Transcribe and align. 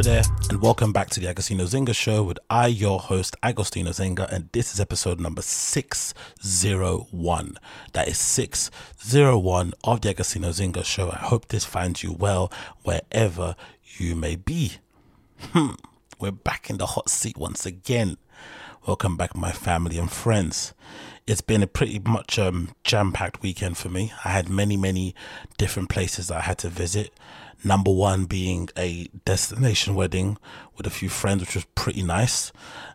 Hello 0.00 0.14
there, 0.14 0.24
and 0.48 0.62
welcome 0.62 0.94
back 0.94 1.10
to 1.10 1.20
the 1.20 1.26
Agostinho 1.26 1.68
Zinga 1.68 1.94
Show 1.94 2.22
with 2.22 2.38
I, 2.48 2.68
your 2.68 2.98
host, 2.98 3.36
Agostinho 3.42 3.88
Zinga, 3.88 4.32
and 4.32 4.48
this 4.52 4.72
is 4.72 4.80
episode 4.80 5.20
number 5.20 5.42
601. 5.42 7.58
That 7.92 8.08
is 8.08 8.16
601 8.16 9.74
of 9.84 10.00
the 10.00 10.14
Agostinho 10.14 10.54
Zinga 10.54 10.86
Show. 10.86 11.10
I 11.10 11.16
hope 11.16 11.48
this 11.48 11.66
finds 11.66 12.02
you 12.02 12.14
well 12.14 12.50
wherever 12.82 13.56
you 13.98 14.16
may 14.16 14.36
be. 14.36 14.78
Hmm, 15.38 15.72
we're 16.18 16.30
back 16.30 16.70
in 16.70 16.78
the 16.78 16.86
hot 16.86 17.10
seat 17.10 17.36
once 17.36 17.66
again. 17.66 18.16
Welcome 18.86 19.18
back, 19.18 19.36
my 19.36 19.52
family 19.52 19.98
and 19.98 20.10
friends. 20.10 20.72
It's 21.26 21.42
been 21.42 21.62
a 21.62 21.66
pretty 21.66 21.98
much 21.98 22.38
um, 22.38 22.70
jam 22.84 23.12
packed 23.12 23.42
weekend 23.42 23.76
for 23.76 23.90
me. 23.90 24.14
I 24.24 24.30
had 24.30 24.48
many, 24.48 24.78
many 24.78 25.14
different 25.58 25.90
places 25.90 26.28
that 26.28 26.38
I 26.38 26.40
had 26.40 26.56
to 26.60 26.70
visit. 26.70 27.12
Number 27.62 27.90
one 27.90 28.24
being 28.24 28.68
a 28.76 29.08
destination 29.24 29.94
wedding 29.94 30.38
with 30.76 30.86
a 30.86 30.90
few 30.90 31.08
friends, 31.08 31.40
which 31.42 31.54
was 31.54 31.66
pretty 31.74 32.02
nice. 32.02 32.52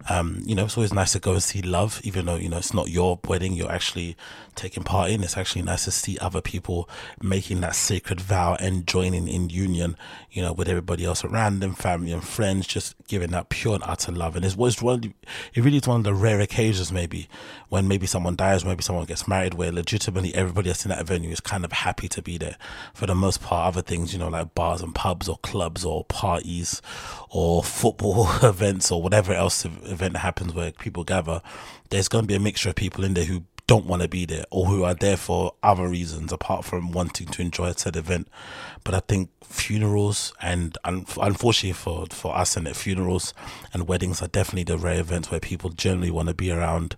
Um, 0.09 0.41
you 0.45 0.55
know, 0.55 0.65
it's 0.65 0.77
always 0.77 0.93
nice 0.93 1.13
to 1.13 1.19
go 1.19 1.33
and 1.33 1.43
see 1.43 1.61
love, 1.61 1.99
even 2.03 2.25
though, 2.25 2.35
you 2.35 2.49
know, 2.49 2.57
it's 2.57 2.73
not 2.73 2.89
your 2.89 3.19
wedding 3.27 3.53
you're 3.53 3.71
actually 3.71 4.15
taking 4.55 4.83
part 4.83 5.09
in. 5.09 5.23
It's 5.23 5.37
actually 5.37 5.63
nice 5.63 5.85
to 5.85 5.91
see 5.91 6.17
other 6.19 6.41
people 6.41 6.89
making 7.21 7.61
that 7.61 7.75
sacred 7.75 8.21
vow 8.21 8.55
and 8.59 8.87
joining 8.87 9.27
in 9.27 9.49
union, 9.49 9.97
you 10.31 10.41
know, 10.41 10.53
with 10.53 10.69
everybody 10.69 11.05
else 11.05 11.23
around 11.23 11.59
them, 11.59 11.73
family 11.73 12.11
and 12.11 12.23
friends, 12.23 12.67
just 12.67 12.95
giving 13.07 13.31
that 13.31 13.49
pure 13.49 13.75
and 13.75 13.83
utter 13.85 14.11
love. 14.11 14.35
And 14.35 14.45
it's 14.45 14.55
was 14.55 14.81
one, 14.81 15.13
it 15.53 15.63
really 15.63 15.77
is 15.77 15.87
one 15.87 16.01
of 16.01 16.03
the 16.03 16.13
rare 16.13 16.39
occasions, 16.39 16.91
maybe, 16.91 17.27
when 17.69 17.87
maybe 17.87 18.07
someone 18.07 18.35
dies, 18.35 18.63
maybe 18.63 18.83
someone 18.83 19.05
gets 19.05 19.27
married, 19.27 19.55
where 19.55 19.71
legitimately 19.71 20.33
everybody 20.35 20.69
that's 20.69 20.85
in 20.85 20.89
that 20.89 21.05
venue 21.05 21.31
is 21.31 21.39
kind 21.39 21.65
of 21.65 21.71
happy 21.71 22.07
to 22.09 22.21
be 22.21 22.37
there. 22.37 22.57
For 22.93 23.05
the 23.05 23.15
most 23.15 23.41
part, 23.41 23.67
other 23.67 23.81
things, 23.81 24.13
you 24.13 24.19
know, 24.19 24.29
like 24.29 24.55
bars 24.55 24.81
and 24.81 24.93
pubs 24.93 25.27
or 25.27 25.37
clubs 25.39 25.83
or 25.83 26.05
parties 26.05 26.81
or 27.29 27.63
football 27.65 28.27
events 28.43 28.91
or 28.91 29.01
whatever 29.01 29.33
else 29.33 29.65
event 29.65 30.17
happens 30.17 30.53
where 30.53 30.71
people 30.71 31.03
gather, 31.03 31.41
there's 31.89 32.07
going 32.07 32.23
to 32.23 32.27
be 32.27 32.35
a 32.35 32.39
mixture 32.39 32.69
of 32.69 32.75
people 32.75 33.03
in 33.03 33.13
there 33.13 33.25
who 33.25 33.43
don't 33.67 33.85
want 33.85 34.01
to 34.01 34.07
be 34.07 34.25
there 34.25 34.45
or 34.51 34.65
who 34.65 34.83
are 34.83 34.93
there 34.93 35.17
for 35.17 35.53
other 35.63 35.87
reasons 35.87 36.31
apart 36.31 36.63
from 36.63 36.91
wanting 36.91 37.27
to 37.27 37.41
enjoy 37.41 37.65
a 37.65 37.77
said 37.77 37.95
event. 37.95 38.27
But 38.83 38.93
I 38.93 38.99
think 38.99 39.29
funerals 39.41 40.33
and 40.41 40.77
un- 40.83 41.05
unfortunately 41.19 41.73
for, 41.73 42.05
for 42.11 42.35
us 42.35 42.55
and 42.57 42.67
funerals 42.75 43.33
and 43.73 43.87
weddings 43.87 44.21
are 44.21 44.27
definitely 44.27 44.63
the 44.63 44.77
rare 44.77 44.99
events 44.99 45.31
where 45.31 45.39
people 45.39 45.71
generally 45.71 46.11
want 46.11 46.27
to 46.27 46.35
be 46.35 46.51
around 46.51 46.95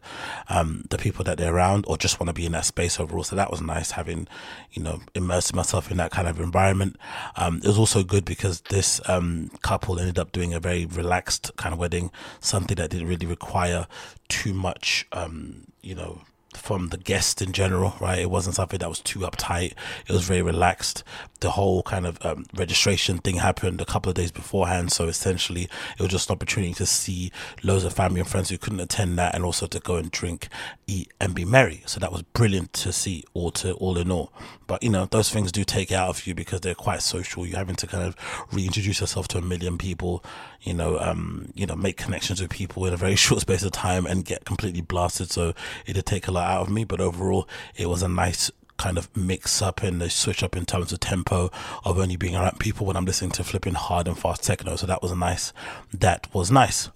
um, 0.49 0.85
the 0.89 0.97
people 0.97 1.23
that 1.23 1.38
they're 1.38 1.53
around 1.53 1.85
or 1.88 1.97
just 1.97 2.19
want 2.19 2.27
to 2.27 2.33
be 2.33 2.45
in 2.45 2.51
that 2.51 2.65
space 2.65 2.99
overall. 2.99 3.23
So 3.23 3.35
that 3.38 3.51
was 3.51 3.61
nice 3.61 3.91
having, 3.91 4.27
you 4.72 4.83
know, 4.83 5.01
immersing 5.16 5.56
myself 5.56 5.89
in 5.89 5.97
that 5.97 6.11
kind 6.11 6.27
of 6.27 6.39
environment. 6.39 6.97
Um, 7.38 7.57
it 7.57 7.67
was 7.67 7.79
also 7.79 8.03
good 8.03 8.25
because 8.25 8.61
this 8.61 9.00
um, 9.07 9.51
couple 9.61 10.00
ended 10.00 10.19
up 10.19 10.33
doing 10.33 10.53
a 10.53 10.59
very 10.59 10.85
relaxed 10.85 11.51
kind 11.56 11.72
of 11.72 11.79
wedding, 11.79 12.11
something 12.41 12.75
that 12.75 12.89
didn't 12.89 13.07
really 13.07 13.27
require 13.27 13.88
too 14.27 14.53
much, 14.53 15.07
um, 15.13 15.63
you 15.81 15.95
know, 15.95 16.22
from 16.56 16.90
the 16.90 16.97
guest 16.97 17.41
in 17.41 17.52
general, 17.52 17.94
right? 18.00 18.19
It 18.19 18.30
wasn't 18.30 18.56
something 18.56 18.80
that 18.80 18.90
was 18.90 19.00
too 19.00 19.19
uptight. 19.19 19.74
It 20.08 20.12
was 20.12 20.24
very 20.24 20.41
relaxed. 20.41 21.03
The 21.40 21.52
whole 21.52 21.84
kind 21.84 22.06
of 22.06 22.24
um, 22.25 22.46
registration 22.53 23.19
thing 23.19 23.35
happened 23.35 23.81
a 23.81 23.85
couple 23.85 24.09
of 24.09 24.16
days 24.16 24.31
beforehand. 24.31 24.91
So 24.91 25.07
essentially, 25.07 25.63
it 25.63 26.00
was 26.00 26.09
just 26.09 26.30
an 26.30 26.34
opportunity 26.36 26.74
to 26.75 26.86
see 26.86 27.31
loads 27.63 27.84
of 27.84 27.94
family 27.94 28.19
and 28.19 28.30
friends 28.30 28.50
who 28.50 28.57
couldn't 28.57 28.80
attend 28.80 29.18
that 29.19 29.36
and 29.36 29.44
also 29.44 29.68
to 29.68 29.80
go 29.80 29.96
and 29.97 30.09
drink, 30.09 30.47
eat, 30.88 31.12
and 31.19 31.36
be 31.36 31.46
merry. 31.46 31.84
So 31.86 32.00
that 32.00 32.12
was 32.12 32.24
brilliant 32.24 32.74
to 32.74 32.91
see, 32.91 33.24
all 33.34 33.52
to 33.52 33.74
all 33.74 33.97
in 33.97 34.12
all. 34.12 34.31
But 34.67 34.83
you 34.83 34.89
know, 34.89 35.05
those 35.05 35.29
things 35.29 35.51
do 35.51 35.63
take 35.63 35.91
out 35.91 36.09
of 36.09 36.28
you 36.28 36.35
because 36.35 36.61
they're 36.61 36.75
quite 36.75 37.01
social. 37.01 37.45
You're 37.45 37.57
having 37.57 37.75
to 37.78 37.88
kind 37.88 38.03
of 38.03 38.16
reintroduce 38.51 39.00
yourself 39.00 39.28
to 39.29 39.38
a 39.38 39.41
million 39.41 39.78
people, 39.78 40.23
you 40.61 40.73
know, 40.73 41.00
um, 41.00 41.51
you 41.55 41.66
know, 41.66 41.75
make 41.75 41.97
connections 41.97 42.41
with 42.41 42.51
people 42.51 42.85
in 42.85 42.94
a 42.94 42.97
very 42.97 43.16
short 43.27 43.41
space 43.41 43.63
of 43.63 43.72
time 43.72 44.06
and 44.06 44.25
get 44.25 44.45
completely 44.45 44.81
blasted. 44.81 45.31
So 45.31 45.53
it 45.85 45.94
did 45.94 46.06
take 46.06 46.27
a 46.27 46.31
lot 46.31 46.50
out 46.50 46.61
of 46.61 46.69
me, 46.69 46.83
but 46.83 47.01
overall, 47.01 47.47
it 47.75 47.88
was 47.88 48.03
a 48.03 48.07
nice 48.07 48.51
kind 48.77 48.97
of 48.97 49.16
mix 49.17 49.61
up 49.61 49.81
and 49.81 50.00
the 50.00 50.09
switch 50.09 50.44
up 50.44 50.56
in 50.56 50.66
terms 50.66 50.94
of 50.94 51.00
tempo 51.00 51.50
of 51.83 51.97
only 51.97 52.16
being 52.16 52.35
around 52.35 52.59
people 52.59 52.85
when 52.85 52.95
I'm 52.95 53.06
listening 53.06 53.31
to 53.31 53.44
flipping 53.44 53.73
hard 53.73 54.07
and 54.07 54.17
fast 54.17 54.44
techno. 54.44 54.75
So 54.75 54.85
that 54.88 55.01
was 55.01 55.11
a 55.11 55.16
nice. 55.16 55.51
That 55.94 56.27
was 56.33 56.51
nice. 56.51 56.89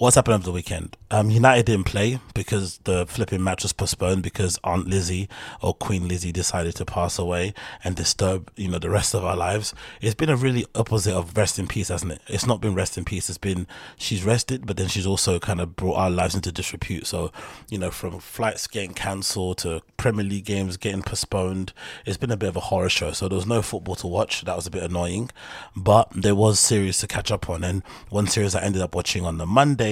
What's 0.00 0.16
happened 0.16 0.36
over 0.36 0.44
the 0.44 0.52
weekend? 0.52 0.96
Um, 1.10 1.28
United 1.28 1.66
didn't 1.66 1.84
play 1.84 2.20
because 2.32 2.78
the 2.84 3.04
flipping 3.04 3.44
match 3.44 3.64
was 3.64 3.74
postponed 3.74 4.22
because 4.22 4.58
Aunt 4.64 4.86
Lizzie 4.86 5.28
or 5.60 5.74
Queen 5.74 6.08
Lizzie 6.08 6.32
decided 6.32 6.74
to 6.76 6.86
pass 6.86 7.18
away 7.18 7.52
and 7.84 7.96
disturb, 7.96 8.50
you 8.56 8.68
know, 8.68 8.78
the 8.78 8.88
rest 8.88 9.12
of 9.12 9.26
our 9.26 9.36
lives. 9.36 9.74
It's 10.00 10.14
been 10.14 10.30
a 10.30 10.36
really 10.36 10.64
opposite 10.74 11.12
of 11.14 11.36
rest 11.36 11.58
in 11.58 11.66
peace, 11.66 11.88
hasn't 11.88 12.12
it? 12.12 12.22
It's 12.28 12.46
not 12.46 12.62
been 12.62 12.74
rest 12.74 12.96
in 12.96 13.04
peace. 13.04 13.28
It's 13.28 13.36
been 13.36 13.66
she's 13.98 14.24
rested, 14.24 14.66
but 14.66 14.78
then 14.78 14.88
she's 14.88 15.06
also 15.06 15.38
kind 15.38 15.60
of 15.60 15.76
brought 15.76 15.96
our 15.96 16.08
lives 16.08 16.34
into 16.34 16.50
disrepute. 16.50 17.06
So, 17.06 17.30
you 17.68 17.76
know, 17.76 17.90
from 17.90 18.20
flights 18.20 18.66
getting 18.68 18.94
cancelled 18.94 19.58
to 19.58 19.82
Premier 19.98 20.24
League 20.24 20.46
games 20.46 20.78
getting 20.78 21.02
postponed, 21.02 21.74
it's 22.06 22.16
been 22.16 22.30
a 22.30 22.38
bit 22.38 22.48
of 22.48 22.56
a 22.56 22.60
horror 22.60 22.88
show. 22.88 23.12
So 23.12 23.28
there 23.28 23.36
was 23.36 23.46
no 23.46 23.60
football 23.60 23.96
to 23.96 24.06
watch. 24.06 24.44
That 24.44 24.56
was 24.56 24.66
a 24.66 24.70
bit 24.70 24.82
annoying, 24.82 25.30
but 25.76 26.08
there 26.14 26.34
was 26.34 26.58
series 26.58 26.96
to 27.00 27.06
catch 27.06 27.30
up 27.30 27.50
on. 27.50 27.62
And 27.62 27.82
one 28.08 28.28
series 28.28 28.54
I 28.54 28.62
ended 28.62 28.80
up 28.80 28.94
watching 28.94 29.26
on 29.26 29.36
the 29.36 29.44
Monday 29.44 29.89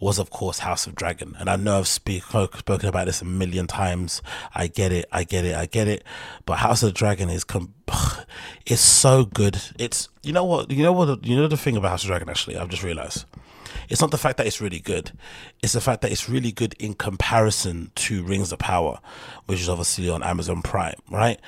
was, 0.00 0.18
of 0.18 0.30
course, 0.30 0.60
House 0.60 0.86
of 0.86 0.94
Dragon. 0.94 1.36
And 1.38 1.48
I 1.48 1.56
know 1.56 1.78
I've 1.78 1.88
speak, 1.88 2.22
spoken 2.24 2.88
about 2.88 3.06
this 3.06 3.22
a 3.22 3.24
million 3.24 3.66
times. 3.66 4.22
I 4.54 4.66
get 4.66 4.92
it. 4.92 5.06
I 5.12 5.24
get 5.24 5.44
it. 5.44 5.56
I 5.56 5.66
get 5.66 5.88
it. 5.88 6.04
But 6.46 6.58
House 6.58 6.82
of 6.82 6.94
Dragon 6.94 7.30
is 7.30 7.44
com- 7.44 7.74
it's 8.66 8.80
so 8.80 9.24
good. 9.24 9.60
It's 9.78 10.08
you 10.22 10.32
know 10.32 10.44
what 10.44 10.70
you 10.70 10.82
know 10.82 10.92
what 10.92 11.24
you 11.24 11.36
know 11.36 11.48
the 11.48 11.56
thing 11.56 11.76
about 11.76 11.90
House 11.90 12.04
of 12.04 12.08
Dragon. 12.08 12.28
Actually, 12.28 12.56
I've 12.56 12.68
just 12.68 12.82
realized 12.82 13.24
it's 13.88 14.00
not 14.00 14.10
the 14.10 14.18
fact 14.18 14.36
that 14.38 14.46
it's 14.46 14.60
really 14.60 14.80
good. 14.80 15.12
It's 15.62 15.72
the 15.72 15.80
fact 15.80 16.02
that 16.02 16.12
it's 16.12 16.28
really 16.28 16.52
good 16.52 16.74
in 16.78 16.94
comparison 16.94 17.90
to 17.96 18.22
Rings 18.22 18.52
of 18.52 18.58
Power, 18.58 19.00
which 19.46 19.60
is 19.60 19.68
obviously 19.68 20.08
on 20.08 20.22
Amazon 20.22 20.62
Prime, 20.62 20.96
right? 21.10 21.40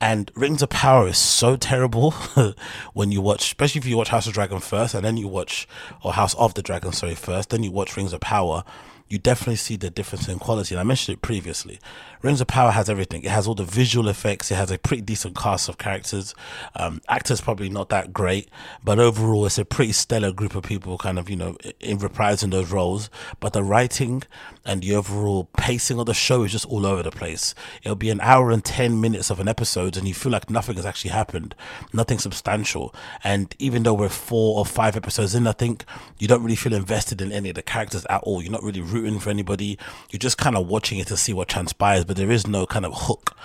And 0.00 0.30
Rings 0.36 0.62
of 0.62 0.68
Power 0.68 1.08
is 1.08 1.18
so 1.18 1.56
terrible 1.56 2.12
when 2.92 3.10
you 3.10 3.20
watch, 3.20 3.42
especially 3.42 3.80
if 3.80 3.86
you 3.86 3.96
watch 3.96 4.10
House 4.10 4.28
of 4.28 4.32
Dragon 4.32 4.60
first, 4.60 4.94
and 4.94 5.04
then 5.04 5.16
you 5.16 5.26
watch, 5.26 5.66
or 6.02 6.12
House 6.12 6.34
of 6.34 6.54
the 6.54 6.62
Dragon, 6.62 6.92
sorry, 6.92 7.16
first, 7.16 7.50
then 7.50 7.64
you 7.64 7.72
watch 7.72 7.96
Rings 7.96 8.12
of 8.12 8.20
Power. 8.20 8.62
You 9.08 9.18
definitely 9.18 9.56
see 9.56 9.76
the 9.76 9.90
difference 9.90 10.28
in 10.28 10.38
quality. 10.38 10.74
And 10.74 10.80
I 10.80 10.84
mentioned 10.84 11.16
it 11.16 11.22
previously. 11.22 11.80
Rings 12.22 12.40
of 12.40 12.46
Power 12.48 12.72
has 12.72 12.88
everything. 12.88 13.22
It 13.22 13.30
has 13.30 13.46
all 13.46 13.54
the 13.54 13.64
visual 13.64 14.08
effects. 14.08 14.50
It 14.50 14.56
has 14.56 14.70
a 14.70 14.78
pretty 14.78 15.02
decent 15.02 15.36
cast 15.36 15.68
of 15.68 15.78
characters. 15.78 16.34
Um, 16.74 17.00
actors 17.08 17.40
probably 17.40 17.68
not 17.68 17.88
that 17.90 18.12
great, 18.12 18.48
but 18.82 18.98
overall, 18.98 19.46
it's 19.46 19.58
a 19.58 19.64
pretty 19.64 19.92
stellar 19.92 20.32
group 20.32 20.54
of 20.54 20.64
people, 20.64 20.98
kind 20.98 21.18
of 21.18 21.30
you 21.30 21.36
know, 21.36 21.56
in 21.80 21.98
reprising 21.98 22.50
those 22.50 22.70
roles. 22.70 23.08
But 23.40 23.52
the 23.52 23.62
writing 23.62 24.24
and 24.64 24.82
the 24.82 24.94
overall 24.94 25.48
pacing 25.56 25.98
of 25.98 26.06
the 26.06 26.14
show 26.14 26.42
is 26.42 26.52
just 26.52 26.66
all 26.66 26.86
over 26.86 27.02
the 27.02 27.10
place. 27.10 27.54
It'll 27.82 27.96
be 27.96 28.10
an 28.10 28.20
hour 28.20 28.50
and 28.50 28.64
ten 28.64 29.00
minutes 29.00 29.30
of 29.30 29.40
an 29.40 29.48
episode, 29.48 29.96
and 29.96 30.08
you 30.08 30.14
feel 30.14 30.32
like 30.32 30.50
nothing 30.50 30.76
has 30.76 30.86
actually 30.86 31.12
happened, 31.12 31.54
nothing 31.92 32.18
substantial. 32.18 32.94
And 33.22 33.54
even 33.58 33.84
though 33.84 33.94
we're 33.94 34.08
four 34.08 34.58
or 34.58 34.66
five 34.66 34.96
episodes 34.96 35.34
in, 35.34 35.46
I 35.46 35.52
think 35.52 35.84
you 36.18 36.26
don't 36.26 36.42
really 36.42 36.56
feel 36.56 36.74
invested 36.74 37.20
in 37.20 37.32
any 37.32 37.50
of 37.50 37.54
the 37.54 37.62
characters 37.62 38.04
at 38.10 38.22
all. 38.22 38.42
You're 38.42 38.52
not 38.52 38.62
really 38.62 38.80
rooting 38.80 39.20
for 39.20 39.30
anybody. 39.30 39.78
You're 40.10 40.18
just 40.18 40.38
kind 40.38 40.56
of 40.56 40.66
watching 40.66 40.98
it 40.98 41.06
to 41.08 41.16
see 41.16 41.32
what 41.32 41.48
transpires, 41.48 42.04
but 42.08 42.16
there 42.16 42.32
is 42.32 42.46
no 42.46 42.66
kind 42.66 42.84
of 42.84 42.92
hook. 42.94 43.36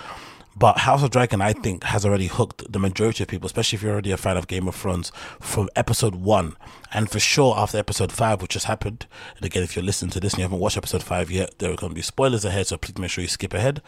But 0.56 0.78
House 0.78 1.02
of 1.02 1.10
Dragon, 1.10 1.40
I 1.40 1.52
think, 1.52 1.82
has 1.84 2.06
already 2.06 2.28
hooked 2.28 2.70
the 2.72 2.78
majority 2.78 3.24
of 3.24 3.28
people, 3.28 3.46
especially 3.46 3.76
if 3.76 3.82
you're 3.82 3.92
already 3.92 4.12
a 4.12 4.16
fan 4.16 4.36
of 4.36 4.46
Game 4.46 4.68
of 4.68 4.76
Thrones, 4.76 5.10
from 5.40 5.68
episode 5.74 6.14
one. 6.14 6.56
And 6.92 7.10
for 7.10 7.18
sure, 7.18 7.56
after 7.58 7.76
episode 7.76 8.12
five, 8.12 8.40
which 8.40 8.52
just 8.52 8.66
happened, 8.66 9.06
and 9.36 9.44
again, 9.44 9.64
if 9.64 9.74
you're 9.74 9.84
listening 9.84 10.12
to 10.12 10.20
this 10.20 10.34
and 10.34 10.38
you 10.38 10.44
haven't 10.44 10.60
watched 10.60 10.76
episode 10.76 11.02
five 11.02 11.30
yet, 11.30 11.58
there 11.58 11.72
are 11.72 11.76
going 11.76 11.90
to 11.90 11.94
be 11.96 12.02
spoilers 12.02 12.44
ahead, 12.44 12.68
so 12.68 12.76
please 12.76 12.96
make 12.98 13.10
sure 13.10 13.22
you 13.22 13.28
skip 13.28 13.52
ahead. 13.52 13.82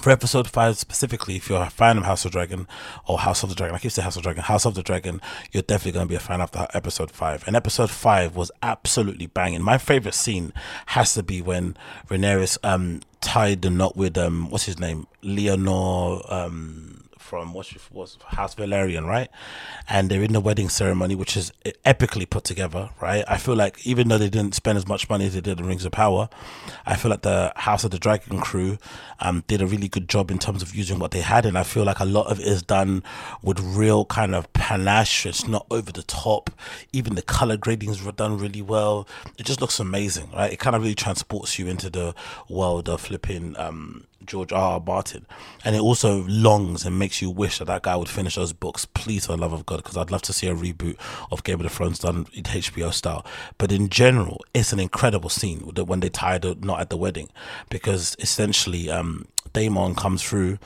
For 0.00 0.10
episode 0.10 0.48
five 0.48 0.78
specifically, 0.78 1.36
if 1.36 1.48
you're 1.48 1.62
a 1.62 1.70
fan 1.70 1.98
of 1.98 2.04
House 2.04 2.24
of 2.24 2.32
Dragon 2.32 2.66
or 3.06 3.18
House 3.18 3.42
of 3.42 3.50
the 3.50 3.54
Dragon, 3.54 3.74
I 3.74 3.78
keep 3.78 3.92
saying 3.92 4.04
House 4.04 4.16
of 4.16 4.22
Dragon, 4.22 4.42
House 4.42 4.64
of 4.64 4.74
the 4.74 4.82
Dragon, 4.82 5.20
you're 5.52 5.62
definitely 5.62 5.92
going 5.92 6.06
to 6.06 6.08
be 6.08 6.16
a 6.16 6.20
fan 6.20 6.40
of 6.40 6.50
episode 6.74 7.10
five. 7.10 7.44
And 7.46 7.54
episode 7.54 7.90
five 7.90 8.34
was 8.34 8.50
absolutely 8.62 9.26
banging. 9.26 9.62
My 9.62 9.78
favorite 9.78 10.14
scene 10.14 10.52
has 10.86 11.14
to 11.14 11.22
be 11.22 11.42
when 11.42 11.76
Rhaenyra 12.08 12.58
um 12.64 13.00
tied 13.20 13.62
the 13.62 13.70
knot 13.70 13.96
with 13.96 14.16
um 14.18 14.50
what's 14.50 14.64
his 14.64 14.80
name, 14.80 15.06
Laenor 15.22 16.32
um 16.32 17.01
from 17.32 17.54
what 17.54 17.72
was 17.90 18.18
House 18.26 18.54
Velaryon, 18.54 19.06
right? 19.06 19.30
And 19.88 20.10
they're 20.10 20.22
in 20.22 20.34
the 20.34 20.40
wedding 20.40 20.68
ceremony, 20.68 21.14
which 21.14 21.34
is 21.34 21.50
epically 21.64 22.28
put 22.28 22.44
together, 22.44 22.90
right? 23.00 23.24
I 23.26 23.38
feel 23.38 23.56
like 23.56 23.86
even 23.86 24.08
though 24.08 24.18
they 24.18 24.28
didn't 24.28 24.54
spend 24.54 24.76
as 24.76 24.86
much 24.86 25.08
money 25.08 25.24
as 25.24 25.32
they 25.32 25.40
did 25.40 25.58
in 25.58 25.64
Rings 25.64 25.86
of 25.86 25.92
Power, 25.92 26.28
I 26.84 26.94
feel 26.94 27.10
like 27.10 27.22
the 27.22 27.50
House 27.56 27.84
of 27.84 27.90
the 27.90 27.98
Dragon 27.98 28.38
crew 28.38 28.76
um, 29.20 29.44
did 29.46 29.62
a 29.62 29.66
really 29.66 29.88
good 29.88 30.10
job 30.10 30.30
in 30.30 30.38
terms 30.38 30.60
of 30.60 30.74
using 30.74 30.98
what 30.98 31.12
they 31.12 31.22
had, 31.22 31.46
and 31.46 31.56
I 31.56 31.62
feel 31.62 31.84
like 31.84 32.00
a 32.00 32.04
lot 32.04 32.26
of 32.26 32.38
it 32.38 32.46
is 32.46 32.62
done 32.62 33.02
with 33.42 33.58
real 33.60 34.04
kind 34.04 34.34
of 34.34 34.51
panache. 34.62 35.26
It's 35.26 35.48
not 35.48 35.66
over 35.72 35.90
the 35.90 36.04
top. 36.04 36.48
Even 36.92 37.16
the 37.16 37.22
color 37.22 37.56
gradings 37.56 38.04
were 38.04 38.12
done 38.12 38.38
really 38.38 38.62
well. 38.62 39.08
It 39.36 39.44
just 39.44 39.60
looks 39.60 39.80
amazing, 39.80 40.30
right? 40.32 40.52
It 40.52 40.60
kind 40.60 40.76
of 40.76 40.82
really 40.82 40.94
transports 40.94 41.58
you 41.58 41.66
into 41.66 41.90
the 41.90 42.14
world 42.48 42.88
of 42.88 43.00
flipping. 43.00 43.58
Um, 43.58 44.06
George 44.24 44.52
R. 44.52 44.74
R. 44.74 44.80
Martin, 44.86 45.26
and 45.64 45.74
it 45.74 45.80
also 45.80 46.24
longs 46.28 46.86
and 46.86 46.96
makes 46.96 47.20
you 47.20 47.28
wish 47.28 47.58
that 47.58 47.64
that 47.64 47.82
guy 47.82 47.96
would 47.96 48.08
finish 48.08 48.36
those 48.36 48.52
books. 48.52 48.84
Please, 48.84 49.26
for 49.26 49.32
the 49.32 49.38
love 49.38 49.52
of 49.52 49.66
God, 49.66 49.78
because 49.78 49.96
I'd 49.96 50.12
love 50.12 50.22
to 50.22 50.32
see 50.32 50.46
a 50.46 50.54
reboot 50.54 50.96
of 51.32 51.42
Game 51.42 51.56
of 51.56 51.64
the 51.64 51.68
Thrones 51.68 51.98
done 51.98 52.26
in 52.32 52.44
HBO 52.44 52.92
style. 52.92 53.26
But 53.58 53.72
in 53.72 53.88
general, 53.88 54.44
it's 54.54 54.72
an 54.72 54.78
incredible 54.78 55.28
scene 55.28 55.58
when 55.74 55.98
they 55.98 56.08
tie 56.08 56.38
the 56.38 56.54
knot 56.54 56.78
at 56.78 56.90
the 56.90 56.96
wedding, 56.96 57.30
because 57.68 58.14
essentially, 58.20 58.88
um, 58.88 59.26
Daemon 59.52 59.96
comes 59.96 60.22
through. 60.22 60.60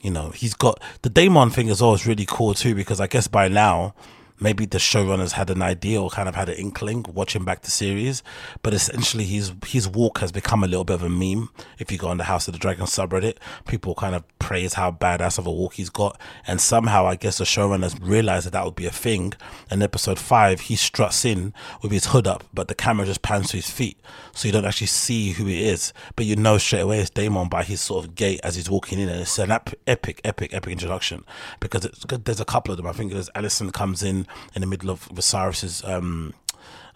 You 0.00 0.10
know, 0.10 0.30
he's 0.30 0.54
got 0.54 0.82
the 1.02 1.10
Daemon 1.10 1.50
thing 1.50 1.68
is 1.68 1.82
always 1.82 2.06
really 2.06 2.26
cool 2.26 2.54
too, 2.54 2.74
because 2.74 3.00
I 3.00 3.06
guess 3.06 3.28
by 3.28 3.48
now 3.48 3.94
maybe 4.40 4.64
the 4.64 4.78
showrunners 4.78 5.32
had 5.32 5.50
an 5.50 5.62
idea 5.62 6.00
or 6.00 6.10
kind 6.10 6.28
of 6.28 6.34
had 6.34 6.48
an 6.48 6.56
inkling 6.56 7.04
watching 7.12 7.44
back 7.44 7.62
the 7.62 7.70
series, 7.70 8.22
but 8.62 8.74
essentially 8.74 9.24
his 9.24 9.52
his 9.66 9.86
walk 9.86 10.18
has 10.18 10.32
become 10.32 10.64
a 10.64 10.66
little 10.66 10.84
bit 10.84 10.94
of 10.94 11.02
a 11.02 11.08
meme. 11.08 11.50
If 11.78 11.92
you 11.92 11.98
go 11.98 12.08
on 12.08 12.16
the 12.16 12.24
House 12.24 12.48
of 12.48 12.52
the 12.52 12.58
Dragon 12.58 12.86
subreddit, 12.86 13.36
people 13.66 13.94
kind 13.94 14.14
of 14.14 14.24
praise 14.38 14.74
how 14.74 14.90
badass 14.90 15.38
of 15.38 15.46
a 15.46 15.52
walk 15.52 15.74
he's 15.74 15.90
got, 15.90 16.20
and 16.46 16.60
somehow 16.60 17.06
I 17.06 17.16
guess 17.16 17.38
the 17.38 17.44
showrunners 17.44 17.98
realized 18.00 18.46
that 18.46 18.52
that 18.52 18.64
would 18.64 18.76
be 18.76 18.86
a 18.86 18.90
thing. 18.90 19.34
In 19.70 19.82
episode 19.82 20.18
five, 20.18 20.62
he 20.62 20.76
struts 20.76 21.24
in 21.24 21.52
with 21.82 21.92
his 21.92 22.06
hood 22.06 22.26
up, 22.26 22.44
but 22.52 22.68
the 22.68 22.74
camera 22.74 23.06
just 23.06 23.22
pans 23.22 23.50
to 23.50 23.56
his 23.56 23.70
feet, 23.70 24.00
so 24.32 24.48
you 24.48 24.52
don't 24.52 24.64
actually 24.64 24.86
see 24.86 25.32
who 25.32 25.44
he 25.46 25.68
is, 25.68 25.92
but 26.16 26.26
you 26.26 26.36
know 26.36 26.58
straight 26.58 26.80
away 26.80 27.00
it's 27.00 27.10
Daemon 27.10 27.48
by 27.48 27.62
his 27.62 27.80
sort 27.80 28.04
of 28.04 28.14
gait 28.14 28.40
as 28.42 28.56
he's 28.56 28.70
walking 28.70 28.98
in, 28.98 29.08
and 29.08 29.20
it's 29.20 29.38
an 29.38 29.50
epic, 29.50 29.78
epic, 29.86 30.20
epic, 30.24 30.72
introduction 30.72 31.24
because 31.60 31.82
there's 32.24 32.40
a 32.40 32.44
couple 32.44 32.72
of 32.72 32.76
them. 32.76 32.86
I 32.86 32.92
think 32.92 33.12
there's 33.12 33.30
Alicent 33.30 33.72
comes 33.72 34.02
in 34.02 34.26
in 34.54 34.60
the 34.60 34.66
middle 34.66 34.90
of 34.90 35.08
Viserys's 35.08 35.82
um, 35.84 36.34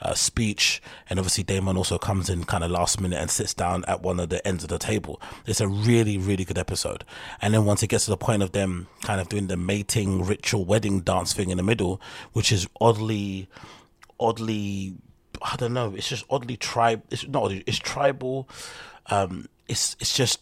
uh, 0.01 0.15
speech, 0.15 0.83
and 1.09 1.19
obviously 1.19 1.45
Daemon 1.45 1.77
also 1.77 1.99
comes 1.99 2.29
in 2.29 2.45
kind 2.45 2.63
of 2.63 2.71
last 2.71 3.01
minute 3.01 3.19
and 3.19 3.31
sits 3.31 3.55
down 3.55 3.85
at 3.87 4.03
one 4.03 4.21
of 4.21 4.29
the 4.29 4.47
ends 4.47 4.63
of 4.63 4.69
the 4.69 4.79
table. 4.79 5.21
It's 5.47 5.61
a 5.61 5.69
really, 5.69 6.19
really 6.19 6.45
good 6.45 6.59
episode. 6.59 7.05
And 7.41 7.55
then 7.55 7.65
once 7.65 7.83
it 7.83 7.89
gets 7.89 8.05
to 8.05 8.11
the 8.11 8.17
point 8.17 8.43
of 8.43 8.53
them 8.53 8.89
kind 9.03 9.21
of 9.21 9.29
doing 9.29 9.47
the 9.47 9.57
mating 9.57 10.25
ritual 10.25 10.65
wedding 10.65 11.01
dance 11.01 11.33
thing 11.33 11.51
in 11.51 11.57
the 11.57 11.63
middle, 11.63 12.01
which 12.33 12.53
is 12.53 12.69
oddly, 12.81 13.49
oddly, 14.21 14.95
I 15.41 15.57
don't 15.57 15.73
know, 15.73 15.95
it's 15.97 16.09
just 16.09 16.25
oddly 16.29 16.57
tribe. 16.57 17.03
It's 17.11 17.27
not 17.27 17.51
it's 17.53 17.79
tribal. 17.79 18.49
Um, 19.07 19.49
it's 19.69 19.97
it's 20.01 20.15
just 20.15 20.41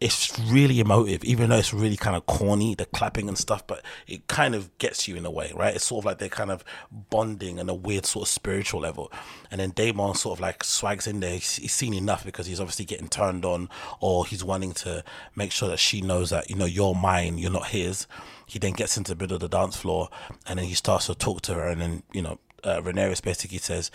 it's 0.00 0.38
really 0.38 0.80
emotive, 0.80 1.22
even 1.24 1.50
though 1.50 1.58
it's 1.58 1.74
really 1.74 1.96
kind 1.96 2.16
of 2.16 2.24
corny, 2.24 2.74
the 2.74 2.86
clapping 2.86 3.28
and 3.28 3.36
stuff, 3.36 3.66
but 3.66 3.84
it 4.06 4.26
kind 4.28 4.54
of 4.54 4.76
gets 4.78 5.06
you 5.06 5.14
in 5.14 5.26
a 5.26 5.30
way, 5.30 5.52
right? 5.54 5.74
It's 5.74 5.84
sort 5.84 6.02
of 6.02 6.06
like 6.06 6.18
they're 6.18 6.30
kind 6.30 6.50
of 6.50 6.64
bonding 6.90 7.60
on 7.60 7.68
a 7.68 7.74
weird 7.74 8.06
sort 8.06 8.26
of 8.26 8.28
spiritual 8.28 8.80
level. 8.80 9.12
And 9.50 9.60
then 9.60 9.70
Daemon 9.70 10.14
sort 10.14 10.38
of 10.38 10.40
like 10.40 10.64
swags 10.64 11.06
in 11.06 11.20
there. 11.20 11.34
He's, 11.34 11.70
seen 11.70 11.92
enough 11.92 12.24
because 12.24 12.46
he's 12.46 12.60
obviously 12.60 12.86
getting 12.86 13.08
turned 13.08 13.44
on 13.44 13.68
or 14.00 14.26
he's 14.26 14.42
wanting 14.42 14.72
to 14.72 15.04
make 15.36 15.52
sure 15.52 15.68
that 15.68 15.78
she 15.78 16.00
knows 16.00 16.30
that, 16.30 16.48
you 16.48 16.56
know, 16.56 16.64
you're 16.64 16.94
mine, 16.94 17.36
you're 17.36 17.50
not 17.50 17.68
his. 17.68 18.06
He 18.46 18.58
then 18.58 18.72
gets 18.72 18.96
into 18.96 19.14
the 19.14 19.22
middle 19.22 19.36
of 19.36 19.40
the 19.40 19.48
dance 19.48 19.76
floor 19.76 20.08
and 20.46 20.58
then 20.58 20.66
he 20.66 20.74
starts 20.74 21.06
to 21.06 21.14
talk 21.14 21.42
to 21.42 21.54
her. 21.54 21.68
And 21.68 21.80
then, 21.80 22.02
you 22.12 22.22
know, 22.22 22.38
uh, 22.64 22.80
Rhaenyra 22.80 23.22
basically 23.22 23.58
says, 23.58 23.90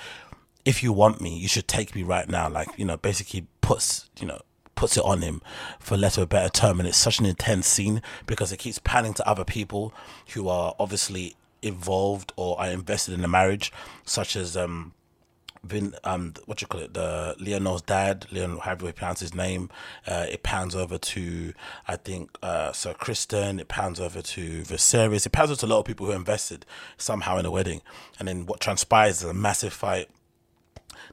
if 0.66 0.84
you 0.84 0.94
want 0.94 1.20
me, 1.20 1.38
you 1.38 1.48
should 1.48 1.68
take 1.68 1.96
me 1.96 2.04
right 2.04 2.30
now. 2.30 2.48
Like, 2.48 2.70
you 2.78 2.86
know, 2.86 2.98
basically 2.98 3.48
puts, 3.62 4.10
you 4.20 4.28
know, 4.28 4.40
puts 4.76 4.98
it 4.98 5.04
on 5.04 5.22
him 5.22 5.42
for 5.80 5.98
lack 5.98 6.18
of 6.18 6.24
a 6.24 6.28
better 6.28 6.50
term. 6.50 6.80
And 6.80 6.88
it's 6.88 6.98
such 6.98 7.20
an 7.20 7.26
intense 7.26 7.68
scene 7.68 8.02
because 8.26 8.52
it 8.52 8.58
keeps 8.58 8.80
panning 8.80 9.14
to 9.16 9.28
other 9.28 9.46
people 9.46 9.94
who 10.34 10.48
are 10.48 10.76
obviously 10.80 11.36
involved 11.62 12.32
or 12.36 12.60
are 12.60 12.70
invested 12.70 13.14
in 13.14 13.22
the 13.22 13.28
marriage 13.28 13.72
such 14.06 14.36
as 14.36 14.56
um 14.56 14.94
Vin, 15.66 15.96
um, 16.04 16.34
what 16.46 16.62
you 16.62 16.68
call 16.68 16.82
it, 16.82 16.94
the 16.94 17.36
Laenor's 17.40 17.82
dad, 17.82 18.28
Leon, 18.32 18.60
however 18.60 18.88
you 18.88 18.94
pronounce 18.94 19.20
his 19.20 19.34
name, 19.34 19.70
uh, 20.06 20.26
it 20.30 20.44
pans 20.44 20.76
over 20.76 20.98
to, 20.98 21.54
I 21.88 21.96
think, 21.96 22.38
uh, 22.44 22.72
Sir 22.72 22.94
Criston, 22.94 23.60
it 23.60 23.68
pans 23.68 24.00
over 24.00 24.22
to 24.22 24.62
Viserys, 24.62 25.26
it 25.26 25.32
pans 25.32 25.50
over 25.50 25.60
to 25.60 25.66
a 25.66 25.68
lot 25.68 25.80
of 25.80 25.86
people 25.86 26.06
who 26.06 26.12
invested 26.12 26.66
somehow 26.98 27.38
in 27.38 27.44
the 27.44 27.52
wedding. 27.52 27.82
And 28.20 28.28
then 28.28 28.46
what 28.46 28.60
transpires 28.60 29.24
is 29.24 29.30
a 29.30 29.34
massive 29.34 29.74
fight 29.74 30.10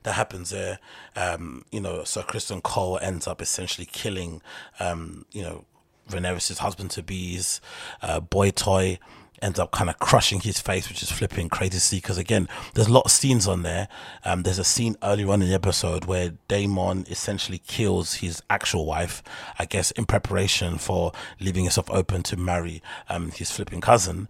that 0.02 0.12
happens 0.12 0.50
there. 0.50 0.78
Um, 1.16 1.64
you 1.70 1.80
know, 1.80 2.04
Sir 2.04 2.22
Criston 2.22 2.62
Cole 2.62 2.98
ends 3.00 3.26
up 3.26 3.40
essentially 3.40 3.86
killing, 3.86 4.42
um, 4.80 5.26
you 5.32 5.42
know, 5.42 5.64
Rhaenyra's 6.10 6.58
husband 6.58 6.90
to 6.92 7.02
be's 7.02 7.60
uh, 8.02 8.20
boy 8.20 8.50
toy 8.50 8.98
ends 9.42 9.58
up 9.58 9.72
kind 9.72 9.90
of 9.90 9.98
crushing 9.98 10.40
his 10.40 10.60
face, 10.60 10.88
which 10.88 11.02
is 11.02 11.10
flipping 11.10 11.48
crazy 11.48 11.70
to 11.70 11.80
see. 11.80 11.96
Because 11.96 12.16
again, 12.16 12.48
there's 12.74 12.86
a 12.86 12.92
lot 12.92 13.04
of 13.04 13.10
scenes 13.10 13.48
on 13.48 13.62
there. 13.62 13.88
Um, 14.24 14.44
there's 14.44 14.58
a 14.58 14.64
scene 14.64 14.96
earlier 15.02 15.28
on 15.30 15.42
in 15.42 15.48
the 15.48 15.54
episode 15.54 16.04
where 16.04 16.34
Daemon 16.48 17.06
essentially 17.10 17.58
kills 17.58 18.14
his 18.14 18.42
actual 18.48 18.86
wife, 18.86 19.22
I 19.58 19.66
guess, 19.66 19.90
in 19.90 20.06
preparation 20.06 20.78
for 20.78 21.12
leaving 21.40 21.64
himself 21.64 21.90
open 21.90 22.22
to 22.24 22.36
marry 22.36 22.82
um, 23.08 23.32
his 23.32 23.50
flipping 23.50 23.80
cousin. 23.80 24.28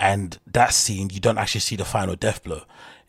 And 0.00 0.38
that 0.46 0.72
scene, 0.72 1.10
you 1.10 1.20
don't 1.20 1.38
actually 1.38 1.60
see 1.60 1.76
the 1.76 1.84
final 1.84 2.16
death 2.16 2.42
blow 2.42 2.62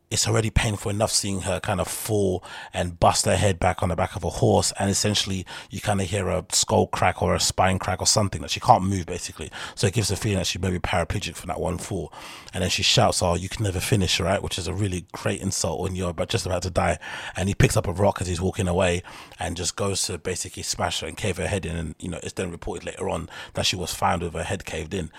it's 0.09 0.27
already 0.27 0.50
painful 0.50 0.89
enough 0.89 1.12
seeing 1.12 1.42
her 1.42 1.59
kind 1.59 1.81
of 1.81 1.88
fall 1.88 2.44
and 2.74 3.00
bust 3.00 3.25
her 3.25 3.36
head 3.36 3.59
back 3.59 3.83
on 3.83 3.89
the 3.89 3.95
back 3.95 4.15
of 4.15 4.24
a 4.24 4.30
horse 4.30 4.71
and 4.80 4.89
essentially 4.89 5.45
you 5.69 5.81
kind 5.81 6.00
of 6.00 6.07
hear 6.07 6.30
a 6.30 6.45
skull 6.50 6.88
crack 6.88 7.21
or 7.21 7.36
a 7.36 7.39
spine 7.39 7.77
crack 7.77 8.00
or 8.00 8.07
something 8.07 8.42
that 8.42 8.50
she 8.50 8.59
can't 8.59 8.83
move 8.83 9.06
basically. 9.06 9.51
So 9.75 9.88
it 9.88 9.94
gives 9.94 10.07
the 10.07 10.15
feeling 10.15 10.38
that 10.38 10.48
she 10.48 10.59
may 10.59 10.71
be 10.71 10.80
paraplegic 10.80 11.36
from 11.36 11.50
that 11.50 11.59
one 11.59 11.77
fall. 11.77 12.13
And 12.54 12.63
then 12.63 12.69
she 12.69 12.83
shouts 12.83 13.21
oh 13.21 13.36
you 13.36 13.50
can 13.50 13.63
never 13.63 13.80
finish 13.80 14.19
right? 14.19 14.42
Which 14.42 14.57
is 14.57 14.68
a 14.68 14.74
really 14.74 15.06
great 15.12 15.42
insult 15.42 15.81
when 15.81 15.95
you're 15.95 16.13
just 16.27 16.45
about 16.45 16.61
to 16.64 16.69
die. 16.69 16.99
And 17.35 17.49
he 17.49 17.56
picks 17.56 17.76
up 17.76 17.87
a 17.87 17.94
rock 17.94 18.21
as 18.21 18.28
he's 18.28 18.42
walking 18.42 18.68
away 18.68 19.04
and 19.40 19.57
just 19.57 19.76
goes 19.76 20.04
to 20.04 20.18
basically 20.18 20.64
smash 20.64 21.02
her 21.02 21.07
and 21.07 21.18
cave 21.18 21.37
her 21.37 21.47
head 21.47 21.66
in 21.66 21.76
and 21.76 21.95
you 21.99 22.09
know 22.09 22.19
it's 22.23 22.33
then 22.33 22.52
reported 22.52 22.85
later 22.85 23.09
on 23.09 23.30
that 23.56 23.66
she 23.66 23.76
was 23.76 23.94
found 23.94 24.21
with 24.21 24.33
her 24.33 24.44
head 24.44 24.64
caved 24.64 24.94
in. 24.94 25.11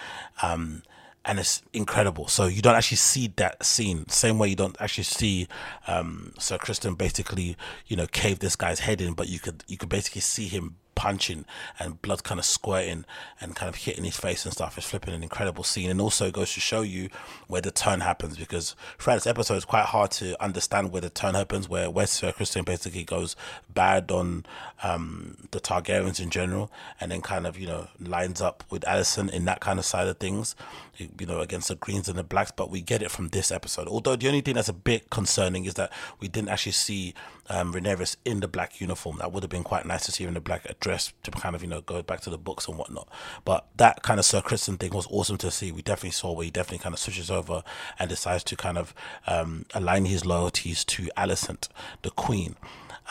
Um, 0.42 0.83
and 1.28 1.38
it's 1.38 1.62
incredible. 1.75 2.26
So 2.26 2.47
you 2.47 2.62
don't 2.62 2.75
actually 2.75 2.97
see 2.97 3.32
that 3.37 3.62
scene 3.64 4.08
same 4.08 4.38
way 4.38 4.49
you 4.49 4.56
don't 4.56 4.76
actually 4.80 5.04
see 5.04 5.47
um, 5.87 6.32
Sir 6.38 6.56
Criston 6.56 6.97
basically 6.97 7.56
you 7.87 7.97
know 7.97 8.06
cave 8.06 8.38
this 8.38 8.56
guy's 8.56 8.80
head 8.80 9.00
in, 9.00 9.12
but 9.12 9.28
you 9.28 9.38
could 9.38 9.62
you 9.68 9.76
could 9.76 9.90
basically 9.90 10.23
see 10.23 10.49
him 10.49 10.76
punching 10.99 11.45
and 11.78 12.02
blood 12.02 12.25
kind 12.25 12.40
of 12.40 12.45
squirting 12.45 13.05
and 13.40 13.55
kind 13.55 13.69
of 13.69 13.76
hitting 13.76 14.02
his 14.02 14.17
face 14.17 14.45
and 14.45 14.52
stuff. 14.52 14.76
It's 14.76 14.90
flipping 14.90 15.14
an 15.14 15.23
incredible 15.23 15.62
scene 15.62 15.90
and 15.90 16.00
also 16.00 16.33
goes 16.33 16.52
to 16.55 16.61
show 16.61 16.81
you 16.83 17.09
where 17.47 17.61
the 17.61 17.71
turn 17.71 18.00
happens 18.00 18.37
because 18.37 18.75
throughout 18.99 19.17
this 19.17 19.28
episode 19.28 19.55
it's 19.55 19.64
quite 19.64 19.85
hard 19.85 20.11
to 20.12 20.43
understand 20.43 20.90
where 20.90 21.00
the 21.00 21.09
turn 21.09 21.37
happens, 21.37 21.69
where 21.69 21.88
West 21.88 22.21
Christian 22.35 22.64
basically 22.64 23.05
goes 23.05 23.37
bad 23.73 24.11
on 24.11 24.45
um, 24.83 25.37
the 25.52 25.61
Targaryens 25.61 26.19
in 26.21 26.31
general 26.31 26.69
and 27.00 27.12
then 27.12 27.21
kind 27.21 27.47
of, 27.47 27.57
you 27.57 27.69
know, 27.69 27.87
lines 28.00 28.40
up 28.40 28.64
with 28.69 28.83
Alicent 28.83 29.31
in 29.31 29.45
that 29.45 29.61
kind 29.61 29.78
of 29.78 29.85
side 29.85 30.09
of 30.09 30.19
things, 30.19 30.57
you 30.97 31.26
know, 31.26 31.38
against 31.38 31.69
the 31.69 31.76
Greens 31.76 32.09
and 32.09 32.19
the 32.19 32.25
Blacks. 32.25 32.50
But 32.50 32.71
we 32.71 32.81
get 32.81 33.02
it 33.02 33.12
from 33.12 33.28
this 33.28 33.52
episode. 33.52 33.87
Although 33.87 34.17
the 34.17 34.26
only 34.26 34.40
thing 34.40 34.57
that's 34.57 34.69
a 34.69 34.73
bit 34.73 35.11
concerning 35.11 35.64
is 35.64 35.75
that 35.75 35.93
we 36.19 36.26
didn't 36.26 36.49
actually 36.49 36.73
see 36.73 37.14
um, 37.49 37.73
Rhaenyra 37.73 38.17
in 38.25 38.40
the 38.40 38.49
black 38.49 38.81
uniform. 38.81 39.19
That 39.19 39.33
would 39.33 39.43
have 39.43 39.50
been 39.50 39.64
quite 39.64 39.87
nice 39.87 40.07
to 40.07 40.12
see 40.12 40.25
her 40.25 40.28
in 40.28 40.35
the 40.35 40.40
black 40.40 40.78
dress 40.81 41.12
to 41.23 41.31
kind 41.31 41.55
of, 41.55 41.62
you 41.62 41.69
know, 41.69 41.81
go 41.81 42.02
back 42.02 42.21
to 42.23 42.31
the 42.31 42.38
books 42.38 42.69
and 42.69 42.78
whatnot. 42.78 43.09
But 43.45 43.67
that 43.76 44.02
kind 44.02 44.19
of 44.19 44.26
Sir 44.26 44.40
Criston 44.40 44.78
thing 44.78 44.93
was 44.93 45.07
awesome 45.11 45.38
to 45.38 45.50
see. 45.50 45.73
We 45.73 45.83
definitely 45.83 46.11
saw 46.12 46.33
where 46.33 46.45
he 46.45 46.50
definitely 46.50 46.78
kind 46.78 46.95
of 46.95 46.99
switches 46.99 47.31
over 47.31 47.62
and 47.99 48.09
decides 48.09 48.45
to 48.45 48.57
kind 48.57 48.78
of 48.78 48.95
um, 49.26 49.67
align 49.75 50.05
his 50.05 50.25
loyalties 50.25 50.85
to 50.87 51.09
Alicent, 51.17 51.69
the 52.02 52.11
Queen. 52.11 52.57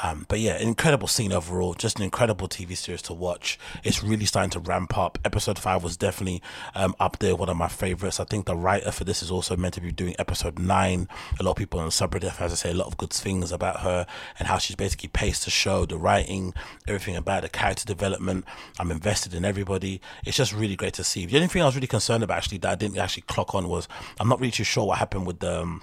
Um, 0.03 0.25
but 0.27 0.39
yeah, 0.39 0.57
incredible 0.57 1.07
scene 1.07 1.31
overall. 1.31 1.73
Just 1.73 1.97
an 1.97 2.03
incredible 2.03 2.47
TV 2.47 2.77
series 2.77 3.01
to 3.03 3.13
watch. 3.13 3.57
It's 3.83 4.03
really 4.03 4.25
starting 4.25 4.51
to 4.51 4.59
ramp 4.59 4.97
up. 4.97 5.17
Episode 5.25 5.57
five 5.57 5.83
was 5.83 5.97
definitely 5.97 6.41
um, 6.75 6.95
up 6.99 7.19
there, 7.19 7.35
one 7.35 7.49
of 7.49 7.57
my 7.57 7.67
favorites. 7.67 8.19
I 8.19 8.25
think 8.25 8.45
the 8.45 8.55
writer 8.55 8.91
for 8.91 9.03
this 9.03 9.23
is 9.23 9.31
also 9.31 9.55
meant 9.55 9.73
to 9.75 9.81
be 9.81 9.91
doing 9.91 10.15
episode 10.19 10.59
nine. 10.59 11.07
A 11.39 11.43
lot 11.43 11.51
of 11.51 11.57
people 11.57 11.79
on 11.79 11.89
subreddit, 11.89 12.39
as 12.39 12.51
I 12.51 12.55
say, 12.55 12.71
a 12.71 12.75
lot 12.75 12.87
of 12.87 12.97
good 12.97 13.11
things 13.11 13.51
about 13.51 13.81
her. 13.81 14.05
and 14.39 14.47
how 14.47 14.57
she's 14.57 14.75
basically 14.75 15.09
paced 15.09 15.45
the 15.45 15.51
show, 15.51 15.85
the 15.85 15.97
writing, 15.97 16.53
everything 16.87 17.15
about 17.15 17.43
the 17.43 17.49
character 17.49 17.85
development. 17.85 18.45
I'm 18.79 18.91
invested 18.91 19.33
in 19.33 19.45
everybody. 19.45 20.01
It's 20.25 20.37
just 20.37 20.53
really 20.53 20.75
great 20.75 20.93
to 20.95 21.03
see. 21.03 21.25
The 21.25 21.37
only 21.37 21.47
thing 21.47 21.61
I 21.61 21.65
was 21.65 21.75
really 21.75 21.87
concerned 21.87 22.23
about 22.23 22.37
actually 22.37 22.59
that 22.59 22.71
I 22.71 22.75
didn't 22.75 22.97
actually 22.97 23.23
clock 23.23 23.55
on 23.55 23.67
was 23.67 23.87
I'm 24.19 24.29
not 24.29 24.39
really 24.39 24.51
too 24.51 24.63
sure 24.63 24.85
what 24.85 24.99
happened 24.99 25.25
with 25.25 25.39
the 25.39 25.61
um, 25.61 25.81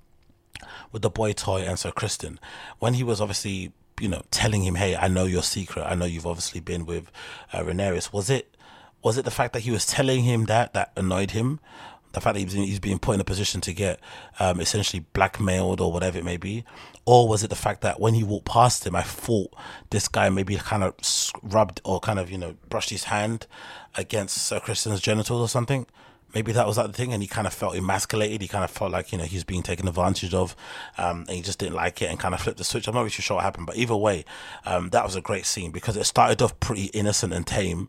with 0.92 1.02
the 1.02 1.11
boy 1.11 1.33
toy 1.33 1.62
and 1.62 1.78
Sir 1.78 1.90
Criston 1.90 2.38
when 2.78 2.94
he 2.94 3.02
was 3.02 3.21
obviously 3.21 3.73
you 4.00 4.08
know 4.08 4.22
telling 4.30 4.62
him, 4.62 4.74
hey, 4.74 4.96
I 4.96 5.08
know 5.08 5.24
your 5.24 5.42
secret. 5.42 5.82
I 5.82 5.94
know 5.94 6.04
you've 6.04 6.26
obviously 6.26 6.60
been 6.60 6.86
with 6.86 7.10
uh, 7.52 7.60
Rhaenyra. 7.60 8.12
Was 8.12 8.30
it 8.30 8.54
was 9.02 9.18
it 9.18 9.24
the 9.24 9.30
fact 9.30 9.52
that 9.52 9.60
he 9.60 9.70
was 9.70 9.86
telling 9.86 10.24
him 10.24 10.46
that 10.46 10.72
that 10.74 10.92
annoyed 10.96 11.32
him? 11.32 11.60
the 12.14 12.20
fact 12.20 12.34
that 12.34 12.40
he's, 12.40 12.52
he's 12.52 12.80
being 12.80 12.98
put 12.98 13.14
in 13.14 13.20
a 13.20 13.24
position 13.24 13.60
to 13.60 13.74
get 13.74 14.00
um, 14.40 14.60
essentially 14.60 15.04
blackmailed 15.12 15.80
or 15.80 15.92
whatever 15.92 16.16
it 16.16 16.24
may 16.24 16.36
be? 16.36 16.64
Or 17.04 17.28
was 17.28 17.44
it 17.44 17.50
the 17.50 17.56
fact 17.56 17.82
that 17.82 18.00
when 18.00 18.14
he 18.14 18.24
walked 18.24 18.46
past 18.46 18.86
him, 18.86 18.96
I 18.96 19.02
thought 19.02 19.54
this 19.90 20.08
guy 20.08 20.30
maybe 20.30 20.56
kind 20.56 20.82
of 20.82 20.94
rubbed 21.42 21.80
or 21.84 22.00
kind 22.00 22.18
of, 22.18 22.30
you 22.30 22.38
know, 22.38 22.56
brushed 22.68 22.90
his 22.90 23.04
hand 23.04 23.46
against 23.96 24.38
Sir 24.38 24.60
Criston's 24.60 25.00
genitals 25.00 25.40
or 25.40 25.48
something? 25.48 25.86
Maybe 26.34 26.52
that 26.52 26.66
was 26.66 26.76
that 26.76 26.94
thing 26.94 27.12
and 27.12 27.22
he 27.22 27.28
kind 27.28 27.46
of 27.46 27.52
felt 27.52 27.76
emasculated. 27.76 28.42
He 28.42 28.48
kind 28.48 28.64
of 28.64 28.70
felt 28.70 28.90
like 28.90 29.12
you 29.12 29.18
know 29.18 29.24
he's 29.24 29.44
being 29.44 29.62
taken 29.62 29.88
advantage 29.88 30.34
of 30.34 30.56
um, 30.98 31.20
and 31.28 31.30
he 31.30 31.42
just 31.42 31.58
didn't 31.58 31.74
like 31.74 32.02
it 32.02 32.10
and 32.10 32.18
kind 32.18 32.34
of 32.34 32.40
flipped 32.40 32.58
the 32.58 32.64
switch. 32.64 32.88
I'm 32.88 32.94
not 32.94 33.00
really 33.00 33.10
sure 33.10 33.36
what 33.36 33.44
happened 33.44 33.66
but 33.66 33.76
either 33.76 33.96
way 33.96 34.24
um, 34.66 34.90
that 34.90 35.04
was 35.04 35.16
a 35.16 35.20
great 35.20 35.46
scene 35.46 35.70
because 35.70 35.96
it 35.96 36.04
started 36.04 36.42
off 36.42 36.58
pretty 36.60 36.86
innocent 36.86 37.32
and 37.32 37.46
tame 37.46 37.88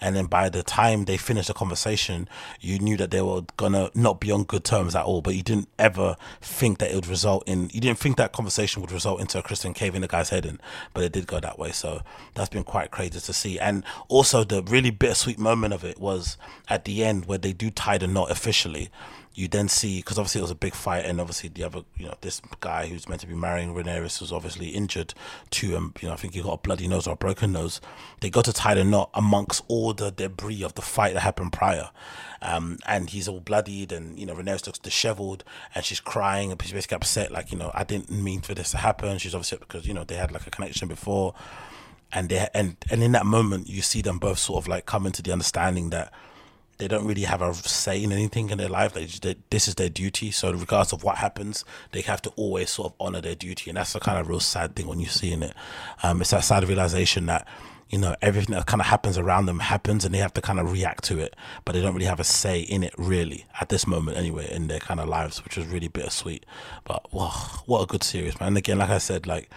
and 0.00 0.14
then 0.14 0.26
by 0.26 0.48
the 0.48 0.62
time 0.62 1.06
they 1.06 1.16
finished 1.16 1.48
the 1.48 1.54
conversation 1.54 2.28
you 2.60 2.78
knew 2.78 2.96
that 2.96 3.10
they 3.10 3.22
were 3.22 3.42
gonna 3.56 3.90
not 3.94 4.20
be 4.20 4.30
on 4.30 4.44
good 4.44 4.64
terms 4.64 4.94
at 4.94 5.04
all 5.04 5.22
but 5.22 5.34
you 5.34 5.42
didn't 5.42 5.68
ever 5.78 6.16
think 6.40 6.78
that 6.78 6.90
it 6.90 6.94
would 6.94 7.06
result 7.06 7.42
in 7.46 7.70
you 7.72 7.80
didn't 7.80 7.98
think 7.98 8.16
that 8.16 8.32
conversation 8.32 8.82
would 8.82 8.92
result 8.92 9.20
into 9.20 9.38
a 9.38 9.42
Criston 9.42 9.74
caving 9.74 10.02
the 10.02 10.08
guy's 10.08 10.28
head 10.28 10.44
in 10.44 10.60
but 10.92 11.04
it 11.04 11.12
did 11.12 11.26
go 11.26 11.40
that 11.40 11.58
way. 11.58 11.72
So 11.72 12.02
that's 12.34 12.48
been 12.48 12.64
quite 12.64 12.90
crazy 12.90 13.20
to 13.20 13.32
see. 13.32 13.58
And 13.58 13.84
also 14.08 14.44
the 14.44 14.62
really 14.62 14.90
bittersweet 14.90 15.38
moment 15.38 15.74
of 15.74 15.84
it 15.84 15.98
was 15.98 16.36
at 16.68 16.84
the 16.84 17.04
end 17.04 17.26
where 17.26 17.38
they 17.38 17.52
do 17.52 17.70
tied 17.70 17.85
a 18.02 18.06
knot 18.06 18.30
officially, 18.30 18.90
you 19.36 19.48
then 19.48 19.68
see 19.68 19.98
because 19.98 20.18
obviously 20.18 20.40
it 20.40 20.42
was 20.42 20.50
a 20.50 20.56
big 20.56 20.74
fight, 20.74 21.04
and 21.04 21.20
obviously 21.20 21.50
the 21.50 21.62
other, 21.62 21.82
you 21.96 22.06
know, 22.06 22.14
this 22.22 22.40
guy 22.60 22.86
who's 22.86 23.06
meant 23.06 23.20
to 23.20 23.26
be 23.26 23.34
marrying 23.34 23.74
Rhaenyra 23.74 24.20
was 24.20 24.32
obviously 24.32 24.68
injured 24.68 25.12
too, 25.50 25.76
and 25.76 25.92
you 26.00 26.08
know, 26.08 26.14
I 26.14 26.16
think 26.16 26.32
he 26.32 26.42
got 26.42 26.54
a 26.54 26.56
bloody 26.56 26.88
nose 26.88 27.06
or 27.06 27.12
a 27.12 27.16
broken 27.16 27.52
nose. 27.52 27.80
They 28.20 28.30
go 28.30 28.40
to 28.40 28.52
tie 28.52 28.74
the 28.74 28.82
knot 28.82 29.10
amongst 29.12 29.62
all 29.68 29.92
the 29.92 30.10
debris 30.10 30.62
of 30.62 30.74
the 30.74 30.82
fight 30.82 31.12
that 31.12 31.20
happened 31.20 31.52
prior, 31.52 31.90
um, 32.40 32.78
and 32.86 33.10
he's 33.10 33.28
all 33.28 33.40
bloodied, 33.40 33.92
and 33.92 34.18
you 34.18 34.24
know, 34.24 34.34
Rhaenyra 34.34 34.66
looks 34.66 34.78
dishevelled, 34.78 35.44
and 35.74 35.84
she's 35.84 36.00
crying, 36.00 36.50
and 36.50 36.60
she's 36.62 36.72
basically 36.72 36.96
upset, 36.96 37.30
like 37.30 37.52
you 37.52 37.58
know, 37.58 37.70
I 37.74 37.84
didn't 37.84 38.10
mean 38.10 38.40
for 38.40 38.54
this 38.54 38.70
to 38.70 38.78
happen. 38.78 39.18
She's 39.18 39.34
obviously 39.34 39.58
because 39.58 39.86
you 39.86 39.92
know 39.92 40.04
they 40.04 40.16
had 40.16 40.32
like 40.32 40.46
a 40.46 40.50
connection 40.50 40.88
before, 40.88 41.34
and 42.10 42.30
they 42.30 42.48
and 42.54 42.76
and 42.90 43.02
in 43.02 43.12
that 43.12 43.26
moment 43.26 43.68
you 43.68 43.82
see 43.82 44.00
them 44.00 44.18
both 44.18 44.38
sort 44.38 44.64
of 44.64 44.68
like 44.68 44.86
come 44.86 45.04
into 45.04 45.20
the 45.20 45.32
understanding 45.32 45.90
that 45.90 46.10
they 46.78 46.88
don't 46.88 47.06
really 47.06 47.22
have 47.22 47.42
a 47.42 47.54
say 47.54 48.02
in 48.02 48.12
anything 48.12 48.50
in 48.50 48.58
their 48.58 48.68
life. 48.68 48.92
They, 48.92 49.06
just, 49.06 49.22
they, 49.22 49.36
this 49.50 49.68
is 49.68 49.76
their 49.76 49.88
duty. 49.88 50.30
So, 50.30 50.52
regardless 50.52 50.92
of 50.92 51.04
what 51.04 51.16
happens, 51.18 51.64
they 51.92 52.02
have 52.02 52.22
to 52.22 52.30
always 52.36 52.70
sort 52.70 52.92
of 52.92 52.94
honor 53.00 53.20
their 53.20 53.34
duty, 53.34 53.70
and 53.70 53.76
that's 53.76 53.92
the 53.92 54.00
kind 54.00 54.18
of 54.18 54.28
real 54.28 54.40
sad 54.40 54.76
thing 54.76 54.86
when 54.86 55.00
you 55.00 55.06
see 55.06 55.32
in 55.32 55.42
it. 55.42 55.54
Um, 56.02 56.20
it's 56.20 56.30
that 56.30 56.44
sad 56.44 56.68
realization 56.68 57.26
that 57.26 57.46
you 57.88 57.98
know 57.98 58.16
everything 58.20 58.54
that 58.54 58.66
kind 58.66 58.80
of 58.80 58.88
happens 58.88 59.16
around 59.16 59.46
them 59.46 59.60
happens, 59.60 60.04
and 60.04 60.14
they 60.14 60.18
have 60.18 60.34
to 60.34 60.42
kind 60.42 60.60
of 60.60 60.72
react 60.72 61.04
to 61.04 61.18
it, 61.18 61.34
but 61.64 61.72
they 61.72 61.80
don't 61.80 61.94
really 61.94 62.06
have 62.06 62.20
a 62.20 62.24
say 62.24 62.60
in 62.60 62.82
it, 62.82 62.94
really, 62.98 63.46
at 63.60 63.68
this 63.68 63.86
moment 63.86 64.18
anyway, 64.18 64.50
in 64.52 64.68
their 64.68 64.80
kind 64.80 65.00
of 65.00 65.08
lives, 65.08 65.42
which 65.44 65.56
is 65.56 65.66
really 65.66 65.88
bittersweet. 65.88 66.44
But 66.84 67.06
what 67.12 67.82
a 67.82 67.86
good 67.86 68.02
series, 68.02 68.38
man! 68.38 68.48
And 68.48 68.58
again, 68.58 68.78
like 68.78 68.90
I 68.90 68.98
said, 68.98 69.26
like 69.26 69.50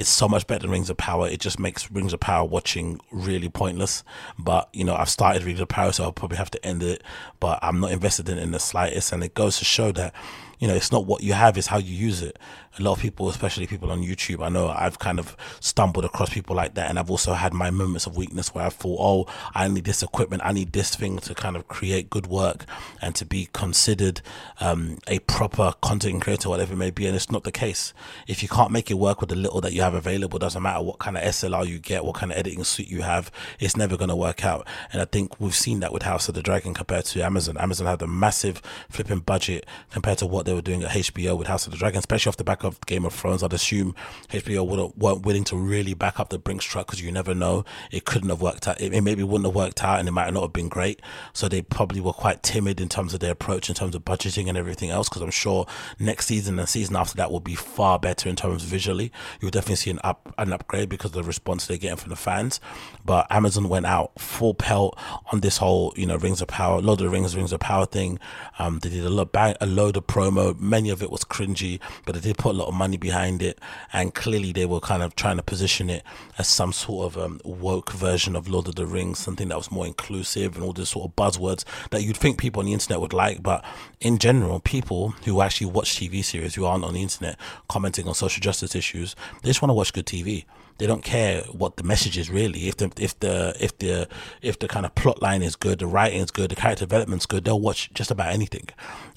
it's 0.00 0.08
so 0.08 0.26
much 0.26 0.46
better 0.46 0.62
than 0.62 0.70
Rings 0.70 0.88
of 0.88 0.96
Power. 0.96 1.28
It 1.28 1.40
just 1.40 1.58
makes 1.58 1.90
Rings 1.90 2.14
of 2.14 2.20
Power 2.20 2.46
watching 2.46 3.00
really 3.12 3.50
pointless. 3.50 4.02
But 4.38 4.70
you 4.72 4.82
know, 4.82 4.96
I've 4.96 5.10
started 5.10 5.42
Rings 5.44 5.60
of 5.60 5.68
Power, 5.68 5.92
so 5.92 6.04
I'll 6.04 6.12
probably 6.12 6.38
have 6.38 6.50
to 6.52 6.66
end 6.66 6.82
it. 6.82 7.02
But 7.38 7.58
I'm 7.62 7.80
not 7.80 7.92
invested 7.92 8.28
in 8.30 8.38
it 8.38 8.42
in 8.42 8.52
the 8.52 8.58
slightest, 8.58 9.12
and 9.12 9.22
it 9.22 9.34
goes 9.34 9.58
to 9.58 9.64
show 9.66 9.92
that 9.92 10.14
you 10.58 10.68
know, 10.68 10.74
it's 10.74 10.92
not 10.92 11.06
what 11.06 11.22
you 11.22 11.32
have, 11.32 11.56
it's 11.56 11.66
how 11.66 11.78
you 11.78 11.94
use 11.94 12.22
it. 12.22 12.38
A 12.78 12.82
lot 12.82 12.92
of 12.92 13.00
people, 13.00 13.28
especially 13.28 13.66
people 13.66 13.90
on 13.90 14.02
YouTube, 14.02 14.44
I 14.44 14.48
know 14.48 14.68
I've 14.68 14.98
kind 14.98 15.18
of 15.18 15.36
stumbled 15.58 16.04
across 16.04 16.30
people 16.30 16.54
like 16.54 16.74
that. 16.74 16.88
And 16.88 16.98
I've 16.98 17.10
also 17.10 17.32
had 17.32 17.52
my 17.52 17.70
moments 17.70 18.06
of 18.06 18.16
weakness 18.16 18.54
where 18.54 18.64
I 18.64 18.68
thought, 18.68 18.98
oh, 19.00 19.32
I 19.54 19.66
need 19.68 19.84
this 19.84 20.02
equipment, 20.02 20.42
I 20.44 20.52
need 20.52 20.72
this 20.72 20.94
thing 20.94 21.18
to 21.18 21.34
kind 21.34 21.56
of 21.56 21.66
create 21.68 22.10
good 22.10 22.28
work 22.28 22.64
and 23.02 23.14
to 23.16 23.24
be 23.24 23.48
considered 23.52 24.20
um, 24.60 24.98
a 25.08 25.18
proper 25.20 25.74
content 25.82 26.22
creator, 26.22 26.48
whatever 26.48 26.74
it 26.74 26.76
may 26.76 26.90
be. 26.90 27.06
And 27.06 27.16
it's 27.16 27.30
not 27.30 27.44
the 27.44 27.52
case. 27.52 27.92
If 28.28 28.42
you 28.42 28.48
can't 28.48 28.70
make 28.70 28.90
it 28.90 28.94
work 28.94 29.20
with 29.20 29.30
the 29.30 29.36
little 29.36 29.60
that 29.62 29.72
you 29.72 29.82
have 29.82 29.94
available, 29.94 30.38
doesn't 30.38 30.62
matter 30.62 30.82
what 30.82 31.00
kind 31.00 31.16
of 31.16 31.24
SLR 31.24 31.66
you 31.66 31.80
get, 31.80 32.04
what 32.04 32.14
kind 32.14 32.30
of 32.30 32.38
editing 32.38 32.62
suite 32.62 32.88
you 32.88 33.02
have, 33.02 33.32
it's 33.58 33.76
never 33.76 33.96
going 33.96 34.10
to 34.10 34.16
work 34.16 34.44
out. 34.44 34.66
And 34.92 35.02
I 35.02 35.06
think 35.06 35.40
we've 35.40 35.54
seen 35.54 35.80
that 35.80 35.92
with 35.92 36.02
House 36.04 36.28
of 36.28 36.34
the 36.34 36.42
Dragon 36.42 36.74
compared 36.74 37.04
to 37.06 37.22
Amazon. 37.22 37.56
Amazon 37.58 37.86
had 37.88 38.00
a 38.02 38.06
massive 38.06 38.62
flipping 38.88 39.20
budget 39.20 39.66
compared 39.90 40.18
to 40.18 40.26
what 40.26 40.46
they 40.46 40.52
were 40.52 40.62
doing 40.62 40.84
at 40.84 40.90
HBO 40.90 41.36
with 41.36 41.48
House 41.48 41.66
of 41.66 41.72
the 41.72 41.78
Dragon, 41.78 41.98
especially 41.98 42.30
off 42.30 42.36
the 42.36 42.44
back 42.44 42.59
of 42.64 42.80
Game 42.86 43.04
of 43.04 43.12
Thrones. 43.12 43.42
I'd 43.42 43.52
assume 43.52 43.94
HBO 44.30 44.66
would 44.66 44.96
weren't 44.96 45.26
willing 45.26 45.44
to 45.44 45.56
really 45.56 45.94
back 45.94 46.20
up 46.20 46.30
the 46.30 46.38
Brinks 46.38 46.64
truck 46.64 46.86
because 46.86 47.02
you 47.02 47.10
never 47.12 47.34
know. 47.34 47.64
It 47.90 48.04
couldn't 48.04 48.28
have 48.28 48.40
worked 48.40 48.68
out. 48.68 48.80
It, 48.80 48.94
it, 48.94 49.00
maybe 49.02 49.22
wouldn't 49.22 49.46
have 49.46 49.54
worked 49.54 49.82
out 49.82 49.98
and 49.98 50.08
it 50.08 50.12
might 50.12 50.32
not 50.32 50.42
have 50.42 50.52
been 50.52 50.68
great. 50.68 51.00
So 51.32 51.48
they 51.48 51.62
probably 51.62 52.00
were 52.00 52.12
quite 52.12 52.42
timid 52.42 52.80
in 52.80 52.88
terms 52.88 53.14
of 53.14 53.20
their 53.20 53.32
approach, 53.32 53.68
in 53.68 53.74
terms 53.74 53.94
of 53.94 54.04
budgeting 54.04 54.48
and 54.48 54.56
everything 54.56 54.90
else. 54.90 55.08
Because 55.08 55.22
I'm 55.22 55.30
sure 55.30 55.66
next 55.98 56.26
season 56.26 56.58
and 56.58 56.68
season 56.68 56.96
after 56.96 57.16
that 57.16 57.30
will 57.30 57.40
be 57.40 57.54
far 57.54 57.98
better 57.98 58.28
in 58.28 58.36
terms 58.36 58.62
visually. 58.62 59.12
You'll 59.40 59.50
definitely 59.50 59.76
see 59.76 59.90
an 59.90 60.00
up 60.04 60.32
an 60.38 60.52
upgrade 60.52 60.88
because 60.88 61.10
of 61.10 61.14
the 61.16 61.22
response 61.22 61.66
they're 61.66 61.76
getting 61.76 61.96
from 61.96 62.10
the 62.10 62.16
fans. 62.16 62.60
But 63.04 63.26
Amazon 63.30 63.68
went 63.68 63.86
out 63.86 64.18
full 64.20 64.54
pelt 64.54 64.98
on 65.32 65.40
this 65.40 65.58
whole, 65.58 65.92
you 65.96 66.06
know, 66.06 66.16
Rings 66.16 66.40
of 66.40 66.48
Power, 66.48 66.80
Lord 66.80 67.00
of 67.00 67.04
the 67.04 67.10
Rings, 67.10 67.36
Rings 67.36 67.52
of 67.52 67.60
Power 67.60 67.86
thing. 67.86 68.18
Um, 68.58 68.78
they 68.80 68.90
did 68.90 69.04
a 69.04 69.10
lot, 69.10 69.30
a 69.34 69.66
load 69.66 69.96
of 69.96 70.06
promo 70.06 70.58
many 70.60 70.90
of 70.90 71.02
it 71.02 71.10
was 71.10 71.24
cringy, 71.24 71.80
but 72.06 72.14
they 72.14 72.20
did 72.20 72.38
put 72.38 72.49
a 72.50 72.52
lot 72.52 72.68
of 72.68 72.74
money 72.74 72.96
behind 72.96 73.42
it, 73.42 73.58
and 73.92 74.14
clearly 74.14 74.52
they 74.52 74.66
were 74.66 74.80
kind 74.80 75.02
of 75.02 75.14
trying 75.14 75.36
to 75.36 75.42
position 75.42 75.90
it 75.90 76.02
as 76.38 76.48
some 76.48 76.72
sort 76.72 77.06
of 77.06 77.22
um, 77.22 77.40
woke 77.44 77.92
version 77.92 78.36
of 78.36 78.48
Lord 78.48 78.68
of 78.68 78.74
the 78.74 78.86
Rings, 78.86 79.18
something 79.18 79.48
that 79.48 79.56
was 79.56 79.70
more 79.70 79.86
inclusive 79.86 80.56
and 80.56 80.64
all 80.64 80.72
these 80.72 80.90
sort 80.90 81.10
of 81.10 81.16
buzzwords 81.16 81.64
that 81.90 82.02
you'd 82.02 82.16
think 82.16 82.38
people 82.38 82.60
on 82.60 82.66
the 82.66 82.72
internet 82.72 83.00
would 83.00 83.12
like. 83.12 83.42
But 83.42 83.64
in 84.00 84.18
general, 84.18 84.60
people 84.60 85.10
who 85.24 85.40
actually 85.40 85.68
watch 85.68 85.96
TV 85.96 86.24
series 86.24 86.54
who 86.54 86.64
aren't 86.64 86.84
on 86.84 86.94
the 86.94 87.02
internet 87.02 87.36
commenting 87.68 88.06
on 88.06 88.14
social 88.14 88.40
justice 88.40 88.74
issues, 88.74 89.16
they 89.42 89.50
just 89.50 89.62
want 89.62 89.70
to 89.70 89.74
watch 89.74 89.92
good 89.92 90.06
TV 90.06 90.44
they 90.80 90.86
don't 90.86 91.04
care 91.04 91.42
what 91.52 91.76
the 91.76 91.82
message 91.84 92.16
is 92.16 92.30
really. 92.30 92.66
If 92.66 92.78
the 92.78 92.90
if 92.96 93.20
the 93.20 93.54
if 93.60 93.76
the 93.78 94.08
if 94.40 94.58
the 94.58 94.66
kind 94.66 94.86
of 94.86 94.94
plot 94.94 95.20
line 95.20 95.42
is 95.42 95.54
good, 95.54 95.78
the 95.78 95.86
writing 95.86 96.20
is 96.22 96.30
good, 96.30 96.50
the 96.50 96.56
character 96.56 96.86
development's 96.86 97.26
good, 97.26 97.44
they'll 97.44 97.60
watch 97.60 97.92
just 97.92 98.10
about 98.10 98.32
anything. 98.32 98.66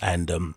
And 0.02 0.30
um, 0.30 0.56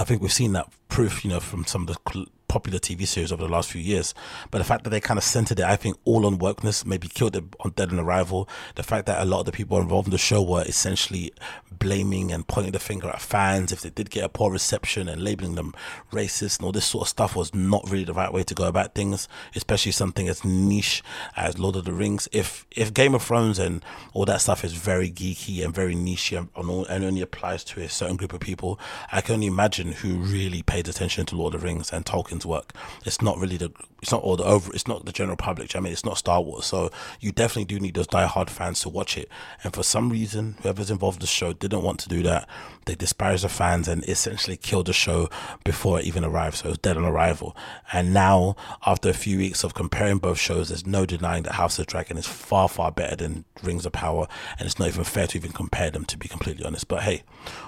I 0.00 0.04
think 0.04 0.22
we've 0.22 0.32
seen 0.32 0.52
that 0.54 0.66
proof, 0.88 1.24
you 1.24 1.30
know, 1.30 1.40
from 1.40 1.66
some 1.66 1.82
of 1.82 1.88
the 1.88 2.26
popular 2.50 2.80
TV 2.80 3.06
series 3.06 3.30
over 3.30 3.44
the 3.44 3.52
last 3.52 3.70
few 3.70 3.80
years. 3.80 4.12
But 4.50 4.58
the 4.58 4.64
fact 4.64 4.82
that 4.82 4.90
they 4.90 5.00
kind 5.00 5.18
of 5.18 5.24
centered 5.24 5.60
it, 5.60 5.64
I 5.64 5.76
think, 5.76 5.96
all 6.04 6.26
on 6.26 6.38
wokeness, 6.38 6.84
maybe 6.84 7.06
killed 7.06 7.36
it 7.36 7.44
on 7.60 7.70
Dead 7.70 7.92
on 7.92 8.00
Arrival. 8.00 8.48
The 8.74 8.82
fact 8.82 9.06
that 9.06 9.22
a 9.22 9.24
lot 9.24 9.40
of 9.40 9.46
the 9.46 9.52
people 9.52 9.78
involved 9.78 10.08
in 10.08 10.12
the 10.12 10.18
show 10.18 10.42
were 10.42 10.62
essentially 10.62 11.32
blaming 11.78 12.32
and 12.32 12.46
pointing 12.46 12.72
the 12.72 12.78
finger 12.78 13.08
at 13.08 13.22
fans 13.22 13.72
if 13.72 13.80
they 13.80 13.88
did 13.88 14.10
get 14.10 14.24
a 14.24 14.28
poor 14.28 14.50
reception 14.50 15.08
and 15.08 15.22
labeling 15.22 15.54
them 15.54 15.72
racist 16.12 16.58
and 16.58 16.66
all 16.66 16.72
this 16.72 16.84
sort 16.84 17.02
of 17.02 17.08
stuff 17.08 17.34
was 17.34 17.54
not 17.54 17.88
really 17.88 18.04
the 18.04 18.12
right 18.12 18.32
way 18.32 18.42
to 18.42 18.54
go 18.54 18.64
about 18.64 18.94
things, 18.94 19.28
especially 19.54 19.92
something 19.92 20.28
as 20.28 20.44
niche 20.44 21.02
as 21.36 21.58
Lord 21.58 21.76
of 21.76 21.84
the 21.84 21.92
Rings. 21.92 22.28
If 22.32 22.66
if 22.72 22.92
Game 22.92 23.14
of 23.14 23.22
Thrones 23.22 23.58
and 23.58 23.82
all 24.12 24.24
that 24.26 24.40
stuff 24.40 24.64
is 24.64 24.72
very 24.72 25.10
geeky 25.10 25.64
and 25.64 25.72
very 25.72 25.94
niche 25.94 26.32
and, 26.32 26.48
and 26.56 27.04
only 27.04 27.20
applies 27.20 27.62
to 27.64 27.80
a 27.80 27.88
certain 27.88 28.16
group 28.16 28.32
of 28.32 28.40
people, 28.40 28.78
I 29.12 29.20
can 29.20 29.36
only 29.36 29.46
imagine 29.46 29.92
who 29.92 30.16
really 30.16 30.62
paid 30.62 30.88
attention 30.88 31.26
to 31.26 31.36
Lord 31.36 31.54
of 31.54 31.60
the 31.60 31.66
Rings 31.66 31.92
and 31.92 32.04
Work. 32.44 32.72
It's 33.04 33.22
not 33.22 33.38
really 33.38 33.56
the 33.56 33.72
it's 34.02 34.12
not 34.12 34.22
all 34.22 34.36
the 34.36 34.44
over 34.44 34.72
it's 34.72 34.88
not 34.88 35.04
the 35.04 35.12
general 35.12 35.36
public. 35.36 35.76
I 35.76 35.80
mean, 35.80 35.92
it's 35.92 36.04
not 36.04 36.18
Star 36.18 36.40
Wars, 36.40 36.66
so 36.66 36.90
you 37.20 37.32
definitely 37.32 37.66
do 37.66 37.80
need 37.80 37.94
those 37.94 38.06
die-hard 38.06 38.50
fans 38.50 38.80
to 38.80 38.88
watch 38.88 39.16
it. 39.18 39.28
And 39.62 39.72
for 39.72 39.82
some 39.82 40.10
reason, 40.10 40.56
whoever's 40.62 40.90
involved 40.90 41.16
in 41.16 41.20
the 41.20 41.26
show 41.26 41.52
didn't 41.52 41.82
want 41.82 42.00
to 42.00 42.08
do 42.08 42.22
that. 42.22 42.48
They 42.86 42.94
disparaged 42.94 43.44
the 43.44 43.48
fans 43.48 43.88
and 43.88 44.04
essentially 44.08 44.56
killed 44.56 44.86
the 44.86 44.92
show 44.92 45.28
before 45.64 46.00
it 46.00 46.06
even 46.06 46.24
arrived. 46.24 46.56
So 46.56 46.66
it 46.66 46.70
was 46.70 46.78
dead 46.78 46.96
on 46.96 47.04
arrival. 47.04 47.56
And 47.92 48.14
now, 48.14 48.56
after 48.86 49.08
a 49.08 49.14
few 49.14 49.38
weeks 49.38 49.64
of 49.64 49.74
comparing 49.74 50.18
both 50.18 50.38
shows, 50.38 50.68
there's 50.68 50.86
no 50.86 51.06
denying 51.06 51.42
that 51.44 51.54
House 51.54 51.78
of 51.78 51.86
Dragon 51.86 52.16
is 52.16 52.26
far, 52.26 52.68
far 52.68 52.90
better 52.90 53.16
than 53.16 53.44
Rings 53.62 53.86
of 53.86 53.92
Power. 53.92 54.26
And 54.58 54.66
it's 54.66 54.78
not 54.78 54.88
even 54.88 55.04
fair 55.04 55.26
to 55.28 55.38
even 55.38 55.52
compare 55.52 55.90
them, 55.90 56.04
to 56.06 56.18
be 56.18 56.28
completely 56.28 56.64
honest. 56.64 56.88
But 56.88 57.02
hey, 57.02 57.22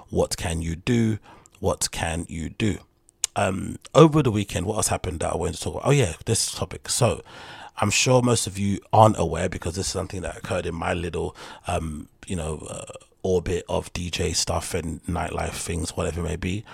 what 0.09 0.37
can 0.37 0.63
you 0.63 0.77
do? 0.77 1.19
What 1.61 1.91
can 1.91 2.27
you 2.29 2.49
do? 2.49 2.79
Um, 3.35 3.77
over 3.95 4.23
the 4.23 4.31
weekend, 4.31 4.67
what 4.67 4.77
else 4.77 4.89
happened 4.89 5.21
that 5.21 5.33
I 5.33 5.37
wanted 5.37 5.55
to 5.55 5.61
talk 5.61 5.75
about? 5.75 5.87
Oh, 5.87 5.93
yeah, 5.93 6.15
this 6.27 6.53
topic. 6.53 6.89
So, 6.89 7.23
I'm 7.79 7.91
sure 7.91 8.23
most 8.23 8.47
of 8.47 8.59
you 8.59 8.81
aren't 8.93 9.19
aware 9.19 9.49
because 9.49 9.77
this 9.77 9.87
is 9.87 9.93
something 9.93 10.23
that 10.23 10.37
occurred 10.37 10.67
in 10.67 10.75
my 10.75 10.93
little, 10.93 11.35
um, 11.67 12.09
you 12.27 12.37
know, 12.37 12.67
uh, 12.69 12.85
orbit 13.23 13.65
of 13.69 13.93
DJ 13.93 14.35
stuff 14.35 14.75
and 14.75 15.03
nightlife 15.05 15.55
things, 15.55 15.97
whatever 15.97 16.21
it 16.21 16.25
may 16.25 16.37
be. 16.37 16.65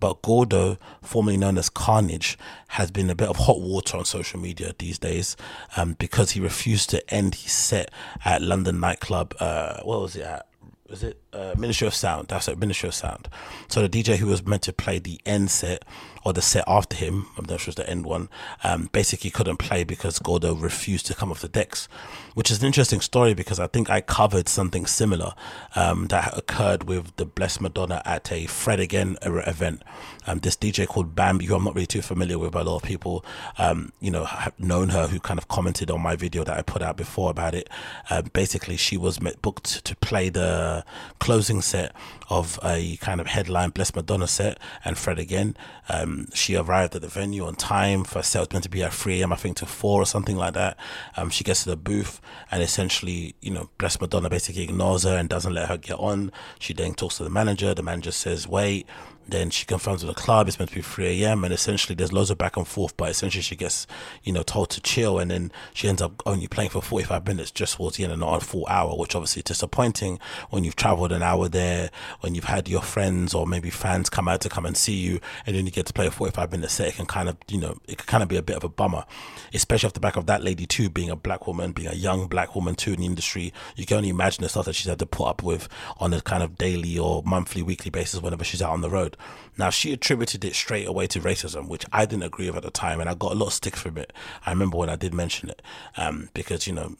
But 0.00 0.22
Gordo, 0.22 0.78
formerly 1.02 1.36
known 1.36 1.58
as 1.58 1.68
Carnage, 1.68 2.38
has 2.68 2.90
been 2.90 3.10
a 3.10 3.14
bit 3.14 3.28
of 3.28 3.36
hot 3.36 3.60
water 3.60 3.96
on 3.96 4.04
social 4.04 4.38
media 4.40 4.72
these 4.78 4.98
days 4.98 5.36
um, 5.76 5.94
because 5.98 6.32
he 6.32 6.40
refused 6.40 6.90
to 6.90 7.14
end 7.14 7.34
his 7.36 7.52
set 7.52 7.90
at 8.24 8.42
London 8.42 8.80
nightclub. 8.80 9.34
Uh, 9.40 9.80
what 9.82 10.00
was 10.00 10.16
it 10.16 10.22
at? 10.22 10.47
Was 10.88 11.02
it 11.02 11.20
uh, 11.34 11.54
Ministry 11.58 11.86
of 11.86 11.94
Sound? 11.94 12.28
That's 12.28 12.48
it, 12.48 12.58
Ministry 12.58 12.88
of 12.88 12.94
Sound. 12.94 13.28
So 13.68 13.86
the 13.86 13.90
DJ 13.90 14.16
who 14.16 14.26
was 14.26 14.46
meant 14.46 14.62
to 14.62 14.72
play 14.72 14.98
the 14.98 15.20
end 15.26 15.50
set 15.50 15.84
or 16.24 16.32
the 16.32 16.40
set 16.40 16.64
after 16.66 16.96
him, 16.96 17.26
I'm 17.36 17.44
not 17.44 17.60
sure 17.60 17.72
it's 17.72 17.76
the 17.76 17.88
end 17.88 18.06
one, 18.06 18.30
um, 18.64 18.88
basically 18.90 19.28
couldn't 19.28 19.58
play 19.58 19.84
because 19.84 20.18
Gordo 20.18 20.54
refused 20.54 21.04
to 21.06 21.14
come 21.14 21.30
off 21.30 21.42
the 21.42 21.48
decks, 21.48 21.88
which 22.34 22.50
is 22.50 22.60
an 22.60 22.66
interesting 22.66 23.02
story 23.02 23.34
because 23.34 23.60
I 23.60 23.66
think 23.66 23.90
I 23.90 24.00
covered 24.00 24.48
something 24.48 24.86
similar 24.86 25.34
um, 25.76 26.06
that 26.06 26.36
occurred 26.36 26.84
with 26.84 27.14
the 27.16 27.26
Blessed 27.26 27.60
Madonna 27.60 28.00
at 28.06 28.32
a 28.32 28.46
Fred 28.46 28.80
Again 28.80 29.18
event. 29.22 29.82
Um, 30.28 30.40
this 30.40 30.56
DJ 30.56 30.86
called 30.86 31.14
Bambi, 31.14 31.46
who 31.46 31.54
I'm 31.54 31.64
not 31.64 31.74
really 31.74 31.86
too 31.86 32.02
familiar 32.02 32.38
with, 32.38 32.52
but 32.52 32.66
a 32.66 32.70
lot 32.70 32.76
of 32.76 32.82
people, 32.82 33.24
um, 33.56 33.92
you 33.98 34.10
know, 34.10 34.24
have 34.26 34.58
known 34.60 34.90
her 34.90 35.06
who 35.06 35.18
kind 35.18 35.38
of 35.38 35.48
commented 35.48 35.90
on 35.90 36.02
my 36.02 36.16
video 36.16 36.44
that 36.44 36.56
I 36.56 36.62
put 36.62 36.82
out 36.82 36.98
before 36.98 37.30
about 37.30 37.54
it. 37.54 37.70
Uh, 38.10 38.20
basically, 38.20 38.76
she 38.76 38.98
was 38.98 39.18
booked 39.18 39.84
to 39.86 39.96
play 39.96 40.28
the 40.28 40.84
closing 41.18 41.62
set 41.62 41.94
of 42.28 42.58
a 42.62 42.96
kind 42.98 43.20
of 43.20 43.26
headline 43.26 43.70
Blessed 43.70 43.96
Madonna 43.96 44.26
set 44.26 44.58
and 44.84 44.98
Fred 44.98 45.18
Again. 45.18 45.56
Um, 45.88 46.28
she 46.34 46.56
arrived 46.56 46.94
at 46.94 47.00
the 47.00 47.08
venue 47.08 47.46
on 47.46 47.54
time. 47.54 48.04
First 48.04 48.30
set 48.30 48.40
was 48.40 48.52
meant 48.52 48.64
to 48.64 48.70
be 48.70 48.82
at 48.82 48.92
3 48.92 49.20
a.m., 49.20 49.32
I 49.32 49.36
think, 49.36 49.56
to 49.58 49.66
4 49.66 50.02
or 50.02 50.06
something 50.06 50.36
like 50.36 50.54
that. 50.54 50.76
Um, 51.16 51.30
she 51.30 51.42
gets 51.42 51.64
to 51.64 51.70
the 51.70 51.76
booth 51.76 52.20
and 52.50 52.62
essentially, 52.62 53.34
you 53.40 53.50
know, 53.50 53.70
Blessed 53.78 54.00
Madonna 54.00 54.28
basically 54.28 54.64
ignores 54.64 55.04
her 55.04 55.16
and 55.16 55.28
doesn't 55.28 55.54
let 55.54 55.68
her 55.68 55.78
get 55.78 55.98
on. 55.98 56.32
She 56.58 56.74
then 56.74 56.94
talks 56.94 57.16
to 57.16 57.24
the 57.24 57.30
manager. 57.30 57.72
The 57.72 57.82
manager 57.82 58.12
says, 58.12 58.46
wait. 58.46 58.86
Then 59.28 59.50
she 59.50 59.66
confirms 59.66 60.04
with 60.04 60.14
the 60.14 60.20
club 60.20 60.48
it's 60.48 60.58
meant 60.58 60.70
to 60.70 60.76
be 60.76 60.82
3 60.82 61.22
a.m. 61.22 61.44
and 61.44 61.52
essentially 61.52 61.94
there's 61.94 62.12
loads 62.12 62.30
of 62.30 62.38
back 62.38 62.56
and 62.56 62.66
forth, 62.66 62.96
but 62.96 63.10
essentially 63.10 63.42
she 63.42 63.56
gets, 63.56 63.86
you 64.24 64.32
know, 64.32 64.42
told 64.42 64.70
to 64.70 64.80
chill 64.80 65.18
and 65.18 65.30
then 65.30 65.52
she 65.74 65.86
ends 65.86 66.00
up 66.00 66.22
only 66.24 66.48
playing 66.48 66.70
for 66.70 66.80
45 66.80 67.26
minutes 67.26 67.50
just 67.50 67.76
towards 67.76 67.96
the 67.96 68.04
end 68.04 68.12
and 68.12 68.20
not 68.20 68.42
a 68.42 68.44
full 68.44 68.66
hour, 68.68 68.96
which 68.96 69.14
obviously 69.14 69.40
is 69.40 69.44
disappointing 69.44 70.18
when 70.48 70.64
you've 70.64 70.76
traveled 70.76 71.12
an 71.12 71.22
hour 71.22 71.48
there, 71.48 71.90
when 72.20 72.34
you've 72.34 72.44
had 72.44 72.68
your 72.68 72.80
friends 72.80 73.34
or 73.34 73.46
maybe 73.46 73.68
fans 73.68 74.08
come 74.08 74.28
out 74.28 74.40
to 74.40 74.48
come 74.48 74.64
and 74.64 74.76
see 74.76 74.94
you 74.94 75.20
and 75.46 75.54
then 75.54 75.66
you 75.66 75.70
get 75.70 75.84
to 75.86 75.92
play 75.92 76.06
a 76.06 76.10
45 76.10 76.50
minute 76.50 76.70
set. 76.70 76.88
It 76.88 76.94
can 76.94 77.06
kind 77.06 77.28
of, 77.28 77.36
you 77.48 77.60
know, 77.60 77.76
it 77.86 77.98
can 77.98 78.06
kind 78.06 78.22
of 78.22 78.28
be 78.28 78.36
a 78.36 78.42
bit 78.42 78.56
of 78.56 78.64
a 78.64 78.68
bummer, 78.68 79.04
especially 79.52 79.88
off 79.88 79.92
the 79.92 80.00
back 80.00 80.16
of 80.16 80.24
that 80.26 80.42
lady 80.42 80.66
too, 80.66 80.88
being 80.88 81.10
a 81.10 81.16
black 81.16 81.46
woman, 81.46 81.72
being 81.72 81.88
a 81.88 81.94
young 81.94 82.28
black 82.28 82.54
woman 82.54 82.74
too 82.74 82.94
in 82.94 83.00
the 83.00 83.06
industry. 83.06 83.52
You 83.76 83.84
can 83.84 83.98
only 83.98 84.08
imagine 84.08 84.42
the 84.42 84.48
stuff 84.48 84.64
that 84.64 84.74
she's 84.74 84.86
had 84.88 84.98
to 85.00 85.06
put 85.06 85.26
up 85.28 85.42
with 85.42 85.68
on 85.98 86.14
a 86.14 86.22
kind 86.22 86.42
of 86.42 86.56
daily 86.56 86.98
or 86.98 87.22
monthly, 87.24 87.62
weekly 87.62 87.90
basis 87.90 88.22
whenever 88.22 88.44
she's 88.44 88.62
out 88.62 88.70
on 88.70 88.80
the 88.80 88.90
road. 88.90 89.16
Now, 89.56 89.70
she 89.70 89.92
attributed 89.92 90.44
it 90.44 90.54
straight 90.54 90.86
away 90.86 91.06
to 91.08 91.20
racism, 91.20 91.68
which 91.68 91.84
I 91.92 92.06
didn't 92.06 92.22
agree 92.22 92.48
with 92.48 92.58
at 92.58 92.62
the 92.62 92.70
time, 92.70 93.00
and 93.00 93.08
I 93.08 93.14
got 93.14 93.32
a 93.32 93.34
lot 93.34 93.48
of 93.48 93.52
stick 93.52 93.76
from 93.76 93.98
it. 93.98 94.12
I 94.46 94.50
remember 94.50 94.78
when 94.78 94.88
I 94.88 94.96
did 94.96 95.12
mention 95.12 95.50
it, 95.50 95.62
um, 95.96 96.28
because, 96.34 96.66
you 96.66 96.72
know, 96.72 96.96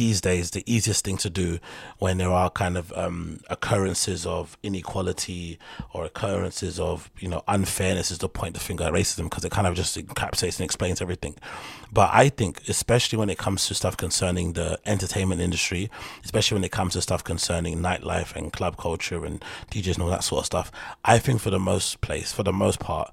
these 0.00 0.22
days 0.22 0.52
the 0.52 0.64
easiest 0.64 1.04
thing 1.04 1.18
to 1.18 1.28
do 1.28 1.58
when 1.98 2.16
there 2.16 2.30
are 2.30 2.48
kind 2.48 2.78
of 2.78 2.90
um, 2.96 3.38
occurrences 3.50 4.24
of 4.24 4.56
inequality 4.62 5.58
or 5.92 6.06
occurrences 6.06 6.80
of 6.80 7.10
you 7.18 7.28
know 7.28 7.42
unfairness 7.46 8.10
is 8.10 8.16
to 8.16 8.26
point 8.26 8.54
the 8.54 8.60
finger 8.60 8.84
at 8.84 8.94
racism 8.94 9.24
because 9.24 9.44
it 9.44 9.52
kind 9.52 9.66
of 9.66 9.74
just 9.74 9.98
encapsulates 9.98 10.58
and 10.58 10.64
explains 10.64 11.02
everything. 11.02 11.34
But 11.92 12.08
i 12.14 12.30
think 12.30 12.62
especially 12.68 13.18
when 13.18 13.28
it 13.28 13.36
comes 13.36 13.66
to 13.66 13.74
stuff 13.74 13.94
concerning 13.96 14.54
the 14.54 14.78
entertainment 14.86 15.40
industry 15.40 15.90
especially 16.24 16.54
when 16.54 16.64
it 16.64 16.72
comes 16.72 16.94
to 16.94 17.02
stuff 17.02 17.22
concerning 17.22 17.78
nightlife 17.78 18.34
and 18.34 18.52
club 18.52 18.76
culture 18.78 19.26
and 19.26 19.44
djs 19.70 19.94
and 19.94 20.04
all 20.04 20.08
that 20.10 20.24
sort 20.24 20.40
of 20.40 20.46
stuff 20.46 20.72
i 21.04 21.18
think 21.18 21.40
for 21.40 21.50
the 21.50 21.58
most 21.58 22.00
place 22.00 22.32
for 22.32 22.44
the 22.44 22.52
most 22.52 22.78
part 22.78 23.12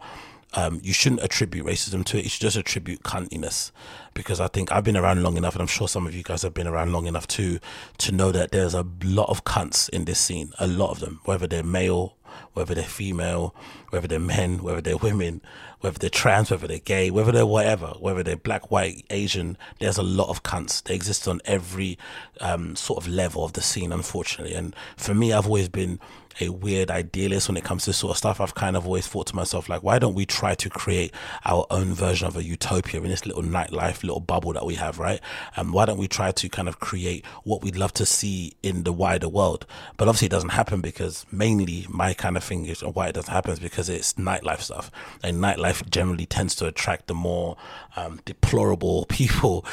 um, 0.54 0.80
you 0.84 0.94
shouldn't 0.94 1.22
attribute 1.22 1.66
racism 1.66 2.04
to 2.06 2.18
it. 2.18 2.24
You 2.24 2.30
should 2.30 2.42
just 2.42 2.58
attribute 2.58 3.04
cuntiness, 3.04 3.72
because 4.13 4.39
I 4.39 4.48
think 4.48 4.72
I've 4.72 4.84
been 4.84 4.98
around 4.98 5.24
long 5.24 5.38
enough, 5.38 5.54
and 5.54 5.62
I'm 5.62 5.68
sure 5.68 5.88
some 5.88 6.08
of 6.08 6.16
you 6.16 6.24
guys 6.24 6.42
have 6.42 6.54
been 6.54 6.68
around 6.68 6.92
long 6.94 7.06
enough 7.06 7.27
too, 7.27 7.60
to 8.00 8.12
know 8.12 8.32
that 8.32 8.51
there's 8.51 8.74
a 8.74 8.86
lot 9.04 9.30
of 9.30 9.44
cunts 9.44 9.89
in 9.89 10.06
this 10.06 10.20
scene. 10.20 10.54
A 10.60 10.68
lot 10.68 10.92
of 10.92 11.00
them, 11.00 11.20
whether 11.25 11.48
they're 11.48 11.63
male, 11.63 12.16
whether 12.54 12.75
they're 12.75 12.84
female, 12.84 13.56
whether 13.89 14.08
they're 14.08 14.20
men, 14.20 14.62
whether 14.62 14.82
they're 14.82 14.98
women, 14.98 15.42
whether 15.80 15.98
they're 15.98 16.10
trans, 16.10 16.51
whether 16.51 16.68
they're 16.68 16.80
gay, 16.80 17.10
whether 17.10 17.32
they're 17.32 17.46
whatever, 17.46 17.96
whether 18.00 18.24
they're 18.24 18.36
black, 18.36 18.70
white, 18.72 19.05
Asian. 19.10 19.57
There's 19.79 19.98
a 19.98 20.03
lot 20.03 20.29
of 20.29 20.44
cunts. 20.44 20.83
They 20.83 20.96
exist 20.96 21.27
on 21.27 21.40
every 21.46 21.98
um, 22.42 22.75
sort 22.75 23.03
of 23.03 23.07
level 23.07 23.44
of 23.44 23.53
the 23.53 23.62
scene, 23.62 23.92
unfortunately. 23.92 24.55
And 24.55 24.75
for 24.98 25.14
me, 25.14 25.33
I've 25.33 25.46
always 25.46 25.70
been 25.70 26.00
a 26.40 26.50
weird 26.50 26.92
idealist 26.92 27.48
when 27.48 27.58
it 27.58 27.64
comes 27.64 27.86
to 27.86 27.94
sort 27.94 28.12
of 28.12 28.18
stuff. 28.18 28.40
I've 28.40 28.56
kind 28.56 28.76
of 28.76 28.86
always 28.86 29.08
thought 29.08 29.28
to 29.28 29.36
myself, 29.36 29.70
like, 29.70 29.84
why 29.84 30.00
don't 30.00 30.14
we 30.14 30.26
try 30.26 30.56
to 30.56 30.70
create 30.70 31.14
our 31.46 31.66
own 31.70 31.94
version 31.94 32.28
of 32.28 32.36
a 32.36 32.44
utopia 32.44 33.02
in 33.02 33.10
this 33.10 33.26
little 33.26 33.44
nightlife, 33.44 34.04
little 34.04 34.20
bubble 34.20 34.54
that 34.54 34.66
we 34.66 34.76
have, 34.76 35.00
right? 35.00 35.20
And 35.56 35.68
um, 35.68 35.74
why 35.74 35.86
don't 35.86 35.98
we 35.98 36.08
try 36.08 36.32
to 36.32 36.50
kind 36.50 36.68
of 36.68 36.80
create 36.80 37.26
what 37.44 37.62
we'd 37.62 37.76
love 37.76 37.94
to 37.94 38.06
see 38.06 38.54
in 38.64 38.84
the 38.84 38.94
wider 38.94 39.30
world? 39.30 39.66
But 39.98 40.08
obviously, 40.08 40.28
it 40.28 40.32
doesn't 40.32 40.50
happen 40.50 40.82
because 40.82 41.26
mainly 41.32 41.86
my 41.90 42.14
kind 42.14 42.38
of 42.38 42.44
thing 42.44 42.66
is 42.66 42.82
why 42.82 43.08
it 43.08 43.14
doesn't 43.14 43.34
happen 43.34 43.52
is 43.52 43.60
because 43.60 43.90
it's 43.90 44.14
nightlife 44.14 44.62
stuff. 44.62 44.92
And 45.24 45.38
nightlife 45.38 45.90
generally 45.90 46.26
tends 46.26 46.56
to 46.56 46.68
attract 46.68 47.08
the 47.08 47.16
more 47.16 47.58
um, 47.96 48.20
deplorable 48.26 49.06
people 49.10 49.66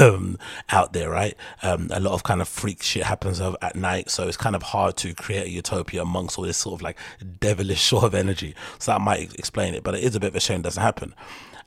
um, 0.00 0.38
out 0.70 0.92
there, 0.92 1.10
right? 1.10 1.36
Um, 1.62 1.88
a 1.90 2.00
lot 2.00 2.12
of 2.12 2.22
kind 2.22 2.40
of 2.40 2.48
freak 2.48 2.82
shit 2.82 3.04
happens 3.04 3.40
at 3.40 3.76
night, 3.76 4.10
so 4.10 4.28
it's 4.28 4.36
kind 4.36 4.54
of 4.54 4.62
hard 4.62 4.96
to 4.98 5.14
create 5.14 5.46
a 5.46 5.50
utopia 5.50 6.01
amongst 6.02 6.38
all 6.38 6.44
this 6.44 6.58
sort 6.58 6.74
of 6.74 6.82
like 6.82 6.98
devilish 7.40 7.82
sort 7.82 8.04
of 8.04 8.14
energy. 8.14 8.54
So 8.78 8.92
that 8.92 9.00
might 9.00 9.34
explain 9.34 9.74
it, 9.74 9.82
but 9.82 9.94
it 9.94 10.04
is 10.04 10.14
a 10.14 10.20
bit 10.20 10.28
of 10.28 10.36
a 10.36 10.40
shame 10.40 10.60
it 10.60 10.64
doesn't 10.64 10.82
happen. 10.82 11.14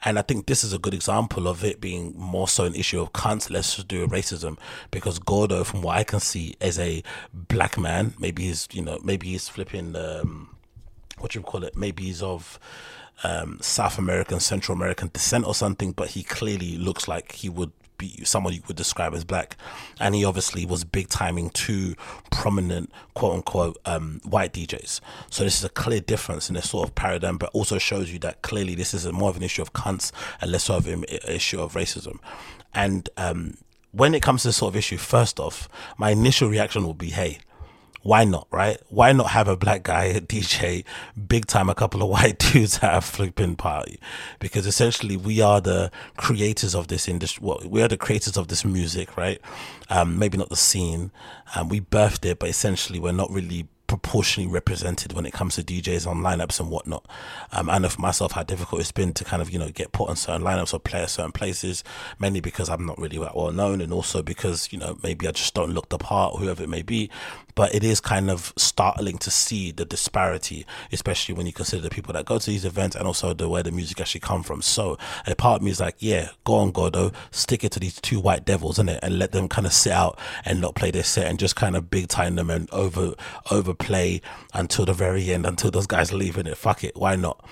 And 0.04 0.20
I 0.20 0.22
think 0.22 0.46
this 0.46 0.64
is 0.64 0.72
a 0.72 0.78
good 0.78 0.94
example 0.94 1.48
of 1.48 1.64
it 1.64 1.82
being 1.82 2.14
more 2.16 2.48
so 2.48 2.66
an 2.66 2.76
issue 2.76 3.02
of 3.02 3.50
less 3.50 3.76
to 3.76 3.84
do 3.84 4.06
racism. 4.08 4.58
Because 4.92 5.18
Gordo, 5.18 5.64
from 5.64 5.82
what 5.82 5.98
I 5.98 6.04
can 6.04 6.20
see, 6.20 6.56
is 6.62 6.78
a 6.78 7.02
black 7.34 7.78
man. 7.78 8.14
Maybe 8.20 8.44
he's, 8.44 8.68
you 8.72 8.84
know, 8.84 9.00
maybe 9.04 9.30
he's 9.30 9.50
flipping, 9.50 9.96
um, 9.96 10.56
what 11.18 11.34
you 11.34 11.42
call 11.42 11.64
it? 11.64 11.76
Maybe 11.76 12.04
he's 12.04 12.22
of 12.22 12.60
um, 13.24 13.58
South 13.62 13.98
American, 13.98 14.40
Central 14.40 14.76
American 14.76 15.10
descent 15.12 15.48
or 15.48 15.56
something, 15.56 15.92
but 15.92 16.10
he 16.10 16.22
clearly 16.24 16.78
looks 16.78 17.08
like 17.08 17.32
he 17.32 17.50
would 17.50 17.72
be 17.98 18.24
someone 18.24 18.54
you 18.54 18.62
would 18.68 18.76
describe 18.76 19.14
as 19.14 19.24
black. 19.24 19.58
And 20.00 20.16
he 20.16 20.26
obviously 20.26 20.66
was 20.66 20.84
big 20.84 21.10
timing 21.10 21.50
two 21.50 21.96
prominent 22.32 22.92
quote 23.14 23.36
unquote 23.36 23.78
um, 23.86 24.22
white 24.24 24.54
DJs. 24.54 25.00
So 25.30 25.44
this 25.44 25.58
is 25.58 25.64
a 25.64 25.70
clear 25.70 26.00
difference 26.00 26.50
in 26.50 26.56
this 26.56 26.70
sort 26.70 26.88
of 26.88 26.96
paradigm, 26.96 27.38
but 27.38 27.50
also 27.54 27.78
shows 27.78 28.12
you 28.12 28.20
that 28.20 28.42
clearly 28.42 28.76
this 28.76 28.94
is 28.94 29.06
more 29.12 29.30
of 29.30 29.38
an 29.38 29.44
issue 29.44 29.62
of 29.62 29.74
cunts 29.74 30.12
and 30.42 30.52
less 30.52 30.70
of 30.70 30.88
an 30.88 31.06
issue 31.28 31.62
of 31.62 31.74
racism. 31.74 32.20
And 32.74 33.10
um, 33.18 33.58
when 33.92 34.14
it 34.14 34.22
comes 34.22 34.42
to 34.42 34.50
this 34.50 34.58
sort 34.58 34.74
of 34.74 34.76
issue, 34.76 34.98
first 34.98 35.40
off, 35.40 35.70
my 35.98 36.10
initial 36.10 36.50
reaction 36.50 36.84
will 36.84 36.94
be, 36.94 37.12
hey, 37.12 37.40
why 38.06 38.24
not, 38.24 38.48
right? 38.52 38.78
Why 38.90 39.14
not 39.14 39.32
have 39.32 39.48
a 39.48 39.58
black 39.58 39.82
guy 39.82 40.14
DJ 40.20 40.86
big 41.28 41.48
time 41.48 41.72
a 41.72 41.74
couple 41.74 42.04
of 42.04 42.10
white 42.16 42.38
dudes 42.38 42.78
at 42.84 42.96
a 42.96 43.02
flipping 43.02 43.56
party? 43.56 44.00
Because 44.38 44.68
essentially 44.68 45.18
we 45.18 45.42
are 45.42 45.60
the 45.60 45.90
creators 46.16 46.76
of 46.76 46.88
this 46.88 47.08
industry. 47.08 47.44
Well, 47.44 47.62
we 47.66 47.82
are 47.82 47.88
the 47.88 47.98
creators 47.98 48.38
of 48.38 48.48
this 48.48 48.64
music, 48.64 49.18
right? 49.18 49.42
Um, 49.90 50.20
maybe 50.20 50.38
not 50.38 50.50
the 50.50 50.56
scene. 50.56 51.10
Um, 51.56 51.68
we 51.68 51.82
birthed 51.82 52.26
it, 52.26 52.38
but 52.38 52.48
essentially 52.48 53.00
we're 53.00 53.12
not 53.12 53.32
really 53.32 53.68
proportionally 53.88 54.50
represented 54.50 55.14
when 55.14 55.26
it 55.26 55.34
comes 55.34 55.56
to 55.56 55.64
DJs 55.64 56.08
on 56.08 56.18
lineups 56.18 56.60
and 56.60 56.70
whatnot. 56.70 57.08
Um, 57.52 57.70
I 57.70 57.78
know 57.78 57.90
for 57.90 58.02
myself 58.02 58.34
how 58.34 58.44
difficult 58.44 58.82
it's 58.82 58.92
been 58.92 59.14
to 59.14 59.24
kind 59.24 59.42
of, 59.42 59.50
you 59.50 59.60
know, 59.60 59.70
get 59.70 59.92
put 59.92 60.10
on 60.10 60.16
certain 60.16 60.44
lineups 60.44 60.74
or 60.74 60.80
play 60.80 61.02
at 61.02 61.10
certain 61.10 61.32
places, 61.32 61.84
mainly 62.20 62.40
because 62.40 62.70
I'm 62.70 62.86
not 62.86 63.00
really 63.00 63.20
well 63.20 63.52
known 63.52 63.82
and 63.82 63.94
also 63.94 64.22
because, 64.22 64.72
you 64.72 64.80
know, 64.80 64.98
maybe 65.04 65.28
I 65.28 65.32
just 65.32 65.54
don't 65.54 65.72
look 65.72 65.90
the 65.90 65.98
part, 65.98 66.36
whoever 66.36 66.64
it 66.64 66.70
may 66.70 66.82
be. 66.82 67.10
But 67.56 67.74
it 67.74 67.84
is 67.84 68.00
kind 68.02 68.30
of 68.30 68.54
startling 68.58 69.18
to 69.20 69.32
see 69.32 69.72
the 69.72 69.86
disparity, 69.86 70.66
especially 70.92 71.36
when 71.36 71.46
you 71.46 71.54
consider 71.54 71.82
the 71.82 71.90
people 71.90 72.14
that 72.14 72.26
go 72.26 72.38
to 72.38 72.46
these 72.46 72.66
events 72.66 72.96
and 72.96 73.08
also 73.08 73.34
the 73.34 73.48
where 73.48 73.64
the 73.64 73.72
music 73.72 74.02
actually 74.02 74.22
come 74.22 74.44
from. 74.44 74.62
So 74.62 74.98
a 75.26 75.36
part 75.36 75.62
of 75.62 75.64
me 75.64 75.72
is 75.72 75.80
like, 75.80 75.96
yeah, 76.00 76.30
go 76.44 76.56
on, 76.56 76.72
Gordo, 76.72 77.12
stick 77.32 77.64
it 77.64 77.72
to 77.72 77.80
these 77.80 78.00
two 78.02 78.20
white 78.20 78.46
devils, 78.46 78.78
in 78.78 78.90
it, 78.90 79.00
and 79.02 79.18
let 79.18 79.32
them 79.32 79.48
kind 79.48 79.66
of 79.66 79.74
sit 79.74 79.94
out 79.94 80.20
and 80.44 80.62
not 80.62 80.76
play 80.76 80.92
their 80.92 81.04
set 81.04 81.28
and 81.28 81.40
just 81.40 81.56
kind 81.56 81.76
of 81.76 81.90
big 81.90 82.08
time 82.08 82.36
them 82.36 82.50
and 82.50 82.70
over 82.72 83.14
over 83.52 83.74
play 83.74 84.22
until 84.54 84.86
the 84.86 84.94
very 84.94 85.32
end, 85.32 85.46
until 85.46 85.72
those 85.72 85.88
guys 85.88 86.12
leave 86.12 86.38
it. 86.38 86.58
Fuck 86.58 86.84
it, 86.84 86.96
why 86.96 87.16
not? 87.16 87.44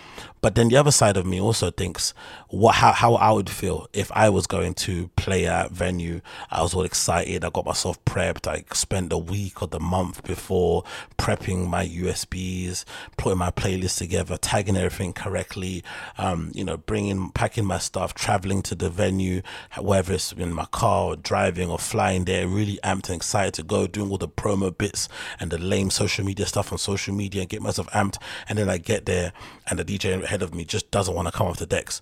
But 0.43 0.55
then 0.55 0.67
the 0.67 0.75
other 0.75 0.91
side 0.91 1.15
of 1.15 1.25
me 1.25 1.39
also 1.39 1.71
thinks 1.71 2.13
what 2.49 2.75
how, 2.75 2.91
how 2.91 3.13
I 3.15 3.31
would 3.31 3.49
feel 3.49 3.87
if 3.93 4.11
I 4.11 4.27
was 4.27 4.45
going 4.45 4.73
to 4.73 5.07
play 5.15 5.47
at 5.47 5.71
venue. 5.71 6.19
I 6.51 6.61
was 6.61 6.73
all 6.73 6.83
excited. 6.83 7.45
I 7.45 7.49
got 7.49 7.65
myself 7.65 8.03
prepped. 8.03 8.45
I 8.45 8.65
spent 8.73 9.09
the 9.09 9.17
week 9.17 9.61
or 9.61 9.69
the 9.69 9.79
month 9.79 10.21
before, 10.23 10.83
prepping 11.17 11.69
my 11.69 11.87
USBs, 11.87 12.83
putting 13.15 13.39
my 13.39 13.51
playlist 13.51 13.99
together, 13.99 14.35
tagging 14.35 14.75
everything 14.75 15.13
correctly, 15.13 15.81
um, 16.17 16.51
you 16.53 16.65
know, 16.65 16.75
bringing, 16.75 17.31
packing 17.31 17.65
my 17.65 17.77
stuff, 17.77 18.13
traveling 18.13 18.61
to 18.63 18.75
the 18.75 18.89
venue, 18.89 19.41
whether 19.79 20.13
it's 20.13 20.33
in 20.33 20.51
my 20.51 20.65
car 20.65 21.05
or 21.05 21.15
driving 21.15 21.69
or 21.69 21.79
flying 21.79 22.25
there, 22.25 22.49
really 22.49 22.79
amped 22.83 23.07
and 23.07 23.15
excited 23.15 23.53
to 23.53 23.63
go, 23.63 23.87
doing 23.87 24.11
all 24.11 24.17
the 24.17 24.27
promo 24.27 24.77
bits 24.77 25.07
and 25.39 25.51
the 25.51 25.57
lame 25.57 25.89
social 25.89 26.25
media 26.25 26.45
stuff 26.45 26.73
on 26.73 26.77
social 26.77 27.15
media 27.15 27.43
and 27.43 27.49
get 27.49 27.61
myself 27.61 27.87
amped. 27.91 28.17
And 28.49 28.57
then 28.57 28.69
I 28.69 28.77
get 28.77 29.05
there 29.05 29.31
and 29.69 29.79
the 29.79 29.85
DJ 29.85 30.32
ahead 30.33 30.41
of 30.41 30.53
me 30.55 30.65
just 30.65 30.89
doesn't 30.89 31.13
want 31.13 31.27
to 31.27 31.31
come 31.31 31.47
off 31.47 31.57
the 31.57 31.67
decks. 31.67 32.01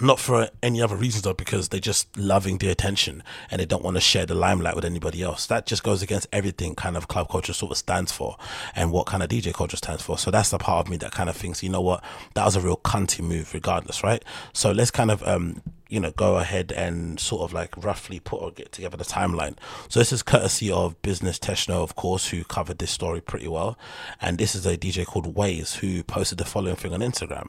Not 0.00 0.18
for 0.18 0.50
any 0.60 0.82
other 0.82 0.96
reasons 0.96 1.22
though 1.22 1.34
because 1.34 1.68
they're 1.68 1.78
just 1.78 2.16
loving 2.18 2.58
the 2.58 2.68
attention 2.68 3.22
and 3.48 3.60
they 3.60 3.64
don't 3.64 3.84
want 3.84 3.96
to 3.96 4.00
share 4.00 4.26
the 4.26 4.34
limelight 4.34 4.74
with 4.74 4.84
anybody 4.84 5.22
else. 5.22 5.46
That 5.46 5.66
just 5.66 5.84
goes 5.84 6.02
against 6.02 6.26
everything 6.32 6.74
kind 6.74 6.96
of 6.96 7.06
club 7.06 7.28
culture 7.30 7.52
sort 7.52 7.70
of 7.70 7.78
stands 7.78 8.10
for 8.10 8.36
and 8.74 8.90
what 8.90 9.06
kind 9.06 9.22
of 9.22 9.28
dj 9.28 9.54
culture 9.54 9.76
stands 9.76 10.02
for. 10.02 10.18
So 10.18 10.32
that's 10.32 10.50
the 10.50 10.58
part 10.58 10.84
of 10.84 10.90
me 10.90 10.96
that 10.98 11.12
kind 11.12 11.30
of 11.30 11.36
thinks 11.36 11.62
you 11.62 11.68
know 11.68 11.80
what? 11.80 12.02
That 12.34 12.44
was 12.44 12.56
a 12.56 12.60
real 12.60 12.78
cunty 12.78 13.20
move 13.20 13.54
regardless 13.54 14.02
right? 14.02 14.24
So 14.52 14.72
let's 14.72 14.90
kind 14.90 15.12
of 15.12 15.22
um 15.28 15.62
you 15.94 16.00
know 16.00 16.10
go 16.10 16.38
ahead 16.38 16.72
and 16.72 17.20
sort 17.20 17.42
of 17.42 17.52
like 17.52 17.72
roughly 17.82 18.18
put 18.18 18.42
or 18.42 18.50
get 18.50 18.72
together 18.72 18.96
the 18.96 19.04
timeline. 19.04 19.56
So 19.88 20.00
this 20.00 20.12
is 20.12 20.24
courtesy 20.24 20.72
of 20.72 21.00
business 21.02 21.38
techno 21.38 21.84
of 21.84 21.94
course 21.94 22.28
who 22.28 22.42
covered 22.42 22.78
this 22.78 22.90
story 22.90 23.20
pretty 23.20 23.46
well. 23.46 23.78
And 24.20 24.36
this 24.36 24.56
is 24.56 24.66
a 24.66 24.76
dj 24.76 25.06
called 25.06 25.36
ways 25.36 25.76
who 25.76 26.02
posted 26.02 26.38
the 26.38 26.44
following 26.44 26.74
thing 26.74 26.92
on 26.92 27.00
instagram. 27.00 27.48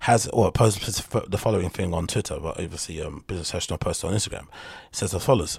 Has 0.00 0.26
or 0.28 0.52
posted 0.52 0.94
the 1.30 1.38
following 1.38 1.70
thing 1.70 1.94
on 1.94 2.06
twitter 2.06 2.38
but 2.38 2.60
obviously 2.60 3.00
um 3.00 3.24
business 3.26 3.50
techno 3.50 3.78
posted 3.78 4.10
on 4.10 4.16
instagram. 4.16 4.48
It 4.90 4.96
says 4.96 5.14
as 5.14 5.24
follows. 5.24 5.58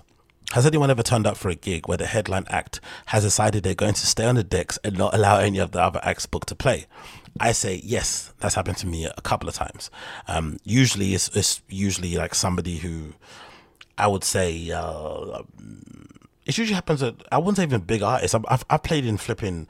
Has 0.53 0.65
anyone 0.65 0.89
ever 0.89 1.03
turned 1.03 1.27
up 1.27 1.37
for 1.37 1.49
a 1.49 1.55
gig 1.55 1.87
where 1.87 1.97
the 1.97 2.07
headline 2.07 2.45
act 2.49 2.79
has 3.07 3.23
decided 3.23 3.63
they're 3.63 3.75
going 3.75 3.93
to 3.93 4.07
stay 4.07 4.25
on 4.25 4.33
the 4.33 4.43
decks 4.43 4.79
and 4.83 4.97
not 4.97 5.13
allow 5.13 5.37
any 5.37 5.59
of 5.59 5.71
the 5.71 5.81
other 5.81 5.99
acts 6.03 6.25
booked 6.25 6.47
to 6.49 6.55
play? 6.55 6.87
I 7.39 7.51
say 7.51 7.81
yes. 7.83 8.33
That's 8.39 8.55
happened 8.55 8.77
to 8.77 8.87
me 8.87 9.05
a 9.05 9.21
couple 9.21 9.49
of 9.49 9.55
times. 9.55 9.91
Um, 10.27 10.57
usually, 10.63 11.13
it's, 11.13 11.29
it's, 11.35 11.61
usually 11.69 12.15
like 12.15 12.35
somebody 12.35 12.77
who 12.77 13.13
I 13.97 14.07
would 14.07 14.23
say 14.23 14.71
uh, 14.71 15.43
it 16.45 16.57
usually 16.57 16.75
happens 16.75 17.03
at 17.03 17.15
I 17.31 17.37
wouldn't 17.37 17.57
say 17.57 17.63
even 17.63 17.81
big 17.81 18.01
artists. 18.01 18.33
I've 18.33 18.65
I've 18.69 18.83
played 18.83 19.05
in 19.05 19.17
flipping 19.17 19.67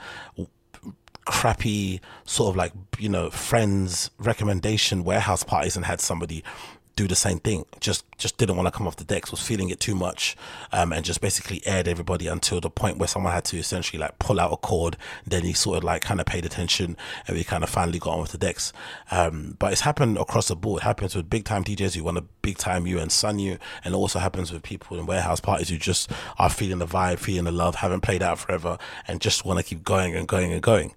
crappy 1.25 2.01
sort 2.25 2.49
of 2.49 2.55
like 2.55 2.71
you 2.97 3.09
know 3.09 3.29
friends 3.29 4.09
recommendation 4.17 5.03
warehouse 5.03 5.43
parties 5.43 5.75
and 5.75 5.85
had 5.85 6.01
somebody 6.01 6.43
do 6.99 7.07
the 7.07 7.15
same 7.15 7.39
thing. 7.39 7.65
Just 7.79 8.03
just 8.17 8.37
didn't 8.37 8.57
want 8.57 8.67
to 8.67 8.71
come 8.71 8.85
off 8.85 8.97
the 8.97 9.05
decks, 9.05 9.31
was 9.31 9.41
feeling 9.41 9.69
it 9.69 9.79
too 9.79 9.95
much, 9.95 10.35
um, 10.73 10.91
and 10.91 11.05
just 11.05 11.21
basically 11.21 11.65
aired 11.65 11.87
everybody 11.87 12.27
until 12.27 12.59
the 12.59 12.69
point 12.69 12.97
where 12.97 13.07
someone 13.07 13.31
had 13.31 13.45
to 13.45 13.57
essentially 13.57 13.97
like 13.97 14.19
pull 14.19 14.37
out 14.37 14.51
a 14.51 14.57
cord. 14.57 14.97
Then 15.25 15.43
he 15.43 15.53
sort 15.53 15.77
of 15.77 15.85
like 15.85 16.01
kind 16.01 16.19
of 16.19 16.25
paid 16.25 16.45
attention, 16.45 16.97
and 17.25 17.37
we 17.37 17.45
kind 17.45 17.63
of 17.63 17.69
finally 17.69 17.99
got 17.99 18.15
on 18.15 18.21
with 18.21 18.33
the 18.33 18.37
decks. 18.37 18.73
Um, 19.11 19.55
but 19.59 19.71
it's 19.71 19.81
happened 19.81 20.17
across 20.17 20.49
the 20.49 20.57
board. 20.57 20.81
It 20.81 20.85
happens 20.85 21.15
with 21.15 21.29
big 21.29 21.45
time 21.45 21.63
DJs 21.63 21.95
who 21.95 22.03
want 22.03 22.17
a 22.17 22.25
big 22.41 22.57
time 22.57 22.85
you 22.85 22.99
and 22.99 23.09
Sun 23.09 23.39
you, 23.39 23.57
and 23.85 23.93
it 23.93 23.97
also 23.97 24.19
happens 24.19 24.51
with 24.51 24.61
people 24.61 24.99
in 24.99 25.05
warehouse 25.05 25.39
parties 25.39 25.69
who 25.69 25.77
just 25.77 26.11
are 26.37 26.49
feeling 26.49 26.79
the 26.79 26.85
vibe, 26.85 27.19
feeling 27.19 27.45
the 27.45 27.53
love, 27.53 27.75
haven't 27.75 28.01
played 28.01 28.21
out 28.21 28.39
forever, 28.39 28.77
and 29.07 29.21
just 29.21 29.45
want 29.45 29.57
to 29.57 29.63
keep 29.63 29.85
going 29.85 30.15
and 30.17 30.27
going 30.27 30.51
and 30.51 30.61
going 30.61 30.93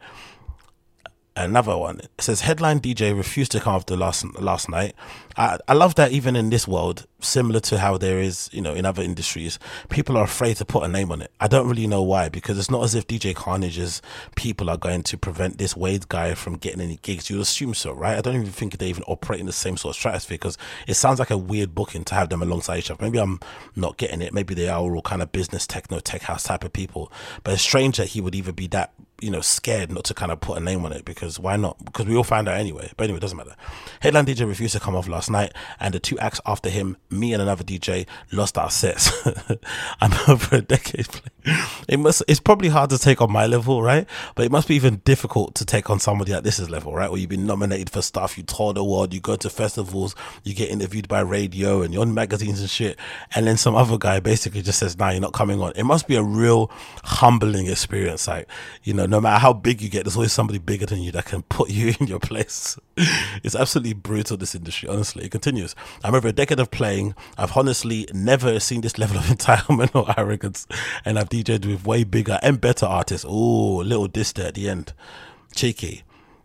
another 1.36 1.76
one. 1.76 2.00
It 2.00 2.10
says 2.18 2.42
headline 2.42 2.80
DJ 2.80 3.16
refused 3.16 3.52
to 3.52 3.60
come 3.60 3.74
after 3.74 3.96
last 3.96 4.24
last 4.40 4.68
night. 4.68 4.94
I, 5.36 5.58
I 5.66 5.72
love 5.72 5.94
that 5.94 6.12
even 6.12 6.36
in 6.36 6.50
this 6.50 6.68
world, 6.68 7.06
similar 7.20 7.60
to 7.60 7.78
how 7.78 7.96
there 7.96 8.18
is, 8.18 8.50
you 8.52 8.60
know, 8.60 8.74
in 8.74 8.84
other 8.84 9.02
industries, 9.02 9.58
people 9.88 10.16
are 10.18 10.24
afraid 10.24 10.56
to 10.58 10.64
put 10.64 10.84
a 10.84 10.88
name 10.88 11.10
on 11.10 11.22
it. 11.22 11.30
I 11.40 11.48
don't 11.48 11.68
really 11.68 11.86
know 11.86 12.02
why, 12.02 12.28
because 12.28 12.58
it's 12.58 12.70
not 12.70 12.84
as 12.84 12.94
if 12.94 13.06
DJ 13.06 13.34
Carnage's 13.34 14.02
people 14.36 14.68
are 14.68 14.76
going 14.76 15.02
to 15.04 15.16
prevent 15.16 15.58
this 15.58 15.76
Wade 15.76 16.08
guy 16.08 16.34
from 16.34 16.56
getting 16.56 16.80
any 16.80 16.98
gigs. 17.02 17.30
You'd 17.30 17.40
assume 17.40 17.74
so, 17.74 17.92
right? 17.92 18.18
I 18.18 18.20
don't 18.20 18.34
even 18.34 18.48
think 18.48 18.76
they 18.76 18.88
even 18.88 19.04
operate 19.04 19.40
in 19.40 19.46
the 19.46 19.52
same 19.52 19.76
sort 19.76 19.94
of 19.94 19.98
stratosphere 19.98 20.34
because 20.34 20.58
it 20.86 20.94
sounds 20.94 21.18
like 21.18 21.30
a 21.30 21.38
weird 21.38 21.74
booking 21.74 22.04
to 22.04 22.14
have 22.14 22.28
them 22.28 22.42
alongside 22.42 22.78
each 22.78 22.90
other. 22.90 23.02
Maybe 23.02 23.18
I'm 23.18 23.40
not 23.74 23.96
getting 23.96 24.20
it. 24.20 24.34
Maybe 24.34 24.54
they 24.54 24.68
are 24.68 24.80
all 24.80 25.02
kind 25.02 25.22
of 25.22 25.32
business 25.32 25.66
techno 25.66 26.00
tech 26.00 26.22
house 26.22 26.42
type 26.44 26.64
of 26.64 26.72
people. 26.72 27.10
But 27.42 27.54
it's 27.54 27.62
strange 27.62 27.96
that 27.96 28.08
he 28.08 28.20
would 28.20 28.34
even 28.34 28.54
be 28.54 28.66
that 28.68 28.92
you 29.22 29.30
know, 29.30 29.40
scared 29.40 29.92
not 29.92 30.04
to 30.04 30.14
kind 30.14 30.32
of 30.32 30.40
put 30.40 30.58
a 30.58 30.60
name 30.60 30.84
on 30.84 30.92
it 30.92 31.04
because 31.04 31.38
why 31.38 31.56
not? 31.56 31.82
Because 31.84 32.06
we 32.06 32.16
all 32.16 32.24
find 32.24 32.48
out 32.48 32.58
anyway. 32.58 32.90
But 32.96 33.04
anyway, 33.04 33.18
it 33.18 33.20
doesn't 33.20 33.36
matter. 33.36 33.54
Headline 34.00 34.26
DJ 34.26 34.46
refused 34.46 34.74
to 34.74 34.80
come 34.80 34.96
off 34.96 35.08
last 35.08 35.30
night, 35.30 35.52
and 35.78 35.94
the 35.94 36.00
two 36.00 36.18
acts 36.18 36.40
after 36.44 36.68
him, 36.68 36.96
me 37.08 37.32
and 37.32 37.40
another 37.40 37.62
DJ, 37.62 38.06
lost 38.32 38.58
our 38.58 38.70
sets. 38.70 39.12
I'm 40.00 40.12
over 40.28 40.56
a 40.56 40.62
decade. 40.62 41.06
It 41.88 41.98
must. 41.98 42.22
It's 42.26 42.40
probably 42.40 42.68
hard 42.68 42.90
to 42.90 42.98
take 42.98 43.20
on 43.20 43.30
my 43.30 43.46
level, 43.46 43.82
right? 43.82 44.06
But 44.34 44.44
it 44.44 44.52
must 44.52 44.68
be 44.68 44.74
even 44.74 44.96
difficult 45.04 45.54
to 45.56 45.64
take 45.64 45.88
on 45.88 46.00
somebody 46.00 46.32
at 46.32 46.42
this 46.42 46.58
level, 46.68 46.94
right? 46.94 47.10
Where 47.10 47.20
you've 47.20 47.30
been 47.30 47.46
nominated 47.46 47.90
for 47.90 48.02
stuff, 48.02 48.36
you 48.36 48.44
tour 48.44 48.72
the 48.72 48.84
world, 48.84 49.14
you 49.14 49.20
go 49.20 49.36
to 49.36 49.50
festivals, 49.50 50.14
you 50.42 50.54
get 50.54 50.70
interviewed 50.70 51.08
by 51.08 51.20
radio, 51.20 51.82
and 51.82 51.92
you're 51.94 52.02
on 52.02 52.12
magazines 52.14 52.60
and 52.60 52.70
shit, 52.70 52.98
and 53.34 53.46
then 53.46 53.56
some 53.56 53.74
other 53.74 53.98
guy 53.98 54.20
basically 54.20 54.62
just 54.62 54.78
says, 54.78 54.98
"Nah, 54.98 55.10
you're 55.10 55.20
not 55.20 55.32
coming 55.32 55.60
on." 55.60 55.72
It 55.76 55.84
must 55.84 56.08
be 56.08 56.16
a 56.16 56.22
real 56.22 56.70
humbling 57.04 57.66
experience, 57.68 58.26
like 58.26 58.48
you 58.82 58.94
know 58.94 59.06
no 59.12 59.20
matter 59.20 59.38
how 59.38 59.52
big 59.52 59.82
you 59.82 59.90
get, 59.90 60.04
there's 60.04 60.16
always 60.16 60.32
somebody 60.32 60.58
bigger 60.58 60.86
than 60.86 61.02
you 61.02 61.12
that 61.12 61.26
can 61.26 61.42
put 61.42 61.70
you 61.70 61.94
in 62.00 62.06
your 62.06 62.18
place. 62.18 62.78
it's 62.96 63.54
absolutely 63.54 63.92
brutal, 63.92 64.38
this 64.38 64.54
industry, 64.54 64.88
honestly. 64.88 65.24
It 65.24 65.30
continues. 65.30 65.74
I'm 66.02 66.14
over 66.14 66.28
a 66.28 66.32
decade 66.32 66.58
of 66.58 66.70
playing. 66.70 67.14
I've 67.36 67.56
honestly 67.56 68.08
never 68.14 68.58
seen 68.58 68.80
this 68.80 68.98
level 68.98 69.18
of 69.18 69.24
entitlement 69.26 69.94
or 69.94 70.12
arrogance, 70.18 70.66
and 71.04 71.18
I've 71.18 71.28
DJed 71.28 71.66
with 71.66 71.86
way 71.86 72.04
bigger 72.04 72.38
and 72.42 72.60
better 72.60 72.86
artists. 72.86 73.26
Oh, 73.28 73.76
little 73.76 74.08
diss 74.08 74.32
there 74.32 74.48
at 74.48 74.54
the 74.54 74.68
end. 74.68 74.94
Cheeky 75.54 76.02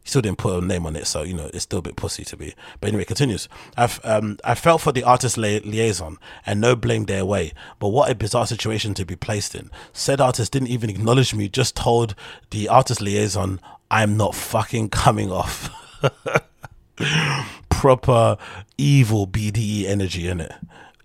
still 0.10 0.22
didn't 0.22 0.38
put 0.38 0.64
a 0.64 0.66
name 0.66 0.86
on 0.86 0.96
it, 0.96 1.08
so 1.08 1.24
you 1.24 1.34
know 1.34 1.50
it's 1.54 1.64
still 1.64 1.80
a 1.80 1.84
bit 1.84 1.96
pussy 1.96 2.24
to 2.26 2.38
be. 2.38 2.54
But 2.80 2.90
anyway, 2.90 3.06
continues. 3.06 3.48
I've 3.76 4.00
um 4.04 4.38
I 4.44 4.56
felt 4.56 4.82
for 4.82 4.92
the 4.92 5.04
artist 5.04 5.38
li- 5.38 5.60
liaison 5.60 6.18
and 6.46 6.62
no 6.62 6.76
blame 6.76 7.06
their 7.06 7.26
way, 7.26 7.54
but 7.80 7.90
what 7.90 8.12
a 8.12 8.16
bizarre 8.16 8.48
situation 8.48 8.94
to 8.96 9.06
be 9.06 9.16
placed 9.16 9.56
in. 9.56 9.70
Said 9.94 10.22
artist 10.22 10.52
didn't 10.52 10.70
even 10.70 10.90
acknowledge 10.90 11.34
me, 11.34 11.50
just 11.50 11.76
told 11.76 12.16
the 12.52 12.70
artist 12.70 13.02
liaison 13.02 13.60
I'm 13.90 14.18
not 14.18 14.36
fucking 14.36 14.90
coming 14.90 15.32
off. 15.32 15.70
Proper 17.70 18.38
evil 18.78 19.28
BDE 19.28 19.86
energy 19.86 20.28
in 20.28 20.42
it. 20.42 20.52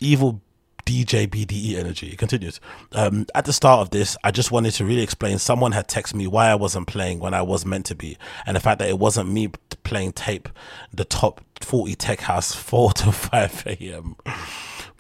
Evil 0.01 0.41
DJ 0.85 1.27
BDE 1.27 1.75
energy. 1.75 2.09
It 2.09 2.19
continues. 2.19 2.61
Um, 2.93 3.27
at 3.35 3.45
the 3.45 3.53
start 3.53 3.81
of 3.81 3.91
this, 3.91 4.17
I 4.25 4.31
just 4.31 4.51
wanted 4.51 4.73
to 4.73 4.85
really 4.85 5.03
explain. 5.03 5.39
Someone 5.39 5.73
had 5.73 5.89
texted 5.89 6.15
me 6.15 6.27
why 6.27 6.49
I 6.49 6.55
wasn't 6.55 6.87
playing 6.87 7.21
when 7.21 7.35
I 7.35 7.43
was 7.43 7.65
meant 7.65 7.87
to 7.87 7.95
be, 7.95 8.17
and 8.47 8.57
the 8.57 8.61
fact 8.61 8.79
that 8.81 8.89
it 8.89 8.99
wasn't 8.99 9.31
me 9.31 9.49
playing 9.85 10.13
tape, 10.13 10.49
the 10.93 11.05
top 11.05 11.41
40 11.61 11.95
tech 11.95 12.21
house 12.21 12.55
4 12.55 12.93
to 12.93 13.13
5 13.13 13.67
a.m. 13.67 14.17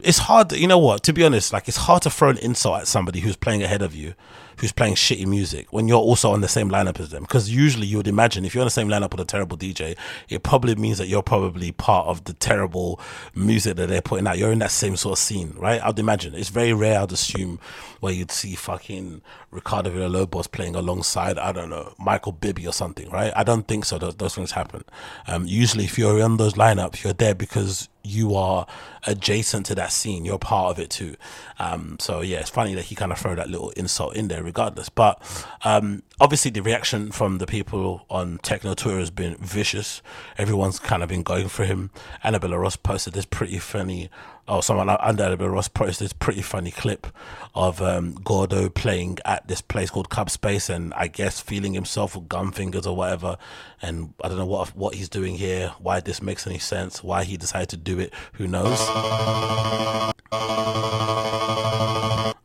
It's 0.03 0.18
hard, 0.18 0.53
you 0.53 0.66
know 0.66 0.79
what, 0.79 1.03
to 1.05 1.12
be 1.12 1.25
honest, 1.25 1.53
like 1.53 1.68
it's 1.68 1.77
hard 1.77 2.03
to 2.03 2.11
throw 2.11 2.31
an 2.31 2.38
insult 2.38 2.81
at 2.81 2.88
somebody 2.88 3.21
who's 3.21 3.37
playing 3.37 3.62
ahead 3.62 3.83
of 3.83 3.95
you 3.95 4.14
who's 4.62 4.70
playing 4.70 4.94
shitty 4.94 5.27
music 5.27 5.66
when 5.72 5.88
you're 5.88 5.98
also 5.98 6.31
on 6.31 6.40
the 6.40 6.46
same 6.46 6.70
lineup 6.70 7.01
as 7.01 7.11
them. 7.11 7.25
Because 7.25 7.51
usually 7.51 7.85
you 7.85 7.96
would 7.96 8.07
imagine 8.07 8.44
if 8.44 8.55
you're 8.55 8.62
on 8.62 8.66
the 8.66 8.70
same 8.70 8.87
lineup 8.87 9.11
with 9.11 9.18
a 9.18 9.25
terrible 9.25 9.57
DJ, 9.57 9.98
it 10.29 10.44
probably 10.44 10.77
means 10.77 10.98
that 10.98 11.09
you're 11.09 11.20
probably 11.20 11.72
part 11.72 12.07
of 12.07 12.22
the 12.25 12.33
terrible 12.35 13.01
music 13.35 13.75
that 13.75 13.88
they're 13.88 14.01
putting 14.01 14.25
out. 14.25 14.38
You're 14.38 14.53
in 14.53 14.61
that 14.61 14.70
same 14.70 14.94
sort 14.94 15.18
of 15.18 15.18
scene, 15.18 15.53
right? 15.59 15.83
I'd 15.83 15.98
imagine. 15.98 16.37
It's 16.37 16.48
very 16.48 16.72
rare, 16.72 17.01
I'd 17.01 17.11
assume, 17.11 17.59
where 17.98 18.12
you'd 18.12 18.31
see 18.31 18.55
fucking 18.55 19.20
Ricardo 19.51 19.90
Villalobos 19.90 20.48
playing 20.48 20.77
alongside, 20.77 21.38
I 21.38 21.51
don't 21.51 21.68
know, 21.68 21.94
Michael 21.98 22.31
Bibi 22.31 22.64
or 22.64 22.72
something, 22.72 23.11
right? 23.11 23.33
I 23.35 23.42
don't 23.42 23.66
think 23.66 23.85
so. 23.85 23.98
Those, 23.98 24.14
those 24.14 24.37
things 24.37 24.53
happen. 24.53 24.85
Um, 25.27 25.44
usually, 25.44 25.87
if 25.87 25.98
you're 25.98 26.22
on 26.22 26.37
those 26.37 26.55
lineups, 26.55 27.03
you're 27.03 27.14
there 27.14 27.35
because 27.35 27.88
you 28.05 28.35
are 28.35 28.67
adjacent 29.07 29.67
to 29.67 29.75
that 29.77 29.93
scene. 29.93 30.25
You're 30.25 30.38
part 30.38 30.71
of 30.71 30.83
it 30.83 30.91
too. 30.91 31.17
Um, 31.59 31.97
so 32.01 32.21
yeah, 32.21 32.38
it's 32.41 32.51
funny 32.51 32.75
that 32.75 32.85
he 32.85 32.95
kind 32.95 33.12
of 33.12 33.19
throw 33.19 33.35
that 33.35 33.49
little 33.49 33.71
insult 33.71 34.17
in 34.17 34.29
there, 34.29 34.43
regardless. 34.43 34.88
But 34.88 35.21
um, 35.65 36.03
obviously, 36.20 36.51
the 36.51 36.62
reaction 36.62 37.11
from 37.11 37.38
the 37.38 37.46
people 37.46 38.07
on 38.09 38.38
Techno 38.38 38.75
Twitter 38.75 38.98
has 38.98 39.11
been 39.11 39.37
vicious. 39.37 40.03
Everyone's 40.38 40.79
kind 40.79 41.03
of 41.03 41.09
been 41.09 41.22
going 41.22 41.48
for 41.48 41.64
him. 41.64 41.90
Annabella 42.25 42.59
Ross 42.59 42.77
posted 42.77 43.14
this 43.14 43.25
pretty 43.25 43.59
funny 43.59 44.11
or 44.48 44.62
someone 44.62 44.88
under 44.88 45.22
Annabella 45.22 45.51
Ross 45.51 45.68
posted 45.68 46.07
this 46.07 46.12
pretty 46.12 46.42
funny 46.42 46.70
clip 46.70 47.07
of 47.55 47.81
um, 47.81 48.14
Gordo 48.25 48.68
playing 48.68 49.18
at 49.25 49.46
this 49.46 49.61
place 49.61 49.90
called 49.90 50.11
Club 50.11 50.31
Space, 50.31 50.68
and 50.68 50.92
I 50.94 51.07
guess 51.07 51.40
feeling 51.40 51.75
himself 51.75 52.16
with 52.16 52.29
gun 52.29 52.51
fingers 52.51 52.87
or 52.87 52.96
whatever. 52.96 53.37
And 53.81 54.14
I 54.22 54.29
don't 54.29 54.38
know 54.38 54.46
what 54.46 54.75
what 54.77 54.94
he's 54.94 55.09
doing 55.09 55.37
here, 55.37 55.75
why 55.79 56.01
this 56.01 56.20
makes 56.20 56.46
any 56.46 56.59
sense, 56.59 57.05
why 57.05 57.25
he 57.25 57.37
decided 57.37 57.68
to 57.70 57.77
do 57.77 57.98
it. 58.01 58.12
Who 58.35 58.48
knows? 58.48 58.81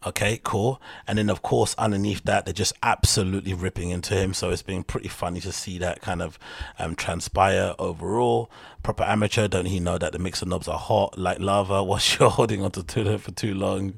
Okay, 0.06 0.40
cool. 0.44 0.82
And 1.06 1.18
then, 1.18 1.30
of 1.30 1.42
course, 1.42 1.76
underneath 1.78 2.24
that, 2.24 2.46
they're 2.46 2.54
just 2.54 2.74
absolutely 2.82 3.54
ripping 3.58 3.90
into 3.90 4.14
him. 4.16 4.34
So 4.34 4.50
it's 4.50 4.62
been 4.62 4.84
pretty 4.84 5.08
funny 5.08 5.40
to 5.42 5.52
see 5.52 5.78
that 5.80 6.02
kind 6.02 6.22
of 6.22 6.40
um, 6.80 6.96
transpire 6.96 7.76
overall. 7.80 8.52
Proper 8.84 9.04
amateur, 9.04 9.48
don't 9.48 9.66
he 9.66 9.80
know 9.80 9.98
that 9.98 10.14
the 10.14 10.20
mixer 10.20 10.46
knobs 10.46 10.68
are 10.68 10.80
hot 10.80 11.18
like 11.18 11.40
lava? 11.40 11.84
Whilst 11.88 12.20
you're 12.20 12.30
holding 12.30 12.64
onto 12.64 12.84
Twitter 12.84 13.18
for 13.18 13.32
too 13.32 13.54
long, 13.54 13.98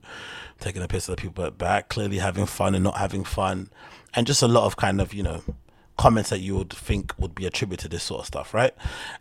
taking 0.59 0.81
a 0.81 0.87
piss 0.87 1.07
of 1.09 1.15
the 1.15 1.21
people 1.21 1.45
at 1.45 1.57
back, 1.57 1.89
clearly 1.89 2.17
having 2.17 2.45
fun 2.45 2.75
and 2.75 2.83
not 2.83 2.97
having 2.97 3.23
fun. 3.23 3.69
And 4.13 4.25
just 4.25 4.41
a 4.41 4.47
lot 4.47 4.65
of 4.65 4.77
kind 4.77 4.99
of, 4.99 5.13
you 5.13 5.23
know, 5.23 5.43
comments 5.97 6.29
that 6.29 6.39
you 6.39 6.55
would 6.55 6.73
think 6.73 7.13
would 7.19 7.35
be 7.35 7.45
attributed 7.45 7.91
to 7.91 7.95
this 7.95 8.03
sort 8.03 8.21
of 8.21 8.25
stuff, 8.25 8.53
right? 8.53 8.73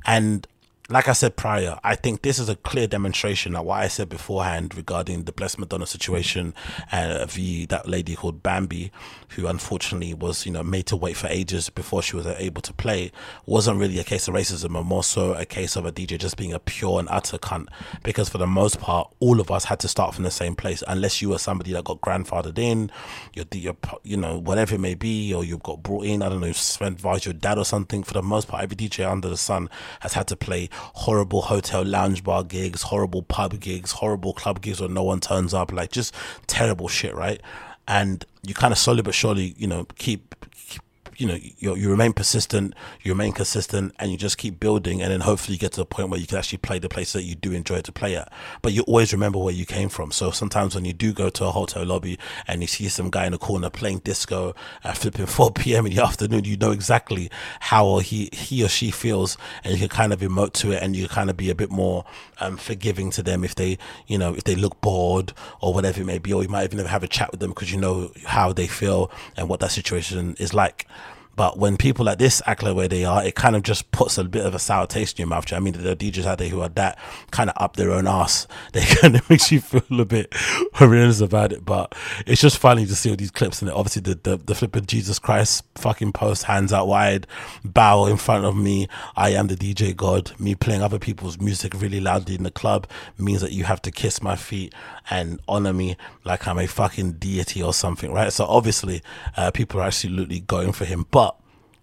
And 0.07 0.47
like 0.91 1.07
I 1.07 1.13
said 1.13 1.37
prior, 1.37 1.79
I 1.85 1.97
think 1.97 2.23
this 2.23 2.39
is 2.39 2.49
a 2.49 2.57
clear 2.57 2.87
demonstration 2.87 3.55
of 3.55 3.67
what 3.67 3.83
I 3.83 3.89
said 3.89 4.09
beforehand 4.09 4.75
regarding 4.75 5.25
the 5.25 5.33
Blessed 5.33 5.59
Madonna 5.59 5.87
situation 5.87 6.55
uh, 6.91 6.97
and 7.21 7.31
the 7.31 7.67
that 7.67 7.87
lady 7.87 8.15
called 8.15 8.43
Bambi, 8.43 8.91
who 9.31 9.47
unfortunately 9.47 10.15
was 10.15 10.47
you 10.47 10.53
know 10.53 10.63
made 10.63 10.87
to 10.87 10.97
wait 10.97 11.19
for 11.19 11.27
ages 11.27 11.69
before 11.69 12.03
she 12.03 12.17
was 12.17 12.27
able 12.27 12.63
to 12.63 12.73
play. 12.73 13.13
Wasn't 13.45 13.79
really 13.79 13.99
a 13.99 14.05
case 14.05 14.29
of 14.29 14.35
racism, 14.35 14.73
but 14.73 14.85
more 14.85 15.05
so 15.05 15.35
a 15.35 15.45
case 15.45 15.77
of 15.77 15.85
a 15.85 15.93
DJ 15.93 16.19
just 16.19 16.39
being 16.39 16.55
a 16.55 16.59
pure 16.59 16.99
and 16.99 17.09
utter 17.11 17.37
cunt. 17.37 17.67
Because 18.03 18.31
for 18.31 18.39
the 18.39 18.47
most 18.47 18.81
part, 18.81 19.13
all 19.21 19.41
of 19.41 19.51
us 19.51 19.65
had 19.67 19.81
to 19.81 19.89
start 19.89 20.15
from 20.15 20.25
the 20.25 20.31
same 20.31 20.55
place, 20.55 20.83
unless 20.89 21.21
you 21.21 21.29
were 21.29 21.39
somebody 21.39 21.75
that 21.75 21.85
got 21.85 22.01
grandfathered 22.01 22.59
in, 22.59 22.91
you're, 23.35 23.45
you're 23.53 23.77
know 24.19 24.39
whatever 24.39 24.77
it 24.77 24.81
may 24.81 24.95
be, 24.95 25.35
or 25.35 25.45
you 25.45 25.59
got 25.59 25.83
brought 25.83 26.07
in. 26.07 26.23
I 26.23 26.31
don't 26.31 26.41
know, 26.41 26.47
advised 26.81 27.27
your 27.27 27.35
dad 27.35 27.59
or 27.59 27.67
something. 27.67 28.03
For 28.03 28.15
the 28.15 28.23
most 28.23 28.49
part, 28.49 28.63
every 28.63 28.77
DJ 28.77 29.07
under 29.07 29.29
the 29.29 29.37
sun 29.37 29.69
has 30.01 30.15
had 30.15 30.27
to 30.29 30.37
play 30.37 30.71
horrible 30.79 31.43
hotel 31.43 31.85
lounge 31.85 32.25
bar 32.25 32.45
gigs, 32.45 32.83
horrible 32.83 33.23
pub 33.23 33.61
gigs, 33.61 33.93
horrible 33.93 34.33
club 34.33 34.61
gigs 34.61 34.81
where 34.81 34.89
no 34.89 35.03
one 35.03 35.21
turns 35.21 35.55
up, 35.55 35.73
like 35.73 35.93
just 35.93 36.15
terrible 36.47 36.89
shit, 36.89 37.15
right? 37.15 37.41
And 37.87 38.25
you 38.43 38.55
kind 38.55 38.73
of 38.73 38.79
slowly 38.79 39.03
but 39.03 39.15
surely, 39.15 39.55
you 39.57 39.67
know, 39.67 39.87
keep 39.97 40.35
you 41.19 41.27
know 41.27 41.37
you 41.59 41.75
you 41.75 41.91
remain 41.91 42.13
persistent, 42.13 42.75
you 43.03 43.13
remain 43.13 43.33
consistent, 43.33 43.95
and 43.99 44.11
you 44.11 44.17
just 44.17 44.39
keep 44.39 44.59
building, 44.61 45.03
and 45.03 45.11
then 45.13 45.21
hopefully 45.21 45.55
you 45.55 45.59
get 45.59 45.73
to 45.73 45.81
the 45.81 45.85
point 45.85 46.11
where 46.11 46.19
you 46.19 46.27
can 46.27 46.39
actually 46.39 46.59
play 46.59 46.79
the 46.79 46.89
places 46.89 47.15
that 47.15 47.25
you 47.25 47.35
do 47.35 47.53
enjoy 47.53 47.81
to 47.81 47.93
play 47.93 48.17
at. 48.17 48.33
But 48.63 48.73
you 48.73 48.83
always 48.83 49.13
remember 49.13 49.39
where 49.39 49.53
you 49.53 49.67
came 49.67 49.89
from. 49.89 50.13
So 50.13 50.31
sometimes 50.31 50.75
when 50.77 50.85
you 50.85 50.93
do 50.93 51.13
go 51.13 51.29
to 51.29 51.45
a 51.47 51.51
hotel 51.51 51.85
lobby 51.85 52.19
and 52.47 52.63
you 52.63 52.69
see 52.69 52.89
some 52.89 53.11
guy 53.11 53.27
in 53.27 53.33
the 53.33 53.39
corner 53.39 53.69
playing 53.69 53.99
disco 53.99 54.55
at 54.85 54.97
flipping 54.97 55.27
4 55.39 55.51
p.m. 55.51 55.87
in 55.87 55.95
the 55.95 56.03
afternoon, 56.03 56.45
you 56.45 56.57
know 56.57 56.71
exactly 56.71 57.31
how 57.61 57.99
he 57.99 58.31
he 58.33 58.65
or 58.65 58.69
she 58.69 58.93
feels, 58.93 59.37
and 59.65 59.75
you 59.75 59.81
can 59.81 59.89
kind 59.89 60.13
of 60.13 60.21
emote 60.21 60.53
to 60.55 60.71
it, 60.71 60.83
and 60.83 60.95
you 60.95 61.09
kind 61.09 61.31
of 61.31 61.37
be 61.37 61.51
a 61.51 61.55
bit 61.55 61.71
more 61.71 62.05
um, 62.41 62.57
forgiving 62.57 63.11
to 63.11 63.23
them 63.25 63.43
if 63.43 63.57
they 63.57 63.77
you 64.07 64.19
know 64.19 64.35
if 64.35 64.45
they 64.45 64.55
look 64.55 64.81
bored 64.81 65.33
or 65.61 65.75
whatever 65.75 66.01
it 66.01 66.05
may 66.05 66.19
be, 66.19 66.33
or 66.33 66.45
you 66.45 66.49
might 66.49 66.73
even 66.73 66.87
have 66.87 67.03
a 67.03 67.09
chat 67.09 67.33
with 67.33 67.41
them 67.41 67.51
because 67.51 67.73
you 67.73 67.79
know 67.79 68.13
how 68.25 68.53
they 68.53 68.69
feel 68.69 69.11
and 69.37 69.49
what 69.49 69.59
that 69.59 69.73
situation 69.73 70.37
is 70.39 70.55
like. 70.55 70.87
But 71.39 71.57
when 71.57 71.77
people 71.77 72.05
like 72.05 72.19
this 72.19 72.43
act 72.47 72.65
like 72.65 72.75
where 72.75 72.89
they 72.89 73.05
are, 73.05 73.25
it 73.25 73.37
kind 73.37 73.55
of 73.55 73.63
just 73.63 73.93
puts 73.93 74.19
a 74.19 74.25
bit 74.25 74.45
of 74.45 74.57
a 74.57 74.59
sour 74.59 74.89
taste 74.89 75.19
in 75.19 75.23
your 75.23 75.29
mouth. 75.29 75.53
I 75.53 75.61
mean, 75.61 75.75
the 75.75 75.95
DJs 75.95 76.27
out 76.27 76.39
there 76.39 76.49
who 76.49 76.61
are 76.63 76.69
that 76.71 76.99
kind 77.31 77.49
of 77.49 77.55
up 77.61 77.77
their 77.77 77.93
own 77.93 78.09
ass, 78.09 78.49
they 78.73 78.85
kind 78.85 79.15
of 79.15 79.31
makes 79.31 79.53
you 79.53 79.61
feel 79.61 80.01
a 80.01 80.05
bit 80.05 80.33
horrendous 80.75 81.21
about 81.21 81.53
it. 81.53 81.65
But 81.65 81.95
it's 82.27 82.41
just 82.41 82.59
funny 82.59 82.87
to 82.87 82.95
see 82.97 83.11
all 83.11 83.15
these 83.15 83.31
clips 83.31 83.63
and 83.63 83.71
it 83.71 83.75
obviously 83.77 84.03
the, 84.03 84.19
the 84.21 84.37
the 84.37 84.55
flipping 84.57 84.87
Jesus 84.87 85.21
Christ 85.21 85.63
fucking 85.77 86.13
post, 86.13 86.43
hands 86.43 86.73
out 86.73 86.89
wide, 86.89 87.29
bow 87.65 88.07
in 88.07 88.17
front 88.17 88.45
of 88.45 88.57
me. 88.57 88.89
I 89.17 89.31
am 89.31 89.47
the 89.47 89.55
DJ 89.55 89.95
God. 89.95 90.33
Me 90.41 90.57
playing 90.57 90.83
other 90.83 90.99
people's 90.99 91.39
music 91.39 91.73
really 91.81 92.01
loudly 92.01 92.35
in 92.35 92.43
the 92.43 92.51
club 92.51 92.89
means 93.17 93.43
that 93.43 93.53
you 93.53 93.63
have 93.63 93.81
to 93.83 93.93
kiss 93.93 94.21
my 94.21 94.35
feet 94.35 94.75
and 95.09 95.41
honor 95.47 95.73
me 95.73 95.97
like 96.25 96.49
I'm 96.49 96.59
a 96.59 96.67
fucking 96.67 97.13
deity 97.13 97.63
or 97.63 97.73
something, 97.73 98.13
right? 98.13 98.33
So 98.33 98.45
obviously, 98.45 99.03
uh, 99.37 99.53
people 99.53 99.81
are 99.81 99.85
absolutely 99.85 100.41
going 100.41 100.73
for 100.73 100.85
him, 100.85 101.07
but 101.11 101.28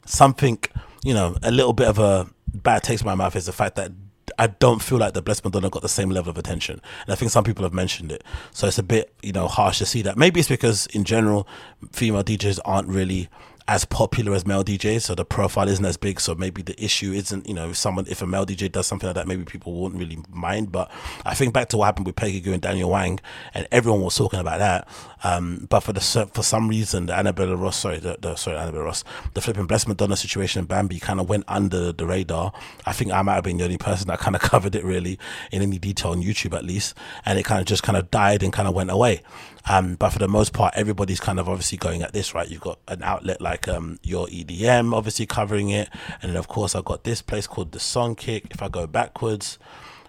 something, 0.06 0.60
you 1.04 1.14
know, 1.14 1.36
a 1.44 1.52
little 1.52 1.74
bit 1.74 1.88
of 1.88 2.00
a 2.00 2.28
bad 2.54 2.84
taste 2.84 3.04
in 3.04 3.06
my 3.06 3.16
mouth 3.16 3.36
is 3.36 3.46
the 3.46 3.54
fact 3.54 3.76
that 3.76 3.92
I 4.38 4.48
don't 4.48 4.82
feel 4.82 4.98
like 4.98 5.14
the 5.14 5.22
Blessed 5.22 5.46
Madonna 5.46 5.70
got 5.70 5.82
the 5.82 5.90
same 5.90 6.10
level 6.10 6.30
of 6.30 6.38
attention. 6.38 6.82
And 7.06 7.14
I 7.14 7.16
think 7.16 7.32
some 7.32 7.44
people 7.44 7.64
have 7.64 7.74
mentioned 7.74 8.12
it. 8.12 8.24
So 8.52 8.68
it's 8.68 8.78
a 8.78 8.84
bit, 8.84 9.14
you 9.22 9.32
know, 9.32 9.48
harsh 9.48 9.78
to 9.80 9.86
see 9.86 10.02
that. 10.02 10.18
Maybe 10.18 10.40
it's 10.40 10.50
because 10.50 10.88
in 10.88 11.04
general, 11.04 11.48
female 11.92 12.24
DJs 12.24 12.60
aren't 12.66 12.88
really 12.88 13.30
as 13.68 13.84
popular 13.84 14.34
as 14.36 14.46
male 14.46 14.64
DJs, 14.64 15.02
so 15.02 15.16
the 15.16 15.26
profile 15.26 15.68
isn't 15.68 15.86
as 15.86 15.98
big. 15.98 16.20
So 16.20 16.36
maybe 16.36 16.62
the 16.62 16.82
issue 16.84 17.12
isn't, 17.14 17.48
you 17.48 17.54
know, 17.56 17.72
if 17.72 17.78
someone 17.78 18.06
if 18.08 18.22
a 18.22 18.28
male 18.28 18.46
DJ 18.46 18.72
does 18.72 18.86
something 18.86 19.08
like 19.08 19.16
that, 19.16 19.28
maybe 19.28 19.44
people 19.44 19.74
won't 19.74 19.96
really 19.96 20.20
mind. 20.30 20.72
But 20.72 20.92
I 21.26 21.34
think 21.34 21.54
back 21.54 21.70
to 21.70 21.78
what 21.78 21.86
happened 21.86 22.06
with 22.06 22.16
Peggy 22.16 22.42
Gou 22.42 22.54
and 22.54 22.62
Daniel 22.62 22.92
Wang, 22.92 23.20
and 23.56 23.68
everyone 23.72 24.02
was 24.02 24.16
talking 24.16 24.40
about 24.40 24.60
that. 24.60 24.88
Um, 25.24 25.66
but 25.68 25.80
for 25.80 25.94
the 25.94 26.30
for 26.32 26.44
some 26.44 26.68
reason, 26.68 27.08
the 27.08 27.18
Annabella 27.18 27.56
Ross, 27.56 27.78
sorry, 27.78 27.98
the, 27.98 28.18
the 28.22 28.36
sorry 28.36 28.58
Annabella 28.58 28.84
Ross, 28.84 29.04
the 29.34 29.42
flipping 29.42 29.66
Blessed 29.66 29.88
Madonna 29.88 30.16
situation 30.16 30.60
in 30.60 30.66
Bambi 30.66 31.00
kind 31.00 31.20
of 31.20 31.28
went 31.28 31.46
under 31.48 31.92
the 31.92 32.06
radar. 32.06 32.54
I 32.86 32.94
think 32.94 33.12
I 33.12 33.24
might 33.24 33.36
have 33.36 33.44
been 33.44 33.58
the 33.58 33.64
only 33.64 33.80
person 33.80 34.08
that 34.10 34.20
kind 34.20 34.36
of 34.36 34.42
covered 34.44 34.76
it 34.76 34.84
really 34.84 35.18
in 35.52 35.64
any 35.64 35.80
detail 35.80 36.12
on 36.12 36.22
YouTube 36.22 36.56
at 36.56 36.64
least, 36.64 36.96
and 37.26 37.40
it 37.40 37.46
kind 37.46 37.62
of 37.62 37.66
just 37.66 37.82
kind 37.82 37.98
of 37.98 38.12
died 38.12 38.44
and 38.44 38.54
kind 38.54 38.68
of 38.68 38.76
went 38.76 38.92
away. 38.92 39.24
Um, 39.68 39.96
but 39.96 40.12
for 40.12 40.20
the 40.20 40.28
most 40.28 40.54
part, 40.54 40.74
everybody's 40.76 41.20
kind 41.20 41.40
of 41.40 41.50
obviously 41.50 41.78
going 41.78 42.02
at 42.02 42.14
this, 42.14 42.34
right? 42.34 42.50
You've 42.50 42.62
got 42.62 42.80
an 42.88 43.02
outlet 43.04 43.42
like 43.42 43.68
um, 43.68 44.00
your 44.04 44.28
EDM 44.28 44.94
obviously 44.94 45.26
covering 45.26 45.70
it, 45.70 45.90
and 46.22 46.32
then 46.32 46.38
of 46.38 46.48
course 46.48 46.76
I've 46.76 46.86
got 46.86 47.04
this 47.04 47.22
place 47.22 47.48
called 47.48 47.72
the 47.72 47.80
Songkick. 47.80 48.52
If 48.52 48.62
I 48.62 48.70
go 48.70 48.88
backwards. 48.88 49.58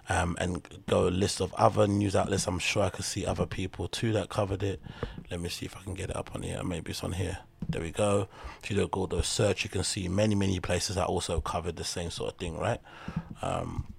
Um, 0.09 0.37
and 0.39 0.65
go 0.87 1.09
a 1.09 1.11
list 1.11 1.41
of 1.41 1.53
other 1.55 1.85
news 1.85 2.15
outlets. 2.15 2.47
I'm 2.47 2.59
sure 2.59 2.83
I 2.83 2.89
could 2.89 3.03
see 3.03 3.25
other 3.25 3.45
people 3.45 3.89
too 3.89 4.13
that 4.13 4.29
covered 4.29 4.63
it. 4.63 4.81
Let 5.29 5.41
me 5.41 5.49
see 5.49 5.65
if 5.65 5.75
I 5.75 5.81
can 5.81 5.95
get 5.95 6.11
it 6.11 6.15
up 6.15 6.33
on 6.33 6.43
here. 6.43 6.63
Maybe 6.63 6.91
it's 6.91 7.03
on 7.03 7.11
here. 7.11 7.39
There 7.67 7.81
we 7.81 7.91
go. 7.91 8.29
If 8.63 8.69
you 8.69 8.77
do 8.77 8.85
a 8.85 8.87
Google 8.87 9.21
search, 9.21 9.65
you 9.65 9.69
can 9.69 9.83
see 9.83 10.07
many, 10.07 10.33
many 10.33 10.61
places 10.61 10.95
that 10.95 11.07
also 11.07 11.41
covered 11.41 11.75
the 11.75 11.83
same 11.83 12.09
sort 12.09 12.31
of 12.31 12.39
thing, 12.39 12.57
right? 12.57 12.79
Um, 13.41 13.93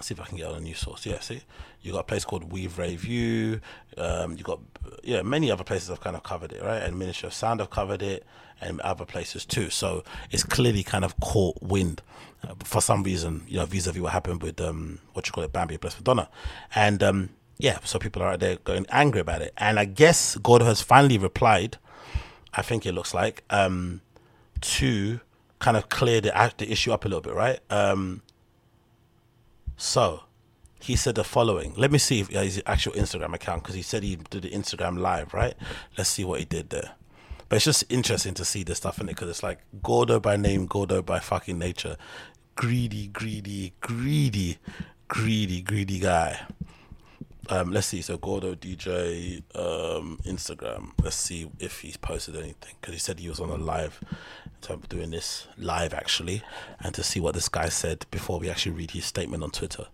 see 0.00 0.14
if 0.14 0.20
I 0.20 0.24
can 0.24 0.36
get 0.36 0.46
on 0.46 0.56
a 0.56 0.60
new 0.60 0.74
source. 0.74 1.06
Yeah, 1.06 1.20
see, 1.20 1.42
you 1.82 1.92
got 1.92 2.00
a 2.00 2.04
place 2.04 2.24
called 2.24 2.52
We 2.52 2.66
Rave 2.66 3.04
You. 3.04 3.60
Um, 3.96 4.36
you 4.36 4.44
got 4.44 4.60
yeah, 5.02 5.22
many 5.22 5.50
other 5.50 5.64
places 5.64 5.88
have 5.88 6.00
kind 6.00 6.16
of 6.16 6.22
covered 6.22 6.52
it, 6.52 6.62
right? 6.62 6.82
And 6.82 6.98
Ministry 6.98 7.26
of 7.26 7.34
Sound 7.34 7.60
have 7.60 7.70
covered 7.70 8.02
it, 8.02 8.24
and 8.60 8.80
other 8.80 9.04
places 9.04 9.44
too. 9.44 9.70
So 9.70 10.04
it's 10.30 10.42
clearly 10.42 10.82
kind 10.82 11.04
of 11.04 11.18
caught 11.20 11.62
wind 11.62 12.02
uh, 12.46 12.54
for 12.64 12.80
some 12.80 13.02
reason, 13.02 13.44
you 13.48 13.58
know, 13.58 13.66
vis-a-vis 13.66 14.00
what 14.00 14.12
happened 14.12 14.42
with 14.42 14.60
um, 14.60 15.00
what 15.12 15.26
you 15.26 15.32
call 15.32 15.44
it, 15.44 15.52
Bambi 15.52 15.78
plus 15.78 15.96
Madonna, 15.96 16.28
and 16.74 17.02
um, 17.02 17.30
yeah, 17.58 17.78
so 17.84 17.98
people 17.98 18.22
are 18.22 18.32
out 18.32 18.40
there 18.40 18.56
going 18.56 18.86
angry 18.90 19.20
about 19.20 19.42
it. 19.42 19.52
And 19.56 19.78
I 19.78 19.86
guess 19.86 20.36
God 20.36 20.62
has 20.62 20.82
finally 20.82 21.18
replied. 21.18 21.78
I 22.52 22.62
think 22.62 22.86
it 22.86 22.92
looks 22.92 23.14
like 23.14 23.44
um, 23.50 24.00
to 24.60 25.20
kind 25.58 25.76
of 25.76 25.88
clear 25.88 26.20
the, 26.20 26.52
the 26.58 26.70
issue 26.70 26.92
up 26.92 27.04
a 27.04 27.08
little 27.08 27.22
bit, 27.22 27.34
right? 27.34 27.60
Um, 27.70 28.22
so 29.76 30.24
he 30.80 30.96
said 30.96 31.14
the 31.14 31.24
following. 31.24 31.74
Let 31.76 31.90
me 31.90 31.98
see 31.98 32.20
if 32.20 32.34
uh, 32.34 32.42
his 32.42 32.62
actual 32.66 32.92
Instagram 32.92 33.34
account 33.34 33.62
because 33.62 33.74
he 33.74 33.82
said 33.82 34.02
he 34.02 34.16
did 34.16 34.42
the 34.42 34.50
Instagram 34.50 34.98
live, 34.98 35.34
right? 35.34 35.54
Let's 35.96 36.10
see 36.10 36.24
what 36.24 36.38
he 36.38 36.44
did 36.44 36.70
there. 36.70 36.92
But 37.48 37.56
it's 37.56 37.64
just 37.64 37.84
interesting 37.88 38.34
to 38.34 38.44
see 38.44 38.62
this 38.62 38.78
stuff 38.78 39.00
in 39.00 39.08
it 39.08 39.12
because 39.12 39.28
it's 39.28 39.42
like 39.42 39.60
Gordo 39.82 40.20
by 40.20 40.36
name, 40.36 40.66
Gordo 40.66 41.02
by 41.02 41.20
fucking 41.20 41.58
nature. 41.58 41.96
Greedy, 42.56 43.08
greedy, 43.08 43.74
greedy, 43.80 44.58
greedy, 45.08 45.62
greedy 45.62 45.98
guy. 45.98 46.40
Um, 47.48 47.70
let's 47.70 47.86
see. 47.86 48.02
So 48.02 48.16
Gordo 48.16 48.54
DJ 48.54 49.42
um, 49.54 50.18
Instagram. 50.24 50.90
Let's 51.02 51.16
see 51.16 51.48
if 51.60 51.80
he's 51.80 51.96
posted 51.96 52.34
anything 52.34 52.74
because 52.80 52.94
he 52.94 52.98
said 52.98 53.20
he 53.20 53.28
was 53.28 53.38
on 53.38 53.50
a 53.50 53.56
live. 53.56 54.00
So 54.62 54.74
I'm 54.74 54.80
doing 54.88 55.10
this 55.10 55.46
live 55.56 55.94
actually, 55.94 56.42
and 56.80 56.92
to 56.94 57.04
see 57.04 57.20
what 57.20 57.34
this 57.34 57.48
guy 57.48 57.68
said 57.68 58.04
before 58.10 58.40
we 58.40 58.50
actually 58.50 58.72
read 58.72 58.90
his 58.90 59.04
statement 59.04 59.44
on 59.44 59.50
Twitter. 59.50 59.86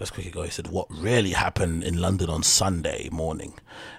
Let's 0.00 0.10
quickly 0.10 0.32
go. 0.32 0.42
He 0.42 0.50
said, 0.50 0.68
"What 0.68 0.88
really 0.90 1.32
happened 1.32 1.84
in 1.84 2.00
London 2.00 2.30
on 2.30 2.42
Sunday 2.42 3.08
morning? 3.12 3.54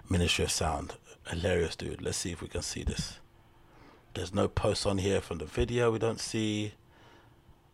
Ministry 0.10 0.46
of 0.46 0.52
Sound. 0.52 0.96
Hilarious, 1.30 1.76
dude. 1.76 2.02
Let's 2.02 2.18
see 2.18 2.32
if 2.32 2.42
we 2.42 2.48
can 2.50 2.62
see 2.64 2.84
this. 2.84 3.20
There's 4.14 4.34
no 4.34 4.48
post 4.48 4.86
on 4.86 4.98
here 4.98 5.22
from 5.22 5.38
the 5.38 5.46
video. 5.46 5.92
We 5.92 6.00
don't 6.00 6.20
see." 6.20 6.74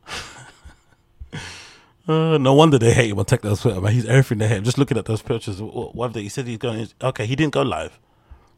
Uh, 2.08 2.38
no 2.38 2.54
wonder 2.54 2.78
they 2.78 2.94
hate 2.94 3.10
him 3.10 3.20
on 3.20 3.26
Techno's 3.26 3.62
Twitter. 3.62 3.86
He's 3.88 4.06
everything 4.06 4.38
they 4.38 4.48
hate. 4.48 4.64
Just 4.64 4.78
looking 4.78 4.98
at 4.98 5.06
those 5.06 5.22
pictures. 5.22 5.62
What, 5.62 5.96
what 5.96 6.16
he 6.16 6.30
said 6.30 6.46
he's 6.46 6.58
going. 6.58 6.88
Okay, 7.02 7.26
he 7.26 7.36
didn't 7.36 7.54
go 7.54 7.64
live. 7.64 8.00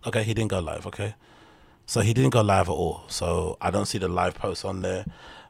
Okay, 0.05 0.23
he 0.23 0.33
didn't 0.33 0.49
go 0.51 0.60
live. 0.60 0.86
Okay, 0.86 1.15
so 1.86 2.01
he 2.01 2.13
didn't 2.13 2.31
go 2.31 2.41
live 2.41 2.67
at 2.67 2.73
all. 2.73 3.03
So 3.07 3.57
I 3.62 3.71
don't 3.71 3.86
see 3.86 3.97
the 3.97 4.10
live 4.10 4.36
post 4.36 4.65
on 4.65 4.81
there. 4.81 5.05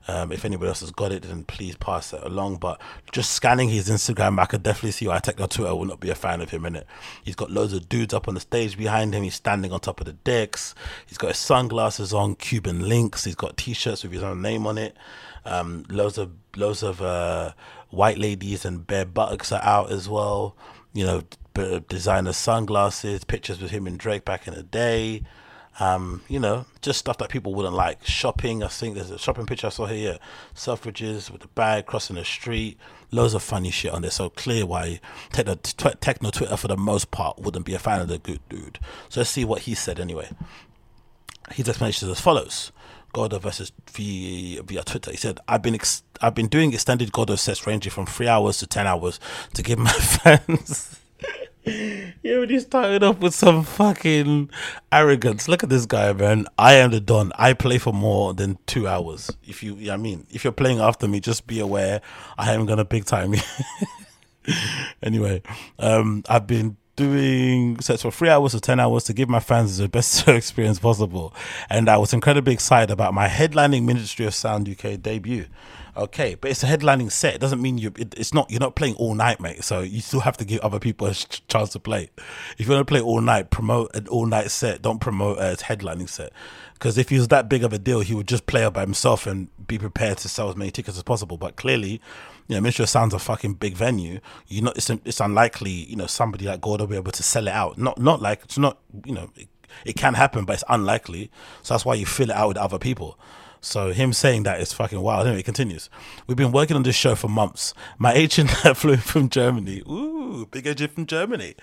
Um, 0.09 0.31
if 0.31 0.45
anybody 0.45 0.69
else 0.69 0.79
has 0.79 0.91
got 0.91 1.11
it, 1.11 1.23
then 1.23 1.43
please 1.43 1.75
pass 1.75 2.13
it 2.13 2.23
along. 2.23 2.57
But 2.57 2.79
just 3.11 3.31
scanning 3.31 3.67
his 3.67 3.89
Instagram, 3.89 4.39
I 4.39 4.45
could 4.45 4.63
definitely 4.63 4.91
see 4.91 5.07
why 5.07 5.19
Techno 5.19 5.47
Twitter 5.47 5.75
will 5.75 5.85
not 5.85 5.99
be 5.99 6.09
a 6.09 6.15
fan 6.15 6.39
of 6.39 6.49
him 6.49 6.65
in 6.65 6.77
it. 6.77 6.87
He's 7.25 7.35
got 7.35 7.51
loads 7.51 7.73
of 7.73 7.89
dudes 7.89 8.13
up 8.13 8.27
on 8.27 8.35
the 8.35 8.39
stage 8.39 8.77
behind 8.77 9.13
him. 9.13 9.23
He's 9.23 9.35
standing 9.35 9.73
on 9.73 9.81
top 9.81 9.99
of 9.99 10.05
the 10.05 10.13
decks. 10.13 10.75
He's 11.07 11.17
got 11.17 11.29
his 11.29 11.37
sunglasses 11.37 12.13
on, 12.13 12.35
Cuban 12.35 12.87
links. 12.87 13.25
He's 13.25 13.35
got 13.35 13.57
t-shirts 13.57 14.03
with 14.03 14.13
his 14.13 14.23
own 14.23 14.41
name 14.41 14.65
on 14.65 14.77
it. 14.77 14.95
Um, 15.43 15.85
loads 15.89 16.17
of 16.17 16.31
loads 16.55 16.83
of 16.83 17.01
uh, 17.01 17.51
white 17.89 18.17
ladies 18.17 18.65
and 18.65 18.85
bare 18.85 19.05
buttocks 19.05 19.51
are 19.51 19.63
out 19.63 19.91
as 19.91 20.07
well. 20.09 20.55
You 20.93 21.05
know, 21.05 21.23
b- 21.53 21.83
designer 21.87 22.33
sunglasses, 22.33 23.23
pictures 23.23 23.61
with 23.61 23.71
him 23.71 23.87
and 23.87 23.97
Drake 23.97 24.25
back 24.25 24.47
in 24.47 24.53
the 24.53 24.63
day. 24.63 25.23
Um, 25.79 26.23
you 26.27 26.39
know, 26.39 26.65
just 26.81 26.97
stuff 26.99 27.19
that 27.19 27.29
people 27.29 27.53
wouldn't 27.53 27.75
like. 27.75 28.03
Shopping, 28.03 28.63
I 28.63 28.67
think 28.67 28.95
there's 28.95 29.11
a 29.11 29.19
shopping 29.19 29.45
picture 29.45 29.67
I 29.67 29.69
saw 29.69 29.85
here. 29.85 30.17
Selfridges 30.55 31.29
with 31.29 31.41
the 31.41 31.47
bag 31.49 31.85
crossing 31.85 32.15
the 32.15 32.25
street. 32.25 32.79
Loads 33.11 33.35
of 33.35 33.43
funny 33.43 33.69
shit 33.69 33.93
on 33.93 34.01
there. 34.01 34.11
So 34.11 34.29
clear 34.31 34.65
why 34.65 34.99
techno, 35.31 35.55
tw- 35.55 36.01
techno 36.01 36.31
Twitter 36.31 36.57
for 36.57 36.67
the 36.67 36.77
most 36.77 37.11
part 37.11 37.39
wouldn't 37.39 37.65
be 37.65 37.75
a 37.75 37.79
fan 37.79 38.01
of 38.01 38.07
the 38.07 38.17
good 38.17 38.39
dude. 38.49 38.79
So 39.09 39.19
let's 39.19 39.29
see 39.29 39.45
what 39.45 39.61
he 39.61 39.75
said 39.75 39.99
anyway. 39.99 40.29
His 41.51 41.69
explanation 41.69 42.07
is 42.07 42.17
as 42.17 42.21
follows. 42.21 42.71
Gordo 43.13 43.39
versus 43.39 43.71
via, 43.91 44.61
via 44.63 44.83
Twitter. 44.83 45.11
He 45.11 45.17
said, 45.17 45.39
"I've 45.47 45.61
been 45.61 45.75
ex- 45.75 46.03
I've 46.21 46.35
been 46.35 46.47
doing 46.47 46.73
extended 46.73 47.11
Gordo 47.11 47.35
sets 47.35 47.65
ranging 47.65 47.91
from 47.91 48.05
three 48.05 48.27
hours 48.27 48.57
to 48.59 48.67
ten 48.67 48.87
hours 48.87 49.19
to 49.53 49.63
give 49.63 49.79
my 49.79 49.91
fans." 49.91 50.99
yeah, 52.23 52.39
when 52.39 52.49
he 52.49 52.59
started 52.59 53.03
off 53.03 53.19
with 53.19 53.33
some 53.33 53.63
fucking 53.63 54.49
arrogance. 54.91 55.47
Look 55.47 55.63
at 55.63 55.69
this 55.69 55.85
guy, 55.85 56.13
man. 56.13 56.47
I 56.57 56.73
am 56.75 56.91
the 56.91 57.01
Don. 57.01 57.31
I 57.37 57.53
play 57.53 57.77
for 57.77 57.93
more 57.93 58.33
than 58.33 58.57
two 58.67 58.87
hours. 58.87 59.29
If 59.43 59.63
you, 59.63 59.91
I 59.91 59.97
mean, 59.97 60.25
if 60.29 60.43
you're 60.43 60.53
playing 60.53 60.79
after 60.79 61.07
me, 61.07 61.19
just 61.19 61.45
be 61.45 61.59
aware 61.59 62.01
I 62.37 62.53
am 62.53 62.65
gonna 62.65 62.85
big 62.85 63.05
time 63.05 63.33
anyway, 65.03 65.41
um, 65.79 66.23
I've 66.29 66.47
been 66.47 66.77
doing 66.97 67.79
sets 67.79 68.01
for 68.01 68.11
three 68.11 68.27
hours 68.27 68.53
or 68.53 68.59
10 68.59 68.79
hours 68.79 69.05
to 69.05 69.13
give 69.13 69.29
my 69.29 69.39
fans 69.39 69.77
the 69.77 69.87
best 69.87 70.27
experience 70.27 70.79
possible. 70.79 71.33
And 71.69 71.87
I 71.87 71.95
was 71.95 72.11
incredibly 72.11 72.53
excited 72.53 72.91
about 72.91 73.13
my 73.13 73.29
headlining 73.29 73.85
Ministry 73.85 74.25
of 74.25 74.33
Sound 74.33 74.67
UK 74.67 75.01
debut. 75.01 75.45
Okay, 75.95 76.35
but 76.35 76.51
it's 76.51 76.61
a 76.61 76.67
headlining 76.67 77.11
set. 77.11 77.35
It 77.35 77.41
doesn't 77.41 77.61
mean 77.61 77.79
you. 77.79 77.91
It, 77.97 78.13
it's 78.15 78.31
not. 78.31 78.51
You're 78.51 78.59
not 78.59 78.75
playing 78.75 78.93
all 78.95 79.15
night, 79.15 79.39
mate. 79.39 79.63
So 79.63 79.81
you 79.81 79.99
still 80.01 80.19
have 80.19 80.37
to 80.37 80.45
give 80.45 80.59
other 80.59 80.79
people 80.79 81.07
a 81.07 81.13
ch- 81.15 81.47
chance 81.47 81.71
to 81.71 81.79
play. 81.79 82.11
If 82.59 82.67
you 82.67 82.73
want 82.73 82.87
to 82.87 82.91
play 82.91 83.01
all 83.01 83.19
night, 83.19 83.49
promote 83.49 83.95
an 83.95 84.07
all 84.07 84.27
night 84.27 84.51
set. 84.51 84.83
Don't 84.83 84.99
promote 84.99 85.39
a 85.39 85.55
headlining 85.57 86.07
set. 86.07 86.33
Because 86.73 86.99
if 86.99 87.09
he 87.09 87.17
was 87.17 87.29
that 87.29 87.49
big 87.49 87.63
of 87.63 87.73
a 87.73 87.79
deal, 87.79 88.01
he 88.01 88.13
would 88.13 88.27
just 88.27 88.45
play 88.45 88.63
up 88.63 88.75
by 88.75 88.81
himself 88.81 89.25
and 89.25 89.47
be 89.65 89.79
prepared 89.79 90.19
to 90.19 90.29
sell 90.29 90.49
as 90.49 90.55
many 90.55 90.69
tickets 90.69 90.97
as 90.97 91.03
possible. 91.03 91.35
But 91.35 91.55
clearly, 91.55 91.99
you 92.47 92.59
know, 92.59 92.69
Sound's 92.69 93.13
a 93.13 93.19
fucking 93.19 93.55
big 93.55 93.75
venue. 93.75 94.19
You 94.47 94.61
know, 94.61 94.73
it's 94.75 94.89
it's 94.89 95.19
unlikely. 95.19 95.71
You 95.71 95.95
know, 95.95 96.07
somebody 96.07 96.45
like 96.45 96.61
Gordo 96.61 96.85
will 96.85 96.91
be 96.91 96.95
able 96.95 97.11
to 97.11 97.23
sell 97.23 97.47
it 97.47 97.53
out. 97.53 97.77
Not 97.77 97.99
not 97.99 98.21
like 98.21 98.43
it's 98.43 98.57
not. 98.57 98.79
You 99.05 99.13
know, 99.13 99.29
it, 99.35 99.47
it 99.85 99.95
can 99.95 100.13
happen, 100.13 100.45
but 100.45 100.53
it's 100.53 100.63
unlikely. 100.69 101.29
So 101.61 101.73
that's 101.73 101.85
why 101.85 101.95
you 101.95 102.05
fill 102.05 102.29
it 102.29 102.35
out 102.35 102.47
with 102.49 102.57
other 102.57 102.79
people. 102.79 103.19
So 103.59 103.91
him 103.91 104.13
saying 104.13 104.43
that 104.43 104.61
is 104.61 104.71
fucking 104.71 105.01
wild. 105.01 105.27
Anyway, 105.27 105.41
it 105.41 105.43
continues. 105.43 105.89
We've 106.25 106.37
been 106.37 106.51
working 106.51 106.75
on 106.75 106.83
this 106.83 106.95
show 106.95 107.15
for 107.15 107.27
months. 107.27 107.73
My 107.97 108.13
agent 108.13 108.49
flew 108.75 108.97
from 108.97 109.29
Germany, 109.29 109.81
ooh, 109.87 110.16
big 110.51 110.67
agent 110.67 110.93
from 110.93 111.05
Germany, 111.05 111.55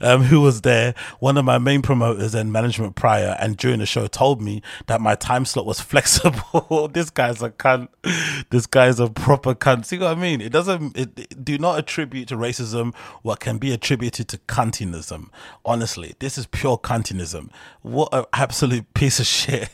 um, 0.00 0.22
who 0.22 0.40
was 0.40 0.62
there, 0.62 0.94
one 1.20 1.36
of 1.36 1.44
my 1.44 1.58
main 1.58 1.82
promoters 1.82 2.34
and 2.34 2.52
management 2.52 2.94
prior, 2.96 3.36
and 3.40 3.56
during 3.56 3.78
the 3.78 3.86
show 3.86 4.06
told 4.06 4.40
me 4.42 4.62
that 4.86 5.00
my 5.00 5.14
time 5.14 5.44
slot 5.44 5.66
was 5.66 5.80
flexible. 5.92 6.88
this 6.88 7.10
guy's 7.10 7.42
a 7.42 7.50
cunt. 7.50 7.88
This 8.50 8.66
guy's 8.66 8.98
a 9.00 9.08
proper 9.08 9.54
cunt. 9.54 9.84
See 9.84 9.98
what 9.98 10.08
I 10.08 10.14
mean? 10.14 10.40
It 10.40 10.50
doesn't. 10.52 10.96
It, 10.96 11.18
it- 11.18 11.44
do 11.44 11.56
not 11.58 11.78
attribute 11.78 12.28
to 12.28 12.36
racism 12.36 12.94
what 13.22 13.38
can 13.40 13.58
be 13.58 13.72
attributed 13.72 14.28
to 14.28 14.38
cuntinism. 14.38 15.30
Honestly, 15.64 16.14
this 16.18 16.36
is 16.36 16.46
pure 16.46 16.76
cuntinism. 16.76 17.50
What 17.82 18.08
an 18.12 18.24
absolute 18.32 18.92
piece 18.94 19.20
of 19.20 19.26
shit. 19.26 19.70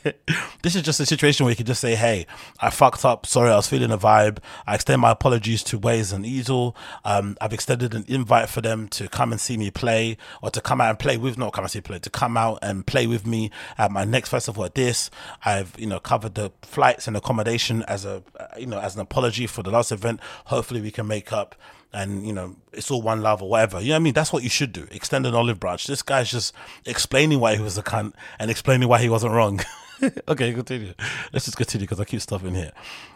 this 0.61 0.75
is 0.75 0.81
just 0.83 0.99
a 0.99 1.05
situation 1.05 1.43
where 1.45 1.51
you 1.51 1.55
can 1.55 1.65
just 1.65 1.81
say, 1.81 1.95
"Hey, 1.95 2.27
I 2.59 2.69
fucked 2.69 3.03
up. 3.03 3.25
Sorry, 3.25 3.49
I 3.51 3.55
was 3.55 3.67
feeling 3.67 3.91
a 3.91 3.97
vibe. 3.97 4.37
I 4.67 4.75
extend 4.75 5.01
my 5.01 5.11
apologies 5.11 5.63
to 5.63 5.79
Waze 5.79 6.13
and 6.13 6.25
Easel. 6.25 6.75
Um, 7.03 7.35
I've 7.41 7.53
extended 7.53 7.93
an 7.95 8.05
invite 8.07 8.34
for 8.43 8.61
them 8.61 8.87
to 8.89 9.07
come 9.07 9.31
and 9.31 9.39
see 9.39 9.57
me 9.57 9.71
play, 9.71 10.17
or 10.41 10.49
to 10.51 10.61
come 10.61 10.81
out 10.81 10.89
and 10.89 10.99
play 10.99 11.17
with, 11.17 11.37
not 11.37 11.53
come 11.53 11.63
and 11.63 11.71
see 11.71 11.81
play, 11.81 11.99
to 11.99 12.09
come 12.09 12.37
out 12.37 12.59
and 12.61 12.85
play 12.85 13.07
with 13.07 13.25
me 13.25 13.51
at 13.77 13.91
my 13.91 14.03
next 14.03 14.29
festival 14.29 14.65
at 14.65 14.75
this. 14.75 15.09
I've 15.45 15.73
you 15.79 15.87
know 15.87 15.99
covered 15.99 16.35
the 16.35 16.51
flights 16.61 17.07
and 17.07 17.15
accommodation 17.15 17.83
as 17.83 18.05
a 18.05 18.23
uh, 18.39 18.47
you 18.57 18.67
know 18.67 18.79
as 18.79 18.95
an 18.95 19.01
apology 19.01 19.47
for 19.47 19.63
the 19.63 19.71
last 19.71 19.91
event. 19.91 20.19
Hopefully, 20.45 20.81
we 20.81 20.91
can 20.91 21.07
make 21.07 21.31
up." 21.31 21.55
and 21.93 22.27
you 22.27 22.33
know 22.33 22.53
it's 22.73 22.91
all 22.91 23.01
one 23.01 23.21
love 23.21 23.41
or 23.41 23.49
whatever. 23.49 23.79
You 23.79 23.89
know 23.89 23.93
what 23.93 23.99
I 23.99 24.03
mean? 24.03 24.13
That's 24.13 24.33
what 24.33 24.43
you 24.43 24.49
should 24.49 24.73
do. 24.73 24.85
Extend 24.91 25.25
an 25.25 25.33
olive 25.33 25.59
branch. 25.61 25.87
This 25.87 26.01
guy's 26.01 26.29
just 26.29 26.53
explaining 26.85 27.39
why 27.39 27.55
he 27.55 27.61
was 27.61 27.77
a 27.77 27.83
cunt 27.83 28.13
and 28.37 28.51
explaining 28.51 28.89
why 28.89 28.99
he 28.99 29.07
wasn't 29.07 29.31
wrong. 29.31 29.61
okay, 30.27 30.53
continue. 30.53 30.93
Let's 31.31 31.45
just 31.45 31.55
continue 31.55 31.87
because 31.87 32.01
I 32.01 32.05
keep 32.05 32.21
stuff 32.21 32.43
in 32.43 32.53
here. 32.53 32.73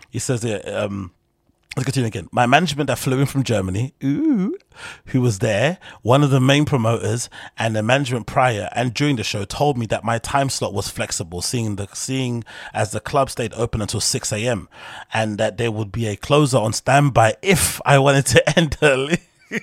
He 0.09 0.19
says 0.19 0.43
here, 0.43 0.61
um, 0.65 1.11
let's 1.75 1.85
continue 1.85 2.07
again. 2.07 2.27
My 2.31 2.45
management 2.45 2.87
that 2.87 2.97
flew 2.97 3.19
in 3.19 3.25
from 3.25 3.43
Germany, 3.43 3.93
ooh, 4.03 4.57
who 5.07 5.21
was 5.21 5.39
there, 5.39 5.77
one 6.01 6.23
of 6.23 6.29
the 6.29 6.39
main 6.39 6.65
promoters 6.65 7.29
and 7.57 7.75
the 7.75 7.83
management 7.83 8.25
prior 8.25 8.69
and 8.73 8.93
during 8.93 9.15
the 9.17 9.23
show 9.23 9.45
told 9.45 9.77
me 9.77 9.85
that 9.87 10.03
my 10.03 10.17
time 10.17 10.49
slot 10.49 10.73
was 10.73 10.89
flexible, 10.89 11.41
seeing 11.41 11.75
the 11.75 11.87
seeing 11.93 12.43
as 12.73 12.91
the 12.91 12.99
club 12.99 13.29
stayed 13.29 13.53
open 13.53 13.81
until 13.81 14.01
six 14.01 14.33
AM 14.33 14.67
and 15.13 15.37
that 15.37 15.57
there 15.57 15.71
would 15.71 15.91
be 15.91 16.07
a 16.07 16.15
closer 16.15 16.57
on 16.57 16.73
standby 16.73 17.35
if 17.41 17.79
I 17.85 17.99
wanted 17.99 18.25
to 18.27 18.57
end 18.59 18.77
early. 18.81 19.19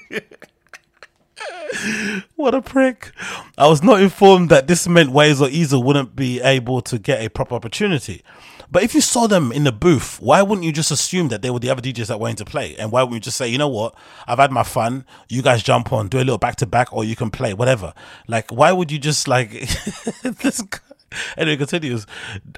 What 2.36 2.54
a 2.54 2.62
prick. 2.62 3.12
I 3.58 3.66
was 3.66 3.82
not 3.82 4.00
informed 4.00 4.50
that 4.50 4.66
this 4.66 4.86
meant 4.88 5.10
Waze 5.10 5.40
or 5.40 5.48
Easel 5.48 5.82
wouldn't 5.82 6.14
be 6.14 6.40
able 6.40 6.80
to 6.82 6.98
get 6.98 7.20
a 7.20 7.28
proper 7.28 7.54
opportunity. 7.54 8.22
But 8.70 8.82
if 8.82 8.94
you 8.94 9.00
saw 9.00 9.26
them 9.26 9.52
in 9.52 9.64
the 9.64 9.72
booth, 9.72 10.20
why 10.20 10.42
wouldn't 10.42 10.64
you 10.64 10.72
just 10.72 10.90
assume 10.90 11.28
that 11.28 11.42
they 11.42 11.50
were 11.50 11.58
the 11.58 11.70
other 11.70 11.82
DJs 11.82 12.08
that 12.08 12.20
wanted 12.20 12.40
into 12.40 12.44
play? 12.44 12.76
And 12.76 12.92
why 12.92 13.02
wouldn't 13.02 13.14
you 13.14 13.20
just 13.20 13.36
say, 13.36 13.48
you 13.48 13.58
know 13.58 13.68
what, 13.68 13.94
I've 14.26 14.38
had 14.38 14.52
my 14.52 14.62
fun, 14.62 15.04
you 15.28 15.42
guys 15.42 15.62
jump 15.62 15.92
on, 15.92 16.08
do 16.08 16.18
a 16.18 16.20
little 16.20 16.38
back 16.38 16.56
to 16.56 16.66
back, 16.66 16.92
or 16.92 17.04
you 17.04 17.16
can 17.16 17.30
play, 17.30 17.54
whatever. 17.54 17.92
Like, 18.28 18.50
why 18.50 18.72
would 18.72 18.90
you 18.90 18.98
just 18.98 19.28
like 19.28 19.50
this 20.22 20.62
guy? 20.62 20.78
Anyway, 21.36 21.56
continues. 21.56 22.06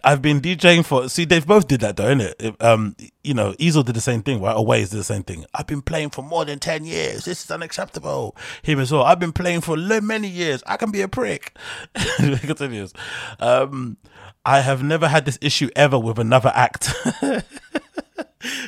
I've 0.04 0.22
been 0.22 0.40
DJing 0.40 0.84
for. 0.84 1.08
See, 1.08 1.24
they've 1.24 1.46
both 1.46 1.68
did 1.68 1.80
that 1.80 1.96
though, 1.96 2.14
innit? 2.14 2.62
Um, 2.62 2.96
you 3.22 3.34
know, 3.34 3.54
Easel 3.58 3.82
did 3.82 3.94
the 3.94 4.00
same 4.00 4.22
thing, 4.22 4.40
right? 4.40 4.56
Waze 4.56 4.90
did 4.90 4.98
the 4.98 5.04
same 5.04 5.22
thing. 5.22 5.44
I've 5.54 5.66
been 5.66 5.82
playing 5.82 6.10
for 6.10 6.22
more 6.22 6.44
than 6.44 6.58
ten 6.58 6.84
years. 6.84 7.24
This 7.24 7.44
is 7.44 7.50
unacceptable. 7.50 8.36
Him 8.62 8.80
as 8.80 8.92
well. 8.92 9.02
I've 9.02 9.18
been 9.18 9.32
playing 9.32 9.62
for 9.62 9.76
many 9.76 10.28
years. 10.28 10.62
I 10.66 10.76
can 10.76 10.90
be 10.90 11.02
a 11.02 11.08
prick. 11.08 11.56
continues. 12.16 12.92
Um, 13.40 13.96
I 14.44 14.60
have 14.60 14.82
never 14.82 15.08
had 15.08 15.24
this 15.24 15.38
issue 15.40 15.68
ever 15.76 15.98
with 15.98 16.18
another 16.18 16.52
act. 16.54 16.92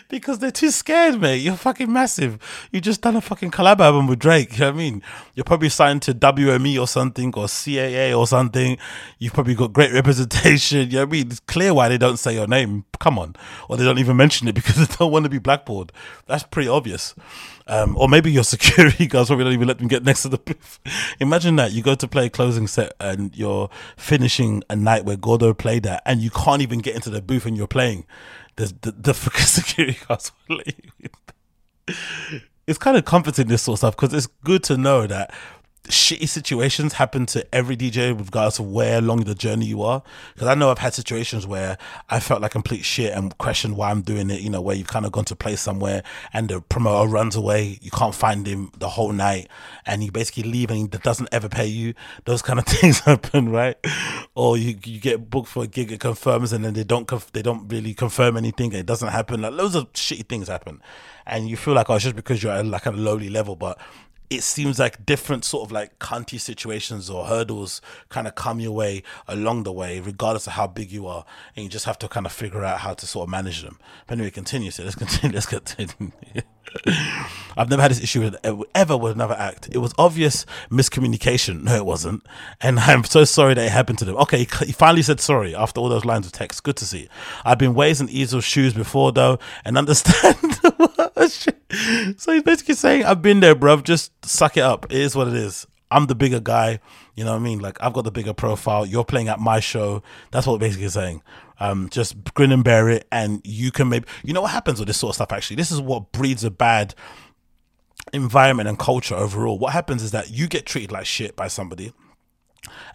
because 0.08 0.38
they're 0.38 0.50
too 0.50 0.70
scared, 0.70 1.20
mate. 1.20 1.36
You're 1.36 1.56
fucking 1.56 1.92
massive. 1.92 2.38
You 2.72 2.80
just 2.80 3.00
done 3.02 3.16
a 3.16 3.20
fucking 3.20 3.50
collab 3.50 3.80
album 3.80 4.06
with 4.06 4.18
Drake. 4.18 4.52
You 4.54 4.60
know 4.60 4.66
what 4.66 4.74
I 4.74 4.78
mean? 4.78 5.02
You're 5.34 5.44
probably 5.44 5.68
signed 5.68 6.02
to 6.02 6.14
WME 6.14 6.80
or 6.80 6.88
something 6.88 7.28
or 7.36 7.46
CAA 7.46 8.16
or 8.16 8.26
something. 8.26 8.78
You've 9.18 9.32
probably 9.32 9.54
got 9.54 9.72
great 9.72 9.92
representation. 9.94 10.90
You 10.90 10.98
know 10.98 10.98
what 11.00 11.08
I 11.08 11.12
mean? 11.12 11.26
It's 11.28 11.40
clear 11.40 11.72
why 11.72 11.88
they 11.88 11.98
don't 11.98 12.18
say 12.18 12.34
your 12.34 12.46
name. 12.46 12.84
Come 12.98 13.18
on. 13.18 13.36
Or 13.68 13.76
they 13.76 13.84
don't 13.84 13.98
even 13.98 14.16
mention 14.16 14.48
it 14.48 14.54
because 14.54 14.76
they 14.88 14.94
don't 14.96 15.12
want 15.12 15.24
to 15.24 15.30
be 15.30 15.38
blackballed. 15.38 15.92
That's 16.26 16.42
pretty 16.44 16.68
obvious. 16.68 17.14
Um, 17.66 17.96
or 17.96 18.08
maybe 18.08 18.32
your 18.32 18.44
security 18.56 19.06
guards 19.06 19.28
probably 19.28 19.44
don't 19.44 19.54
even 19.54 19.68
let 19.68 19.78
them 19.78 19.88
get 19.88 20.02
next 20.02 20.22
to 20.22 20.28
the 20.28 20.38
booth. 20.38 20.80
Imagine 21.20 21.56
that 21.56 21.72
you 21.72 21.82
go 21.82 21.94
to 21.94 22.08
play 22.08 22.26
a 22.26 22.30
closing 22.30 22.66
set 22.66 22.94
and 22.98 23.34
you're 23.36 23.70
finishing 23.96 24.64
a 24.68 24.74
night 24.74 25.04
where 25.04 25.16
Gordo 25.16 25.54
played 25.54 25.84
that 25.84 26.02
and 26.04 26.20
you 26.20 26.30
can't 26.30 26.62
even 26.62 26.80
get 26.80 26.96
into 26.96 27.10
the 27.10 27.22
booth 27.22 27.46
and 27.46 27.56
you're 27.56 27.68
playing. 27.68 28.04
The, 28.56 28.94
the 28.96 29.14
fucking 29.14 29.40
security 29.46 29.98
guards 30.06 30.32
let. 30.48 30.74
It's 32.66 32.78
kind 32.78 32.96
of 32.96 33.04
comforting 33.04 33.48
this 33.48 33.62
sort 33.62 33.76
of 33.76 33.78
stuff 33.78 33.96
because 33.96 34.14
it's 34.14 34.28
good 34.44 34.62
to 34.64 34.76
know 34.76 35.06
that 35.06 35.34
shitty 35.84 36.28
situations 36.28 36.94
happen 36.94 37.26
to 37.26 37.54
every 37.54 37.76
DJ 37.76 38.16
regardless 38.16 38.58
of 38.58 38.66
where 38.66 38.98
along 38.98 39.24
the 39.24 39.34
journey 39.34 39.66
you 39.66 39.82
are. 39.82 40.02
Because 40.34 40.48
I 40.48 40.54
know 40.54 40.70
I've 40.70 40.78
had 40.78 40.94
situations 40.94 41.46
where 41.46 41.78
I 42.08 42.20
felt 42.20 42.42
like 42.42 42.52
complete 42.52 42.84
shit 42.84 43.12
and 43.12 43.36
questioned 43.38 43.76
why 43.76 43.90
I'm 43.90 44.02
doing 44.02 44.30
it. 44.30 44.40
You 44.40 44.50
know, 44.50 44.60
where 44.60 44.76
you've 44.76 44.88
kind 44.88 45.06
of 45.06 45.12
gone 45.12 45.24
to 45.26 45.36
play 45.36 45.56
somewhere 45.56 46.02
and 46.32 46.48
the 46.48 46.60
promoter 46.60 47.08
runs 47.08 47.36
away, 47.36 47.78
you 47.80 47.90
can't 47.90 48.14
find 48.14 48.46
him 48.46 48.70
the 48.78 48.88
whole 48.88 49.12
night, 49.12 49.48
and 49.86 50.04
you 50.04 50.12
basically 50.12 50.44
leave 50.44 50.70
and 50.70 50.80
he 50.80 50.86
doesn't 50.86 51.28
ever 51.32 51.48
pay 51.48 51.66
you. 51.66 51.94
Those 52.24 52.42
kind 52.42 52.58
of 52.58 52.64
things 52.66 53.00
happen, 53.00 53.50
right? 53.50 53.76
Or 54.34 54.56
you 54.56 54.76
you 54.84 55.00
get 55.00 55.30
booked 55.30 55.48
for 55.48 55.64
a 55.64 55.66
gig, 55.66 55.92
it 55.92 56.00
confirms, 56.00 56.52
and 56.52 56.64
then 56.64 56.74
they 56.74 56.84
don't 56.84 57.06
conf- 57.06 57.32
they 57.32 57.42
don't 57.42 57.68
really 57.68 57.94
confirm 57.94 58.36
anything. 58.36 58.72
It 58.72 58.86
doesn't 58.86 59.08
happen. 59.08 59.42
Like 59.42 59.52
loads 59.52 59.74
of 59.74 59.92
shitty 59.92 60.28
things 60.28 60.48
happen, 60.48 60.80
and 61.26 61.48
you 61.48 61.56
feel 61.56 61.74
like 61.74 61.90
oh, 61.90 61.94
it's 61.94 62.04
just 62.04 62.16
because 62.16 62.42
you're 62.42 62.52
at 62.52 62.66
like 62.66 62.86
a 62.86 62.90
lowly 62.90 63.30
level, 63.30 63.56
but 63.56 63.78
it 64.30 64.44
seems 64.44 64.78
like 64.78 65.04
different 65.04 65.44
sort 65.44 65.66
of 65.66 65.72
like 65.72 65.98
cunty 65.98 66.38
situations 66.40 67.10
or 67.10 67.26
hurdles 67.26 67.82
kind 68.08 68.28
of 68.28 68.36
come 68.36 68.60
your 68.60 68.70
way 68.70 69.02
along 69.26 69.64
the 69.64 69.72
way, 69.72 69.98
regardless 69.98 70.46
of 70.46 70.52
how 70.52 70.68
big 70.68 70.92
you 70.92 71.08
are, 71.08 71.24
and 71.56 71.64
you 71.64 71.68
just 71.68 71.84
have 71.84 71.98
to 71.98 72.08
kind 72.08 72.24
of 72.26 72.32
figure 72.32 72.64
out 72.64 72.78
how 72.78 72.94
to 72.94 73.06
sort 73.06 73.24
of 73.24 73.30
manage 73.30 73.62
them. 73.62 73.78
But 74.06 74.14
anyway, 74.14 74.30
continue. 74.30 74.70
So 74.70 74.84
let's 74.84 74.94
continue. 74.94 75.34
Let's 75.34 75.46
continue. 75.46 76.12
I've 77.56 77.68
never 77.68 77.82
had 77.82 77.90
this 77.90 78.02
issue 78.02 78.20
with 78.20 78.66
ever 78.74 78.96
with 78.96 79.12
another 79.12 79.34
act. 79.34 79.68
It 79.72 79.78
was 79.78 79.92
obvious 79.98 80.46
miscommunication. 80.70 81.64
No, 81.64 81.74
it 81.76 81.84
wasn't. 81.84 82.24
And 82.60 82.78
I'm 82.80 83.04
so 83.04 83.24
sorry 83.24 83.54
that 83.54 83.66
it 83.66 83.70
happened 83.70 83.98
to 83.98 84.04
them. 84.04 84.16
Okay, 84.16 84.38
he 84.38 84.72
finally 84.72 85.02
said 85.02 85.20
sorry 85.20 85.54
after 85.54 85.80
all 85.80 85.88
those 85.88 86.04
lines 86.04 86.26
of 86.26 86.32
text. 86.32 86.62
Good 86.62 86.76
to 86.76 86.86
see. 86.86 87.08
I've 87.44 87.58
been 87.58 87.74
Ways 87.74 88.00
and 88.00 88.08
Easel's 88.08 88.44
shoes 88.44 88.74
before 88.74 89.12
though, 89.12 89.38
and 89.64 89.76
understand. 89.78 90.36
so 91.28 92.32
he's 92.32 92.42
basically 92.42 92.74
saying, 92.74 93.04
I've 93.04 93.22
been 93.22 93.40
there, 93.40 93.54
bruv. 93.54 93.82
Just 93.84 94.12
suck 94.24 94.56
it 94.56 94.62
up. 94.62 94.86
It 94.86 94.98
is 94.98 95.14
what 95.16 95.28
it 95.28 95.34
is. 95.34 95.66
I'm 95.90 96.06
the 96.06 96.14
bigger 96.14 96.40
guy. 96.40 96.80
You 97.14 97.24
know 97.24 97.32
what 97.32 97.40
I 97.40 97.42
mean? 97.42 97.58
Like 97.58 97.78
I've 97.82 97.92
got 97.92 98.04
the 98.04 98.10
bigger 98.10 98.32
profile. 98.32 98.86
You're 98.86 99.04
playing 99.04 99.28
at 99.28 99.40
my 99.40 99.60
show. 99.60 100.02
That's 100.30 100.46
what 100.46 100.60
basically 100.60 100.88
saying. 100.88 101.22
Um, 101.58 101.88
just 101.90 102.32
grin 102.34 102.52
and 102.52 102.64
bear 102.64 102.88
it, 102.88 103.06
and 103.12 103.42
you 103.44 103.70
can 103.70 103.88
maybe. 103.88 104.06
You 104.24 104.32
know 104.32 104.42
what 104.42 104.50
happens 104.50 104.78
with 104.78 104.86
this 104.86 104.98
sort 104.98 105.10
of 105.10 105.14
stuff? 105.16 105.32
Actually, 105.32 105.56
this 105.56 105.70
is 105.70 105.80
what 105.80 106.12
breeds 106.12 106.44
a 106.44 106.50
bad 106.50 106.94
environment 108.12 108.68
and 108.68 108.78
culture 108.78 109.14
overall. 109.14 109.58
What 109.58 109.72
happens 109.72 110.02
is 110.02 110.10
that 110.12 110.30
you 110.30 110.48
get 110.48 110.66
treated 110.66 110.92
like 110.92 111.06
shit 111.06 111.36
by 111.36 111.48
somebody. 111.48 111.92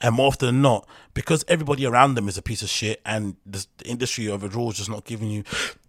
And 0.02 0.16
more 0.16 0.28
often 0.28 0.48
than 0.48 0.62
not, 0.62 0.88
because 1.14 1.44
everybody 1.48 1.86
around 1.86 2.16
them 2.16 2.28
is 2.28 2.38
a 2.38 2.42
piece 2.42 2.62
of 2.62 2.70
shit 2.70 3.02
and 3.04 3.36
the 3.46 3.66
industry 3.84 4.28
overall 4.28 4.70
is 4.70 4.78
just 4.78 4.90
not 4.90 5.06
giving 5.06 5.30
you 5.30 5.44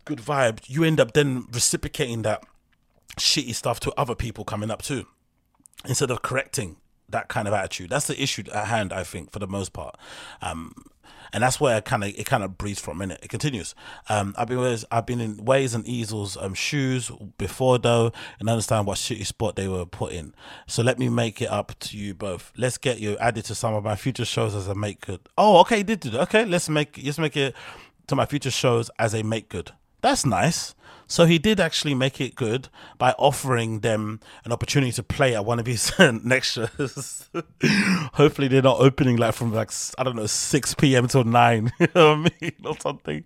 good 0.07 0.18
vibe, 0.18 0.61
you 0.66 0.83
end 0.83 0.99
up 0.99 1.12
then 1.12 1.47
reciprocating 1.53 2.22
that 2.22 2.43
shitty 3.18 3.55
stuff 3.55 3.78
to 3.81 3.93
other 3.99 4.14
people 4.14 4.45
coming 4.45 4.70
up 4.70 4.81
too 4.81 5.07
instead 5.85 6.11
of 6.11 6.22
correcting 6.22 6.76
that 7.09 7.29
kind 7.29 7.49
of 7.49 7.55
attitude. 7.55 7.91
That's 7.91 8.07
the 8.07 8.21
issue 8.21 8.45
at 8.53 8.67
hand, 8.67 8.93
I 8.93 9.05
think, 9.05 9.33
for 9.33 9.39
the 9.39 9.47
most 9.47 9.73
part. 9.73 9.97
Um, 10.43 10.75
and 11.33 11.43
that's 11.43 11.61
where 11.61 11.81
kind 11.81 12.05
of 12.05 12.11
it 12.17 12.25
kind 12.25 12.43
of 12.43 12.57
breathes 12.57 12.81
for 12.81 12.93
a 12.93 12.95
minute. 12.95 13.21
It 13.23 13.29
continues. 13.29 13.75
Um, 14.09 14.35
I've 14.39 14.49
been 14.49 14.79
I've 14.91 15.07
been 15.07 15.21
in 15.21 15.45
Ways 15.45 15.75
and 15.75 15.87
Easels 15.87 16.37
um, 16.37 16.55
shoes 16.55 17.11
before 17.39 17.79
though, 17.79 18.13
and 18.41 18.49
understand 18.49 18.87
what 18.87 18.99
shitty 18.99 19.27
spot 19.27 19.57
they 19.57 19.69
were 19.69 19.87
put 19.87 20.13
in. 20.13 20.35
So 20.67 20.83
let 20.83 20.99
me 20.99 21.09
make 21.09 21.43
it 21.43 21.51
up 21.51 21.79
to 21.81 21.99
you 21.99 22.15
both. 22.15 22.53
Let's 22.57 22.79
get 22.79 23.01
you 23.01 23.17
added 23.19 23.45
to 23.47 23.55
some 23.55 23.75
of 23.75 23.85
my 23.85 23.97
future 23.97 24.25
shows 24.25 24.55
as 24.55 24.69
a 24.69 24.75
make 24.75 25.01
good. 25.01 25.21
Oh, 25.37 25.61
okay, 25.61 25.83
did 25.83 26.01
do 26.01 26.11
that. 26.11 26.23
Okay, 26.23 26.45
let's 26.45 26.69
make 26.69 27.01
let's 27.03 27.19
make 27.19 27.37
it 27.37 27.55
to 28.07 28.17
my 28.17 28.27
future 28.27 28.51
shows 28.51 28.91
as 28.99 29.15
a 29.15 29.23
make 29.23 29.49
good. 29.49 29.73
That's 30.07 30.25
nice. 30.25 30.77
So 31.09 31.27
he 31.27 31.41
did 31.41 31.59
actually 31.59 31.93
make 31.93 32.21
it 32.21 32.37
good 32.37 32.69
by 32.97 33.11
offering 33.19 33.81
them 33.81 34.21
an 34.45 34.53
opportunity 34.53 34.93
to 34.93 35.03
play 35.03 35.35
at 35.35 35.45
one 35.45 35.59
of 35.59 35.67
his 35.67 35.93
next 35.99 36.53
shows. 36.53 37.29
Hopefully, 38.13 38.47
they're 38.47 38.63
not 38.63 38.79
opening 38.79 39.17
like 39.17 39.35
from 39.35 39.53
like 39.53 39.73
I 39.99 40.05
don't 40.05 40.15
know 40.15 40.27
six 40.27 40.75
p.m. 40.75 41.09
till 41.09 41.25
nine, 41.25 41.73
you 41.81 41.89
know 41.93 42.15
what 42.15 42.33
I 42.33 42.37
mean, 42.41 42.53
or 42.65 42.79
something. 42.79 43.25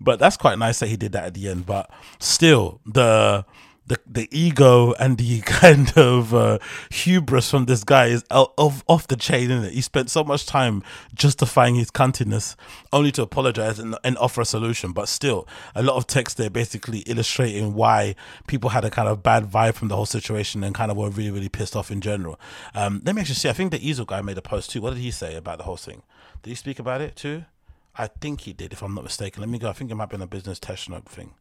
But 0.00 0.18
that's 0.18 0.36
quite 0.36 0.58
nice 0.58 0.80
that 0.80 0.88
he 0.88 0.96
did 0.96 1.12
that 1.12 1.26
at 1.26 1.34
the 1.34 1.48
end. 1.48 1.64
But 1.64 1.88
still, 2.18 2.80
the 2.84 3.44
the 3.90 3.98
the 4.06 4.28
ego 4.30 4.92
and 4.94 5.18
the 5.18 5.40
kind 5.44 5.92
of 5.98 6.32
uh, 6.32 6.58
hubris 6.90 7.50
from 7.50 7.66
this 7.66 7.84
guy 7.84 8.06
is 8.06 8.24
off 8.30 8.82
off 8.86 9.08
the 9.08 9.16
chain. 9.16 9.50
Isn't 9.50 9.64
it? 9.64 9.72
He 9.72 9.80
spent 9.80 10.10
so 10.10 10.24
much 10.24 10.46
time 10.46 10.82
justifying 11.12 11.74
his 11.74 11.90
cuntiness, 11.90 12.54
only 12.92 13.10
to 13.12 13.22
apologize 13.22 13.78
and, 13.78 13.96
and 14.04 14.16
offer 14.18 14.40
a 14.40 14.44
solution. 14.44 14.92
But 14.92 15.08
still, 15.08 15.46
a 15.74 15.82
lot 15.82 15.96
of 15.96 16.06
text 16.06 16.36
there 16.36 16.50
basically 16.50 17.00
illustrating 17.00 17.74
why 17.74 18.14
people 18.46 18.70
had 18.70 18.84
a 18.84 18.90
kind 18.90 19.08
of 19.08 19.22
bad 19.22 19.44
vibe 19.44 19.74
from 19.74 19.88
the 19.88 19.96
whole 19.96 20.06
situation 20.06 20.62
and 20.64 20.74
kind 20.74 20.90
of 20.90 20.96
were 20.96 21.10
really 21.10 21.32
really 21.32 21.48
pissed 21.48 21.74
off 21.76 21.90
in 21.90 22.00
general. 22.00 22.38
Um, 22.74 23.02
let 23.04 23.14
me 23.14 23.20
actually 23.20 23.34
see. 23.34 23.48
I 23.48 23.52
think 23.52 23.72
the 23.72 23.86
Easel 23.86 24.06
guy 24.06 24.22
made 24.22 24.38
a 24.38 24.42
post 24.42 24.70
too. 24.70 24.80
What 24.80 24.94
did 24.94 25.00
he 25.00 25.10
say 25.10 25.34
about 25.34 25.58
the 25.58 25.64
whole 25.64 25.76
thing? 25.76 26.02
Did 26.42 26.50
he 26.50 26.56
speak 26.56 26.78
about 26.78 27.00
it 27.00 27.16
too? 27.16 27.44
I 27.96 28.06
think 28.06 28.42
he 28.42 28.52
did, 28.52 28.72
if 28.72 28.82
I'm 28.82 28.94
not 28.94 29.04
mistaken. 29.04 29.40
Let 29.40 29.50
me 29.50 29.58
go. 29.58 29.68
I 29.68 29.72
think 29.72 29.90
it 29.90 29.96
might 29.96 30.08
be 30.08 30.14
in 30.14 30.22
a 30.22 30.26
business 30.26 30.60
test 30.60 30.88
note 30.88 31.08
thing. 31.08 31.34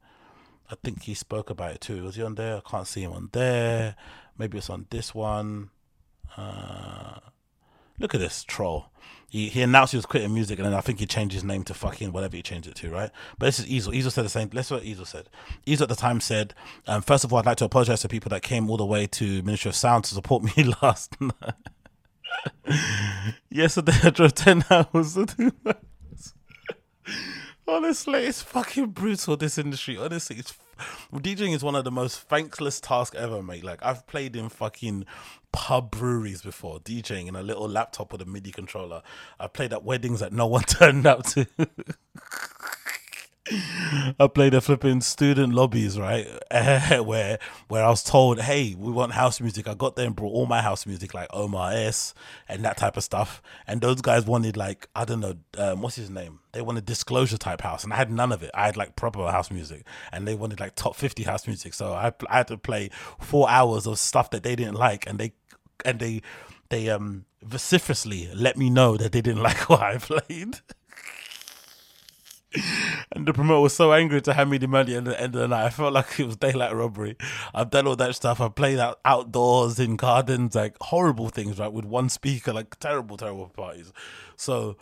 I 0.71 0.75
think 0.83 1.03
he 1.03 1.13
spoke 1.13 1.49
about 1.49 1.71
it 1.71 1.81
too. 1.81 2.03
Was 2.03 2.15
he 2.15 2.23
on 2.23 2.35
there? 2.35 2.57
I 2.57 2.61
can't 2.69 2.87
see 2.87 3.01
him 3.01 3.11
on 3.11 3.29
there. 3.31 3.95
Maybe 4.37 4.57
it's 4.57 4.69
on 4.69 4.85
this 4.89 5.15
one. 5.15 5.71
Uh, 6.37 7.19
look 7.99 8.13
at 8.13 8.21
this 8.21 8.43
troll. 8.43 8.85
He, 9.27 9.49
he 9.49 9.61
announced 9.61 9.91
he 9.91 9.97
was 9.97 10.05
quitting 10.05 10.33
music, 10.33 10.57
and 10.57 10.65
then 10.65 10.73
I 10.73 10.81
think 10.81 10.99
he 10.99 11.05
changed 11.05 11.33
his 11.33 11.43
name 11.43 11.63
to 11.65 11.73
fucking 11.73 12.11
whatever 12.11 12.35
he 12.35 12.41
changed 12.41 12.67
it 12.67 12.75
to, 12.75 12.89
right? 12.89 13.11
But 13.37 13.47
this 13.47 13.59
is 13.59 13.67
Easel. 13.67 13.93
Easel 13.93 14.11
said 14.11 14.25
the 14.25 14.29
same. 14.29 14.49
Let's 14.53 14.71
what 14.71 14.83
Easel 14.83 15.05
said. 15.05 15.29
Easel 15.65 15.83
at 15.83 15.89
the 15.89 15.95
time 15.95 16.19
said, 16.19 16.55
um, 16.87 17.01
first 17.01 17.23
of 17.23 17.31
all, 17.31 17.39
I'd 17.39 17.45
like 17.45 17.57
to 17.57 17.65
apologize 17.65 18.01
to 18.01 18.07
people 18.07 18.29
that 18.29 18.41
came 18.41 18.69
all 18.69 18.77
the 18.77 18.85
way 18.85 19.05
to 19.05 19.43
Ministry 19.43 19.69
of 19.69 19.75
Sound 19.75 20.05
to 20.05 20.13
support 20.15 20.43
me 20.43 20.73
last 20.81 21.15
night. 21.21 21.53
Yesterday 23.49 23.93
I 24.03 24.09
drove 24.09 24.33
10 24.33 24.65
hours 24.69 25.13
to 25.13 25.25
do 25.25 25.51
that. 25.63 25.81
Honestly, 27.69 28.25
it's 28.25 28.41
fucking 28.41 28.87
brutal. 28.87 29.37
This 29.37 29.57
industry, 29.59 29.95
honestly, 29.95 30.37
it's 30.37 30.53
DJing 31.13 31.53
is 31.53 31.63
one 31.63 31.75
of 31.75 31.83
the 31.83 31.91
most 31.91 32.21
thankless 32.21 32.79
tasks 32.79 33.15
ever, 33.15 33.43
mate. 33.43 33.63
Like 33.63 33.85
I've 33.85 34.07
played 34.07 34.35
in 34.35 34.49
fucking 34.49 35.05
pub 35.51 35.91
breweries 35.91 36.41
before, 36.41 36.79
DJing 36.79 37.27
in 37.27 37.35
a 37.35 37.43
little 37.43 37.67
laptop 37.69 38.11
with 38.11 38.21
a 38.21 38.25
MIDI 38.25 38.51
controller. 38.51 39.03
I 39.39 39.47
played 39.47 39.71
at 39.71 39.83
weddings 39.83 40.19
that 40.19 40.33
no 40.33 40.47
one 40.47 40.63
turned 40.67 41.05
up 41.05 41.23
to. 41.27 41.47
I 44.19 44.27
played 44.27 44.53
a 44.53 44.61
flipping 44.61 45.01
student 45.01 45.53
lobbies, 45.53 45.99
right? 45.99 46.27
where 47.03 47.39
where 47.67 47.83
I 47.83 47.89
was 47.89 48.03
told, 48.03 48.39
hey, 48.39 48.75
we 48.77 48.91
want 48.91 49.13
house 49.13 49.41
music. 49.41 49.67
I 49.67 49.73
got 49.73 49.95
there 49.95 50.05
and 50.05 50.15
brought 50.15 50.33
all 50.33 50.45
my 50.45 50.61
house 50.61 50.85
music, 50.85 51.13
like 51.13 51.27
Omar 51.31 51.71
S 51.73 52.13
and 52.47 52.63
that 52.63 52.77
type 52.77 52.97
of 52.97 53.03
stuff. 53.03 53.41
And 53.65 53.81
those 53.81 54.01
guys 54.01 54.25
wanted 54.25 54.57
like, 54.57 54.87
I 54.95 55.05
don't 55.05 55.19
know, 55.19 55.35
um, 55.57 55.81
what's 55.81 55.95
his 55.95 56.09
name? 56.09 56.39
They 56.51 56.61
wanted 56.61 56.85
disclosure 56.85 57.37
type 57.37 57.61
house, 57.61 57.83
and 57.83 57.93
I 57.93 57.95
had 57.95 58.11
none 58.11 58.31
of 58.31 58.43
it. 58.43 58.51
I 58.53 58.65
had 58.65 58.77
like 58.77 58.95
proper 58.95 59.29
house 59.29 59.51
music, 59.51 59.85
and 60.11 60.27
they 60.27 60.35
wanted 60.35 60.59
like 60.59 60.75
top 60.75 60.95
fifty 60.95 61.23
house 61.23 61.47
music. 61.47 61.73
So 61.73 61.93
I, 61.93 62.11
I 62.27 62.37
had 62.37 62.47
to 62.47 62.57
play 62.57 62.89
four 63.19 63.49
hours 63.49 63.87
of 63.87 63.99
stuff 63.99 64.29
that 64.31 64.43
they 64.43 64.55
didn't 64.55 64.75
like, 64.75 65.07
and 65.07 65.19
they 65.19 65.33
and 65.85 65.99
they 65.99 66.21
they 66.69 66.89
um 66.89 67.25
vociferously 67.41 68.29
let 68.33 68.57
me 68.57 68.69
know 68.69 68.97
that 68.97 69.11
they 69.11 69.21
didn't 69.21 69.43
like 69.43 69.69
what 69.69 69.81
I 69.81 69.97
played 69.97 70.59
and 73.11 73.27
the 73.27 73.33
promoter 73.33 73.61
was 73.61 73.75
so 73.75 73.93
angry 73.93 74.21
to 74.21 74.33
hand 74.33 74.49
me 74.49 74.57
the 74.57 74.67
money 74.67 74.95
at 74.95 75.05
the 75.05 75.19
end 75.19 75.35
of 75.35 75.41
the 75.41 75.47
night. 75.47 75.65
I 75.65 75.69
felt 75.69 75.93
like 75.93 76.19
it 76.19 76.25
was 76.25 76.37
daylight 76.37 76.73
robbery. 76.73 77.15
I've 77.53 77.69
done 77.69 77.87
all 77.87 77.95
that 77.97 78.15
stuff. 78.15 78.41
I've 78.41 78.55
played 78.55 78.79
out 78.79 78.99
outdoors 79.05 79.79
in 79.79 79.95
gardens, 79.95 80.55
like 80.55 80.75
horrible 80.81 81.29
things, 81.29 81.59
right? 81.59 81.71
With 81.71 81.85
one 81.85 82.09
speaker, 82.09 82.51
like 82.53 82.79
terrible, 82.79 83.17
terrible 83.17 83.49
parties. 83.49 83.93
So 84.35 84.77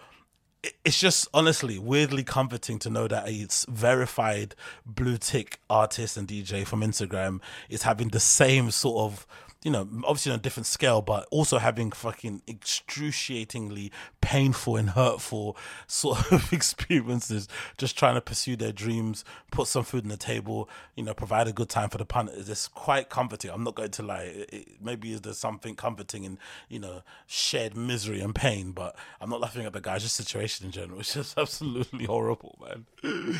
it's 0.84 1.00
just 1.00 1.28
honestly 1.34 1.78
weirdly 1.78 2.24
comforting 2.24 2.80
to 2.80 2.90
know 2.90 3.08
that 3.08 3.28
a 3.28 3.48
verified 3.70 4.56
blue 4.86 5.18
tick 5.18 5.60
artist 5.70 6.18
and 6.18 6.28
DJ 6.28 6.66
from 6.66 6.82
Instagram 6.82 7.40
is 7.70 7.84
having 7.84 8.10
the 8.10 8.20
same 8.20 8.72
sort 8.72 9.12
of 9.12 9.28
you 9.64 9.72
know, 9.72 9.88
obviously 10.04 10.32
on 10.32 10.40
a 10.40 10.42
different 10.42 10.68
scale, 10.68 11.02
but 11.02 11.28
also 11.32 11.58
having 11.58 11.92
fucking 11.92 12.42
excruciatingly 12.48 13.92
painful 14.22 14.76
and 14.76 14.92
hurtful 14.92 15.58
sort 15.88 16.32
of 16.32 16.54
experiences, 16.54 17.48
just 17.78 17.98
trying 17.98 18.16
to 18.16 18.22
pursue 18.22 18.56
their 18.56 18.72
dreams, 18.72 19.26
put 19.52 19.68
some 19.68 19.84
food 19.84 20.04
on 20.04 20.10
the 20.10 20.18
table, 20.18 20.70
you 20.96 21.04
know, 21.04 21.14
provide 21.14 21.48
a 21.48 21.54
good 21.54 21.70
time 21.70 21.90
for 21.90 21.98
the 21.98 22.06
punters. 22.06 22.50
It's 22.50 22.68
quite 22.68 23.10
comforting. 23.10 23.52
I'm 23.52 23.64
not 23.64 23.76
going 23.76 23.92
to 23.92 24.04
lie. 24.04 24.24
It, 24.24 24.50
it, 24.54 24.68
maybe 24.82 25.16
there's 25.16 25.38
something 25.38 25.76
comforting 25.76 26.24
in, 26.24 26.38
you 26.70 26.80
know, 26.80 27.02
shared 27.26 27.76
misery 27.76 28.22
and 28.22 28.36
pain, 28.36 28.72
but 28.72 28.96
I'm 29.20 29.30
not 29.30 29.42
laughing 29.42 29.66
at 29.66 29.74
the 29.74 29.82
guy's 29.82 30.04
just 30.04 30.16
situation 30.16 30.66
in 30.66 30.72
general. 30.72 31.00
It's 31.08 31.14
just 31.14 31.38
absolutely 31.38 32.06
horrible, 32.06 32.58
man. 32.62 33.40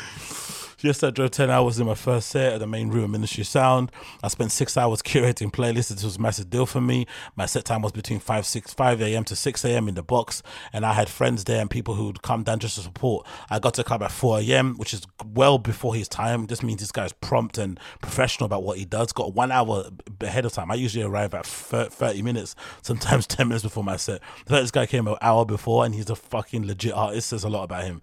Yes, 0.80 1.02
I 1.02 1.10
drove 1.10 1.32
10 1.32 1.50
hours 1.50 1.80
in 1.80 1.88
my 1.88 1.96
first 1.96 2.28
set 2.28 2.52
at 2.52 2.60
the 2.60 2.66
main 2.66 2.90
room 2.90 3.10
Ministry 3.10 3.42
Sound. 3.42 3.90
I 4.22 4.28
spent 4.28 4.52
six 4.52 4.76
hours 4.76 5.02
curating 5.02 5.50
playlists. 5.50 5.90
Was 6.08 6.16
a 6.16 6.20
massive 6.20 6.48
deal 6.48 6.64
for 6.64 6.80
me. 6.80 7.06
My 7.36 7.44
set 7.44 7.66
time 7.66 7.82
was 7.82 7.92
between 7.92 8.18
5, 8.18 8.46
6, 8.46 8.72
5 8.72 9.02
a.m. 9.02 9.24
to 9.24 9.36
6 9.36 9.64
a.m. 9.66 9.88
in 9.88 9.94
the 9.94 10.02
box. 10.02 10.42
And 10.72 10.86
I 10.86 10.94
had 10.94 11.10
friends 11.10 11.44
there 11.44 11.60
and 11.60 11.70
people 11.70 11.94
who 11.94 12.06
would 12.06 12.22
come 12.22 12.44
down 12.44 12.60
just 12.60 12.76
to 12.76 12.80
support. 12.80 13.26
I 13.50 13.58
got 13.58 13.74
to 13.74 13.84
club 13.84 14.02
at 14.02 14.10
4 14.10 14.40
a.m., 14.40 14.76
which 14.76 14.94
is 14.94 15.02
well 15.34 15.58
before 15.58 15.94
his 15.94 16.08
time. 16.08 16.46
This 16.46 16.62
means 16.62 16.80
this 16.80 16.92
guy's 16.92 17.12
prompt 17.12 17.58
and 17.58 17.78
professional 18.00 18.46
about 18.46 18.62
what 18.62 18.78
he 18.78 18.86
does. 18.86 19.12
Got 19.12 19.34
one 19.34 19.52
hour 19.52 19.90
ahead 20.20 20.46
of 20.46 20.52
time. 20.52 20.70
I 20.70 20.76
usually 20.76 21.04
arrive 21.04 21.34
at 21.34 21.44
30 21.44 22.22
minutes, 22.22 22.56
sometimes 22.80 23.26
10 23.28 23.48
minutes 23.48 23.64
before 23.64 23.84
my 23.84 23.96
set. 23.96 24.22
This 24.46 24.70
guy 24.70 24.86
came 24.86 25.06
an 25.06 25.16
hour 25.20 25.44
before 25.44 25.84
and 25.84 25.94
he's 25.94 26.08
a 26.08 26.16
fucking 26.16 26.66
legit 26.66 26.94
artist. 26.94 27.28
Says 27.28 27.44
a 27.44 27.50
lot 27.50 27.64
about 27.64 27.84
him. 27.84 28.00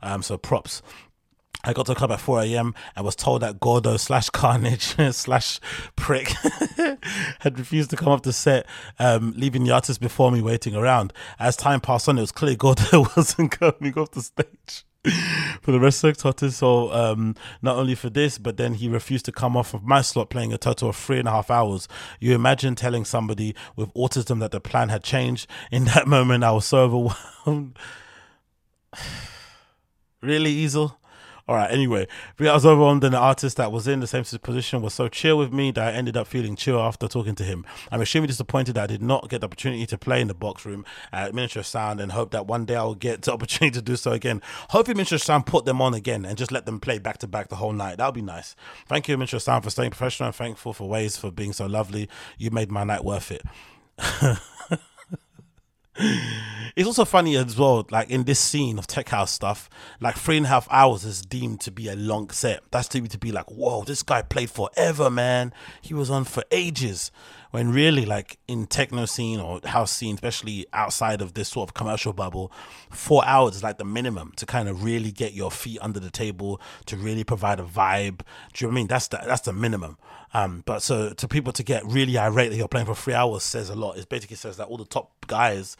Um, 0.00 0.22
so 0.22 0.38
props. 0.38 0.82
I 1.68 1.74
got 1.74 1.84
to 1.84 1.92
the 1.92 1.96
club 1.96 2.10
at 2.12 2.18
4 2.18 2.44
a.m. 2.44 2.74
and 2.96 3.04
was 3.04 3.14
told 3.14 3.42
that 3.42 3.60
Gordo 3.60 3.98
slash 3.98 4.30
Carnage 4.30 4.96
slash 5.12 5.60
Prick 5.96 6.28
had 7.40 7.58
refused 7.58 7.90
to 7.90 7.96
come 7.96 8.08
up 8.08 8.22
the 8.22 8.32
set, 8.32 8.64
um, 8.98 9.34
leaving 9.36 9.64
the 9.64 9.72
artist 9.72 10.00
before 10.00 10.32
me 10.32 10.40
waiting 10.40 10.74
around. 10.74 11.12
As 11.38 11.56
time 11.56 11.82
passed 11.82 12.08
on, 12.08 12.16
it 12.16 12.22
was 12.22 12.32
clear 12.32 12.54
Gordo 12.56 13.10
wasn't 13.14 13.50
coming 13.50 13.92
off 13.98 14.12
the 14.12 14.22
stage 14.22 14.86
for 15.60 15.70
the 15.70 15.78
rest 15.78 16.02
of 16.04 16.16
the 16.16 16.26
artists. 16.26 16.58
So 16.58 16.90
um, 16.90 17.34
not 17.60 17.76
only 17.76 17.94
for 17.94 18.08
this, 18.08 18.38
but 18.38 18.56
then 18.56 18.72
he 18.72 18.88
refused 18.88 19.26
to 19.26 19.32
come 19.32 19.54
off 19.54 19.74
of 19.74 19.82
my 19.82 20.00
slot, 20.00 20.30
playing 20.30 20.54
a 20.54 20.58
total 20.58 20.88
of 20.88 20.96
three 20.96 21.18
and 21.18 21.28
a 21.28 21.32
half 21.32 21.50
hours. 21.50 21.86
You 22.18 22.34
imagine 22.34 22.76
telling 22.76 23.04
somebody 23.04 23.54
with 23.76 23.92
autism 23.92 24.40
that 24.40 24.52
the 24.52 24.60
plan 24.60 24.88
had 24.88 25.04
changed. 25.04 25.46
In 25.70 25.84
that 25.84 26.08
moment, 26.08 26.44
I 26.44 26.52
was 26.52 26.64
so 26.64 26.78
overwhelmed. 26.78 27.78
really, 30.22 30.50
Easel? 30.50 30.98
All 31.48 31.56
right. 31.56 31.70
Anyway, 31.70 32.06
I 32.38 32.52
was 32.52 32.66
overwhelmed, 32.66 33.02
and 33.04 33.14
the 33.14 33.18
artist 33.18 33.56
that 33.56 33.72
was 33.72 33.88
in 33.88 34.00
the 34.00 34.06
same 34.06 34.22
position 34.22 34.82
was 34.82 34.92
so 34.92 35.08
chill 35.08 35.38
with 35.38 35.50
me 35.50 35.70
that 35.70 35.94
I 35.94 35.96
ended 35.96 36.14
up 36.14 36.26
feeling 36.26 36.56
chill 36.56 36.78
after 36.78 37.08
talking 37.08 37.34
to 37.36 37.42
him. 37.42 37.64
I'm 37.90 38.02
extremely 38.02 38.26
disappointed 38.26 38.74
that 38.74 38.82
I 38.82 38.86
did 38.86 39.00
not 39.00 39.30
get 39.30 39.40
the 39.40 39.46
opportunity 39.46 39.86
to 39.86 39.96
play 39.96 40.20
in 40.20 40.28
the 40.28 40.34
box 40.34 40.66
room 40.66 40.84
at 41.10 41.34
Ministry 41.34 41.60
of 41.60 41.66
Sound, 41.66 42.02
and 42.02 42.12
hope 42.12 42.32
that 42.32 42.46
one 42.46 42.66
day 42.66 42.76
I 42.76 42.82
will 42.82 42.94
get 42.94 43.22
the 43.22 43.32
opportunity 43.38 43.74
to 43.78 43.82
do 43.82 43.96
so 43.96 44.12
again. 44.12 44.42
Hopefully, 44.68 44.94
Ministry 44.94 45.16
of 45.16 45.22
Sound 45.22 45.46
put 45.46 45.64
them 45.64 45.80
on 45.80 45.94
again 45.94 46.26
and 46.26 46.36
just 46.36 46.52
let 46.52 46.66
them 46.66 46.80
play 46.80 46.98
back 46.98 47.16
to 47.18 47.26
back 47.26 47.48
the 47.48 47.56
whole 47.56 47.72
night. 47.72 47.96
That 47.96 48.08
would 48.08 48.14
be 48.14 48.20
nice. 48.20 48.54
Thank 48.86 49.08
you, 49.08 49.16
Ministry 49.16 49.38
of 49.38 49.42
Sound, 49.42 49.64
for 49.64 49.70
staying 49.70 49.92
professional 49.92 50.26
and 50.26 50.36
thankful 50.36 50.74
for 50.74 50.86
Ways 50.86 51.16
for 51.16 51.30
being 51.30 51.54
so 51.54 51.64
lovely. 51.64 52.10
You 52.36 52.50
made 52.50 52.70
my 52.70 52.84
night 52.84 53.04
worth 53.04 53.30
it. 53.30 53.42
it's 55.98 56.86
also 56.86 57.04
funny 57.04 57.36
as 57.36 57.58
well, 57.58 57.86
like 57.90 58.08
in 58.10 58.24
this 58.24 58.38
scene 58.38 58.78
of 58.78 58.86
tech 58.86 59.08
house 59.08 59.32
stuff, 59.32 59.68
like 60.00 60.16
three 60.16 60.36
and 60.36 60.46
a 60.46 60.48
half 60.48 60.68
hours 60.70 61.04
is 61.04 61.22
deemed 61.22 61.60
to 61.62 61.70
be 61.70 61.88
a 61.88 61.96
long 61.96 62.30
set. 62.30 62.62
That's 62.70 62.88
deemed 62.88 63.10
to 63.10 63.18
be 63.18 63.32
like, 63.32 63.50
whoa, 63.50 63.82
this 63.82 64.02
guy 64.02 64.22
played 64.22 64.50
forever, 64.50 65.10
man. 65.10 65.52
He 65.82 65.94
was 65.94 66.10
on 66.10 66.24
for 66.24 66.44
ages. 66.52 67.10
When 67.50 67.72
really, 67.72 68.04
like 68.04 68.38
in 68.46 68.66
techno 68.66 69.06
scene 69.06 69.40
or 69.40 69.60
house 69.64 69.90
scene, 69.90 70.14
especially 70.14 70.66
outside 70.72 71.22
of 71.22 71.34
this 71.34 71.48
sort 71.48 71.70
of 71.70 71.74
commercial 71.74 72.12
bubble, 72.12 72.52
four 72.90 73.24
hours 73.24 73.56
is 73.56 73.62
like 73.62 73.78
the 73.78 73.84
minimum 73.84 74.32
to 74.36 74.44
kind 74.44 74.68
of 74.68 74.84
really 74.84 75.10
get 75.10 75.32
your 75.32 75.50
feet 75.50 75.78
under 75.80 75.98
the 75.98 76.10
table, 76.10 76.60
to 76.86 76.96
really 76.96 77.24
provide 77.24 77.58
a 77.58 77.64
vibe. 77.64 78.18
Do 78.52 78.64
you 78.64 78.66
know 78.66 78.68
what 78.68 78.72
I 78.72 78.74
mean? 78.74 78.86
That's 78.88 79.08
the 79.08 79.20
that's 79.24 79.42
the 79.42 79.52
minimum. 79.52 79.96
Um, 80.34 80.62
but 80.66 80.82
so 80.82 81.14
to 81.14 81.28
people 81.28 81.52
to 81.54 81.62
get 81.62 81.86
really 81.86 82.18
irate 82.18 82.50
that 82.50 82.56
you're 82.56 82.68
playing 82.68 82.86
for 82.86 82.94
three 82.94 83.14
hours 83.14 83.42
says 83.42 83.70
a 83.70 83.74
lot. 83.74 83.96
It 83.96 84.08
basically 84.08 84.36
says 84.36 84.58
that 84.58 84.66
all 84.66 84.76
the 84.76 84.84
top 84.84 85.26
guys 85.26 85.76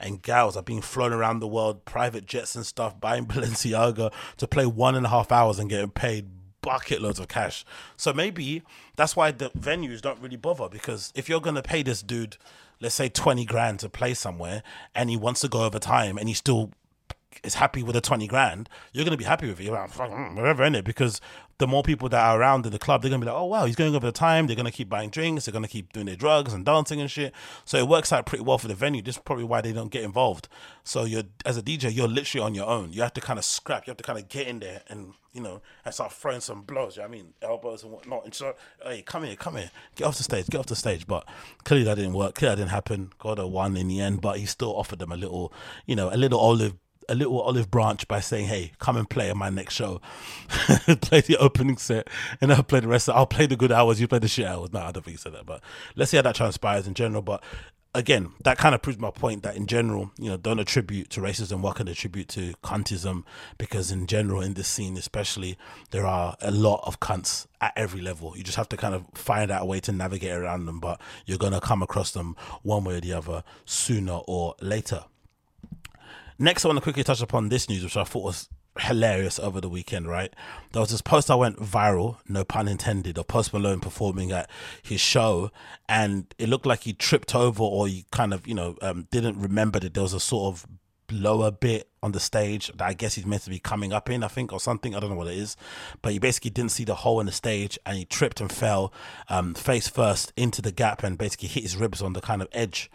and 0.00 0.20
gals 0.20 0.56
are 0.56 0.62
being 0.62 0.82
flown 0.82 1.12
around 1.12 1.38
the 1.38 1.46
world, 1.46 1.84
private 1.84 2.26
jets 2.26 2.56
and 2.56 2.66
stuff, 2.66 3.00
buying 3.00 3.26
Balenciaga 3.28 4.12
to 4.38 4.46
play 4.48 4.66
one 4.66 4.96
and 4.96 5.06
a 5.06 5.08
half 5.08 5.30
hours 5.30 5.58
and 5.58 5.70
getting 5.70 5.90
paid 5.90 6.28
bucket 6.62 7.02
loads 7.02 7.18
of 7.18 7.28
cash. 7.28 7.64
So 7.96 8.12
maybe 8.12 8.62
that's 8.96 9.14
why 9.14 9.32
the 9.32 9.50
venues 9.50 10.00
don't 10.00 10.20
really 10.20 10.36
bother 10.36 10.68
because 10.68 11.12
if 11.14 11.28
you're 11.28 11.40
gonna 11.40 11.62
pay 11.62 11.82
this 11.82 12.02
dude, 12.02 12.38
let's 12.80 12.94
say 12.94 13.08
twenty 13.08 13.44
grand 13.44 13.80
to 13.80 13.88
play 13.88 14.14
somewhere, 14.14 14.62
and 14.94 15.10
he 15.10 15.16
wants 15.16 15.42
to 15.42 15.48
go 15.48 15.64
over 15.64 15.78
time, 15.78 16.16
and 16.16 16.28
he 16.28 16.34
still 16.34 16.70
is 17.42 17.54
happy 17.54 17.82
with 17.82 17.94
the 17.94 18.00
20 18.00 18.26
grand, 18.26 18.68
you're 18.92 19.04
to 19.04 19.16
be 19.16 19.24
happy 19.24 19.48
with 19.48 19.58
it. 19.60 19.64
You're 19.64 19.74
like, 19.74 19.90
mm, 19.90 20.36
whatever 20.36 20.64
in 20.64 20.74
it. 20.74 20.84
Because 20.84 21.20
the 21.62 21.66
more 21.68 21.84
people 21.84 22.08
that 22.08 22.18
are 22.20 22.40
around 22.40 22.66
in 22.66 22.72
the 22.72 22.78
club, 22.78 23.02
they're 23.02 23.10
to 23.12 23.18
be 23.18 23.24
like, 23.24 23.36
oh, 23.36 23.44
wow, 23.44 23.64
he's 23.66 23.76
going 23.76 23.94
over 23.94 24.04
the 24.04 24.10
time. 24.10 24.48
They're 24.48 24.56
to 24.56 24.72
keep 24.72 24.88
buying 24.88 25.10
drinks. 25.10 25.44
They're 25.44 25.60
to 25.60 25.68
keep 25.68 25.92
doing 25.92 26.06
their 26.06 26.16
drugs 26.16 26.52
and 26.52 26.64
dancing 26.64 27.00
and 27.00 27.08
shit. 27.08 27.32
So 27.64 27.78
it 27.78 27.86
works 27.86 28.12
out 28.12 28.26
pretty 28.26 28.42
well 28.42 28.58
for 28.58 28.66
the 28.66 28.74
venue. 28.74 29.00
This 29.00 29.14
is 29.14 29.22
probably 29.24 29.44
why 29.44 29.60
they 29.60 29.72
don't 29.72 29.92
get 29.92 30.02
involved. 30.02 30.48
So 30.82 31.04
you're, 31.04 31.22
as 31.46 31.56
a 31.56 31.62
DJ, 31.62 31.94
you're 31.94 32.08
literally 32.08 32.44
on 32.44 32.56
your 32.56 32.66
own. 32.66 32.92
You 32.92 33.02
have 33.02 33.12
to 33.14 33.20
kind 33.20 33.38
of 33.38 33.44
scrap. 33.44 33.86
You 33.86 33.92
have 33.92 33.96
to 33.98 34.02
kind 34.02 34.18
of 34.18 34.28
get 34.28 34.48
in 34.48 34.58
there 34.58 34.82
and, 34.88 35.14
you 35.32 35.40
know, 35.40 35.62
and 35.84 35.94
start 35.94 36.12
throwing 36.12 36.40
some 36.40 36.62
blows. 36.62 36.96
You 36.96 37.02
know 37.02 37.08
I 37.08 37.10
mean? 37.12 37.34
Elbows 37.40 37.84
and 37.84 37.92
whatnot. 37.92 38.24
And 38.24 38.34
so, 38.34 38.56
hey, 38.84 39.02
come 39.02 39.22
here, 39.22 39.36
come 39.36 39.54
here. 39.54 39.70
Get 39.94 40.06
off 40.06 40.16
the 40.16 40.24
stage, 40.24 40.48
get 40.48 40.58
off 40.58 40.66
the 40.66 40.74
stage. 40.74 41.06
But 41.06 41.28
clearly 41.62 41.84
that 41.84 41.94
didn't 41.94 42.14
work. 42.14 42.34
Clearly 42.34 42.56
that 42.56 42.62
didn't 42.62 42.72
happen. 42.72 43.12
God 43.20 43.38
won 43.38 43.76
in 43.76 43.86
the 43.86 44.00
end, 44.00 44.20
but 44.20 44.40
he 44.40 44.46
still 44.46 44.76
offered 44.76 44.98
them 44.98 45.12
a 45.12 45.16
little, 45.16 45.52
you 45.86 45.94
know, 45.94 46.12
a 46.12 46.16
little 46.16 46.40
olive 46.40 46.74
a 47.08 47.14
little 47.14 47.40
olive 47.40 47.70
branch 47.70 48.06
by 48.08 48.20
saying, 48.20 48.46
"Hey, 48.46 48.72
come 48.78 48.96
and 48.96 49.08
play 49.08 49.30
in 49.30 49.38
my 49.38 49.50
next 49.50 49.74
show." 49.74 50.00
play 51.00 51.20
the 51.20 51.36
opening 51.38 51.76
set, 51.76 52.08
and 52.40 52.52
I'll 52.52 52.62
play 52.62 52.80
the 52.80 52.88
rest. 52.88 53.08
Of, 53.08 53.16
I'll 53.16 53.26
play 53.26 53.46
the 53.46 53.56
good 53.56 53.72
hours. 53.72 54.00
You 54.00 54.08
play 54.08 54.18
the 54.18 54.28
shit 54.28 54.46
hours. 54.46 54.72
No, 54.72 54.80
I 54.80 54.92
don't 54.92 55.04
think 55.04 55.16
he 55.16 55.16
said 55.16 55.34
that, 55.34 55.46
but 55.46 55.62
let's 55.96 56.10
see 56.10 56.16
how 56.16 56.22
that 56.22 56.34
transpires 56.34 56.86
in 56.86 56.94
general. 56.94 57.22
But 57.22 57.42
again, 57.94 58.32
that 58.44 58.58
kind 58.58 58.74
of 58.74 58.82
proves 58.82 58.98
my 58.98 59.10
point 59.10 59.42
that 59.42 59.56
in 59.56 59.66
general, 59.66 60.10
you 60.18 60.30
know, 60.30 60.36
don't 60.36 60.58
attribute 60.58 61.10
to 61.10 61.20
racism 61.20 61.60
what 61.60 61.76
can 61.76 61.88
attribute 61.88 62.28
to 62.28 62.54
cuntism 62.62 63.24
because 63.58 63.90
in 63.90 64.06
general, 64.06 64.40
in 64.40 64.54
this 64.54 64.68
scene 64.68 64.96
especially, 64.96 65.58
there 65.90 66.06
are 66.06 66.36
a 66.40 66.50
lot 66.50 66.82
of 66.86 67.00
cunts 67.00 67.46
at 67.60 67.72
every 67.76 68.00
level. 68.00 68.36
You 68.36 68.42
just 68.42 68.56
have 68.56 68.68
to 68.70 68.76
kind 68.76 68.94
of 68.94 69.06
find 69.14 69.50
out 69.50 69.62
a 69.62 69.66
way 69.66 69.80
to 69.80 69.92
navigate 69.92 70.32
around 70.32 70.66
them, 70.66 70.80
but 70.80 71.00
you're 71.26 71.38
gonna 71.38 71.60
come 71.60 71.82
across 71.82 72.12
them 72.12 72.36
one 72.62 72.84
way 72.84 72.96
or 72.96 73.00
the 73.00 73.12
other 73.12 73.44
sooner 73.64 74.20
or 74.26 74.54
later. 74.60 75.04
Next, 76.38 76.64
I 76.64 76.68
want 76.68 76.78
to 76.78 76.82
quickly 76.82 77.04
touch 77.04 77.22
upon 77.22 77.48
this 77.48 77.68
news, 77.68 77.84
which 77.84 77.96
I 77.96 78.04
thought 78.04 78.24
was 78.24 78.48
hilarious 78.78 79.38
over 79.38 79.60
the 79.60 79.68
weekend, 79.68 80.08
right? 80.08 80.34
There 80.72 80.80
was 80.80 80.90
this 80.90 81.02
post 81.02 81.28
that 81.28 81.36
went 81.36 81.58
viral, 81.58 82.16
no 82.28 82.44
pun 82.44 82.68
intended, 82.68 83.18
of 83.18 83.28
Post 83.28 83.52
Malone 83.52 83.80
performing 83.80 84.32
at 84.32 84.48
his 84.82 85.00
show, 85.00 85.50
and 85.88 86.34
it 86.38 86.48
looked 86.48 86.66
like 86.66 86.80
he 86.80 86.92
tripped 86.92 87.34
over 87.34 87.62
or 87.62 87.86
he 87.86 88.06
kind 88.10 88.32
of, 88.32 88.46
you 88.46 88.54
know, 88.54 88.76
um, 88.82 89.08
didn't 89.10 89.38
remember 89.38 89.78
that 89.80 89.94
there 89.94 90.02
was 90.02 90.14
a 90.14 90.20
sort 90.20 90.54
of 90.54 90.66
lower 91.12 91.50
bit 91.50 91.88
on 92.02 92.12
the 92.12 92.20
stage 92.20 92.68
that 92.68 92.82
I 92.82 92.94
guess 92.94 93.14
he's 93.14 93.26
meant 93.26 93.42
to 93.42 93.50
be 93.50 93.58
coming 93.58 93.92
up 93.92 94.10
in, 94.10 94.24
I 94.24 94.28
think, 94.28 94.52
or 94.52 94.58
something. 94.58 94.94
I 94.94 95.00
don't 95.00 95.10
know 95.10 95.16
what 95.16 95.28
it 95.28 95.36
is. 95.36 95.56
But 96.00 96.12
he 96.12 96.18
basically 96.18 96.50
didn't 96.50 96.72
see 96.72 96.84
the 96.84 96.96
hole 96.96 97.20
in 97.20 97.26
the 97.26 97.32
stage 97.32 97.78
and 97.86 97.96
he 97.96 98.04
tripped 98.04 98.40
and 98.40 98.50
fell 98.50 98.92
um, 99.28 99.54
face 99.54 99.88
first 99.88 100.32
into 100.36 100.62
the 100.62 100.72
gap 100.72 101.02
and 101.02 101.18
basically 101.18 101.48
hit 101.48 101.62
his 101.62 101.76
ribs 101.76 102.02
on 102.02 102.14
the 102.14 102.20
kind 102.20 102.42
of 102.42 102.48
edge. 102.52 102.90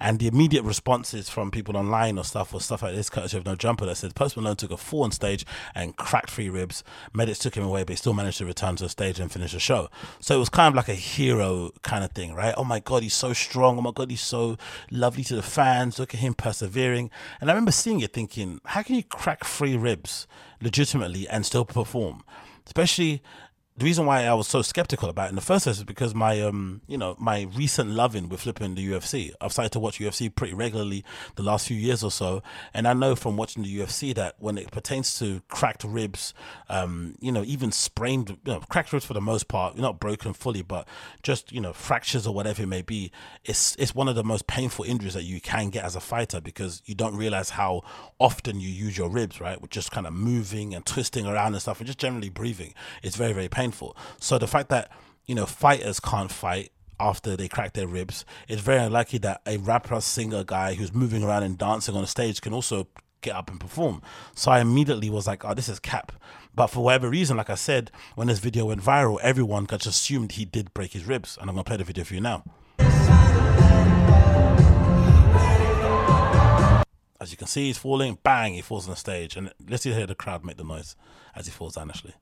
And 0.00 0.18
the 0.18 0.26
immediate 0.26 0.62
responses 0.62 1.28
from 1.28 1.50
people 1.50 1.76
online 1.76 2.18
or 2.18 2.24
stuff 2.24 2.54
or 2.54 2.60
stuff 2.60 2.82
like 2.82 2.94
this, 2.94 3.10
courtesy 3.10 3.36
of 3.36 3.44
No 3.44 3.54
Jumper, 3.54 3.84
that 3.86 3.96
said 3.96 4.14
Post 4.14 4.36
Malone 4.36 4.56
took 4.56 4.70
a 4.70 4.76
fall 4.76 5.04
on 5.04 5.12
stage 5.12 5.44
and 5.74 5.96
cracked 5.96 6.30
three 6.30 6.48
ribs. 6.48 6.82
Medics 7.12 7.38
took 7.38 7.54
him 7.54 7.64
away, 7.64 7.82
but 7.82 7.90
he 7.90 7.96
still 7.96 8.14
managed 8.14 8.38
to 8.38 8.46
return 8.46 8.76
to 8.76 8.84
the 8.84 8.88
stage 8.88 9.20
and 9.20 9.30
finish 9.30 9.52
the 9.52 9.60
show. 9.60 9.90
So 10.20 10.34
it 10.36 10.38
was 10.38 10.48
kind 10.48 10.72
of 10.72 10.76
like 10.76 10.88
a 10.88 10.94
hero 10.94 11.70
kind 11.82 12.02
of 12.02 12.12
thing, 12.12 12.34
right? 12.34 12.54
Oh 12.56 12.64
my 12.64 12.80
God, 12.80 13.02
he's 13.02 13.14
so 13.14 13.32
strong. 13.32 13.78
Oh 13.78 13.82
my 13.82 13.92
God, 13.94 14.10
he's 14.10 14.22
so 14.22 14.56
lovely 14.90 15.22
to 15.24 15.36
the 15.36 15.42
fans. 15.42 15.98
Look 15.98 16.14
at 16.14 16.20
him 16.20 16.34
persevering. 16.34 17.10
And 17.40 17.50
I 17.50 17.52
remember 17.52 17.72
seeing 17.72 18.00
it 18.00 18.12
thinking, 18.12 18.60
how 18.64 18.82
can 18.82 18.96
you 18.96 19.02
crack 19.02 19.44
three 19.44 19.76
ribs 19.76 20.26
legitimately 20.62 21.28
and 21.28 21.44
still 21.44 21.64
perform? 21.64 22.22
Especially 22.66 23.22
the 23.80 23.86
reason 23.86 24.04
why 24.04 24.26
I 24.26 24.34
was 24.34 24.46
so 24.46 24.60
skeptical 24.60 25.08
about 25.08 25.26
it 25.26 25.28
in 25.30 25.36
the 25.36 25.40
first 25.40 25.64
place 25.64 25.78
is 25.78 25.84
because 25.84 26.14
my 26.14 26.38
um 26.42 26.82
you 26.86 26.98
know 26.98 27.16
my 27.18 27.48
recent 27.56 27.88
loving 27.88 28.28
with 28.28 28.42
flipping 28.42 28.74
the 28.74 28.86
UFC. 28.86 29.32
I've 29.40 29.52
started 29.52 29.72
to 29.72 29.80
watch 29.80 29.98
UFC 29.98 30.32
pretty 30.34 30.52
regularly 30.52 31.02
the 31.36 31.42
last 31.42 31.66
few 31.66 31.78
years 31.78 32.04
or 32.04 32.10
so, 32.10 32.42
and 32.74 32.86
I 32.86 32.92
know 32.92 33.16
from 33.16 33.38
watching 33.38 33.62
the 33.62 33.78
UFC 33.78 34.14
that 34.16 34.34
when 34.38 34.58
it 34.58 34.70
pertains 34.70 35.18
to 35.20 35.40
cracked 35.48 35.82
ribs, 35.84 36.34
um 36.68 37.14
you 37.20 37.32
know 37.32 37.42
even 37.42 37.72
sprained 37.72 38.28
you 38.44 38.52
know 38.52 38.60
cracked 38.68 38.92
ribs 38.92 39.06
for 39.06 39.14
the 39.14 39.20
most 39.22 39.48
part, 39.48 39.78
not 39.78 39.98
broken 39.98 40.34
fully, 40.34 40.60
but 40.60 40.86
just 41.22 41.50
you 41.50 41.60
know 41.62 41.72
fractures 41.72 42.26
or 42.26 42.34
whatever 42.34 42.62
it 42.62 42.68
may 42.68 42.82
be, 42.82 43.10
it's 43.46 43.76
it's 43.76 43.94
one 43.94 44.08
of 44.08 44.14
the 44.14 44.24
most 44.24 44.46
painful 44.46 44.84
injuries 44.84 45.14
that 45.14 45.24
you 45.24 45.40
can 45.40 45.70
get 45.70 45.86
as 45.86 45.96
a 45.96 46.00
fighter 46.00 46.38
because 46.38 46.82
you 46.84 46.94
don't 46.94 47.16
realize 47.16 47.48
how 47.48 47.80
often 48.18 48.60
you 48.60 48.68
use 48.68 48.98
your 48.98 49.08
ribs 49.08 49.40
right, 49.40 49.58
with 49.58 49.70
just 49.70 49.90
kind 49.90 50.06
of 50.06 50.12
moving 50.12 50.74
and 50.74 50.84
twisting 50.84 51.26
around 51.26 51.54
and 51.54 51.62
stuff, 51.62 51.80
and 51.80 51.86
just 51.86 51.98
generally 51.98 52.28
breathing. 52.28 52.74
It's 53.02 53.16
very 53.16 53.32
very 53.32 53.48
painful 53.48 53.69
painful. 53.70 53.96
So 54.18 54.38
the 54.38 54.46
fact 54.46 54.68
that 54.70 54.90
you 55.26 55.34
know 55.34 55.46
fighters 55.46 56.00
can't 56.00 56.30
fight 56.30 56.72
after 56.98 57.36
they 57.36 57.48
crack 57.48 57.72
their 57.72 57.86
ribs, 57.86 58.24
it's 58.48 58.60
very 58.60 58.80
unlikely 58.80 59.20
that 59.20 59.40
a 59.46 59.58
rapper, 59.58 60.00
singer 60.00 60.44
guy 60.44 60.74
who's 60.74 60.92
moving 60.92 61.22
around 61.22 61.44
and 61.44 61.56
dancing 61.56 61.94
on 61.96 62.02
a 62.02 62.06
stage 62.06 62.40
can 62.40 62.52
also 62.52 62.88
get 63.22 63.36
up 63.36 63.50
and 63.50 63.60
perform. 63.60 64.02
So 64.34 64.50
I 64.50 64.60
immediately 64.60 65.08
was 65.08 65.26
like, 65.26 65.44
oh, 65.44 65.54
this 65.54 65.68
is 65.68 65.78
cap. 65.78 66.12
But 66.54 66.66
for 66.66 66.82
whatever 66.82 67.08
reason, 67.08 67.36
like 67.36 67.48
I 67.50 67.54
said, 67.54 67.90
when 68.16 68.26
this 68.26 68.38
video 68.38 68.66
went 68.66 68.82
viral, 68.82 69.18
everyone 69.22 69.64
got 69.64 69.80
just 69.80 70.00
assumed 70.00 70.32
he 70.32 70.44
did 70.44 70.74
break 70.74 70.92
his 70.92 71.04
ribs. 71.04 71.38
And 71.40 71.48
I'm 71.48 71.54
going 71.54 71.64
to 71.64 71.68
play 71.68 71.76
the 71.76 71.84
video 71.84 72.04
for 72.04 72.14
you 72.14 72.20
now. 72.20 72.42
As 77.20 77.30
you 77.30 77.36
can 77.36 77.46
see, 77.46 77.66
he's 77.66 77.78
falling. 77.78 78.18
Bang, 78.22 78.54
he 78.54 78.62
falls 78.62 78.86
on 78.86 78.90
the 78.90 78.96
stage. 78.96 79.36
And 79.36 79.52
let's 79.68 79.84
hear 79.84 80.06
the 80.06 80.14
crowd 80.14 80.44
make 80.44 80.56
the 80.56 80.64
noise 80.64 80.96
as 81.36 81.46
he 81.46 81.52
falls 81.52 81.74
down, 81.74 81.90
actually. 81.90 82.14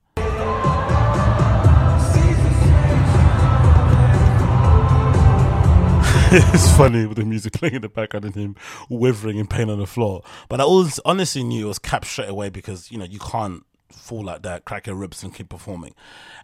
it's 6.53 6.77
funny 6.77 7.07
with 7.07 7.17
the 7.17 7.25
music 7.25 7.53
playing 7.53 7.73
in 7.73 7.81
the 7.81 7.89
background 7.89 8.23
and 8.23 8.35
him 8.35 8.55
withering 8.87 9.37
in 9.37 9.47
pain 9.47 9.67
on 9.67 9.79
the 9.79 9.87
floor. 9.87 10.21
But 10.47 10.61
I 10.61 10.63
always 10.63 10.99
honestly 11.03 11.43
knew 11.43 11.65
it 11.65 11.67
was 11.67 11.79
capped 11.79 12.05
straight 12.05 12.29
away 12.29 12.49
because 12.51 12.91
you 12.91 12.99
know 12.99 13.05
you 13.05 13.17
can't 13.17 13.63
fall 13.91 14.23
like 14.23 14.43
that, 14.43 14.65
crack 14.65 14.87
your 14.87 14.95
ribs, 14.95 15.23
and 15.23 15.33
keep 15.33 15.49
performing. 15.49 15.93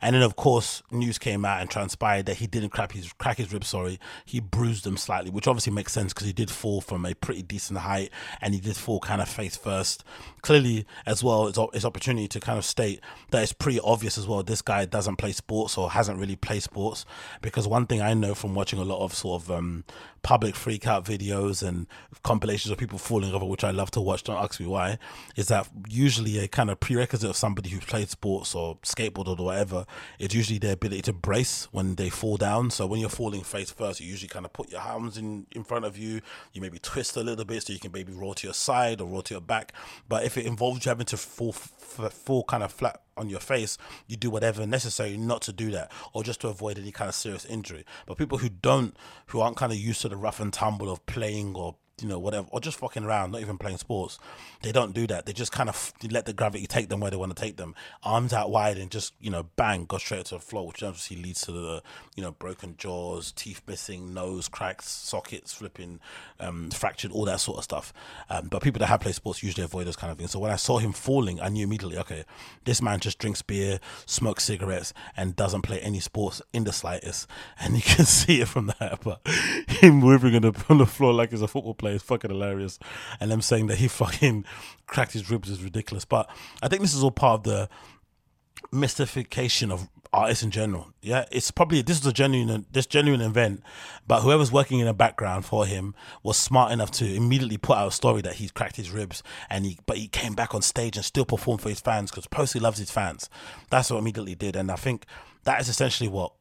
And 0.01 0.15
then, 0.15 0.21
of 0.21 0.35
course, 0.35 0.83
news 0.91 1.17
came 1.17 1.45
out 1.45 1.61
and 1.61 1.69
transpired 1.69 2.25
that 2.25 2.37
he 2.37 2.47
didn't 2.47 2.69
crack 2.69 2.91
his 2.91 3.11
crack 3.13 3.37
his 3.37 3.51
ribs. 3.53 3.67
Sorry, 3.67 3.99
he 4.25 4.39
bruised 4.39 4.83
them 4.83 4.97
slightly, 4.97 5.31
which 5.31 5.47
obviously 5.47 5.73
makes 5.73 5.93
sense 5.93 6.13
because 6.13 6.27
he 6.27 6.33
did 6.33 6.49
fall 6.49 6.81
from 6.81 7.05
a 7.05 7.13
pretty 7.13 7.41
decent 7.41 7.79
height 7.79 8.11
and 8.41 8.53
he 8.53 8.59
did 8.59 8.75
fall 8.75 8.99
kind 8.99 9.21
of 9.21 9.29
face 9.29 9.55
first. 9.55 10.03
Clearly, 10.41 10.85
as 11.05 11.23
well, 11.23 11.47
it's, 11.47 11.59
it's 11.73 11.85
opportunity 11.85 12.27
to 12.27 12.39
kind 12.39 12.57
of 12.57 12.65
state 12.65 13.01
that 13.31 13.43
it's 13.43 13.53
pretty 13.53 13.79
obvious 13.79 14.17
as 14.17 14.27
well. 14.27 14.43
This 14.43 14.61
guy 14.61 14.85
doesn't 14.85 15.17
play 15.17 15.31
sports 15.31 15.77
or 15.77 15.91
hasn't 15.91 16.19
really 16.19 16.35
played 16.35 16.63
sports 16.63 17.05
because 17.41 17.67
one 17.67 17.87
thing 17.87 18.01
I 18.01 18.13
know 18.13 18.35
from 18.35 18.55
watching 18.55 18.79
a 18.79 18.83
lot 18.83 19.03
of 19.03 19.13
sort 19.13 19.43
of 19.43 19.51
um, 19.51 19.83
public 20.25 20.55
freak 20.55 20.87
out 20.87 21.05
videos 21.05 21.61
and 21.61 21.85
compilations 22.23 22.71
of 22.71 22.79
people 22.79 22.97
falling 22.97 23.31
over, 23.31 23.45
which 23.45 23.63
I 23.63 23.69
love 23.69 23.91
to 23.91 24.01
watch. 24.01 24.23
Don't 24.23 24.43
ask 24.43 24.59
me 24.59 24.65
why. 24.65 24.97
Is 25.35 25.49
that 25.49 25.69
usually 25.87 26.39
a 26.39 26.47
kind 26.47 26.71
of 26.71 26.79
prerequisite 26.79 27.29
of 27.29 27.35
somebody 27.35 27.69
who's 27.69 27.85
played 27.85 28.09
sports 28.09 28.55
or 28.55 28.77
skateboarded 28.77 29.39
or 29.39 29.45
whatever, 29.45 29.85
it's 30.17 30.33
usually 30.33 30.57
their 30.57 30.73
ability 30.73 31.03
to 31.03 31.13
brace 31.13 31.67
when 31.71 31.93
they 31.93 32.09
fall 32.09 32.37
down. 32.37 32.71
So 32.71 32.87
when 32.87 32.99
you're 32.99 33.07
falling 33.07 33.43
face 33.43 33.69
first, 33.69 33.99
you 33.99 34.07
usually 34.07 34.27
kind 34.27 34.47
of 34.47 34.51
put 34.51 34.71
your 34.71 34.81
arms 34.81 35.19
in, 35.19 35.45
in 35.51 35.63
front 35.63 35.85
of 35.85 35.95
you. 35.95 36.21
You 36.53 36.61
maybe 36.61 36.79
twist 36.79 37.15
a 37.17 37.21
little 37.21 37.45
bit 37.45 37.61
so 37.61 37.73
you 37.73 37.79
can 37.79 37.91
maybe 37.91 38.11
roll 38.11 38.33
to 38.33 38.47
your 38.47 38.55
side 38.55 39.01
or 39.01 39.07
roll 39.07 39.21
to 39.21 39.35
your 39.35 39.41
back. 39.41 39.73
But 40.09 40.23
if 40.23 40.39
it 40.39 40.47
involves 40.47 40.83
you 40.85 40.89
having 40.89 41.05
to 41.05 41.17
fall, 41.17 41.51
fall 41.51 42.43
kind 42.45 42.63
of 42.63 42.71
flat 42.71 43.04
on 43.17 43.29
your 43.29 43.39
face, 43.39 43.77
you 44.07 44.17
do 44.17 44.29
whatever 44.29 44.65
necessary 44.65 45.17
not 45.17 45.41
to 45.43 45.53
do 45.53 45.71
that 45.71 45.91
or 46.13 46.23
just 46.23 46.41
to 46.41 46.47
avoid 46.47 46.77
any 46.77 46.91
kind 46.91 47.09
of 47.09 47.15
serious 47.15 47.45
injury. 47.45 47.85
But 48.05 48.17
people 48.17 48.39
who 48.39 48.49
don't, 48.49 48.95
who 49.27 49.39
aren't 49.39 49.57
kind 49.57 49.71
of 49.71 49.77
used 49.77 50.01
to 50.01 50.09
the 50.09 50.17
rough 50.17 50.39
and 50.39 50.51
tumble 50.51 50.91
of 50.91 51.05
playing 51.05 51.55
or 51.55 51.75
you 52.01 52.09
know, 52.09 52.19
whatever, 52.19 52.47
or 52.51 52.59
just 52.59 52.77
fucking 52.79 53.05
around, 53.05 53.31
not 53.31 53.41
even 53.41 53.57
playing 53.57 53.77
sports. 53.77 54.19
They 54.61 54.73
don't 54.73 54.93
do 54.93 55.07
that. 55.07 55.25
They 55.25 55.31
just 55.31 55.53
kind 55.53 55.69
of 55.69 55.93
let 56.11 56.25
the 56.25 56.33
gravity 56.33 56.67
take 56.67 56.89
them 56.89 56.99
where 56.99 57.09
they 57.09 57.17
want 57.17 57.33
to 57.33 57.41
take 57.41 57.55
them. 57.55 57.73
Arms 58.03 58.33
out 58.33 58.51
wide 58.51 58.77
and 58.77 58.91
just, 58.91 59.13
you 59.21 59.29
know, 59.29 59.43
bang, 59.55 59.85
go 59.85 59.97
straight 59.97 60.25
to 60.25 60.35
the 60.35 60.41
floor, 60.41 60.67
which 60.67 60.83
obviously 60.83 61.15
leads 61.17 61.41
to 61.41 61.53
the, 61.53 61.83
you 62.15 62.23
know, 62.23 62.31
broken 62.31 62.75
jaws, 62.77 63.31
teeth 63.31 63.61
missing, 63.65 64.13
nose 64.13 64.49
cracks, 64.49 64.89
sockets 64.89 65.53
flipping, 65.53 66.01
um, 66.41 66.69
fractured, 66.69 67.11
all 67.11 67.23
that 67.25 67.39
sort 67.39 67.59
of 67.59 67.63
stuff. 67.63 67.93
Um, 68.29 68.49
but 68.49 68.61
people 68.61 68.79
that 68.79 68.87
have 68.87 68.99
played 68.99 69.15
sports 69.15 69.41
usually 69.41 69.63
avoid 69.63 69.87
those 69.87 69.95
kind 69.95 70.11
of 70.11 70.17
things. 70.17 70.31
So 70.31 70.39
when 70.39 70.51
I 70.51 70.57
saw 70.57 70.79
him 70.79 70.91
falling, 70.91 71.39
I 71.39 71.47
knew 71.47 71.63
immediately, 71.63 71.97
okay, 71.99 72.25
this 72.65 72.81
man 72.81 72.99
just 72.99 73.19
drinks 73.19 73.41
beer, 73.41 73.79
smokes 74.05 74.43
cigarettes, 74.43 74.93
and 75.15 75.35
doesn't 75.35 75.61
play 75.61 75.79
any 75.79 76.01
sports 76.01 76.41
in 76.51 76.65
the 76.65 76.73
slightest. 76.73 77.27
And 77.57 77.75
you 77.75 77.81
can 77.81 78.05
see 78.05 78.41
it 78.41 78.49
from 78.49 78.73
that. 78.79 78.99
But 79.01 79.25
him 79.67 79.95
moving 79.95 80.35
on 80.35 80.41
the, 80.41 80.65
on 80.67 80.77
the 80.79 80.85
floor 80.85 81.13
like 81.13 81.31
he's 81.31 81.41
a 81.41 81.47
football 81.47 81.73
player 81.73 81.84
play 81.85 81.95
is 81.95 82.03
fucking 82.03 82.31
hilarious. 82.31 82.79
And 83.19 83.31
them 83.31 83.41
saying 83.41 83.67
that 83.67 83.77
he 83.77 83.87
fucking 84.01 84.45
cracked 84.87 85.13
his 85.13 85.29
ribs 85.29 85.49
is 85.49 85.63
ridiculous. 85.63 86.05
But 86.05 86.29
I 86.61 86.67
think 86.67 86.81
this 86.81 86.93
is 86.93 87.03
all 87.03 87.11
part 87.11 87.39
of 87.39 87.43
the 87.43 87.69
mystification 88.71 89.71
of 89.71 89.87
artists 90.11 90.43
in 90.43 90.49
general. 90.49 90.87
Yeah, 91.01 91.25
it's 91.31 91.51
probably 91.51 91.81
this 91.81 91.99
is 91.99 92.05
a 92.05 92.13
genuine 92.13 92.65
this 92.71 92.85
genuine 92.85 93.21
event, 93.21 93.61
but 94.07 94.21
whoever's 94.21 94.51
working 94.51 94.79
in 94.79 94.85
the 94.85 94.93
background 94.93 95.45
for 95.45 95.65
him 95.65 95.93
was 96.23 96.37
smart 96.37 96.71
enough 96.71 96.89
to 96.91 97.15
immediately 97.15 97.57
put 97.57 97.77
out 97.77 97.89
a 97.89 97.91
story 97.91 98.21
that 98.21 98.35
he's 98.35 98.51
cracked 98.51 98.77
his 98.77 98.91
ribs 98.91 99.21
and 99.49 99.65
he 99.65 99.77
but 99.85 99.97
he 99.97 100.07
came 100.07 100.33
back 100.33 100.55
on 100.55 100.61
stage 100.61 100.95
and 100.95 101.05
still 101.05 101.25
performed 101.25 101.61
for 101.61 101.69
his 101.69 101.81
fans 101.81 102.11
because 102.11 102.27
Posty 102.27 102.59
loves 102.59 102.77
his 102.79 102.91
fans. 102.91 103.29
That's 103.69 103.91
what 103.91 103.97
immediately 103.97 104.35
did, 104.35 104.55
and 104.55 104.71
I 104.71 104.77
think 104.77 105.05
that 105.43 105.59
is 105.59 105.69
essentially 105.69 106.09
what 106.09 106.31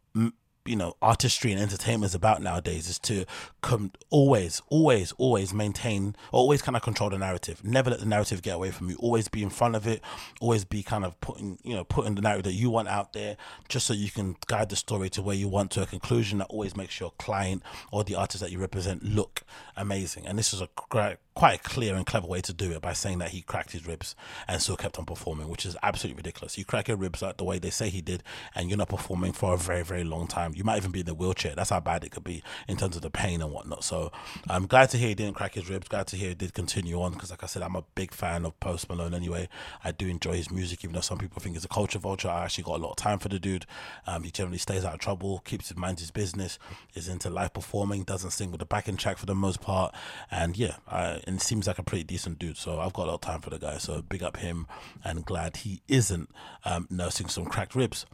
you 0.66 0.76
know 0.76 0.96
artistry 1.02 1.52
and 1.52 1.60
entertainment 1.60 2.10
is 2.10 2.14
about 2.14 2.40
nowadays 2.40 2.88
is 2.88 2.98
to 2.98 3.24
come 3.60 3.92
always 4.10 4.62
always 4.68 5.12
always 5.12 5.52
maintain 5.52 6.16
always 6.32 6.62
kind 6.62 6.76
of 6.76 6.82
control 6.82 7.10
the 7.10 7.18
narrative. 7.18 7.62
Never 7.64 7.90
let 7.90 8.00
the 8.00 8.06
narrative 8.06 8.42
get 8.42 8.54
away 8.54 8.70
from 8.70 8.90
you. 8.90 8.96
Always 8.96 9.28
be 9.28 9.42
in 9.42 9.50
front 9.50 9.76
of 9.76 9.86
it. 9.86 10.00
Always 10.40 10.64
be 10.64 10.82
kind 10.82 11.04
of 11.04 11.20
putting 11.20 11.58
you 11.62 11.74
know 11.74 11.84
putting 11.84 12.14
the 12.14 12.22
narrative 12.22 12.44
that 12.44 12.54
you 12.54 12.70
want 12.70 12.88
out 12.88 13.12
there 13.12 13.36
just 13.68 13.86
so 13.86 13.92
you 13.94 14.10
can 14.10 14.36
guide 14.46 14.70
the 14.70 14.76
story 14.76 15.10
to 15.10 15.22
where 15.22 15.36
you 15.36 15.48
want 15.48 15.70
to 15.72 15.82
a 15.82 15.86
conclusion. 15.86 16.38
That 16.38 16.48
always 16.48 16.76
makes 16.76 16.98
your 16.98 17.12
client 17.18 17.62
or 17.92 18.04
the 18.04 18.14
artist 18.14 18.42
that 18.42 18.50
you 18.50 18.58
represent 18.58 19.02
look 19.02 19.42
amazing. 19.76 20.26
And 20.26 20.38
this 20.38 20.54
is 20.54 20.60
a 20.60 20.68
great 20.88 21.18
quite 21.34 21.58
a 21.58 21.62
clear 21.62 21.96
and 21.96 22.06
clever 22.06 22.26
way 22.26 22.40
to 22.40 22.52
do 22.52 22.70
it 22.70 22.80
by 22.80 22.92
saying 22.92 23.18
that 23.18 23.30
he 23.30 23.42
cracked 23.42 23.72
his 23.72 23.86
ribs 23.86 24.14
and 24.46 24.62
still 24.62 24.76
kept 24.76 24.98
on 24.98 25.04
performing, 25.04 25.48
which 25.48 25.66
is 25.66 25.76
absolutely 25.82 26.16
ridiculous. 26.16 26.56
You 26.56 26.64
crack 26.64 26.88
your 26.88 26.96
ribs 26.96 27.22
like 27.22 27.38
the 27.38 27.44
way 27.44 27.58
they 27.58 27.70
say 27.70 27.90
he 27.90 28.00
did, 28.00 28.22
and 28.54 28.68
you're 28.68 28.78
not 28.78 28.88
performing 28.88 29.32
for 29.32 29.54
a 29.54 29.56
very, 29.56 29.82
very 29.82 30.04
long 30.04 30.28
time. 30.28 30.52
You 30.54 30.62
might 30.62 30.76
even 30.76 30.92
be 30.92 31.00
in 31.00 31.06
the 31.06 31.14
wheelchair. 31.14 31.54
That's 31.56 31.70
how 31.70 31.80
bad 31.80 32.04
it 32.04 32.10
could 32.10 32.24
be 32.24 32.42
in 32.68 32.76
terms 32.76 32.94
of 32.94 33.02
the 33.02 33.10
pain 33.10 33.42
and 33.42 33.52
whatnot. 33.52 33.82
So 33.82 34.12
I'm 34.48 34.66
glad 34.66 34.90
to 34.90 34.96
hear 34.96 35.08
he 35.08 35.14
didn't 35.14 35.34
crack 35.34 35.54
his 35.54 35.68
ribs. 35.68 35.88
Glad 35.88 36.06
to 36.08 36.16
hear 36.16 36.28
he 36.30 36.34
did 36.34 36.54
continue 36.54 37.00
on 37.02 37.12
because, 37.12 37.30
like 37.30 37.42
I 37.42 37.46
said, 37.46 37.62
I'm 37.62 37.76
a 37.76 37.84
big 37.94 38.12
fan 38.12 38.44
of 38.44 38.58
Post 38.60 38.88
Malone 38.88 39.14
anyway. 39.14 39.48
I 39.82 39.90
do 39.90 40.06
enjoy 40.06 40.34
his 40.34 40.50
music, 40.50 40.84
even 40.84 40.94
though 40.94 41.00
some 41.00 41.18
people 41.18 41.42
think 41.42 41.56
he's 41.56 41.64
a 41.64 41.68
culture 41.68 41.98
vulture. 41.98 42.28
I 42.28 42.44
actually 42.44 42.64
got 42.64 42.76
a 42.76 42.82
lot 42.82 42.90
of 42.90 42.96
time 42.96 43.18
for 43.18 43.28
the 43.28 43.40
dude. 43.40 43.66
Um, 44.06 44.22
he 44.22 44.30
generally 44.30 44.58
stays 44.58 44.84
out 44.84 44.94
of 44.94 45.00
trouble, 45.00 45.40
keeps 45.44 45.68
his 45.68 45.76
mind 45.76 45.98
his 45.98 46.12
business, 46.12 46.58
is 46.94 47.08
into 47.08 47.28
live 47.28 47.52
performing, 47.52 48.04
doesn't 48.04 48.30
sing 48.30 48.52
with 48.52 48.60
the 48.60 48.66
backing 48.66 48.96
track 48.96 49.18
for 49.18 49.26
the 49.26 49.34
most 49.34 49.60
part. 49.60 49.94
And 50.30 50.56
yeah, 50.56 50.76
I, 50.86 51.20
and 51.26 51.40
seems 51.40 51.66
like 51.66 51.78
a 51.78 51.82
pretty 51.82 52.04
decent 52.04 52.38
dude. 52.38 52.56
So 52.56 52.80
I've 52.80 52.92
got 52.92 53.04
a 53.04 53.08
lot 53.08 53.14
of 53.14 53.20
time 53.20 53.40
for 53.40 53.50
the 53.50 53.58
guy. 53.58 53.78
So 53.78 54.02
big 54.02 54.22
up 54.22 54.36
him 54.36 54.66
and 55.02 55.24
glad 55.24 55.58
he 55.58 55.82
isn't 55.88 56.30
um, 56.64 56.86
nursing 56.90 57.28
some 57.28 57.46
cracked 57.46 57.74
ribs. 57.74 58.06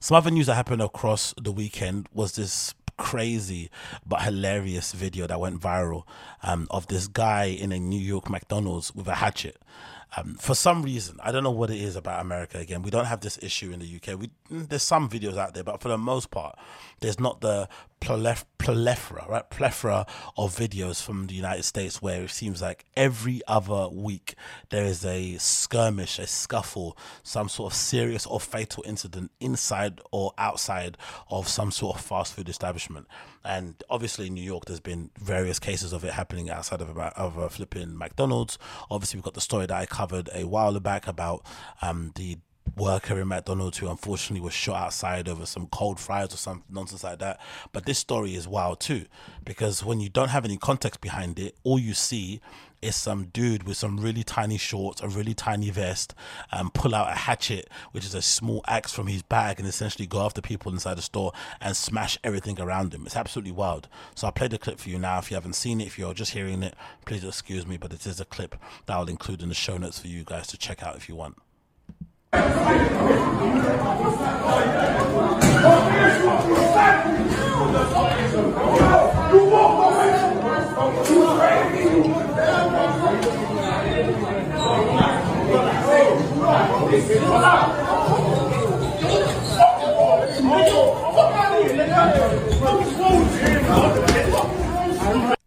Some 0.00 0.16
other 0.16 0.30
news 0.30 0.46
that 0.46 0.54
happened 0.54 0.82
across 0.82 1.34
the 1.40 1.52
weekend 1.52 2.08
was 2.12 2.36
this 2.36 2.74
crazy 2.96 3.70
but 4.06 4.22
hilarious 4.22 4.92
video 4.92 5.26
that 5.26 5.38
went 5.38 5.60
viral 5.60 6.04
um, 6.42 6.66
of 6.70 6.86
this 6.86 7.08
guy 7.08 7.44
in 7.44 7.72
a 7.72 7.78
New 7.78 8.00
York 8.00 8.30
McDonald's 8.30 8.94
with 8.94 9.06
a 9.06 9.16
hatchet. 9.16 9.58
Um, 10.16 10.34
for 10.36 10.54
some 10.54 10.82
reason, 10.82 11.18
I 11.22 11.30
don't 11.30 11.42
know 11.42 11.50
what 11.50 11.68
it 11.68 11.78
is 11.78 11.96
about 11.96 12.20
America. 12.20 12.58
Again, 12.58 12.82
we 12.82 12.90
don't 12.90 13.06
have 13.06 13.20
this 13.20 13.38
issue 13.42 13.72
in 13.72 13.80
the 13.80 13.96
UK. 13.96 14.18
We, 14.18 14.30
mm, 14.50 14.68
there's 14.68 14.82
some 14.82 15.10
videos 15.10 15.36
out 15.36 15.52
there, 15.52 15.64
but 15.64 15.80
for 15.80 15.88
the 15.88 15.98
most 15.98 16.30
part, 16.30 16.56
there's 17.00 17.20
not 17.20 17.40
the 17.40 17.68
plethora, 18.00 19.24
right? 19.28 19.48
Plethora 19.50 20.06
of 20.36 20.54
videos 20.54 21.02
from 21.02 21.26
the 21.26 21.34
United 21.34 21.64
States 21.64 22.02
where 22.02 22.24
it 22.24 22.30
seems 22.30 22.62
like 22.62 22.84
every 22.96 23.40
other 23.48 23.88
week 23.88 24.34
there 24.70 24.84
is 24.84 25.04
a 25.04 25.36
skirmish, 25.38 26.18
a 26.18 26.26
scuffle, 26.26 26.96
some 27.22 27.48
sort 27.48 27.72
of 27.72 27.76
serious 27.76 28.26
or 28.26 28.38
fatal 28.40 28.84
incident 28.86 29.30
inside 29.40 30.00
or 30.12 30.32
outside 30.38 30.96
of 31.30 31.48
some 31.48 31.70
sort 31.70 31.96
of 31.96 32.04
fast 32.04 32.34
food 32.34 32.48
establishment. 32.48 33.06
And 33.44 33.82
obviously, 33.88 34.26
in 34.26 34.34
New 34.34 34.42
York, 34.42 34.64
there's 34.64 34.80
been 34.80 35.10
various 35.18 35.58
cases 35.58 35.92
of 35.92 36.04
it 36.04 36.12
happening 36.12 36.50
outside 36.50 36.80
of 36.80 36.96
a, 36.96 37.00
of 37.16 37.36
a 37.36 37.48
flipping 37.48 37.96
McDonald's. 37.96 38.58
Obviously, 38.90 39.18
we've 39.18 39.24
got 39.24 39.34
the 39.34 39.40
story 39.40 39.66
that 39.66 39.76
I 39.76 39.86
covered 39.86 40.28
a 40.34 40.44
while 40.44 40.78
back 40.80 41.06
about 41.06 41.46
um, 41.80 42.12
the 42.16 42.38
worker 42.76 43.18
in 43.18 43.28
McDonald's 43.28 43.78
who 43.78 43.88
unfortunately 43.88 44.44
was 44.44 44.52
shot 44.52 44.76
outside 44.76 45.28
over 45.28 45.46
some 45.46 45.66
cold 45.68 45.98
fries 45.98 46.32
or 46.32 46.36
some 46.36 46.62
nonsense 46.68 47.02
like 47.02 47.18
that. 47.20 47.40
But 47.72 47.86
this 47.86 47.98
story 47.98 48.34
is 48.34 48.46
wild 48.46 48.80
too, 48.80 49.06
because 49.44 49.84
when 49.84 50.00
you 50.00 50.08
don't 50.08 50.28
have 50.28 50.44
any 50.44 50.56
context 50.56 51.00
behind 51.00 51.38
it, 51.38 51.56
all 51.64 51.78
you 51.78 51.94
see 51.94 52.40
is 52.82 52.94
some 52.94 53.24
dude 53.32 53.62
with 53.62 53.76
some 53.76 53.96
really 53.96 54.22
tiny 54.22 54.58
shorts, 54.58 55.00
a 55.00 55.08
really 55.08 55.32
tiny 55.32 55.70
vest, 55.70 56.14
and 56.52 56.74
pull 56.74 56.94
out 56.94 57.10
a 57.10 57.14
hatchet, 57.14 57.70
which 57.92 58.04
is 58.04 58.14
a 58.14 58.20
small 58.20 58.62
axe 58.68 58.92
from 58.92 59.06
his 59.06 59.22
bag, 59.22 59.58
and 59.58 59.66
essentially 59.66 60.06
go 60.06 60.20
after 60.20 60.42
people 60.42 60.70
inside 60.70 60.98
the 60.98 61.02
store 61.02 61.32
and 61.60 61.74
smash 61.74 62.18
everything 62.22 62.60
around 62.60 62.92
him. 62.92 63.06
It's 63.06 63.16
absolutely 63.16 63.52
wild. 63.52 63.88
So 64.14 64.26
I'll 64.26 64.32
play 64.32 64.48
the 64.48 64.58
clip 64.58 64.78
for 64.78 64.90
you 64.90 64.98
now. 64.98 65.18
If 65.18 65.30
you 65.30 65.36
haven't 65.36 65.54
seen 65.54 65.80
it, 65.80 65.86
if 65.86 65.98
you're 65.98 66.14
just 66.14 66.32
hearing 66.32 66.62
it, 66.62 66.74
please 67.06 67.24
excuse 67.24 67.66
me, 67.66 67.78
but 67.78 67.94
it 67.94 68.06
is 68.06 68.20
a 68.20 68.26
clip 68.26 68.56
that 68.84 68.92
I'll 68.94 69.08
include 69.08 69.42
in 69.42 69.48
the 69.48 69.54
show 69.54 69.78
notes 69.78 69.98
for 69.98 70.08
you 70.08 70.22
guys 70.22 70.46
to 70.48 70.58
check 70.58 70.82
out 70.82 70.96
if 70.96 71.08
you 71.08 71.16
want. 71.16 71.38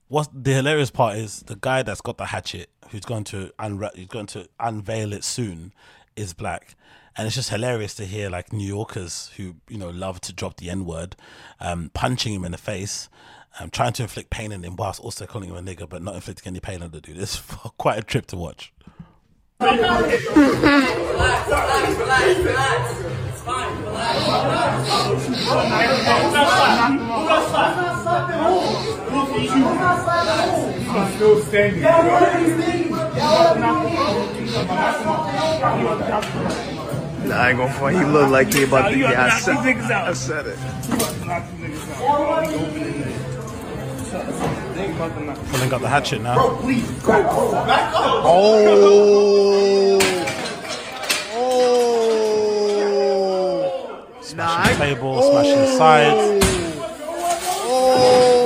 What 0.10 0.30
the 0.34 0.54
hilarious 0.54 0.90
part 0.90 1.18
is 1.18 1.42
the 1.42 1.56
guy 1.56 1.84
that's 1.84 2.02
got 2.02 2.18
the 2.18 2.26
hatchet, 2.26 2.70
who's 2.90 3.06
going 3.06 3.26
to 3.26 3.52
unra- 3.60 3.96
who's 3.96 4.08
going 4.08 4.26
to 4.28 4.48
unveil 4.60 5.14
it 5.14 5.24
soon, 5.24 5.72
is 6.16 6.34
black. 6.34 6.76
And 7.18 7.26
it's 7.28 7.36
just 7.36 7.50
hilarious 7.50 7.96
to 7.96 8.06
hear 8.06 8.30
like 8.30 8.54
New 8.54 8.68
Yorkers 8.68 9.32
who, 9.36 9.56
you 9.68 9.78
know, 9.78 9.90
love 9.90 10.22
to 10.22 10.34
drop 10.34 10.58
the 10.58 10.70
N 10.70 10.86
word, 10.86 11.16
um, 11.60 11.92
punching 11.94 12.34
him 12.34 12.46
in 12.46 12.52
the 12.52 12.58
face, 12.58 13.10
um, 13.60 13.70
trying 13.70 13.94
to 13.94 14.04
inflict 14.04 14.30
pain 14.30 14.54
on 14.54 14.64
him 14.64 14.76
whilst 14.76 15.02
also 15.02 15.26
calling 15.26 15.50
him 15.50 15.56
a 15.58 15.62
nigger, 15.62 15.90
but 15.90 16.02
not 16.02 16.16
inflicting 16.16 16.52
any 16.52 16.60
pain 16.60 16.82
on 16.82 16.92
the 16.92 17.02
dude. 17.02 17.18
It's 17.18 17.42
quite 17.78 18.00
a 18.00 18.04
trip 18.04 18.28
to 18.28 18.38
watch. 18.38 18.72
relax, 19.60 20.24
relax, 20.34 21.98
relax, 21.98 22.40
relax. 22.40 23.02
It's 23.28 23.42
fine, 23.42 23.82
relax. 23.84 24.00
Nah, 33.20 33.26
I 37.36 37.50
ain't 37.50 37.58
gonna 37.58 37.74
fight. 37.74 37.96
He 37.96 38.04
look 38.06 38.30
like 38.32 38.54
he 38.54 38.64
about 38.64 38.92
to 38.92 38.98
get. 38.98 39.16
I 39.18 39.40
said, 39.40 39.58
I 39.58 40.14
said 40.14 40.46
it. 40.48 40.58
Pulling 45.52 45.70
got 45.70 45.82
the 45.82 45.90
hatchet 45.90 46.22
now. 46.22 46.36
Oh. 46.40 46.62
Oh. 51.34 51.70
Smashing 54.22 54.78
table, 54.78 55.22
smashing 55.22 55.78
sides. 55.78 56.46
Oh. 57.66 57.72
Oh. 57.72 58.39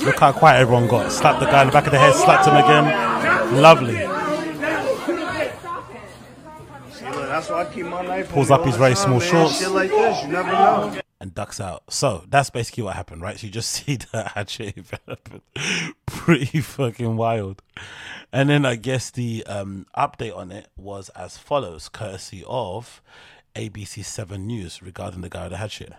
Look 0.00 0.20
how 0.20 0.32
quiet 0.32 0.60
everyone 0.60 0.86
got. 0.86 1.10
Slapped 1.10 1.40
the 1.40 1.46
guy 1.46 1.62
in 1.62 1.68
the 1.68 1.72
back 1.72 1.86
of 1.86 1.92
the 1.92 1.98
head, 1.98 2.14
slapped 2.14 2.46
him 2.46 2.54
again. 2.54 2.84
Lovely. 3.60 3.96
Pulls 8.28 8.50
up 8.50 8.64
his 8.64 8.76
very 8.76 8.94
small 8.94 9.18
shorts. 9.18 9.60
And 11.22 11.34
ducks 11.34 11.60
out. 11.60 11.82
So 11.92 12.24
that's 12.28 12.50
basically 12.50 12.84
what 12.84 12.94
happened, 12.96 13.20
right? 13.20 13.38
So 13.38 13.46
you 13.46 13.52
just 13.52 13.70
see 13.86 13.96
that 14.12 14.32
hatchet 14.32 14.76
developing 14.76 15.42
pretty 16.06 16.60
fucking 16.60 17.16
wild. 17.16 17.60
And 18.32 18.48
then 18.48 18.64
I 18.64 18.76
guess 18.76 19.10
the 19.10 19.44
um, 19.46 19.86
update 19.96 20.36
on 20.36 20.52
it 20.52 20.68
was 20.76 21.08
as 21.10 21.36
follows, 21.36 21.88
courtesy 21.88 22.44
of 22.46 23.02
ABC 23.54 24.04
7 24.04 24.46
News 24.46 24.82
regarding 24.82 25.22
the 25.22 25.28
guy 25.28 25.42
with 25.42 25.52
the 25.52 25.58
hatchet. 25.58 25.92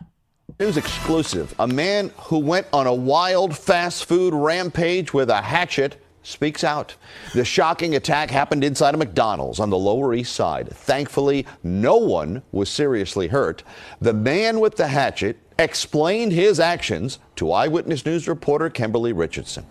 News 0.60 0.78
exclusive. 0.78 1.54
A 1.60 1.68
man 1.68 2.12
who 2.18 2.40
went 2.40 2.68
on 2.72 2.88
a 2.88 2.94
wild 2.94 3.58
fast 3.58 4.06
food 4.06 4.34
rampage 4.34 5.14
with 5.14 5.30
a 5.30 5.42
hatchet 5.42 6.02
speaks 6.24 6.64
out. 6.64 6.96
The 7.34 7.44
shocking 7.44 7.96
attack 7.96 8.30
happened 8.30 8.64
inside 8.64 8.94
a 8.94 8.98
McDonald's 8.98 9.60
on 9.60 9.70
the 9.70 9.78
Lower 9.78 10.14
East 10.14 10.36
Side. 10.36 10.70
Thankfully, 10.70 11.46
no 11.64 11.98
one 11.98 12.44
was 12.52 12.70
seriously 12.70 13.28
hurt. 13.28 13.64
The 14.00 14.14
man 14.14 14.60
with 14.60 14.76
the 14.76 14.88
hatchet 14.88 15.38
explained 15.58 16.32
his 16.32 16.60
actions 16.60 17.20
to 17.38 17.52
Eyewitness 17.52 18.06
News 18.06 18.28
reporter 18.28 18.70
Kimberly 18.70 19.14
Richardson. 19.14 19.66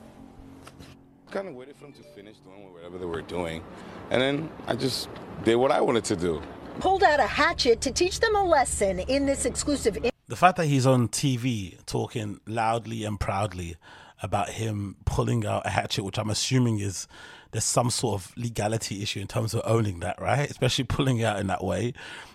kind 1.31 1.49
of 1.49 1.55
waited 1.55 1.77
for 1.77 1.85
them 1.85 1.93
to 1.93 2.03
finish 2.03 2.37
doing 2.39 2.73
whatever 2.73 2.99
they 2.99 3.07
were 3.07 3.23
doing, 3.23 3.63
and 4.11 4.21
then 4.21 4.51
I 4.67 4.75
just 4.75 5.09
did 5.45 5.55
what 5.55 5.71
I 5.71 5.81
wanted 5.81 6.05
to 6.05 6.17
do. 6.17 6.43
Pulled 6.81 7.03
out 7.03 7.21
a 7.21 7.27
hatchet 7.27 7.81
to 7.83 7.93
teach 7.93 8.21
them 8.21 8.35
a 8.35 8.43
lesson 8.43 9.01
in 9.01 9.27
this 9.27 9.45
exclusive 9.45 9.99
The 10.29 10.37
fact 10.37 10.57
that 10.57 10.67
he's 10.67 10.87
on 10.87 11.09
TV 11.09 11.77
talking 11.85 12.41
loudly 12.47 13.05
and 13.05 13.21
proudly 13.21 13.77
about 14.23 14.51
him 14.51 14.97
pulling 15.05 15.47
out 15.47 15.67
a 15.67 15.71
hatchet, 15.71 16.05
which 16.05 16.19
I'm 16.19 16.31
assuming 16.31 16.79
is 16.79 17.07
there's 17.53 17.65
some 17.65 17.91
sort 17.91 18.21
of 18.21 18.33
legality 18.37 19.03
issue 19.03 19.21
in 19.21 19.27
terms 19.27 19.55
of 19.55 19.63
owning 19.65 20.01
that, 20.01 20.21
right? 20.21 20.49
Especially 20.51 20.85
pulling 20.85 21.19
it 21.19 21.25
out 21.25 21.41
in 21.41 21.49
that 21.49 21.65
way, 21.65 21.93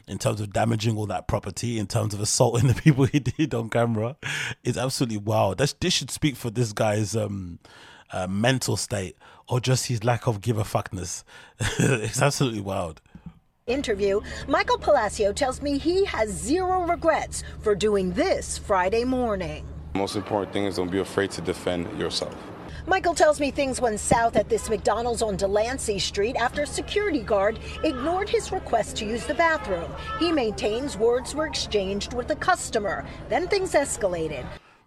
in 0.08 0.18
terms 0.18 0.42
of 0.42 0.52
damaging 0.52 0.98
all 0.98 1.06
that 1.08 1.28
property, 1.28 1.80
in 1.80 1.88
terms 1.88 2.14
of 2.14 2.20
assaulting 2.20 2.68
the 2.74 2.76
people 2.76 3.06
he 3.06 3.20
did 3.20 3.54
on 3.54 3.70
camera, 3.70 4.16
is 4.64 4.78
absolutely 4.78 5.18
wild. 5.18 5.58
That's, 5.58 5.74
this 5.74 5.94
should 5.94 6.12
speak 6.12 6.36
for 6.36 6.50
this 6.50 6.74
guy's 6.74 7.16
um, 7.16 7.60
uh, 8.12 8.28
mental 8.28 8.78
state 8.78 9.16
or 9.48 9.60
just 9.60 9.88
his 9.88 10.04
lack 10.04 10.28
of 10.28 10.42
give 10.42 10.58
a 10.58 10.64
fuckness. 10.64 11.24
it's 11.80 12.22
absolutely 12.22 12.62
wild. 12.62 13.02
Interview, 13.68 14.22
Michael 14.48 14.78
Palacio 14.78 15.34
tells 15.34 15.60
me 15.60 15.80
he 15.80 16.06
has 16.06 16.30
zero 16.30 16.84
regrets 16.84 17.44
for 17.62 17.74
doing 17.74 18.14
this 18.14 18.60
Friday 18.60 19.04
morning. 19.04 19.66
The 19.94 19.98
most 19.98 20.16
important 20.16 20.54
thing 20.54 20.66
is 20.66 20.76
don't 20.76 20.92
be 20.92 21.00
afraid 21.00 21.32
to 21.32 21.42
defend 21.42 21.98
yourself. 21.98 22.36
Michael 22.86 23.16
tells 23.16 23.40
me 23.40 23.50
things 23.50 23.82
went 23.82 24.00
south 24.00 24.36
at 24.36 24.50
this 24.50 24.70
McDonald's 24.70 25.24
on 25.24 25.36
Delancey 25.36 25.98
Street 25.98 26.36
after 26.36 26.62
a 26.62 26.68
security 26.68 27.22
guard 27.22 27.58
ignored 27.84 28.30
his 28.30 28.52
request 28.52 28.98
to 28.98 29.06
use 29.06 29.26
the 29.26 29.34
bathroom. 29.34 29.92
He 30.20 30.32
maintains 30.32 30.96
words 30.96 31.34
were 31.34 31.48
exchanged 31.48 32.14
with 32.14 32.28
the 32.28 32.36
customer. 32.36 33.04
Then 33.30 33.48
things 33.48 33.72
escalated. 33.72 34.46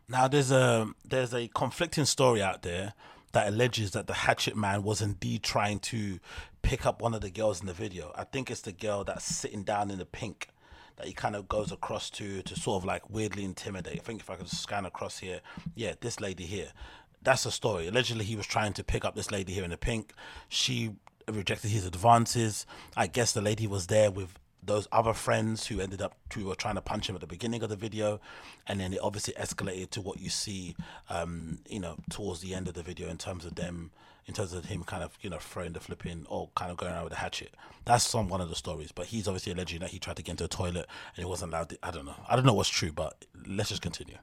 Now 0.08 0.28
there's 0.28 0.52
a 0.52 0.88
there's 1.04 1.34
a 1.34 1.48
conflicting 1.48 2.04
story 2.04 2.40
out 2.40 2.62
there 2.62 2.94
that 3.32 3.48
alleges 3.48 3.90
that 3.90 4.06
the 4.06 4.14
hatchet 4.14 4.56
man 4.56 4.84
was 4.84 5.02
indeed 5.02 5.42
trying 5.42 5.80
to 5.80 6.20
pick 6.68 6.84
up 6.84 7.00
one 7.00 7.14
of 7.14 7.22
the 7.22 7.30
girls 7.30 7.62
in 7.62 7.66
the 7.66 7.72
video. 7.72 8.12
I 8.14 8.24
think 8.24 8.50
it's 8.50 8.60
the 8.60 8.72
girl 8.72 9.02
that's 9.02 9.24
sitting 9.24 9.62
down 9.62 9.90
in 9.90 9.98
the 9.98 10.04
pink 10.04 10.48
that 10.96 11.06
he 11.06 11.14
kind 11.14 11.34
of 11.34 11.48
goes 11.48 11.72
across 11.72 12.10
to 12.10 12.42
to 12.42 12.56
sort 12.56 12.82
of 12.82 12.84
like 12.84 13.08
weirdly 13.08 13.44
intimidate. 13.44 13.94
I 13.94 14.02
think 14.02 14.20
if 14.20 14.28
I 14.28 14.34
could 14.34 14.50
scan 14.50 14.84
across 14.84 15.18
here, 15.18 15.40
yeah, 15.74 15.94
this 16.02 16.20
lady 16.20 16.44
here. 16.44 16.72
That's 17.22 17.44
the 17.44 17.50
story. 17.50 17.88
Allegedly, 17.88 18.26
he 18.26 18.36
was 18.36 18.46
trying 18.46 18.74
to 18.74 18.84
pick 18.84 19.06
up 19.06 19.14
this 19.14 19.30
lady 19.30 19.54
here 19.54 19.64
in 19.64 19.70
the 19.70 19.78
pink. 19.78 20.12
She 20.50 20.90
rejected 21.26 21.70
his 21.70 21.86
advances. 21.86 22.66
I 22.94 23.06
guess 23.06 23.32
the 23.32 23.40
lady 23.40 23.66
was 23.66 23.86
there 23.86 24.10
with 24.10 24.34
those 24.62 24.86
other 24.92 25.14
friends 25.14 25.68
who 25.68 25.80
ended 25.80 26.02
up 26.02 26.16
who 26.34 26.44
were 26.44 26.54
trying 26.54 26.74
to 26.74 26.82
punch 26.82 27.08
him 27.08 27.14
at 27.14 27.22
the 27.22 27.26
beginning 27.26 27.62
of 27.62 27.70
the 27.70 27.76
video, 27.76 28.20
and 28.66 28.78
then 28.78 28.92
it 28.92 29.00
obviously 29.02 29.32
escalated 29.34 29.88
to 29.92 30.02
what 30.02 30.20
you 30.20 30.28
see, 30.28 30.76
um, 31.08 31.60
you 31.66 31.80
know, 31.80 31.96
towards 32.10 32.40
the 32.40 32.54
end 32.54 32.68
of 32.68 32.74
the 32.74 32.82
video 32.82 33.08
in 33.08 33.16
terms 33.16 33.46
of 33.46 33.54
them, 33.54 33.90
in 34.28 34.34
terms 34.34 34.52
of 34.52 34.66
him 34.66 34.84
kind 34.84 35.02
of 35.02 35.18
you 35.22 35.30
know 35.30 35.38
throwing 35.38 35.72
the 35.72 35.80
flipping 35.80 36.26
or 36.28 36.50
kind 36.54 36.70
of 36.70 36.76
going 36.76 36.92
around 36.92 37.04
with 37.04 37.14
a 37.14 37.16
hatchet. 37.16 37.54
That's 37.84 38.06
some 38.06 38.28
one 38.28 38.40
of 38.40 38.50
the 38.50 38.54
stories, 38.54 38.92
but 38.92 39.06
he's 39.06 39.26
obviously 39.26 39.52
alleging 39.52 39.80
that 39.80 39.90
he 39.90 39.98
tried 39.98 40.16
to 40.16 40.22
get 40.22 40.32
into 40.32 40.44
a 40.44 40.48
toilet 40.48 40.86
and 41.16 41.24
he 41.24 41.24
wasn't 41.24 41.52
allowed. 41.52 41.70
To, 41.70 41.78
I 41.82 41.90
don't 41.90 42.04
know. 42.04 42.14
I 42.28 42.36
don't 42.36 42.44
know 42.44 42.54
what's 42.54 42.68
true, 42.68 42.92
but 42.92 43.24
let's 43.46 43.70
just 43.70 43.82
continue. 43.82 44.18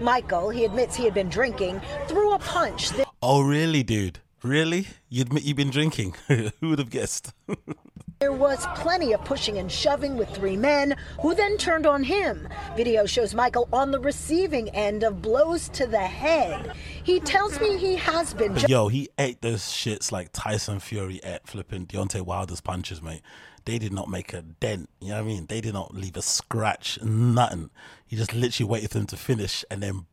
Michael, 0.00 0.50
he 0.50 0.64
admits 0.64 0.94
he 0.94 1.04
had 1.04 1.14
been 1.14 1.30
drinking, 1.30 1.80
threw 2.06 2.32
a 2.32 2.38
punch. 2.38 2.90
Oh 3.22 3.40
really, 3.40 3.82
dude? 3.82 4.20
Really? 4.42 4.86
You 5.08 5.22
admit 5.22 5.42
you've 5.42 5.56
been 5.56 5.70
drinking? 5.70 6.14
Who 6.28 6.50
would 6.68 6.78
have 6.78 6.90
guessed? 6.90 7.32
There 8.20 8.32
was 8.34 8.66
plenty 8.74 9.14
of 9.14 9.24
pushing 9.24 9.56
and 9.56 9.72
shoving 9.72 10.18
with 10.18 10.28
three 10.28 10.54
men 10.54 10.94
who 11.22 11.34
then 11.34 11.56
turned 11.56 11.86
on 11.86 12.04
him. 12.04 12.46
Video 12.76 13.06
shows 13.06 13.34
Michael 13.34 13.66
on 13.72 13.92
the 13.92 13.98
receiving 13.98 14.68
end 14.74 15.04
of 15.04 15.22
blows 15.22 15.70
to 15.70 15.86
the 15.86 16.00
head. 16.00 16.74
He 17.02 17.18
tells 17.20 17.58
me 17.60 17.78
he 17.78 17.96
has 17.96 18.34
been 18.34 18.52
But 18.52 18.68
yo, 18.68 18.88
he 18.88 19.08
ate 19.18 19.40
those 19.40 19.62
shits 19.62 20.12
like 20.12 20.28
Tyson 20.34 20.80
Fury 20.80 21.18
ate 21.24 21.46
flipping 21.46 21.86
Deontay 21.86 22.20
Wilder's 22.20 22.60
punches, 22.60 23.00
mate. 23.00 23.22
They 23.64 23.78
did 23.78 23.94
not 23.94 24.10
make 24.10 24.34
a 24.34 24.42
dent. 24.42 24.90
You 25.00 25.08
know 25.08 25.14
what 25.14 25.20
I 25.20 25.26
mean? 25.26 25.46
They 25.46 25.62
did 25.62 25.72
not 25.72 25.94
leave 25.94 26.18
a 26.18 26.22
scratch, 26.22 27.02
nothing. 27.02 27.70
He 28.06 28.16
just 28.16 28.34
literally 28.34 28.68
waited 28.68 28.90
for 28.90 28.98
them 28.98 29.06
to 29.06 29.16
finish 29.16 29.64
and 29.70 29.82
then 29.82 30.04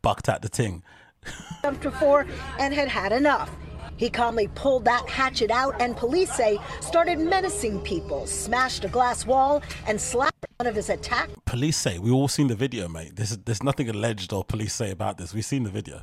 bucked 0.00 0.28
out 0.28 0.42
the 0.42 0.48
thing. 0.48 0.84
jumped 1.62 1.82
before 1.82 2.24
and 2.60 2.72
had 2.72 2.86
had 2.86 3.10
enough. 3.10 3.50
He 3.98 4.08
calmly 4.08 4.48
pulled 4.54 4.84
that 4.86 5.08
hatchet 5.08 5.50
out, 5.50 5.74
and 5.80 5.96
police 5.96 6.32
say 6.32 6.58
started 6.80 7.18
menacing 7.18 7.80
people, 7.80 8.26
smashed 8.26 8.84
a 8.84 8.88
glass 8.88 9.26
wall, 9.26 9.62
and 9.86 10.00
slapped 10.00 10.46
one 10.56 10.66
of 10.66 10.74
his 10.74 10.88
attackers. 10.88 11.36
Police 11.44 11.76
say 11.76 11.98
we 11.98 12.10
all 12.10 12.28
seen 12.28 12.46
the 12.46 12.54
video, 12.54 12.88
mate. 12.88 13.16
There's 13.16 13.36
there's 13.38 13.62
nothing 13.62 13.88
alleged 13.88 14.32
or 14.32 14.44
police 14.44 14.72
say 14.72 14.90
about 14.92 15.18
this. 15.18 15.34
We've 15.34 15.44
seen 15.44 15.64
the 15.64 15.70
video. 15.70 16.02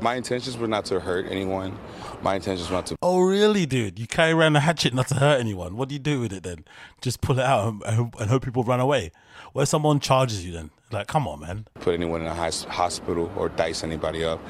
My 0.00 0.14
intentions 0.14 0.58
were 0.58 0.68
not 0.68 0.84
to 0.86 1.00
hurt 1.00 1.26
anyone. 1.30 1.78
My 2.22 2.36
intentions 2.36 2.68
were 2.68 2.76
not 2.76 2.86
to 2.86 2.96
Oh 3.02 3.20
really, 3.20 3.66
dude? 3.66 3.98
You 3.98 4.06
carry 4.06 4.32
around 4.32 4.56
a 4.56 4.60
hatchet 4.60 4.92
not 4.94 5.08
to 5.08 5.14
hurt 5.14 5.40
anyone. 5.40 5.76
What 5.76 5.88
do 5.88 5.94
you 5.94 5.98
do 5.98 6.20
with 6.20 6.32
it 6.32 6.42
then? 6.42 6.64
Just 7.00 7.20
pull 7.20 7.38
it 7.38 7.44
out 7.44 7.68
and, 7.68 7.82
and, 7.84 8.14
and 8.20 8.30
hope 8.30 8.44
people 8.44 8.62
run 8.62 8.80
away. 8.80 9.10
What 9.52 9.62
if 9.62 9.68
someone 9.68 10.00
charges 10.00 10.44
you 10.44 10.52
then? 10.52 10.70
Like, 10.90 11.06
come 11.06 11.26
on, 11.26 11.40
man. 11.40 11.66
put 11.80 11.94
anyone 11.94 12.20
in 12.20 12.26
a 12.26 12.34
hospital 12.34 13.32
or 13.36 13.48
dice 13.48 13.82
anybody 13.82 14.24
up. 14.24 14.40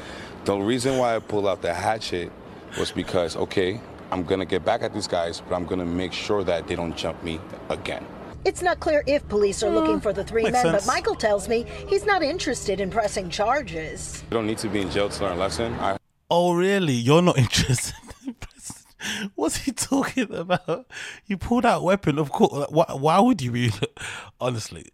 The 0.45 0.57
reason 0.57 0.99
why 0.99 1.17
I 1.17 1.19
pulled 1.19 1.47
out 1.47 1.63
the 1.63 1.73
hatchet 1.73 2.31
was 2.79 2.91
because, 2.91 3.37
okay, 3.37 3.81
I'm 4.11 4.23
gonna 4.23 4.45
get 4.45 4.65
back 4.65 4.83
at 4.83 4.95
these 4.95 5.07
guys, 5.09 5.41
but 5.41 5.55
I'm 5.55 5.65
gonna 5.65 5.85
make 5.85 6.13
sure 6.13 6.45
that 6.45 6.67
they 6.69 6.77
don't 6.77 6.97
jump 6.97 7.23
me 7.23 7.41
again. 7.69 8.07
It's 8.45 8.63
not 8.63 8.79
clear 8.79 9.03
if 9.07 9.27
police 9.29 9.63
are 9.65 9.71
looking 9.71 9.99
mm, 9.99 10.03
for 10.03 10.13
the 10.13 10.23
three 10.23 10.45
makes 10.45 10.53
men, 10.53 10.65
sense. 10.67 10.87
but 10.87 10.93
Michael 10.93 11.17
tells 11.17 11.49
me 11.49 11.67
he's 11.89 12.07
not 12.07 12.23
interested 12.23 12.81
in 12.81 12.91
pressing 12.91 13.29
charges. 13.29 14.23
You 14.31 14.37
don't 14.37 14.47
need 14.47 14.59
to 14.59 14.69
be 14.69 14.83
in 14.83 14.91
jail 14.91 15.09
to 15.09 15.23
learn 15.25 15.33
a 15.33 15.41
lesson. 15.41 15.75
I 15.75 15.97
Oh, 16.31 16.55
really? 16.55 16.93
You're 16.93 17.23
not 17.23 17.39
interested? 17.47 17.95
What's 19.35 19.59
he 19.59 19.73
talking 19.73 20.33
about? 20.35 20.87
You 21.27 21.37
pulled 21.37 21.67
out 21.67 21.83
weapon, 21.83 22.19
of 22.19 22.31
course. 22.33 22.67
Why, 22.71 22.87
why 22.93 23.21
would 23.21 23.41
you 23.43 23.53
be? 23.53 23.73
Honestly, 24.41 24.87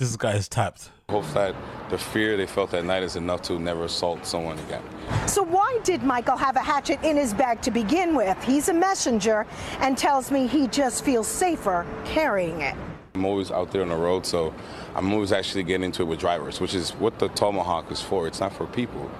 this 0.00 0.16
guy 0.16 0.32
is 0.32 0.48
tapped. 0.48 0.90
hope 1.10 1.26
that 1.34 1.54
the 1.90 1.98
fear 1.98 2.36
they 2.36 2.46
felt 2.46 2.70
that 2.70 2.84
night 2.84 3.02
is 3.02 3.16
enough 3.16 3.42
to 3.42 3.58
never 3.58 3.84
assault 3.84 4.24
someone 4.24 4.58
again. 4.60 4.82
So 5.26 5.42
why 5.42 5.78
did 5.84 6.02
Michael 6.02 6.36
have 6.36 6.56
a 6.56 6.60
hatchet 6.60 7.02
in 7.02 7.16
his 7.16 7.34
bag 7.34 7.60
to 7.62 7.70
begin 7.70 8.16
with? 8.16 8.42
He's 8.42 8.70
a 8.70 8.72
messenger 8.72 9.46
and 9.80 9.98
tells 9.98 10.30
me 10.30 10.46
he 10.46 10.68
just 10.68 11.04
feels 11.04 11.28
safer 11.28 11.86
carrying 12.06 12.62
it. 12.62 12.74
I'm 13.14 13.26
always 13.26 13.50
out 13.50 13.72
there 13.72 13.82
on 13.82 13.90
the 13.90 13.96
road, 13.96 14.24
so 14.24 14.54
I'm 14.94 15.12
always 15.12 15.32
actually 15.32 15.64
getting 15.64 15.84
into 15.84 16.02
it 16.02 16.06
with 16.06 16.20
drivers, 16.20 16.60
which 16.60 16.74
is 16.74 16.92
what 16.92 17.18
the 17.18 17.28
Tomahawk 17.28 17.92
is 17.92 18.00
for. 18.00 18.26
It's 18.26 18.40
not 18.40 18.52
for 18.54 18.66
people, 18.66 19.10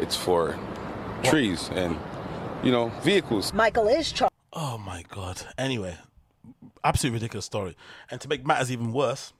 it's 0.00 0.16
for 0.16 0.58
trees 1.22 1.68
and, 1.74 1.98
you 2.62 2.72
know, 2.72 2.88
vehicles. 3.02 3.52
Michael 3.52 3.88
is 3.88 4.10
charged. 4.10 4.32
Oh 4.54 4.78
my 4.78 5.04
god. 5.08 5.42
Anyway, 5.58 5.98
absolutely 6.84 7.16
ridiculous 7.16 7.44
story. 7.44 7.76
And 8.10 8.20
to 8.22 8.28
make 8.28 8.46
matters 8.46 8.72
even 8.72 8.92
worse, 8.92 9.32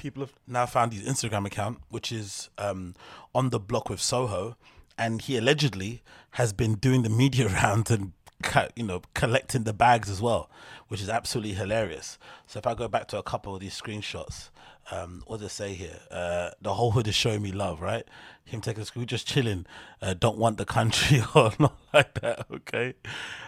people 0.00 0.22
have 0.22 0.32
now 0.46 0.64
found 0.64 0.94
his 0.94 1.06
Instagram 1.06 1.46
account, 1.46 1.78
which 1.90 2.10
is 2.10 2.48
um, 2.56 2.94
on 3.34 3.50
the 3.50 3.60
block 3.60 3.90
with 3.90 4.00
Soho, 4.00 4.56
and 4.96 5.20
he 5.20 5.36
allegedly 5.36 6.02
has 6.32 6.54
been 6.54 6.74
doing 6.74 7.02
the 7.02 7.10
media 7.10 7.48
round 7.62 7.90
and 7.90 8.12
you 8.74 8.82
know, 8.82 9.02
collecting 9.12 9.64
the 9.64 9.74
bags 9.74 10.08
as 10.08 10.22
well, 10.22 10.48
which 10.88 11.02
is 11.02 11.10
absolutely 11.10 11.52
hilarious. 11.52 12.18
So 12.46 12.58
if 12.58 12.66
I 12.66 12.72
go 12.72 12.88
back 12.88 13.08
to 13.08 13.18
a 13.18 13.22
couple 13.22 13.54
of 13.54 13.60
these 13.60 13.78
screenshots, 13.78 14.48
um, 14.90 15.22
what 15.26 15.40
does 15.40 15.46
it 15.46 15.54
say 15.54 15.74
here? 15.74 15.98
Uh, 16.10 16.50
the 16.60 16.74
whole 16.74 16.90
hood 16.90 17.06
is 17.06 17.14
showing 17.14 17.42
me 17.42 17.52
love, 17.52 17.80
right? 17.80 18.04
Him 18.44 18.60
taking 18.60 18.84
screen, 18.84 19.06
just 19.06 19.26
chilling. 19.26 19.66
Uh, 20.02 20.14
don't 20.14 20.38
want 20.38 20.58
the 20.58 20.64
country 20.64 21.22
or 21.34 21.52
not 21.58 21.78
like 21.94 22.20
that. 22.20 22.46
Okay, 22.52 22.94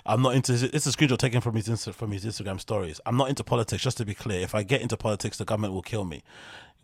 I'm 0.06 0.22
not 0.22 0.34
into. 0.34 0.52
It's 0.52 0.86
a 0.86 0.90
screenshot 0.90 1.18
taken 1.18 1.40
from 1.40 1.56
his 1.56 1.68
Insta, 1.68 1.92
from 1.92 2.12
his 2.12 2.24
Instagram 2.24 2.60
stories. 2.60 3.00
I'm 3.04 3.16
not 3.16 3.28
into 3.28 3.42
politics. 3.42 3.82
Just 3.82 3.96
to 3.98 4.04
be 4.04 4.14
clear, 4.14 4.40
if 4.40 4.54
I 4.54 4.62
get 4.62 4.80
into 4.80 4.96
politics, 4.96 5.38
the 5.38 5.44
government 5.44 5.74
will 5.74 5.82
kill 5.82 6.04
me. 6.04 6.22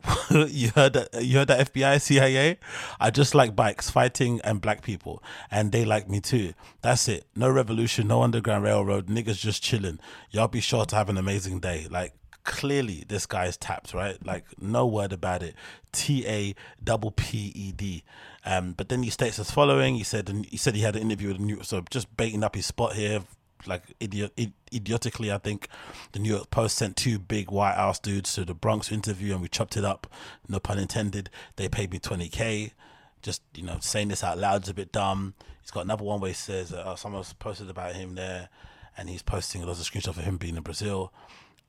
you 0.30 0.70
heard 0.70 0.92
that? 0.94 1.22
You 1.22 1.38
heard 1.38 1.48
that? 1.48 1.72
FBI, 1.72 2.00
CIA. 2.00 2.59
I 3.00 3.11
just 3.11 3.34
like 3.34 3.54
bikes, 3.54 3.90
fighting, 3.90 4.40
and 4.42 4.61
black 4.61 4.82
people, 4.82 5.22
and 5.50 5.70
they 5.72 5.84
like 5.84 6.09
me 6.09 6.20
too. 6.20 6.54
That's 6.82 7.09
it. 7.09 7.26
No 7.36 7.48
revolution, 7.50 8.09
no 8.09 8.22
underground 8.22 8.64
railroad. 8.64 9.06
Niggas 9.06 9.38
just 9.38 9.62
chilling. 9.62 10.00
Y'all 10.30 10.48
be 10.48 10.61
sure 10.61 10.84
to 10.84 10.96
have 10.96 11.09
an 11.09 11.16
amazing 11.18 11.61
day. 11.61 11.86
Like 11.90 12.14
clearly 12.49 13.05
this 13.07 13.26
guy's 13.26 13.59
tapped, 13.59 13.92
right? 13.92 14.16
Like 14.24 14.44
no 14.59 14.86
word 14.86 15.12
about 15.12 15.42
it. 15.42 15.55
T 15.92 16.26
A 16.26 16.55
double 16.82 17.11
P 17.11 17.53
E 17.55 17.72
D. 17.72 18.03
Um, 18.44 18.72
but 18.72 18.88
then 18.88 19.03
he 19.03 19.11
states 19.11 19.38
as 19.38 19.51
following. 19.51 19.96
He 19.96 20.03
said 20.03 20.46
he 20.51 20.57
said 20.57 20.74
he 20.74 20.80
had 20.80 20.96
an 20.96 21.03
interview 21.03 21.28
with 21.28 21.36
the 21.36 21.44
New 21.44 21.62
so 21.62 21.84
just 21.90 22.16
baiting 22.16 22.42
up 22.42 22.55
his 22.55 22.64
spot 22.64 22.94
here, 22.94 23.20
like 23.66 23.82
idiot, 24.01 24.32
idiotically. 24.74 25.30
I 25.30 25.36
think 25.36 25.68
the 26.12 26.18
New 26.18 26.30
York 26.30 26.51
Post 26.51 26.78
sent 26.78 26.96
two 26.96 27.18
big 27.18 27.51
white 27.51 27.74
House 27.74 27.99
dudes 27.99 28.32
to 28.34 28.46
the 28.46 28.55
Bronx 28.55 28.90
interview, 28.90 29.34
and 29.34 29.42
we 29.42 29.49
chopped 29.49 29.76
it 29.76 29.84
up. 29.84 30.07
No 30.49 30.59
pun 30.59 30.78
intended. 30.78 31.28
They 31.57 31.68
paid 31.68 31.92
me 31.92 31.99
twenty 31.99 32.28
k. 32.28 32.72
Just 33.20 33.42
you 33.55 33.64
know, 33.64 33.76
saying 33.80 34.09
this 34.09 34.24
out 34.24 34.38
loud 34.38 34.62
is 34.62 34.70
a 34.70 34.74
bit 34.74 34.90
dumb. 34.90 35.34
He's 35.61 35.70
got 35.70 35.84
another 35.84 36.05
one 36.05 36.18
where 36.20 36.30
he 36.30 36.34
says 36.34 36.72
uh, 36.72 36.96
someone's 36.96 37.34
posted 37.34 37.68
about 37.68 37.94
him 37.94 38.14
there, 38.14 38.49
and 38.96 39.11
he's 39.11 39.22
posting 39.22 39.66
lots 39.66 39.80
of 39.80 39.86
screenshots 39.86 40.16
of 40.16 40.24
him 40.24 40.38
being 40.38 40.57
in 40.57 40.62
Brazil. 40.62 41.12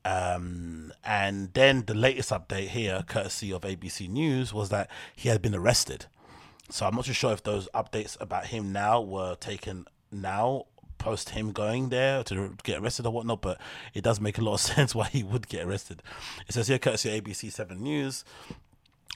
Um, 0.05 0.93
and 1.03 1.53
then 1.53 1.85
the 1.85 1.93
latest 1.93 2.31
update 2.31 2.69
here, 2.69 3.03
courtesy 3.07 3.51
of 3.51 3.61
ABC 3.61 4.09
News, 4.09 4.53
was 4.53 4.69
that 4.69 4.89
he 5.15 5.29
had 5.29 5.41
been 5.41 5.55
arrested. 5.55 6.05
So 6.69 6.85
I'm 6.85 6.95
not 6.95 7.05
too 7.05 7.13
sure 7.13 7.33
if 7.33 7.43
those 7.43 7.67
updates 7.73 8.19
about 8.21 8.47
him 8.47 8.71
now 8.71 9.01
were 9.01 9.35
taken 9.35 9.85
now 10.11 10.65
post 10.99 11.29
him 11.29 11.51
going 11.51 11.89
there 11.89 12.23
to 12.23 12.55
get 12.63 12.79
arrested 12.79 13.05
or 13.07 13.11
whatnot, 13.11 13.41
but 13.41 13.59
it 13.93 14.03
does 14.03 14.19
make 14.19 14.37
a 14.37 14.41
lot 14.41 14.55
of 14.55 14.59
sense 14.75 14.93
why 14.93 15.07
he 15.07 15.23
would 15.23 15.47
get 15.47 15.65
arrested. 15.65 16.03
It 16.47 16.53
says 16.53 16.67
here, 16.67 16.77
courtesy 16.77 17.17
of 17.17 17.23
ABC 17.23 17.51
7 17.51 17.81
News, 17.81 18.23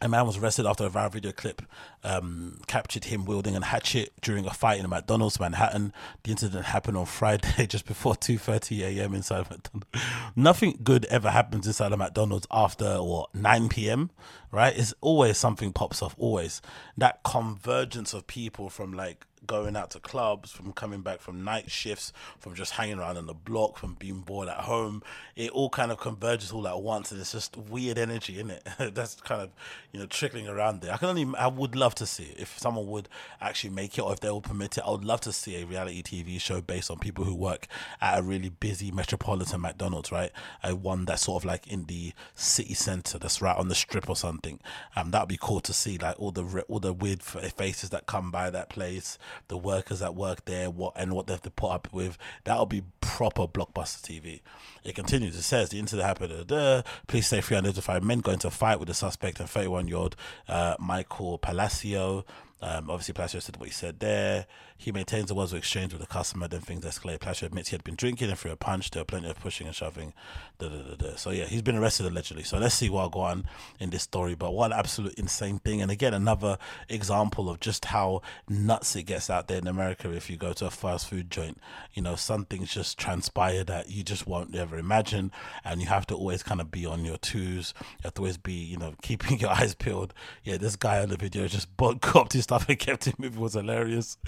a 0.02 0.10
man 0.10 0.26
was 0.26 0.38
arrested 0.38 0.66
after 0.66 0.86
a 0.86 0.90
viral 0.90 1.12
video 1.12 1.32
clip 1.32 1.62
um, 2.04 2.60
captured 2.68 3.06
him 3.06 3.26
wielding 3.26 3.56
a 3.56 3.64
hatchet 3.64 4.12
during 4.22 4.46
a 4.46 4.54
fight 4.54 4.80
in 4.80 4.86
a 4.86 4.88
McDonald's 4.88 5.40
Manhattan. 5.40 5.94
The 6.24 6.32
incident 6.32 6.66
happened 6.66 6.98
on 6.98 7.06
Friday 7.06 7.66
just 7.68 7.86
before 7.86 8.16
2:30 8.16 8.82
a.m. 8.82 9.14
inside 9.14 9.42
of 9.42 9.50
McDonald's. 9.50 9.88
Nothing 10.36 10.80
good 10.84 11.06
ever 11.06 11.30
happens 11.30 11.68
inside 11.68 11.94
a 11.94 11.98
McDonald's 11.98 12.48
after 12.52 13.02
what 13.02 13.34
9 13.34 13.70
p.m. 13.70 14.12
Right? 14.52 14.78
It's 14.78 14.94
always 15.00 15.38
something 15.38 15.72
pops 15.72 16.02
off. 16.02 16.16
Always 16.18 16.62
that 16.98 17.24
convergence 17.24 18.14
of 18.14 18.28
people 18.28 18.70
from 18.70 18.94
like 18.94 19.26
going 19.46 19.76
out 19.76 19.92
to 19.92 20.00
clubs, 20.00 20.52
from 20.52 20.74
coming 20.74 21.02
back 21.02 21.20
from 21.20 21.44
night 21.44 21.70
shifts, 21.70 22.14
from 22.40 22.56
just 22.56 22.74
hanging 22.74 23.00
around 23.00 23.18
on 23.18 23.26
the 23.26 23.34
block, 23.34 23.78
from 23.78 23.96
being 23.96 24.22
bored 24.22 24.48
at 24.48 24.62
home. 24.62 25.04
It 25.36 25.52
all 25.52 25.70
kind 25.70 25.92
of 25.92 26.00
converges 26.00 26.52
all 26.52 26.68
at 26.68 26.82
once, 26.82 27.12
and 27.12 27.20
it's 27.20 27.32
just 27.32 27.58
weird 27.58 27.98
energy 27.98 28.40
in 28.40 28.52
it. 28.52 28.68
That's 28.94 29.16
kind 29.16 29.42
of 29.42 29.50
you 29.92 30.00
know 30.00 30.06
trickling 30.06 30.48
around 30.48 30.82
there. 30.82 30.94
I 30.94 30.98
can 30.98 31.10
only, 31.10 31.38
I 31.38 31.48
would 31.48 31.76
love 31.76 31.96
to 31.96 32.06
see 32.06 32.34
if 32.38 32.58
someone 32.58 32.88
would 32.88 33.10
actually 33.42 33.72
make 33.72 33.98
it, 33.98 34.02
or 34.02 34.14
if 34.14 34.20
they 34.20 34.30
will 34.30 34.42
permit 34.42 34.78
it. 34.78 34.84
I 34.86 34.92
would 34.92 35.06
love 35.06 35.22
to 35.22 35.34
see 35.34 35.62
a 35.62 35.66
reality 35.66 36.04
TV 36.04 36.40
show 36.40 36.62
based 36.62 36.90
on 36.90 37.00
people 37.00 37.26
who 37.26 37.36
work 37.36 37.68
at 38.02 38.20
a 38.20 38.22
really 38.22 38.50
busy 38.50 38.92
metropolitan 38.92 39.62
McDonald's, 39.62 40.12
right? 40.12 40.32
A 40.64 40.76
one 40.76 41.06
that's 41.06 41.24
sort 41.24 41.44
of 41.44 41.46
like 41.46 41.68
in 41.68 41.86
the 41.86 42.14
city 42.36 42.74
center, 42.74 43.18
that's 43.20 43.42
right 43.42 43.58
on 43.58 43.68
the 43.68 43.76
strip 43.76 44.10
or 44.10 44.16
something. 44.16 44.60
Um, 44.96 45.12
that'd 45.12 45.30
be 45.30 45.38
cool 45.40 45.60
to 45.62 45.74
see, 45.74 45.98
like 45.98 46.20
all 46.20 46.32
the 46.32 46.64
all 46.68 46.80
the 46.80 46.94
weird 46.94 47.22
faces 47.22 47.90
that 47.90 48.06
come 48.06 48.32
by 48.32 48.50
that 48.50 48.70
place 48.70 49.18
the 49.48 49.58
workers 49.58 50.00
that 50.00 50.16
work 50.16 50.46
there, 50.46 50.70
what 50.70 50.94
and 50.96 51.14
what 51.14 51.28
they 51.28 51.34
have 51.34 51.42
to 51.44 51.52
put 51.52 51.72
up 51.72 51.88
with. 51.92 52.18
That'll 52.44 52.66
be 52.66 52.84
proper 53.02 53.48
blockbuster 53.48 54.02
TV. 54.02 54.42
It 54.84 54.96
continues. 54.96 55.36
It 55.36 55.44
says 55.44 55.70
the 55.70 55.80
incident 55.80 56.08
happened. 56.08 56.52
Uh, 56.52 56.84
police 57.08 57.28
say 57.28 57.42
three 57.42 57.58
unidentified 57.58 58.04
men 58.04 58.20
got 58.20 58.34
into 58.34 58.48
a 58.48 58.52
fight 58.52 58.80
with 58.80 58.88
the 58.88 58.94
suspect 58.94 59.40
and 59.40 59.50
31 59.50 59.88
year 59.88 59.98
old 59.98 60.16
uh, 60.48 60.76
Michael 60.80 61.38
Palacio. 61.38 62.26
Um, 62.62 62.90
obviously, 62.90 63.14
Palacio 63.14 63.42
said 63.42 63.58
what 63.58 63.68
he 63.68 63.74
said 63.74 64.00
there. 64.00 64.46
He 64.84 64.92
maintains 64.92 65.30
the 65.30 65.34
words 65.34 65.54
were 65.54 65.60
exchanged 65.60 65.94
with 65.94 66.02
the 66.02 66.08
customer, 66.08 66.46
then 66.50 66.60
things 66.60 66.84
escalate. 66.84 67.22
Palacio 67.22 67.48
admits 67.48 67.70
he 67.70 67.76
had 67.76 67.86
been 67.86 67.96
drinking 67.96 68.30
and 68.30 68.38
threw 68.38 68.52
a 68.52 68.58
punch. 68.58 68.92
There 68.92 69.00
were 69.00 69.06
plenty 69.06 69.30
of 69.30 69.40
pushing 69.40 69.66
and 69.66 69.74
shoving. 69.74 70.12
Da, 70.60 70.68
da, 70.68 70.82
da, 70.82 70.96
da. 70.96 71.16
So, 71.16 71.30
yeah, 71.30 71.46
he's 71.46 71.62
been 71.62 71.78
arrested 71.78 72.06
allegedly. 72.06 72.44
So, 72.44 72.58
let's 72.58 72.76
see 72.76 72.90
what 72.90 73.14
go 73.14 73.22
on 73.22 73.46
in 73.80 73.92
this 73.92 74.04
story. 74.04 74.36
But 74.36 74.52
what 74.52 74.74
an 74.74 74.78
absolute 74.78 75.14
insane 75.14 75.60
thing. 75.60 75.82
And 75.82 75.90
again, 75.90 76.14
another 76.14 76.58
example 76.90 77.50
of 77.50 77.62
just 77.62 77.86
how 77.86 78.24
nuts 78.50 78.94
it 78.98 79.04
gets 79.04 79.30
out 79.30 79.48
there 79.48 79.58
in 79.58 79.68
America 79.68 80.12
if 80.12 80.30
you 80.30 80.36
go 80.36 80.52
to 80.52 80.66
a 80.66 80.70
fast 80.70 81.08
food 81.08 81.32
joint. 81.32 81.60
You 81.94 82.02
know, 82.02 82.16
something's 82.16 82.74
just 82.74 82.98
transpired 82.98 83.68
that 83.68 83.90
you 83.90 84.04
just 84.04 84.28
won't 84.28 84.54
ever 84.54 84.78
imagine. 84.78 85.32
And 85.64 85.80
you 85.80 85.88
have 85.88 86.06
to 86.08 86.16
always 86.16 86.44
kind 86.44 86.60
of 86.60 86.72
be 86.72 86.86
on 86.86 87.06
your 87.06 87.18
twos. 87.18 87.74
You 87.80 87.86
have 88.04 88.16
to 88.16 88.22
always 88.24 88.38
be, 88.38 88.52
you 88.52 88.76
know, 88.76 88.96
keeping 89.02 89.40
your 89.40 89.52
eyes 89.52 89.76
peeled. 89.76 90.14
Yeah, 90.44 90.58
this 90.58 90.76
guy 90.76 91.02
on 91.02 91.08
the 91.08 91.16
video 91.16 91.48
just 91.48 91.70
copped 92.02 92.34
his 92.34 92.44
stuff 92.44 92.68
and 92.68 92.78
kept 92.78 93.08
it 93.08 93.18
moving 93.18 93.40
was 93.40 93.54
hilarious. 93.54 94.18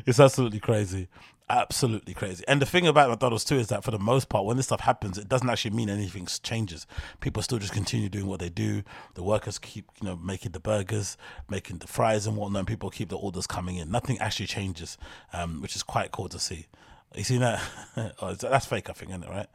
It's 0.06 0.20
absolutely 0.20 0.60
crazy. 0.60 1.08
Absolutely 1.48 2.14
crazy. 2.14 2.42
And 2.48 2.60
the 2.62 2.66
thing 2.66 2.86
about 2.86 3.10
McDonald's 3.10 3.44
too 3.44 3.56
is 3.56 3.68
that 3.68 3.84
for 3.84 3.90
the 3.90 3.98
most 3.98 4.30
part, 4.30 4.46
when 4.46 4.56
this 4.56 4.66
stuff 4.66 4.80
happens, 4.80 5.18
it 5.18 5.28
doesn't 5.28 5.48
actually 5.48 5.72
mean 5.72 5.90
anything 5.90 6.26
changes. 6.42 6.86
People 7.20 7.42
still 7.42 7.58
just 7.58 7.72
continue 7.72 8.08
doing 8.08 8.26
what 8.26 8.40
they 8.40 8.48
do. 8.48 8.82
The 9.14 9.22
workers 9.22 9.58
keep, 9.58 9.86
you 10.00 10.08
know, 10.08 10.16
making 10.16 10.52
the 10.52 10.60
burgers, 10.60 11.18
making 11.50 11.78
the 11.78 11.86
fries 11.86 12.26
and 12.26 12.36
whatnot. 12.36 12.60
And 12.60 12.68
people 12.68 12.88
keep 12.88 13.10
the 13.10 13.18
orders 13.18 13.46
coming 13.46 13.76
in. 13.76 13.90
Nothing 13.90 14.18
actually 14.20 14.46
changes, 14.46 14.96
um, 15.34 15.60
which 15.60 15.76
is 15.76 15.82
quite 15.82 16.12
cool 16.12 16.28
to 16.30 16.38
see. 16.38 16.66
You 17.14 17.24
seen 17.24 17.40
that? 17.40 17.62
oh, 18.22 18.32
that's 18.34 18.66
fake, 18.66 18.88
I 18.88 18.94
think, 18.94 19.10
isn't 19.10 19.24
it? 19.24 19.30
Right? 19.30 19.48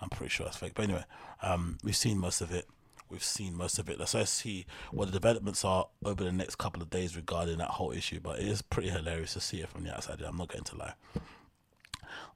I'm 0.00 0.10
pretty 0.10 0.30
sure 0.30 0.44
that's 0.44 0.56
fake. 0.56 0.72
But 0.74 0.84
anyway, 0.84 1.04
um, 1.42 1.78
we've 1.84 1.96
seen 1.96 2.18
most 2.18 2.40
of 2.40 2.52
it 2.52 2.66
we've 3.10 3.24
seen 3.24 3.56
most 3.56 3.78
of 3.78 3.88
it. 3.88 3.98
Let's 3.98 4.30
see 4.30 4.66
what 4.90 5.06
the 5.06 5.12
developments 5.12 5.64
are 5.64 5.86
over 6.04 6.24
the 6.24 6.32
next 6.32 6.56
couple 6.56 6.82
of 6.82 6.90
days 6.90 7.16
regarding 7.16 7.58
that 7.58 7.70
whole 7.70 7.92
issue. 7.92 8.20
But 8.20 8.40
it 8.40 8.46
is 8.46 8.62
pretty 8.62 8.90
hilarious 8.90 9.34
to 9.34 9.40
see 9.40 9.60
it 9.60 9.68
from 9.68 9.84
the 9.84 9.94
outside. 9.94 10.22
I'm 10.22 10.36
not 10.36 10.48
going 10.48 10.64
to 10.64 10.76
lie. 10.76 10.94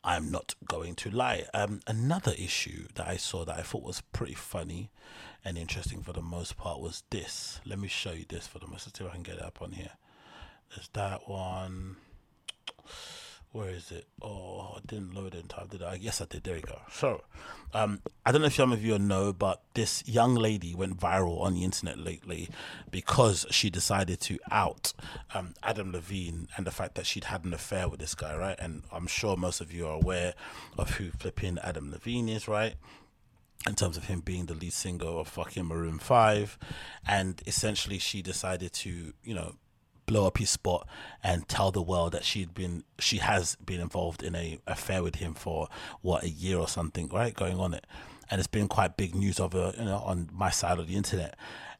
I'm 0.02 0.30
not 0.30 0.54
going 0.66 0.94
to 0.96 1.10
lie. 1.10 1.44
Um, 1.52 1.80
another 1.86 2.32
issue 2.38 2.86
that 2.94 3.06
I 3.06 3.16
saw 3.16 3.44
that 3.44 3.58
I 3.58 3.62
thought 3.62 3.82
was 3.82 4.00
pretty 4.12 4.34
funny 4.34 4.90
and 5.44 5.58
interesting 5.58 6.02
for 6.02 6.12
the 6.12 6.22
most 6.22 6.56
part 6.56 6.80
was 6.80 7.02
this. 7.10 7.60
Let 7.66 7.78
me 7.78 7.88
show 7.88 8.12
you 8.12 8.24
this 8.28 8.46
for 8.46 8.58
the 8.58 8.66
most. 8.66 8.86
Let's 8.86 8.98
see 8.98 9.04
if 9.04 9.10
I 9.10 9.14
can 9.14 9.22
get 9.22 9.36
it 9.36 9.42
up 9.42 9.60
on 9.60 9.72
here. 9.72 9.92
There's 10.74 10.88
that 10.94 11.28
one 11.28 11.96
where 13.52 13.70
is 13.70 13.90
it? 13.90 14.06
Oh, 14.22 14.76
I 14.76 14.80
didn't 14.86 15.12
load 15.12 15.34
it 15.34 15.40
in 15.40 15.48
time, 15.48 15.66
did 15.68 15.82
I? 15.82 15.94
Yes, 15.94 16.20
I 16.20 16.24
did. 16.26 16.44
There 16.44 16.54
we 16.54 16.60
go. 16.60 16.78
So, 16.92 17.22
um, 17.74 18.00
I 18.24 18.30
don't 18.30 18.42
know 18.42 18.46
if 18.46 18.54
some 18.54 18.70
of 18.72 18.84
you 18.84 18.96
know, 18.98 19.32
but 19.32 19.60
this 19.74 20.06
young 20.06 20.36
lady 20.36 20.72
went 20.74 21.00
viral 21.00 21.40
on 21.40 21.54
the 21.54 21.64
internet 21.64 21.98
lately 21.98 22.48
because 22.92 23.46
she 23.50 23.68
decided 23.68 24.20
to 24.22 24.38
out 24.52 24.92
um, 25.34 25.54
Adam 25.64 25.90
Levine 25.90 26.46
and 26.56 26.64
the 26.64 26.70
fact 26.70 26.94
that 26.94 27.06
she'd 27.06 27.24
had 27.24 27.44
an 27.44 27.52
affair 27.52 27.88
with 27.88 27.98
this 27.98 28.14
guy, 28.14 28.36
right? 28.36 28.58
And 28.60 28.84
I'm 28.92 29.08
sure 29.08 29.36
most 29.36 29.60
of 29.60 29.72
you 29.72 29.86
are 29.86 29.94
aware 29.94 30.34
of 30.78 30.90
who 30.90 31.10
flipping 31.10 31.58
Adam 31.58 31.90
Levine 31.90 32.28
is, 32.28 32.46
right? 32.46 32.74
in 33.66 33.74
terms 33.74 33.98
of 33.98 34.04
him 34.04 34.20
being 34.20 34.46
the 34.46 34.54
lead 34.54 34.72
singer 34.72 35.04
of 35.04 35.28
fucking 35.28 35.66
Maroon 35.66 35.98
5 35.98 36.58
and 37.06 37.42
essentially 37.46 37.98
she 37.98 38.22
decided 38.22 38.72
to 38.72 39.12
you 39.22 39.34
know 39.34 39.56
blow 40.10 40.26
up 40.26 40.38
his 40.38 40.50
spot 40.50 40.88
and 41.22 41.48
tell 41.48 41.70
the 41.70 41.80
world 41.80 42.10
that 42.10 42.24
she'd 42.24 42.52
been 42.52 42.82
she 42.98 43.18
has 43.18 43.54
been 43.64 43.80
involved 43.80 44.24
in 44.24 44.34
a 44.34 44.58
affair 44.66 45.04
with 45.04 45.14
him 45.16 45.34
for 45.34 45.68
what 46.00 46.24
a 46.24 46.28
year 46.28 46.58
or 46.58 46.66
something 46.66 47.08
right 47.10 47.34
going 47.34 47.60
on 47.60 47.72
it 47.72 47.86
and 48.28 48.40
it's 48.40 48.48
been 48.48 48.66
quite 48.66 48.96
big 48.96 49.14
news 49.14 49.38
over 49.38 49.72
you 49.78 49.84
know 49.84 49.98
on 49.98 50.28
my 50.32 50.50
side 50.50 50.80
of 50.80 50.88
the 50.88 50.96
internet 50.96 51.36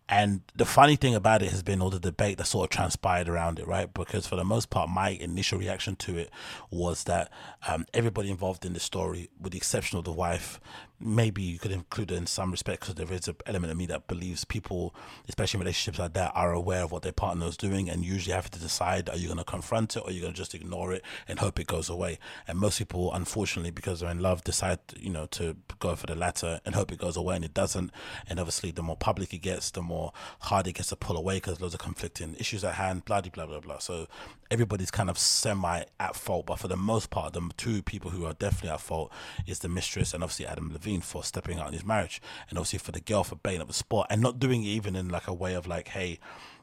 and 0.08 0.42
the 0.56 0.64
funny 0.64 0.96
thing 0.96 1.14
about 1.14 1.40
it 1.40 1.50
has 1.50 1.62
been 1.62 1.80
all 1.80 1.90
the 1.90 2.00
debate 2.00 2.38
that 2.38 2.46
sort 2.48 2.64
of 2.64 2.70
transpired 2.76 3.28
around 3.28 3.60
it, 3.60 3.66
right? 3.68 3.94
Because 3.94 4.26
for 4.26 4.34
the 4.34 4.44
most 4.44 4.68
part, 4.68 4.90
my 4.90 5.10
initial 5.10 5.56
reaction 5.60 5.94
to 5.96 6.18
it 6.18 6.30
was 6.68 7.04
that 7.04 7.30
um, 7.68 7.86
everybody 7.92 8.30
involved 8.30 8.64
in 8.64 8.72
the 8.72 8.80
story, 8.80 9.28
with 9.40 9.52
the 9.52 9.58
exception 9.58 9.98
of 9.98 10.04
the 10.04 10.12
wife, 10.12 10.60
maybe 11.00 11.42
you 11.42 11.58
could 11.58 11.72
include 11.72 12.10
it 12.10 12.16
in 12.16 12.26
some 12.26 12.50
respect 12.50 12.80
because 12.80 12.94
there 12.94 13.10
is 13.12 13.26
an 13.26 13.36
element 13.46 13.70
of 13.70 13.76
me 13.76 13.86
that 13.86 14.06
believes 14.06 14.44
people, 14.44 14.94
especially 15.28 15.58
in 15.58 15.62
relationships 15.62 15.98
like 15.98 16.12
that, 16.12 16.32
are 16.34 16.52
aware 16.52 16.84
of 16.84 16.92
what 16.92 17.02
their 17.02 17.12
partner 17.12 17.46
is 17.46 17.56
doing 17.56 17.88
and 17.88 18.04
usually 18.04 18.34
have 18.34 18.50
to 18.50 18.58
decide 18.58 19.08
are 19.08 19.16
you 19.16 19.26
going 19.26 19.38
to 19.38 19.44
confront 19.44 19.96
it 19.96 20.00
or 20.00 20.08
are 20.08 20.10
you 20.10 20.20
going 20.20 20.32
to 20.32 20.36
just 20.36 20.54
ignore 20.54 20.92
it 20.92 21.02
and 21.26 21.38
hope 21.38 21.58
it 21.58 21.66
goes 21.66 21.88
away. 21.88 22.18
And 22.46 22.58
most 22.58 22.78
people, 22.78 23.12
unfortunately, 23.12 23.70
because 23.70 24.00
they're 24.00 24.10
in 24.10 24.20
love, 24.20 24.44
decide 24.44 24.78
you 24.98 25.10
know 25.10 25.26
to 25.26 25.56
go 25.78 25.96
for 25.96 26.06
the 26.06 26.14
latter 26.14 26.60
and 26.64 26.74
hope 26.74 26.92
it 26.92 26.98
goes 26.98 27.16
away 27.16 27.36
and 27.36 27.44
it 27.44 27.54
doesn't. 27.54 27.90
And 28.28 28.38
obviously, 28.38 28.70
the 28.70 28.82
more 28.82 28.96
public 28.96 29.32
it 29.32 29.38
gets, 29.38 29.70
the 29.70 29.82
more 29.82 30.12
hard 30.40 30.66
it 30.66 30.72
gets 30.72 30.88
to 30.88 30.96
pull 30.96 31.16
away 31.16 31.36
because 31.36 31.60
loads 31.60 31.74
of 31.74 31.80
conflicting 31.80 32.36
issues 32.38 32.62
at 32.64 32.74
hand, 32.74 33.04
blah 33.04 33.20
blah 33.22 33.46
blah 33.46 33.60
blah. 33.60 33.78
So 33.78 34.06
everybody's 34.50 34.90
kind 34.90 35.08
of 35.08 35.18
semi 35.18 35.84
at 35.98 36.16
fault, 36.16 36.46
but 36.46 36.58
for 36.58 36.68
the 36.68 36.76
most 36.76 37.10
part, 37.10 37.32
the 37.32 37.49
two 37.56 37.82
people 37.82 38.10
who 38.10 38.24
are 38.24 38.32
definitely 38.32 38.70
at 38.70 38.80
fault 38.80 39.12
is 39.46 39.60
the 39.60 39.68
mistress 39.68 40.14
and 40.14 40.22
obviously 40.22 40.46
Adam 40.46 40.72
Levine 40.72 41.00
for 41.00 41.24
stepping 41.24 41.58
out 41.58 41.68
in 41.68 41.72
his 41.72 41.84
marriage, 41.84 42.20
and 42.48 42.58
obviously 42.58 42.78
for 42.78 42.92
the 42.92 43.00
girl 43.00 43.24
for 43.24 43.36
baiting 43.36 43.60
up 43.60 43.68
the 43.68 43.74
sport 43.74 44.06
and 44.10 44.20
not 44.20 44.38
doing 44.38 44.62
it 44.62 44.68
even 44.68 44.96
in 44.96 45.08
like 45.08 45.28
a 45.28 45.34
way 45.34 45.54
of 45.54 45.66
like, 45.66 45.88
hey, 45.88 46.18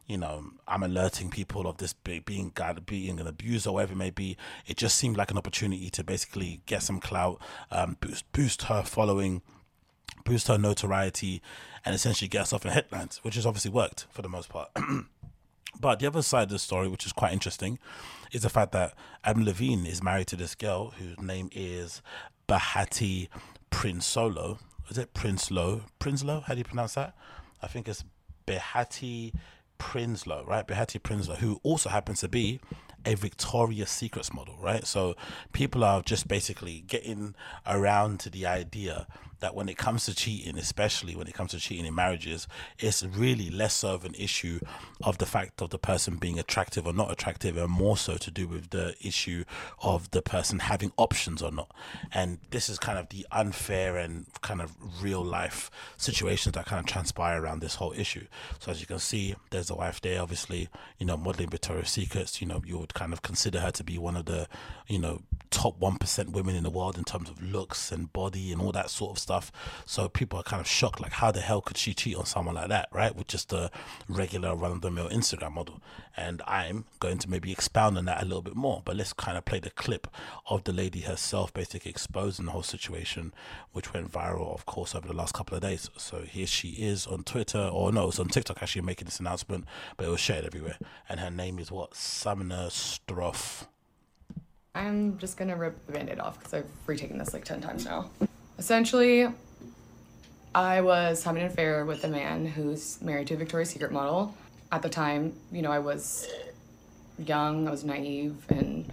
you 0.08 0.18
know, 0.18 0.52
I'm 0.68 0.84
alerting 0.84 1.30
people 1.30 1.68
of 1.68 1.78
this 1.78 1.94
being 1.94 2.22
being 2.86 3.20
an 3.20 3.28
abuser, 3.28 3.72
whatever 3.74 3.92
it 3.92 3.98
may 3.98 4.10
be. 4.10 4.38
It 4.66 4.78
just 4.78 4.96
seemed 4.96 5.18
like 5.18 5.32
an 5.32 5.38
opportunity 5.38 5.90
to 5.90 6.04
basically 6.04 6.62
get 6.66 6.82
some 6.82 7.02
clout, 7.02 7.42
um, 7.72 7.98
boost 8.00 8.32
boost 8.32 8.62
her 8.64 8.84
following, 8.84 9.42
boost 10.24 10.48
her 10.48 10.58
notoriety, 10.58 11.42
and 11.84 11.94
essentially 11.94 12.30
get 12.30 12.40
herself 12.40 12.66
in 12.66 12.72
headlines, 12.72 13.20
which 13.24 13.36
has 13.36 13.46
obviously 13.46 13.72
worked 13.72 14.08
for 14.10 14.22
the 14.22 14.30
most 14.30 14.48
part. 14.50 14.70
But 15.80 16.00
the 16.00 16.08
other 16.08 16.22
side 16.22 16.44
of 16.44 16.50
the 16.50 16.60
story, 16.60 16.88
which 16.88 17.06
is 17.06 17.14
quite 17.14 17.34
interesting, 17.34 17.80
is 18.32 18.42
the 18.44 18.50
fact 18.50 18.72
that 18.74 18.94
Adam 19.24 19.46
Levine 19.46 19.86
is 19.86 20.04
married 20.04 20.28
to 20.28 20.36
this 20.36 20.56
girl 20.56 20.92
whose 20.92 21.20
name 21.20 21.50
is 21.52 22.02
Behati 22.48 23.28
Prinsloo. 23.72 24.60
Is 24.90 24.98
it 24.98 25.14
Prinsloo? 25.14 25.84
Prinsloo? 26.00 26.44
How 26.44 26.54
do 26.54 26.60
you 26.60 26.64
pronounce 26.64 26.94
that? 26.96 27.16
I 27.62 27.68
think 27.68 27.88
it's 27.88 28.04
Behati 28.46 29.34
Prinsloo, 29.80 30.46
right? 30.48 30.68
Behati 30.68 31.02
Prinsloo, 31.02 31.38
who 31.38 31.60
also 31.64 31.90
happens 31.90 32.22
to 32.22 32.28
be 32.28 32.60
a 33.06 33.16
Victoria's 33.16 33.90
Secrets 33.90 34.34
model, 34.34 34.56
right? 34.62 34.86
So 34.86 35.16
people 35.54 35.84
are 35.84 36.02
just 36.02 36.28
basically 36.28 36.84
getting 36.88 37.36
around 37.66 38.20
to 38.22 38.30
the 38.30 38.46
idea 38.46 39.08
that 39.40 39.56
when 39.56 39.70
it 39.70 39.78
comes 39.78 40.06
to 40.06 40.16
cheating, 40.16 40.58
especially 40.58 41.16
when 41.16 41.28
it 41.28 41.34
comes 41.34 41.52
to 41.52 41.60
cheating 41.60 41.86
in 41.86 41.96
marriages, 41.96 42.48
it's 42.80 43.04
really 43.04 43.50
less 43.50 43.84
of 43.84 44.06
an 44.06 44.16
issue 44.16 44.60
of 45.04 45.18
the 45.18 45.26
fact 45.26 45.62
of 45.62 45.70
the 45.70 45.78
person 45.78 46.18
being 46.18 46.40
attractive 46.40 46.88
or 46.88 46.94
not 46.94 47.12
attractive, 47.12 47.58
and 47.58 47.70
more 47.70 47.98
so 47.98 48.18
to 48.18 48.32
do 48.32 48.48
with 48.48 48.70
the 48.72 48.96
issue 49.02 49.44
of 49.82 50.12
the 50.12 50.22
person 50.22 50.60
having 50.60 50.92
options 50.98 51.42
or 51.42 51.52
not. 51.52 51.74
And 52.12 52.40
this 52.50 52.70
is 52.70 52.80
kind 52.80 52.98
of 52.98 53.10
the 53.10 53.26
unfair 53.32 53.98
and 53.98 54.26
kind 54.42 54.62
of 54.62 54.76
real 55.02 55.24
life 55.24 55.70
situations 55.98 56.54
that 56.54 56.66
kind 56.66 56.80
of 56.80 56.86
transpire 56.86 57.42
around 57.42 57.62
this 57.62 57.76
whole 57.76 57.94
issue. 57.94 58.26
So 58.60 58.72
as 58.72 58.82
you 58.82 58.88
can 58.88 59.00
see, 59.00 59.36
there's 59.52 59.70
a 59.70 59.76
wife 59.76 60.02
there, 60.02 60.22
obviously, 60.22 60.70
you 60.98 61.06
know, 61.06 61.18
modeling 61.18 61.50
Victoria's 61.50 61.90
Secrets, 61.90 62.42
you 62.42 62.48
know, 62.48 62.62
you 62.66 62.78
would 62.78 62.94
kind 62.94 63.14
of 63.14 63.22
consider 63.22 63.60
her 63.60 63.72
to 63.72 63.84
be 63.84 63.98
one 63.98 64.18
of 64.18 64.26
the, 64.26 64.48
you 64.88 65.00
know, 65.00 65.22
top 65.50 65.80
1% 65.80 66.30
women 66.32 66.56
in 66.56 66.64
the 66.64 66.70
world 66.70 66.98
in 66.98 67.04
terms 67.04 67.30
of 67.30 67.42
looks 67.42 67.92
and 67.92 68.12
body 68.14 68.52
and 68.52 68.62
all 68.62 68.72
that 68.72 68.90
sort 68.90 69.12
of 69.12 69.20
stuff. 69.20 69.27
So 69.86 70.10
people 70.10 70.40
are 70.40 70.44
kind 70.44 70.60
of 70.60 70.68
shocked, 70.68 71.00
like, 71.00 71.14
how 71.14 71.32
the 71.32 71.42
hell 71.42 71.62
could 71.62 71.78
she 71.78 71.94
cheat 71.94 72.16
on 72.16 72.26
someone 72.26 72.56
like 72.56 72.70
that, 72.70 72.90
right? 72.92 73.16
With 73.16 73.28
just 73.28 73.54
a 73.54 73.70
regular 74.08 74.56
run 74.56 74.72
of 74.72 74.82
the 74.82 74.92
mill 74.92 75.10
Instagram 75.10 75.54
model. 75.54 75.82
And 76.16 76.42
I'm 76.48 76.86
going 77.00 77.20
to 77.20 77.30
maybe 77.30 77.52
expound 77.52 77.98
on 77.98 78.06
that 78.06 78.22
a 78.24 78.26
little 78.26 78.42
bit 78.42 78.56
more. 78.56 78.82
But 78.84 78.96
let's 78.96 79.14
kind 79.14 79.38
of 79.38 79.46
play 79.46 79.60
the 79.60 79.70
clip 79.70 80.08
of 80.50 80.64
the 80.64 80.74
lady 80.74 81.02
herself 81.02 81.54
basically 81.54 81.92
exposing 81.92 82.46
the 82.46 82.52
whole 82.52 82.64
situation, 82.64 83.34
which 83.72 83.94
went 83.94 84.12
viral, 84.12 84.54
of 84.54 84.66
course, 84.66 84.96
over 84.96 85.08
the 85.08 85.14
last 85.14 85.34
couple 85.34 85.56
of 85.56 85.62
days. 85.62 85.90
So 85.98 86.22
here 86.22 86.48
she 86.48 86.70
is 86.70 87.06
on 87.06 87.24
Twitter, 87.24 87.70
or 87.72 87.92
no, 87.92 88.08
it's 88.08 88.20
on 88.20 88.30
TikTok 88.30 88.62
actually 88.62 88.82
making 88.82 89.06
this 89.06 89.20
announcement, 89.20 89.66
but 89.96 90.08
it 90.08 90.10
was 90.10 90.20
shared 90.20 90.46
everywhere. 90.46 90.78
And 91.08 91.20
her 91.20 91.30
name 91.30 91.60
is 91.60 91.72
what? 91.72 91.96
Sumner 91.96 92.68
Stroff. 92.68 93.68
I'm 94.74 95.18
just 95.18 95.38
gonna 95.38 95.56
rip 95.56 95.86
the 95.88 95.92
band 95.92 96.10
aid 96.10 96.20
off 96.20 96.38
because 96.38 96.54
I've 96.54 96.70
retaken 96.86 97.18
this 97.18 97.34
like 97.34 97.46
10 97.46 97.62
times 97.62 97.86
now. 97.86 98.10
Essentially, 98.58 99.28
I 100.56 100.82
was 100.82 101.24
having 101.24 101.44
an 101.44 101.48
affair 101.48 101.86
with 101.86 102.04
a 102.04 102.08
man 102.08 102.46
who's 102.46 103.00
married 103.02 103.28
to 103.28 103.36
a 103.36 103.38
Victoria's 103.38 103.70
Secret 103.70 103.92
model. 103.92 104.36
At 104.72 104.82
the 104.82 104.90
time, 104.90 105.34
you 105.52 105.62
know, 105.62 105.72
I 105.72 105.80
was 105.80 106.28
young, 107.20 107.68
I 107.68 107.72
was 107.72 107.84
naive, 107.84 108.36
and 108.50 108.92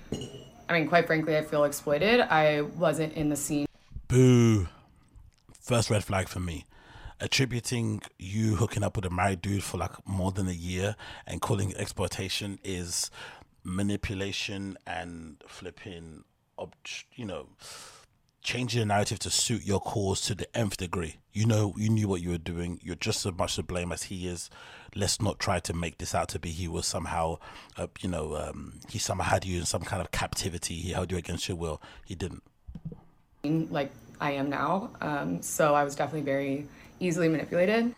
I 0.68 0.72
mean, 0.78 0.88
quite 0.88 1.06
frankly, 1.06 1.36
I 1.36 1.42
feel 1.42 1.64
exploited. 1.64 2.20
I 2.20 2.60
wasn't 2.60 3.14
in 3.14 3.28
the 3.30 3.36
scene. 3.36 3.66
Boo. 4.08 4.68
First 5.60 5.90
red 5.90 6.04
flag 6.04 6.28
for 6.28 6.40
me. 6.40 6.66
Attributing 7.20 8.02
you 8.18 8.56
hooking 8.56 8.82
up 8.82 8.96
with 8.96 9.06
a 9.06 9.10
married 9.10 9.40
dude 9.40 9.62
for 9.62 9.78
like 9.78 10.06
more 10.06 10.30
than 10.30 10.48
a 10.48 10.52
year 10.52 10.96
and 11.26 11.40
calling 11.40 11.70
it 11.70 11.76
exploitation 11.78 12.58
is 12.62 13.10
manipulation 13.62 14.76
and 14.86 15.42
flipping, 15.48 16.24
you 17.14 17.24
know, 17.24 17.48
changing 18.44 18.78
the 18.80 18.86
narrative 18.86 19.18
to 19.18 19.30
suit 19.30 19.64
your 19.64 19.80
cause 19.80 20.20
to 20.20 20.34
the 20.34 20.56
nth 20.56 20.76
degree. 20.76 21.16
You 21.32 21.46
know, 21.46 21.74
you 21.76 21.88
knew 21.88 22.06
what 22.06 22.20
you 22.20 22.30
were 22.30 22.38
doing. 22.38 22.78
You're 22.82 22.94
just 22.94 23.24
as 23.26 23.32
much 23.32 23.56
to 23.56 23.62
blame 23.62 23.90
as 23.90 24.04
he 24.04 24.28
is. 24.28 24.50
Let's 24.94 25.20
not 25.20 25.40
try 25.40 25.58
to 25.60 25.72
make 25.72 25.98
this 25.98 26.14
out 26.14 26.28
to 26.28 26.38
be 26.38 26.50
he 26.50 26.68
was 26.68 26.86
somehow, 26.86 27.38
uh, 27.76 27.88
you 28.00 28.08
know, 28.08 28.36
um, 28.36 28.80
he 28.88 28.98
somehow 28.98 29.24
had 29.24 29.44
you 29.44 29.58
in 29.58 29.64
some 29.64 29.82
kind 29.82 30.00
of 30.00 30.12
captivity. 30.12 30.74
He 30.74 30.92
held 30.92 31.10
you 31.10 31.18
against 31.18 31.48
your 31.48 31.56
will. 31.56 31.82
He 32.04 32.14
didn't. 32.14 32.42
Like 33.42 33.90
I 34.20 34.32
am 34.32 34.50
now. 34.50 34.90
Um, 35.00 35.42
so 35.42 35.74
I 35.74 35.82
was 35.82 35.96
definitely 35.96 36.22
very 36.22 36.68
easily 37.00 37.28
manipulated. 37.28 37.94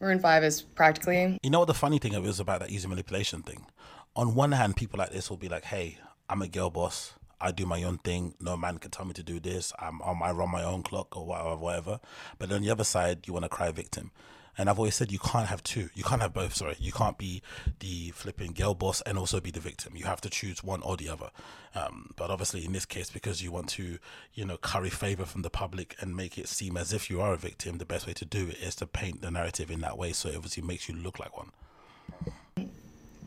Maroon 0.00 0.18
5 0.18 0.44
is 0.44 0.62
practically. 0.62 1.38
You 1.42 1.50
know 1.50 1.60
what 1.60 1.68
the 1.68 1.74
funny 1.74 1.98
thing 1.98 2.12
is 2.14 2.40
about 2.40 2.60
that 2.60 2.70
easy 2.70 2.88
manipulation 2.88 3.42
thing? 3.42 3.66
On 4.14 4.34
one 4.34 4.52
hand, 4.52 4.76
people 4.76 4.98
like 4.98 5.12
this 5.12 5.30
will 5.30 5.36
be 5.36 5.48
like, 5.48 5.64
hey, 5.64 5.98
I'm 6.28 6.42
a 6.42 6.48
girl 6.48 6.70
boss. 6.70 7.12
I 7.40 7.52
do 7.52 7.66
my 7.66 7.82
own 7.82 7.98
thing. 7.98 8.34
No 8.40 8.56
man 8.56 8.78
can 8.78 8.90
tell 8.90 9.04
me 9.04 9.12
to 9.14 9.22
do 9.22 9.40
this. 9.40 9.72
I'm, 9.78 10.00
I 10.02 10.30
run 10.30 10.50
my 10.50 10.64
own 10.64 10.82
clock 10.82 11.16
or 11.16 11.26
whatever, 11.26 11.56
whatever. 11.56 12.00
But 12.38 12.52
on 12.52 12.62
the 12.62 12.70
other 12.70 12.84
side, 12.84 13.26
you 13.26 13.32
want 13.32 13.44
to 13.44 13.48
cry 13.48 13.70
victim. 13.70 14.10
And 14.58 14.70
I've 14.70 14.78
always 14.78 14.94
said 14.94 15.12
you 15.12 15.18
can't 15.18 15.48
have 15.48 15.62
two. 15.62 15.90
You 15.94 16.02
can't 16.02 16.22
have 16.22 16.32
both. 16.32 16.54
Sorry, 16.54 16.76
you 16.78 16.90
can't 16.90 17.18
be 17.18 17.42
the 17.80 18.10
flipping 18.12 18.52
girl 18.52 18.74
boss 18.74 19.02
and 19.02 19.18
also 19.18 19.38
be 19.38 19.50
the 19.50 19.60
victim. 19.60 19.96
You 19.96 20.06
have 20.06 20.22
to 20.22 20.30
choose 20.30 20.64
one 20.64 20.80
or 20.80 20.96
the 20.96 21.10
other. 21.10 21.30
Um, 21.74 22.12
but 22.16 22.30
obviously, 22.30 22.64
in 22.64 22.72
this 22.72 22.86
case, 22.86 23.10
because 23.10 23.42
you 23.42 23.52
want 23.52 23.68
to, 23.70 23.98
you 24.32 24.46
know, 24.46 24.56
curry 24.56 24.88
favor 24.88 25.26
from 25.26 25.42
the 25.42 25.50
public 25.50 25.94
and 26.00 26.16
make 26.16 26.38
it 26.38 26.48
seem 26.48 26.78
as 26.78 26.94
if 26.94 27.10
you 27.10 27.20
are 27.20 27.34
a 27.34 27.36
victim, 27.36 27.76
the 27.76 27.84
best 27.84 28.06
way 28.06 28.14
to 28.14 28.24
do 28.24 28.48
it 28.48 28.56
is 28.56 28.74
to 28.76 28.86
paint 28.86 29.20
the 29.20 29.30
narrative 29.30 29.70
in 29.70 29.80
that 29.80 29.98
way. 29.98 30.12
So 30.14 30.30
it 30.30 30.36
obviously 30.36 30.62
makes 30.62 30.88
you 30.88 30.94
look 30.94 31.18
like 31.18 31.36
one. 31.36 31.50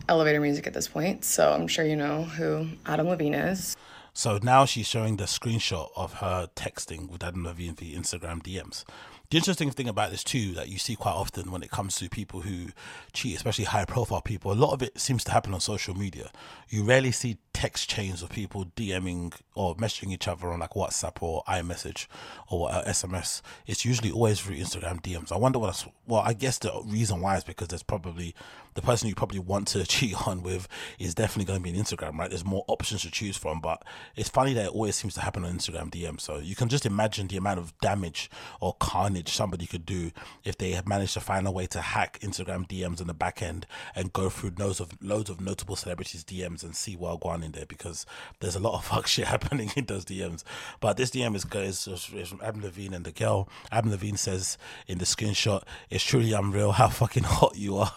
Elevator 0.07 0.39
music 0.41 0.66
at 0.66 0.74
this 0.74 0.88
point, 0.88 1.24
so 1.24 1.53
I'm 1.53 1.68
sure 1.68 1.86
you 1.86 1.95
know 1.95 2.24
who 2.24 2.70
Adam 2.88 3.07
Levine 3.07 3.36
is. 3.36 3.78
So 4.20 4.38
now 4.43 4.65
she's 4.65 4.86
showing 4.86 5.15
the 5.15 5.24
screenshot 5.24 5.91
of 5.95 6.15
her 6.15 6.49
texting 6.53 7.07
with 7.09 7.24
Adam 7.24 7.45
Levine 7.45 7.74
via 7.76 7.97
Instagram 7.97 8.43
DMs. 8.43 8.84
The 9.30 9.38
interesting 9.38 9.72
thing 9.72 9.88
about 9.88 10.11
this 10.11 10.26
too 10.26 10.53
that 10.55 10.67
you 10.67 10.78
see 10.78 10.97
quite 10.97 11.13
often 11.13 11.51
when 11.51 11.63
it 11.63 11.72
comes 11.72 11.95
to 11.95 12.09
people 12.09 12.41
who 12.41 12.72
cheat, 13.13 13.38
especially 13.38 13.63
high 13.63 13.86
profile 13.86 14.20
people, 14.20 14.51
a 14.51 14.53
lot 14.55 14.74
of 14.74 14.82
it 14.84 14.99
seems 14.99 15.24
to 15.24 15.32
happen 15.32 15.53
on 15.53 15.61
social 15.61 15.95
media. 15.95 16.32
You 16.67 16.84
rarely 16.84 17.11
see 17.11 17.38
text 17.53 17.89
chains 17.89 18.22
of 18.22 18.30
people 18.30 18.65
DMing 18.76 19.34
or 19.55 19.76
messaging 19.78 20.11
each 20.11 20.28
other 20.28 20.51
on 20.51 20.59
like 20.59 20.72
WhatsApp 20.72 21.22
or 21.22 21.41
iMessage 21.47 22.07
or 22.49 22.70
uh, 22.70 22.84
SMS. 22.86 23.41
It's 23.67 23.86
usually 23.86 24.11
always 24.11 24.41
through 24.41 24.57
Instagram 24.57 24.99
DMs. 25.01 25.32
I 25.32 25.38
wonder 25.38 25.59
what 25.59 25.86
well, 26.07 26.24
I 26.26 26.34
guess 26.34 26.57
the 26.57 26.82
reason 26.86 27.22
why 27.22 27.38
is 27.38 27.45
because 27.45 27.70
there's 27.70 27.84
probably 27.84 28.36
the 28.76 28.82
person 28.82 29.07
you 29.07 29.15
probably 29.15 29.39
want 29.39 29.67
to 29.70 29.84
cheat 29.88 30.28
on 30.28 30.41
with 30.43 30.67
is 30.97 31.15
definitely 31.15 31.45
going 31.45 31.61
to 31.61 31.63
be 31.63 31.78
on 31.78 31.84
Instagram, 31.84 32.17
right? 32.17 32.30
There's 32.30 32.45
more 32.45 32.65
options 32.67 33.01
to 33.03 33.11
choose 33.11 33.38
from, 33.38 33.59
but 33.59 33.84
it's 34.15 34.30
funny 34.30 34.53
that 34.53 34.65
it 34.65 34.72
always 34.72 34.95
seems 34.95 35.13
to 35.15 35.22
happen 35.22 35.45
on 35.45 35.53
Instagram 35.55 35.89
DM. 35.89 36.20
So 36.20 36.38
you 36.38 36.55
can 36.55 36.70
just 36.70 36.86
imagine 36.86 37.28
the 37.28 37.38
amount 37.38 37.59
of 37.59 37.78
damage 37.80 38.30
or 38.59 38.76
carnage 38.80 39.34
somebody 39.34 39.65
could 39.65 39.86
do 39.86 40.11
if 40.43 40.57
they 40.57 40.72
had 40.72 40.88
managed 40.88 41.13
to 41.13 41.20
find 41.20 41.47
a 41.47 41.51
way 41.51 41.67
to 41.67 41.82
hack 41.82 42.20
Instagram 42.22 42.67
DMs 42.67 43.01
in 43.01 43.07
the 43.07 43.13
back 43.13 43.41
end 43.41 43.65
and 43.95 44.13
go 44.13 44.30
through 44.30 44.53
loads 44.57 44.80
of 44.80 44.91
loads 45.01 45.30
of 45.30 45.41
notable 45.41 45.76
celebrities 45.76 46.24
DMs 46.24 46.63
and 46.63 46.76
see 46.76 46.95
what 46.95 47.20
going 47.20 47.43
in 47.43 47.51
there 47.51 47.65
because 47.65 48.05
there's 48.39 48.55
a 48.55 48.59
lot 48.59 48.76
of 48.76 48.86
fuck 48.89 49.07
shit 49.07 49.28
happening 49.28 49.72
in 49.76 49.86
those 49.86 50.05
DMs. 50.05 50.43
But 50.80 50.97
this 50.97 51.11
DM 51.11 51.36
is 51.36 52.30
from 52.30 52.41
Adam 52.43 52.61
Levine 52.61 52.93
and 52.93 53.05
the 53.05 53.11
girl. 53.11 53.49
Adam 53.72 53.91
Levine 53.91 54.17
says 54.17 54.57
in 54.88 54.97
the 54.97 55.05
screenshot, 55.05 55.63
"It's 55.89 56.03
truly 56.03 56.34
unreal 56.34 56.72
how 56.74 56.89
fucking 56.89 57.24
hot 57.26 57.55
you 57.55 57.78
are." 57.78 57.93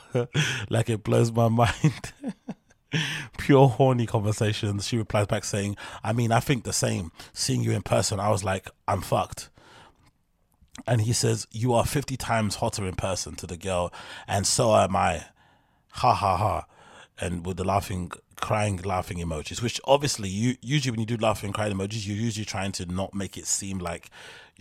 Like 0.71 0.91
it 0.91 1.05
blows 1.05 1.33
my 1.33 1.49
mind. 1.49 2.13
Pure 3.39 3.69
horny 3.69 4.07
conversations. 4.07 4.87
She 4.87 4.99
replies 4.99 5.27
back 5.27 5.45
saying, 5.45 5.77
I 6.05 6.13
mean, 6.13 6.31
I 6.31 6.41
think 6.41 6.65
the 6.65 6.73
same. 6.73 7.11
Seeing 7.33 7.63
you 7.63 7.73
in 7.73 7.83
person, 7.83 8.21
I 8.21 8.29
was 8.31 8.45
like, 8.45 8.69
I'm 8.87 9.01
fucked. 9.01 9.49
And 10.87 11.03
he 11.03 11.13
says, 11.13 11.47
You 11.51 11.73
are 11.75 11.85
50 11.85 12.17
times 12.17 12.57
hotter 12.57 12.87
in 12.87 12.95
person 12.95 13.35
to 13.37 13.47
the 13.47 13.57
girl, 13.57 13.93
and 14.27 14.47
so 14.47 14.75
am 14.75 14.97
I. 14.97 15.27
Ha 15.93 16.15
ha 16.15 16.37
ha. 16.37 16.67
And 17.21 17.47
with 17.47 17.57
the 17.59 17.65
laughing 17.65 18.11
crying, 18.43 18.79
laughing 18.79 19.19
emojis. 19.19 19.63
Which 19.63 19.81
obviously, 19.85 20.29
you 20.29 20.57
usually 20.61 20.91
when 20.91 21.01
you 21.01 21.07
do 21.07 21.17
laughing, 21.17 21.53
crying 21.53 21.75
emojis, 21.75 22.07
you're 22.07 22.17
usually 22.17 22.45
trying 22.45 22.73
to 22.73 22.87
not 22.87 23.15
make 23.15 23.37
it 23.37 23.47
seem 23.47 23.79
like 23.79 24.11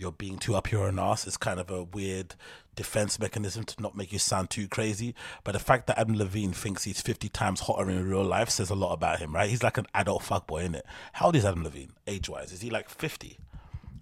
you're 0.02 0.12
being 0.12 0.36
too 0.36 0.54
up 0.54 0.70
your 0.70 0.86
own 0.86 0.98
ass. 0.98 1.26
It's 1.26 1.38
kind 1.38 1.58
of 1.58 1.70
a 1.70 1.84
weird 1.84 2.34
defense 2.74 3.18
mechanism 3.18 3.64
to 3.64 3.80
not 3.80 3.96
make 3.96 4.12
you 4.12 4.18
sound 4.18 4.50
too 4.50 4.68
crazy. 4.68 5.14
But 5.44 5.52
the 5.52 5.58
fact 5.58 5.86
that 5.86 5.98
Adam 5.98 6.18
Levine 6.18 6.52
thinks 6.52 6.84
he's 6.84 7.00
50 7.00 7.28
times 7.30 7.60
hotter 7.60 7.88
in 7.88 8.06
real 8.06 8.24
life 8.24 8.50
says 8.50 8.68
a 8.68 8.74
lot 8.74 8.92
about 8.92 9.20
him, 9.20 9.34
right? 9.34 9.48
He's 9.48 9.62
like 9.62 9.78
an 9.78 9.86
adult 9.94 10.22
fuckboy, 10.22 10.62
isn't 10.62 10.74
it? 10.74 10.86
How 11.14 11.26
old 11.26 11.36
is 11.36 11.44
Adam 11.44 11.62
Levine, 11.62 11.92
age 12.06 12.28
wise? 12.28 12.52
Is 12.52 12.60
he 12.60 12.70
like 12.70 12.88
50? 12.90 13.38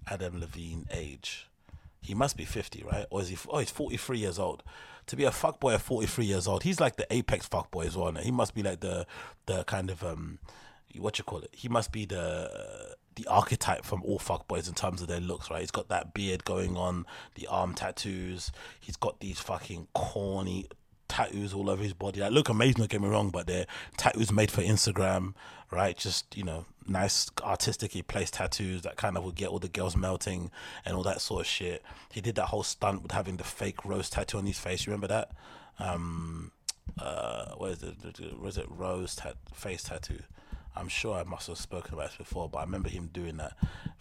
Adam 0.09 0.39
Levine 0.39 0.87
age. 0.91 1.47
He 2.01 2.15
must 2.15 2.35
be 2.35 2.45
50, 2.45 2.83
right? 2.83 3.05
Or 3.11 3.21
is 3.21 3.29
he? 3.29 3.37
Oh, 3.47 3.59
he's 3.59 3.69
43 3.69 4.17
years 4.17 4.39
old. 4.39 4.63
To 5.07 5.15
be 5.15 5.23
a 5.25 5.31
fuckboy 5.31 5.75
at 5.75 5.81
43 5.81 6.25
years 6.25 6.47
old, 6.47 6.63
he's 6.63 6.79
like 6.79 6.95
the 6.95 7.11
apex 7.13 7.47
fuckboy 7.47 7.85
as 7.85 7.95
well. 7.95 8.15
is 8.17 8.25
He 8.25 8.31
must 8.31 8.55
be 8.55 8.63
like 8.63 8.79
the 8.79 9.05
the 9.45 9.63
kind 9.65 9.91
of 9.91 10.03
um, 10.03 10.39
what 10.97 11.17
you 11.17 11.23
call 11.23 11.41
it? 11.41 11.49
He 11.53 11.69
must 11.69 11.91
be 11.91 12.05
the 12.05 12.95
the 13.15 13.27
archetype 13.27 13.83
from 13.83 14.01
all 14.03 14.19
fuckboys 14.19 14.67
in 14.67 14.73
terms 14.73 15.01
of 15.01 15.07
their 15.07 15.19
looks, 15.19 15.49
right? 15.49 15.61
He's 15.61 15.71
got 15.71 15.89
that 15.89 16.13
beard 16.13 16.45
going 16.45 16.77
on, 16.77 17.05
the 17.35 17.47
arm 17.47 17.73
tattoos. 17.73 18.51
He's 18.79 18.95
got 18.95 19.19
these 19.19 19.39
fucking 19.39 19.87
corny 19.93 20.67
tattoos 21.07 21.53
all 21.53 21.69
over 21.69 21.83
his 21.83 21.93
body. 21.93 22.19
That 22.21 22.31
look 22.31 22.47
amazing, 22.49 22.75
don't 22.77 22.89
get 22.89 23.01
me 23.01 23.09
wrong, 23.09 23.29
but 23.29 23.47
they're 23.47 23.67
tattoos 23.97 24.31
made 24.31 24.49
for 24.49 24.61
Instagram, 24.61 25.33
right? 25.69 25.97
Just, 25.97 26.37
you 26.37 26.43
know, 26.43 26.65
nice 26.87 27.29
artistically 27.43 28.01
placed 28.01 28.35
tattoos 28.35 28.81
that 28.83 28.95
kind 28.95 29.17
of 29.17 29.23
would 29.25 29.35
get 29.35 29.49
all 29.49 29.59
the 29.59 29.67
girls 29.67 29.95
melting 29.95 30.49
and 30.85 30.95
all 30.95 31.03
that 31.03 31.21
sort 31.21 31.41
of 31.41 31.47
shit. 31.47 31.83
He 32.11 32.21
did 32.21 32.35
that 32.35 32.45
whole 32.45 32.63
stunt 32.63 33.03
with 33.03 33.11
having 33.11 33.37
the 33.37 33.43
fake 33.43 33.83
rose 33.83 34.09
tattoo 34.09 34.37
on 34.37 34.45
his 34.45 34.57
face. 34.57 34.85
You 34.85 34.91
remember 34.91 35.07
that? 35.07 35.31
Um, 35.79 36.51
uh, 36.97 37.55
what 37.55 37.71
is 37.71 37.83
it? 37.83 38.39
Was 38.39 38.57
it 38.57 38.65
rose 38.69 39.15
tat- 39.15 39.35
face 39.53 39.83
tattoo? 39.83 40.19
I'm 40.75 40.87
sure 40.87 41.15
I 41.15 41.23
must 41.23 41.47
have 41.47 41.57
spoken 41.57 41.93
about 41.93 42.09
this 42.09 42.17
before, 42.17 42.49
but 42.49 42.59
I 42.59 42.63
remember 42.63 42.89
him 42.89 43.09
doing 43.11 43.37
that 43.37 43.57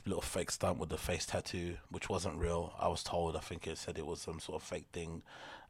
little 0.06 0.22
fake 0.22 0.50
stunt 0.50 0.78
with 0.78 0.88
the 0.88 0.96
face 0.96 1.26
tattoo, 1.26 1.76
which 1.90 2.08
wasn't 2.08 2.38
real. 2.38 2.74
I 2.78 2.88
was 2.88 3.02
told. 3.02 3.36
I 3.36 3.40
think 3.40 3.66
it 3.66 3.78
said 3.78 3.98
it 3.98 4.06
was 4.06 4.20
some 4.20 4.40
sort 4.40 4.62
of 4.62 4.68
fake 4.68 4.86
thing, 4.92 5.22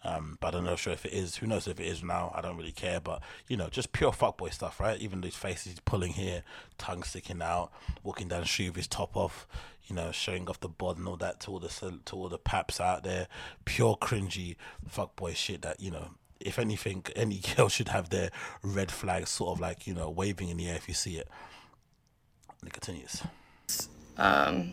um, 0.04 0.38
but 0.40 0.54
I'm 0.54 0.64
not 0.64 0.78
sure 0.78 0.92
if 0.92 1.04
it 1.04 1.12
is. 1.12 1.36
Who 1.36 1.46
knows 1.46 1.66
if 1.66 1.80
it 1.80 1.86
is 1.86 2.02
now? 2.02 2.32
I 2.34 2.40
don't 2.40 2.56
really 2.56 2.72
care. 2.72 3.00
But 3.00 3.22
you 3.48 3.56
know, 3.56 3.68
just 3.68 3.92
pure 3.92 4.12
fuckboy 4.12 4.52
stuff, 4.52 4.80
right? 4.80 5.00
Even 5.00 5.20
these 5.20 5.36
faces 5.36 5.80
pulling 5.84 6.12
here, 6.12 6.42
tongue 6.78 7.02
sticking 7.02 7.42
out, 7.42 7.70
walking 8.02 8.28
down 8.28 8.42
the 8.42 8.46
street 8.46 8.68
with 8.68 8.76
his 8.76 8.88
top 8.88 9.16
off, 9.16 9.46
you 9.86 9.96
know, 9.96 10.12
showing 10.12 10.48
off 10.48 10.60
the 10.60 10.68
bod 10.68 10.98
and 10.98 11.08
all 11.08 11.16
that 11.16 11.40
to 11.40 11.50
all 11.50 11.60
the 11.60 12.00
to 12.04 12.16
all 12.16 12.28
the 12.28 12.38
paps 12.38 12.80
out 12.80 13.04
there. 13.04 13.26
Pure 13.64 13.96
cringy 14.00 14.56
fuckboy 14.88 15.34
shit 15.34 15.62
that 15.62 15.80
you 15.80 15.90
know 15.90 16.10
if 16.40 16.58
anything, 16.58 17.04
any 17.14 17.40
girl 17.56 17.68
should 17.68 17.88
have 17.88 18.10
their 18.10 18.30
red 18.62 18.90
flag 18.90 19.28
sort 19.28 19.52
of 19.52 19.60
like, 19.60 19.86
you 19.86 19.94
know, 19.94 20.10
waving 20.10 20.48
in 20.48 20.56
the 20.56 20.68
air 20.68 20.76
if 20.76 20.88
you 20.88 20.94
see 20.94 21.16
it. 21.16 21.28
And 22.60 22.68
it 22.68 22.72
continues. 22.72 23.22
Um, 24.18 24.72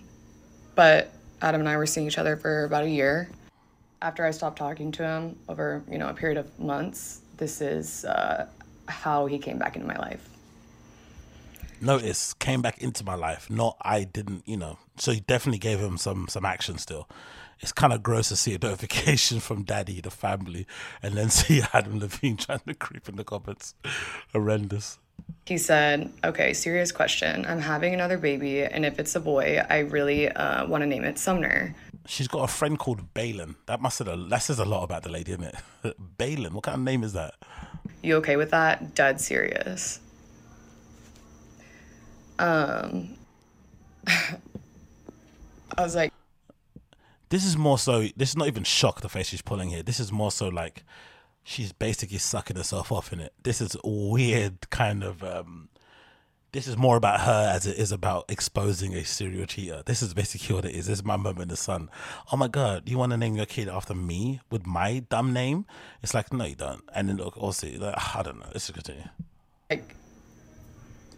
but 0.75 1.11
Adam 1.41 1.61
and 1.61 1.69
I 1.69 1.77
were 1.77 1.85
seeing 1.85 2.07
each 2.07 2.17
other 2.17 2.35
for 2.35 2.65
about 2.65 2.83
a 2.83 2.89
year. 2.89 3.29
After 4.01 4.25
I 4.25 4.31
stopped 4.31 4.57
talking 4.57 4.91
to 4.93 5.03
him 5.03 5.37
over, 5.49 5.83
you 5.89 5.97
know, 5.97 6.09
a 6.09 6.13
period 6.13 6.37
of 6.37 6.59
months, 6.59 7.21
this 7.37 7.61
is 7.61 8.05
uh, 8.05 8.47
how 8.87 9.25
he 9.25 9.39
came 9.39 9.57
back 9.57 9.75
into 9.75 9.87
my 9.87 9.97
life. 9.97 10.27
Notice 11.79 12.33
came 12.33 12.61
back 12.61 12.79
into 12.79 13.03
my 13.03 13.15
life. 13.15 13.49
Not 13.49 13.77
I 13.81 14.03
didn't, 14.03 14.47
you 14.47 14.57
know. 14.57 14.79
So 14.97 15.11
he 15.11 15.19
definitely 15.19 15.59
gave 15.59 15.79
him 15.79 15.97
some 15.97 16.27
some 16.27 16.43
action 16.43 16.79
still 16.79 17.07
it's 17.59 17.71
kind 17.71 17.93
of 17.93 18.03
gross 18.03 18.29
to 18.29 18.35
see 18.35 18.53
a 18.53 18.59
notification 18.59 19.39
from 19.47 19.63
daddy, 19.63 20.01
the 20.01 20.11
family, 20.11 20.67
and 21.01 21.15
then 21.15 21.29
see 21.37 21.61
Adam 21.73 21.99
Levine 21.99 22.37
trying 22.37 22.59
to 22.67 22.73
creep 22.73 23.09
in 23.09 23.15
the 23.15 23.23
comments. 23.23 23.75
Horrendous. 24.33 24.99
He 25.45 25.57
said, 25.57 26.11
Okay, 26.23 26.53
serious 26.53 26.91
question. 26.91 27.45
I'm 27.45 27.59
having 27.59 27.93
another 27.93 28.17
baby, 28.17 28.63
and 28.63 28.85
if 28.85 28.99
it's 28.99 29.15
a 29.15 29.19
boy, 29.19 29.61
I 29.69 29.79
really 29.79 30.29
uh, 30.29 30.67
want 30.67 30.81
to 30.83 30.85
name 30.85 31.03
it 31.03 31.17
Sumner. 31.17 31.75
She's 32.05 32.27
got 32.27 32.43
a 32.43 32.47
friend 32.47 32.77
called 32.79 33.13
Balin. 33.13 33.55
That 33.65 33.81
must 33.81 33.99
have, 33.99 34.29
that 34.29 34.37
says 34.39 34.59
a 34.59 34.65
lot 34.65 34.83
about 34.83 35.03
the 35.03 35.09
lady, 35.09 35.33
isn't 35.33 35.43
it? 35.43 35.95
Balin, 36.17 36.53
what 36.53 36.63
kind 36.63 36.75
of 36.75 36.81
name 36.81 37.03
is 37.03 37.13
that? 37.13 37.35
You 38.01 38.15
okay 38.17 38.35
with 38.35 38.51
that? 38.51 38.95
Dead 38.95 39.19
serious. 39.19 39.99
Um, 42.39 43.17
I 44.07 45.81
was 45.83 45.95
like, 45.95 46.13
this 47.29 47.45
is 47.45 47.57
more 47.57 47.77
so. 47.77 48.07
This 48.15 48.29
is 48.29 48.37
not 48.37 48.47
even 48.47 48.63
shock 48.63 49.01
the 49.01 49.09
face 49.09 49.27
she's 49.27 49.41
pulling 49.41 49.69
here. 49.69 49.83
This 49.83 49.99
is 49.99 50.11
more 50.11 50.31
so 50.31 50.47
like 50.47 50.83
she's 51.43 51.71
basically 51.71 52.17
sucking 52.17 52.57
herself 52.57 52.91
off 52.91 53.11
in 53.13 53.19
it. 53.19 53.33
This 53.43 53.61
is 53.61 53.75
weird 53.83 54.69
kind 54.69 55.03
of. 55.03 55.23
um 55.23 55.69
this 56.53 56.67
is 56.67 56.77
more 56.77 56.95
about 56.95 57.19
her 57.21 57.51
as 57.53 57.67
it 57.67 57.77
is 57.77 57.91
about 57.91 58.25
exposing 58.29 58.95
a 58.95 59.03
serial 59.03 59.45
cheater. 59.45 59.83
This 59.85 60.01
is 60.01 60.13
basically 60.13 60.55
what 60.55 60.65
it 60.65 60.73
is. 60.73 60.87
This 60.87 60.99
is 60.99 61.05
my 61.05 61.17
moment 61.17 61.43
in 61.43 61.47
the 61.49 61.57
sun. 61.57 61.89
Oh 62.31 62.37
my 62.37 62.47
god, 62.47 62.89
you 62.89 62.97
want 62.97 63.11
to 63.11 63.17
name 63.17 63.35
your 63.35 63.45
kid 63.45 63.67
after 63.67 63.93
me 63.93 64.39
with 64.49 64.65
my 64.65 64.99
dumb 65.09 65.33
name? 65.33 65.65
It's 66.01 66.13
like 66.13 66.31
no, 66.31 66.45
you 66.45 66.55
don't. 66.55 66.83
And 66.95 67.09
then 67.09 67.17
look, 67.17 67.37
also, 67.37 67.67
like, 67.67 67.95
I 68.15 68.23
don't 68.23 68.39
know. 68.39 68.47
Let's 68.47 68.71
continue. 68.71 69.03
Like, 69.69 69.95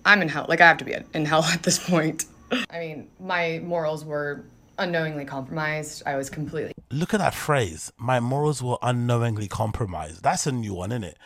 I'm 0.03 0.21
in 0.21 0.29
hell. 0.29 0.45
Like 0.49 0.61
I 0.61 0.67
have 0.67 0.77
to 0.79 0.85
be 0.85 0.95
in 1.13 1.25
hell 1.25 1.43
at 1.53 1.63
this 1.63 1.79
point. 1.79 2.25
I 2.69 2.79
mean, 2.79 3.07
my 3.19 3.61
morals 3.63 4.03
were 4.03 4.43
unknowingly 4.79 5.25
compromised. 5.25 6.03
I 6.05 6.15
was 6.15 6.29
completely. 6.29 6.73
Look 6.91 7.13
at 7.13 7.19
that 7.19 7.33
phrase. 7.33 7.91
My 7.97 8.19
morals 8.19 8.63
were 8.63 8.77
unknowingly 8.81 9.47
compromised. 9.47 10.23
That's 10.23 10.47
a 10.47 10.51
new 10.51 10.73
one, 10.73 10.91
isn't 10.91 11.03
it? 11.03 11.17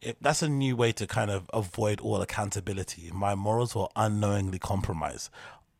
it? 0.00 0.16
That's 0.20 0.42
a 0.42 0.48
new 0.48 0.74
way 0.76 0.92
to 0.92 1.06
kind 1.06 1.30
of 1.30 1.48
avoid 1.52 2.00
all 2.00 2.20
accountability. 2.20 3.10
My 3.12 3.34
morals 3.34 3.74
were 3.74 3.88
unknowingly 3.94 4.58
compromised 4.58 5.30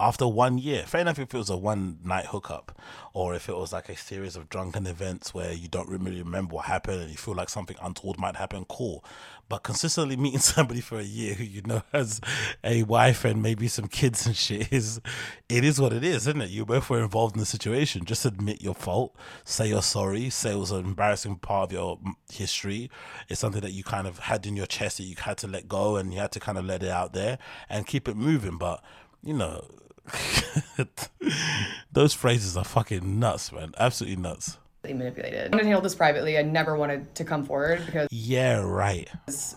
after 0.03 0.27
one 0.27 0.59
year. 0.59 0.83
Fair 0.83 1.01
enough 1.03 1.21
if 1.21 1.33
it 1.33 1.39
was 1.39 1.49
a 1.49 1.57
one 1.57 1.99
night 2.05 2.27
hookup 2.27 2.77
or 3.15 3.37
if 3.37 3.49
it 3.49 3.57
was 3.57 3.73
like 3.73 3.89
a 3.89 3.97
series 3.97 4.35
of 4.35 4.49
drunken 4.49 4.85
events 4.85 5.33
where 5.33 5.53
you 5.53 5.69
don't 5.69 5.89
really 5.89 6.21
remember 6.21 6.57
what 6.57 6.65
happened 6.65 7.01
and 7.01 7.11
you 7.11 7.17
feel 7.17 7.35
like 7.35 7.49
something 7.49 7.77
untold 7.81 8.19
might 8.19 8.35
happen, 8.35 8.65
cool. 8.69 9.05
But 9.49 9.63
consistently 9.63 10.17
meeting 10.25 10.41
somebody 10.41 10.81
for 10.81 10.99
a 10.99 11.05
year 11.05 11.35
who 11.35 11.45
you 11.45 11.63
know 11.63 11.83
has 11.93 12.21
a 12.65 12.83
wife 12.83 13.25
and 13.25 13.41
maybe 13.43 13.69
some 13.69 13.87
kids 13.87 14.27
and 14.27 14.35
shit 14.35 14.73
is 14.73 15.01
it 15.49 15.63
is 15.63 15.81
what 15.81 15.93
it 15.93 16.03
is, 16.03 16.27
isn't 16.27 16.43
it? 16.43 16.51
You 16.51 16.67
both 16.67 16.91
were 16.91 17.01
involved 17.01 17.37
in 17.37 17.41
the 17.41 17.47
situation. 17.47 18.05
Just 18.05 18.25
admit 18.25 18.61
your 18.61 18.75
fault, 18.75 19.15
say 19.45 19.69
you're 19.69 19.83
sorry, 19.83 20.31
say 20.31 20.53
it 20.53 20.59
was 20.59 20.73
an 20.73 20.85
embarrassing 20.85 21.37
part 21.37 21.69
of 21.69 21.73
your 21.73 22.01
history. 22.33 22.91
It's 23.29 23.39
something 23.39 23.61
that 23.61 23.73
you 23.73 23.85
kind 23.85 24.09
of 24.09 24.19
had 24.19 24.47
in 24.47 24.57
your 24.57 24.67
chest 24.67 24.97
that 24.97 25.05
you 25.05 25.15
had 25.17 25.39
to 25.39 25.47
let 25.47 25.69
go 25.69 25.95
and 25.95 26.13
you 26.13 26.19
had 26.19 26.33
to 26.33 26.41
kind 26.41 26.59
of 26.59 26.65
let 26.65 26.83
it 26.83 26.91
out 26.91 27.13
there 27.13 27.39
and 27.69 27.87
keep 27.87 28.09
it 28.09 28.17
moving. 28.17 28.59
But 28.59 28.83
you 29.23 29.35
know, 29.35 29.65
Those 31.93 32.15
phrases 32.15 32.57
are 32.57 32.65
fucking 32.65 33.19
nuts, 33.19 33.53
man. 33.53 33.73
Absolutely 33.79 34.21
nuts. 34.21 34.59
They 34.83 34.93
Manipulated. 34.93 35.39
I 35.39 35.45
wanted 35.45 35.59
to 35.59 35.65
handle 35.65 35.81
this 35.81 35.95
privately. 35.95 36.37
I 36.39 36.43
never 36.43 36.77
wanted 36.77 37.15
to 37.15 37.25
come 37.25 37.45
forward 37.45 37.87
because. 37.87 38.09
Yeah, 38.11 38.61
right. 38.61 39.09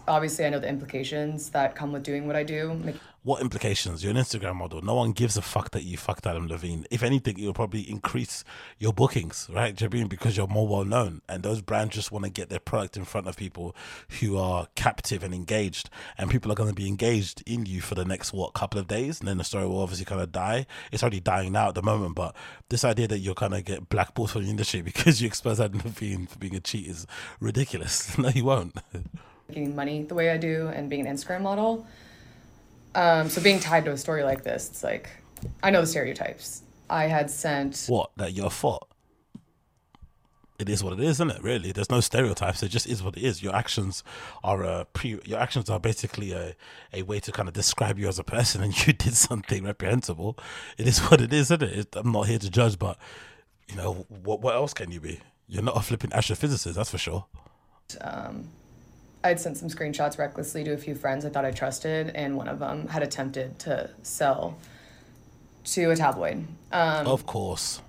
Obviously, 0.07 0.45
I 0.45 0.49
know 0.49 0.59
the 0.59 0.69
implications 0.69 1.49
that 1.49 1.75
come 1.75 1.91
with 1.91 2.03
doing 2.03 2.27
what 2.27 2.35
I 2.35 2.43
do 2.43 2.79
what 3.25 3.41
implications? 3.41 4.03
You're 4.03 4.11
an 4.11 4.17
Instagram 4.17 4.55
model. 4.55 4.83
No 4.83 4.93
one 4.93 5.11
gives 5.11 5.35
a 5.35 5.41
fuck 5.41 5.71
that 5.71 5.81
you 5.81 5.97
fucked 5.97 6.27
Adam 6.27 6.47
Levine. 6.47 6.85
If 6.91 7.01
anything, 7.01 7.39
it'll 7.39 7.55
probably 7.55 7.81
increase 7.81 8.43
your 8.77 8.93
bookings, 8.93 9.49
right, 9.51 9.75
Jabin, 9.75 10.07
because 10.07 10.37
you're 10.37 10.45
more 10.45 10.67
well 10.67 10.85
known. 10.85 11.23
And 11.27 11.41
those 11.41 11.59
brands 11.59 11.95
just 11.95 12.11
want 12.11 12.25
to 12.25 12.29
get 12.29 12.49
their 12.49 12.59
product 12.59 12.95
in 12.95 13.03
front 13.03 13.27
of 13.27 13.35
people 13.35 13.75
who 14.19 14.37
are 14.37 14.67
captive 14.75 15.23
and 15.23 15.33
engaged. 15.33 15.89
And 16.19 16.29
people 16.29 16.51
are 16.51 16.55
going 16.55 16.69
to 16.69 16.75
be 16.75 16.87
engaged 16.87 17.41
in 17.47 17.65
you 17.65 17.81
for 17.81 17.95
the 17.95 18.05
next, 18.05 18.31
what, 18.31 18.53
couple 18.53 18.79
of 18.79 18.87
days. 18.87 19.19
And 19.19 19.27
then 19.27 19.39
the 19.39 19.43
story 19.43 19.65
will 19.65 19.81
obviously 19.81 20.05
kind 20.05 20.21
of 20.21 20.31
die. 20.31 20.67
It's 20.91 21.01
already 21.01 21.19
dying 21.19 21.51
now 21.51 21.69
at 21.69 21.75
the 21.75 21.81
moment. 21.81 22.13
But 22.13 22.35
this 22.69 22.85
idea 22.85 23.07
that 23.07 23.19
you're 23.19 23.33
kind 23.33 23.55
of 23.55 23.65
get 23.65 23.89
blackballed 23.89 24.29
from 24.29 24.43
the 24.43 24.51
industry 24.51 24.81
because 24.83 25.19
you 25.19 25.25
expose 25.25 25.59
Adam 25.59 25.81
Levine 25.83 26.27
for 26.27 26.37
being 26.37 26.55
a 26.55 26.59
cheat 26.59 26.85
is 26.85 27.07
ridiculous. 27.39 28.15
no, 28.19 28.29
you 28.29 28.45
won't. 28.45 28.77
Making 29.49 29.75
money 29.75 30.03
the 30.03 30.13
way 30.13 30.29
I 30.29 30.37
do 30.37 30.67
and 30.67 30.91
being 30.91 31.07
an 31.07 31.15
Instagram 31.15 31.41
model 31.41 31.87
um, 32.95 33.29
so 33.29 33.41
being 33.41 33.59
tied 33.59 33.85
to 33.85 33.91
a 33.91 33.97
story 33.97 34.23
like 34.23 34.43
this, 34.43 34.69
it's 34.69 34.83
like 34.83 35.09
I 35.61 35.69
know 35.69 35.81
the 35.81 35.87
stereotypes. 35.87 36.63
I 36.89 37.05
had 37.05 37.29
sent 37.29 37.85
what 37.87 38.11
that 38.17 38.33
you're 38.33 38.49
fault. 38.49 38.89
It 40.57 40.69
is 40.69 40.81
what 40.81 40.93
it 40.93 41.01
is, 41.01 41.17
isn't 41.17 41.31
it? 41.31 41.43
Really, 41.43 41.73
there's 41.73 41.89
no 41.89 41.99
stereotypes. 41.99 42.63
It 42.63 42.69
just 42.69 42.87
is 42.87 43.03
what 43.03 43.17
it 43.17 43.23
is. 43.23 43.43
Your 43.43 43.53
actions 43.53 44.03
are 44.41 44.63
a 44.63 44.85
pre. 44.85 45.19
Your 45.25 45.39
actions 45.39 45.69
are 45.69 45.79
basically 45.79 46.31
a, 46.31 46.55
a 46.93 47.01
way 47.03 47.19
to 47.19 47.31
kind 47.31 47.49
of 47.49 47.53
describe 47.53 47.99
you 47.99 48.07
as 48.07 48.19
a 48.19 48.23
person, 48.23 48.63
and 48.63 48.87
you 48.87 48.93
did 48.93 49.15
something 49.15 49.65
reprehensible. 49.65 50.37
It 50.77 50.87
is 50.87 50.99
what 50.99 51.19
it 51.19 51.33
is, 51.33 51.51
isn't 51.51 51.63
it? 51.63 51.95
I'm 51.95 52.11
not 52.11 52.27
here 52.27 52.39
to 52.39 52.49
judge, 52.49 52.79
but 52.79 52.97
you 53.67 53.75
know 53.75 54.05
what? 54.07 54.41
What 54.41 54.55
else 54.55 54.73
can 54.73 54.91
you 54.91 55.01
be? 55.01 55.19
You're 55.47 55.63
not 55.63 55.77
a 55.77 55.81
flipping 55.81 56.11
astrophysicist, 56.11 56.73
that's 56.73 56.89
for 56.89 56.97
sure. 56.97 57.25
Um, 58.01 58.49
I'd 59.25 59.39
sent 59.39 59.57
some 59.57 59.69
screenshots 59.69 60.19
recklessly 60.19 60.63
to 60.65 60.73
a 60.73 60.77
few 60.77 60.93
friends 60.93 61.25
I 61.25 61.29
thought 61.29 61.45
I 61.45 61.51
trusted, 61.51 62.09
and 62.09 62.37
one 62.37 62.47
of 62.47 62.59
them 62.59 62.87
had 62.87 63.01
attempted 63.01 63.57
to 63.59 63.89
sell 64.03 64.57
to 65.65 65.89
a 65.89 65.95
tabloid. 65.95 66.45
Um, 66.71 67.07
of 67.07 67.25
course. 67.25 67.81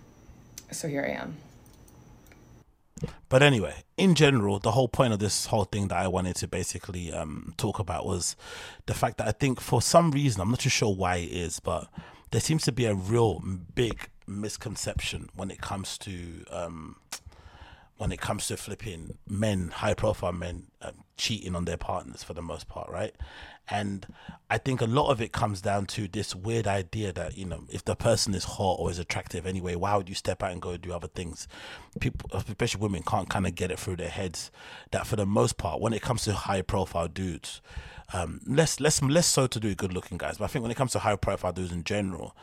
So 0.72 0.88
here 0.88 1.04
I 1.04 1.20
am. 1.20 1.36
but 3.28 3.42
anyway, 3.42 3.84
in 3.98 4.14
general, 4.14 4.58
the 4.58 4.70
whole 4.70 4.88
point 4.88 5.12
of 5.12 5.18
this 5.18 5.46
whole 5.46 5.64
thing 5.64 5.88
that 5.88 5.98
I 5.98 6.08
wanted 6.08 6.36
to 6.36 6.48
basically 6.48 7.12
um, 7.12 7.52
talk 7.58 7.78
about 7.78 8.06
was 8.06 8.34
the 8.86 8.94
fact 8.94 9.18
that 9.18 9.28
I 9.28 9.32
think 9.32 9.60
for 9.60 9.82
some 9.82 10.12
reason, 10.12 10.40
I'm 10.40 10.50
not 10.50 10.60
too 10.60 10.70
sure 10.70 10.94
why 10.94 11.16
it 11.16 11.30
is, 11.30 11.60
but 11.60 11.86
there 12.30 12.40
seems 12.40 12.64
to 12.64 12.72
be 12.72 12.86
a 12.86 12.94
real 12.94 13.42
big 13.74 14.08
misconception 14.26 15.28
when 15.34 15.50
it 15.50 15.60
comes 15.60 15.98
to 15.98 16.44
um, 16.50 16.96
when 17.98 18.12
it 18.12 18.20
comes 18.20 18.46
to 18.48 18.56
flipping 18.56 19.16
men, 19.26 19.68
high 19.68 19.94
profile 19.94 20.32
men, 20.32 20.64
um, 20.82 20.92
cheating 21.16 21.54
on 21.56 21.64
their 21.64 21.78
partners 21.78 22.22
for 22.22 22.34
the 22.34 22.42
most 22.42 22.68
part, 22.68 22.90
right? 22.90 23.14
And 23.68 24.06
I 24.50 24.58
think 24.58 24.80
a 24.80 24.86
lot 24.86 25.10
of 25.10 25.20
it 25.20 25.32
comes 25.32 25.60
down 25.60 25.86
to 25.86 26.06
this 26.06 26.34
weird 26.34 26.66
idea 26.66 27.12
that, 27.12 27.36
you 27.36 27.46
know, 27.46 27.64
if 27.70 27.84
the 27.84 27.96
person 27.96 28.34
is 28.34 28.44
hot 28.44 28.76
or 28.78 28.90
is 28.90 28.98
attractive 28.98 29.46
anyway, 29.46 29.74
why 29.74 29.96
would 29.96 30.08
you 30.08 30.14
step 30.14 30.42
out 30.42 30.52
and 30.52 30.62
go 30.62 30.76
do 30.76 30.92
other 30.92 31.08
things? 31.08 31.48
People, 31.98 32.30
especially 32.32 32.80
women, 32.80 33.02
can't 33.02 33.30
kind 33.30 33.46
of 33.46 33.54
get 33.54 33.70
it 33.70 33.78
through 33.78 33.96
their 33.96 34.10
heads 34.10 34.50
that 34.90 35.06
for 35.06 35.16
the 35.16 35.26
most 35.26 35.56
part, 35.56 35.80
when 35.80 35.94
it 35.94 36.02
comes 36.02 36.22
to 36.24 36.32
high 36.34 36.62
profile 36.62 37.08
dudes, 37.08 37.60
um, 38.12 38.40
less, 38.46 38.78
less, 38.78 39.02
less 39.02 39.26
so 39.26 39.46
to 39.46 39.58
do 39.58 39.74
good 39.74 39.92
looking 39.92 40.18
guys, 40.18 40.38
but 40.38 40.44
I 40.44 40.48
think 40.48 40.62
when 40.62 40.70
it 40.70 40.76
comes 40.76 40.92
to 40.92 41.00
high 41.00 41.16
profile 41.16 41.52
dudes 41.52 41.72
in 41.72 41.82
general, 41.82 42.36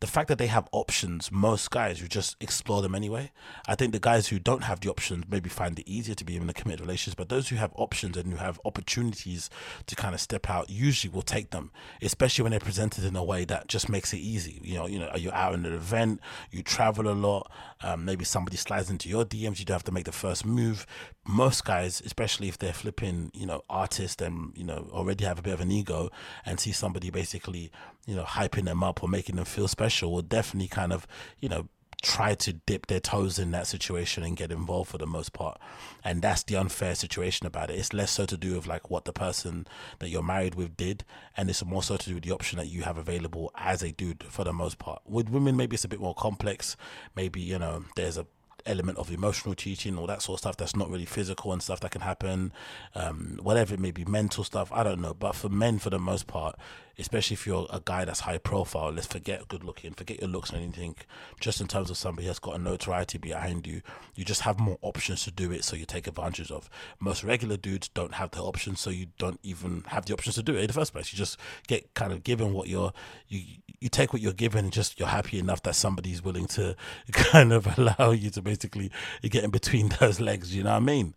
the 0.00 0.06
fact 0.06 0.28
that 0.28 0.38
they 0.38 0.48
have 0.48 0.68
options, 0.72 1.30
most 1.30 1.70
guys 1.70 2.00
who 2.00 2.08
just 2.08 2.36
explore 2.40 2.82
them 2.82 2.94
anyway. 2.94 3.30
I 3.66 3.74
think 3.74 3.92
the 3.92 4.00
guys 4.00 4.28
who 4.28 4.38
don't 4.38 4.64
have 4.64 4.80
the 4.80 4.90
options 4.90 5.24
maybe 5.28 5.48
find 5.48 5.78
it 5.78 5.88
easier 5.88 6.14
to 6.14 6.24
be 6.24 6.36
in 6.36 6.48
a 6.48 6.52
committed 6.52 6.80
relationship, 6.80 7.16
but 7.16 7.28
those 7.28 7.48
who 7.48 7.56
have 7.56 7.72
options 7.76 8.16
and 8.16 8.30
who 8.30 8.36
have 8.36 8.60
opportunities 8.64 9.50
to 9.86 9.94
kind 9.96 10.14
of 10.14 10.20
step 10.20 10.50
out 10.50 10.68
usually 10.68 11.12
will 11.12 11.22
take 11.22 11.50
them, 11.50 11.70
especially 12.02 12.42
when 12.42 12.50
they're 12.50 12.60
presented 12.60 13.04
in 13.04 13.16
a 13.16 13.24
way 13.24 13.44
that 13.44 13.68
just 13.68 13.88
makes 13.88 14.12
it 14.12 14.18
easy. 14.18 14.60
You 14.62 14.74
know, 14.74 14.86
you 14.86 14.98
know, 14.98 15.10
you're 15.16 15.34
out 15.34 15.54
in 15.54 15.64
an 15.64 15.72
event, 15.72 16.20
you 16.50 16.62
travel 16.62 17.08
a 17.08 17.14
lot, 17.14 17.50
um, 17.82 18.04
maybe 18.04 18.24
somebody 18.24 18.56
slides 18.56 18.90
into 18.90 19.08
your 19.08 19.24
DMs, 19.24 19.58
you 19.58 19.64
don't 19.64 19.76
have 19.76 19.84
to 19.84 19.92
make 19.92 20.04
the 20.04 20.12
first 20.12 20.44
move. 20.44 20.86
Most 21.26 21.64
guys, 21.64 22.02
especially 22.04 22.48
if 22.48 22.58
they're 22.58 22.72
flipping, 22.72 23.30
you 23.32 23.46
know, 23.46 23.62
artists 23.70 24.20
and 24.20 24.52
you 24.56 24.64
know 24.64 24.88
already 24.92 25.24
have 25.24 25.38
a 25.38 25.42
bit 25.42 25.54
of 25.54 25.60
an 25.60 25.70
ego, 25.70 26.10
and 26.44 26.58
see 26.60 26.72
somebody 26.72 27.10
basically, 27.10 27.70
you 28.06 28.14
know, 28.14 28.24
hyping 28.24 28.64
them 28.64 28.82
up 28.82 29.02
or 29.02 29.08
making 29.08 29.36
them 29.36 29.44
feel 29.44 29.68
special 29.68 30.12
will 30.12 30.22
definitely 30.22 30.68
kind 30.68 30.92
of, 30.92 31.06
you 31.40 31.48
know, 31.48 31.68
try 32.02 32.34
to 32.34 32.52
dip 32.52 32.86
their 32.86 33.00
toes 33.00 33.38
in 33.38 33.50
that 33.52 33.66
situation 33.66 34.22
and 34.22 34.36
get 34.36 34.52
involved 34.52 34.90
for 34.90 34.98
the 34.98 35.06
most 35.06 35.32
part. 35.32 35.58
And 36.04 36.20
that's 36.20 36.42
the 36.42 36.56
unfair 36.56 36.94
situation 36.94 37.46
about 37.46 37.70
it. 37.70 37.78
It's 37.78 37.94
less 37.94 38.10
so 38.10 38.26
to 38.26 38.36
do 38.36 38.54
with 38.54 38.66
like 38.66 38.90
what 38.90 39.06
the 39.06 39.12
person 39.12 39.66
that 39.98 40.10
you're 40.10 40.22
married 40.22 40.54
with 40.54 40.76
did, 40.76 41.04
and 41.36 41.48
it's 41.48 41.64
more 41.64 41.82
so 41.82 41.96
to 41.96 42.08
do 42.08 42.14
with 42.14 42.24
the 42.24 42.32
option 42.32 42.58
that 42.58 42.68
you 42.68 42.82
have 42.82 42.98
available 42.98 43.50
as 43.56 43.82
a 43.82 43.92
dude 43.92 44.24
for 44.24 44.44
the 44.44 44.52
most 44.52 44.78
part. 44.78 45.00
With 45.06 45.30
women, 45.30 45.56
maybe 45.56 45.74
it's 45.74 45.84
a 45.84 45.88
bit 45.88 46.00
more 46.00 46.14
complex. 46.14 46.76
Maybe, 47.16 47.40
you 47.40 47.58
know, 47.58 47.84
there's 47.96 48.18
a 48.18 48.26
element 48.66 48.98
of 48.98 49.10
emotional 49.10 49.54
cheating 49.54 49.98
or 49.98 50.06
that 50.06 50.22
sort 50.22 50.36
of 50.36 50.40
stuff 50.40 50.56
that's 50.56 50.76
not 50.76 50.90
really 50.90 51.04
physical 51.04 51.52
and 51.52 51.62
stuff 51.62 51.80
that 51.80 51.90
can 51.90 52.00
happen 52.00 52.52
um, 52.94 53.38
whatever 53.42 53.74
it 53.74 53.80
may 53.80 53.90
be 53.90 54.04
mental 54.04 54.44
stuff 54.44 54.70
i 54.72 54.82
don't 54.82 55.00
know. 55.00 55.14
But 55.14 55.34
for 55.34 55.48
men 55.48 55.78
for 55.78 55.90
the 55.90 55.98
most 55.98 56.26
part 56.26 56.56
especially 56.98 57.34
if 57.34 57.46
you're 57.46 57.66
a 57.70 57.80
guy 57.84 58.04
that's 58.04 58.20
high 58.20 58.38
profile 58.38 58.92
let's 58.92 59.06
forget 59.06 59.48
good 59.48 59.64
looking 59.64 59.92
forget 59.92 60.20
your 60.20 60.28
looks 60.28 60.50
and 60.50 60.62
anything. 60.62 60.94
Just 61.40 61.60
in 61.60 61.66
terms 61.66 61.90
of 61.90 61.96
somebody 61.96 62.26
that's 62.26 62.38
got 62.38 62.56
a 62.56 62.58
notoriety 62.58 63.18
behind 63.18 63.66
you 63.66 63.82
you 64.14 64.24
just 64.24 64.42
have 64.42 64.60
more 64.60 64.78
options 64.82 65.24
to 65.24 65.30
do 65.30 65.50
it 65.50 65.64
so 65.64 65.76
you 65.76 65.86
take 65.86 66.06
advantage 66.06 66.50
of. 66.50 66.68
Most 67.00 67.24
regular 67.24 67.56
dudes 67.56 67.88
don't 67.88 68.14
have 68.14 68.30
the 68.30 68.40
options 68.40 68.80
so 68.80 68.90
you 68.90 69.06
don't 69.18 69.40
even 69.42 69.84
have 69.88 70.06
the 70.06 70.12
options 70.12 70.36
to 70.36 70.42
do 70.42 70.54
it 70.54 70.60
in 70.60 70.66
the 70.66 70.72
first 70.72 70.92
place. 70.92 71.12
You 71.12 71.16
just 71.16 71.38
get 71.66 71.94
kind 71.94 72.12
of 72.12 72.22
given 72.22 72.52
what 72.52 72.68
you're 72.68 72.92
you 73.28 73.42
you 73.84 73.90
take 73.90 74.12
what 74.12 74.22
you're 74.22 74.32
given 74.32 74.64
and 74.64 74.72
just 74.72 74.98
you're 74.98 75.08
happy 75.08 75.38
enough 75.38 75.62
that 75.62 75.74
somebody's 75.74 76.24
willing 76.24 76.46
to 76.46 76.74
kind 77.12 77.52
of 77.52 77.78
allow 77.78 78.10
you 78.10 78.30
to 78.30 78.42
basically 78.42 78.90
get 79.22 79.44
in 79.44 79.50
between 79.50 79.88
those 80.00 80.20
legs 80.20 80.56
you 80.56 80.64
know 80.64 80.70
what 80.70 80.76
i 80.76 80.80
mean? 80.80 81.14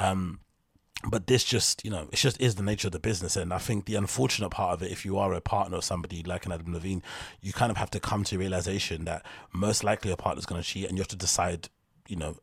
Um 0.00 0.40
but 1.04 1.26
this 1.26 1.44
just 1.44 1.84
you 1.84 1.90
know 1.90 2.08
it 2.12 2.16
just 2.16 2.40
is 2.40 2.56
the 2.56 2.62
nature 2.62 2.88
of 2.88 2.92
the 2.92 2.98
business. 2.98 3.36
And 3.36 3.52
i 3.52 3.58
think 3.58 3.84
the 3.84 3.94
unfortunate 3.94 4.50
part 4.50 4.74
of 4.74 4.82
it 4.82 4.90
if 4.90 5.04
you 5.04 5.18
are 5.18 5.32
a 5.34 5.40
partner 5.40 5.76
of 5.76 5.84
somebody 5.84 6.22
like 6.22 6.46
an 6.46 6.52
adam 6.52 6.72
levine 6.72 7.02
you 7.40 7.52
kind 7.52 7.70
of 7.70 7.76
have 7.76 7.90
to 7.90 8.00
come 8.00 8.24
to 8.24 8.36
a 8.36 8.38
realization 8.38 9.04
that 9.04 9.24
most 9.52 9.84
likely 9.84 10.10
a 10.10 10.16
partner's 10.16 10.46
going 10.46 10.60
to 10.60 10.66
cheat 10.66 10.88
and 10.88 10.96
you 10.96 11.02
have 11.02 11.08
to 11.08 11.16
decide 11.16 11.68
you 12.08 12.16
know 12.16 12.36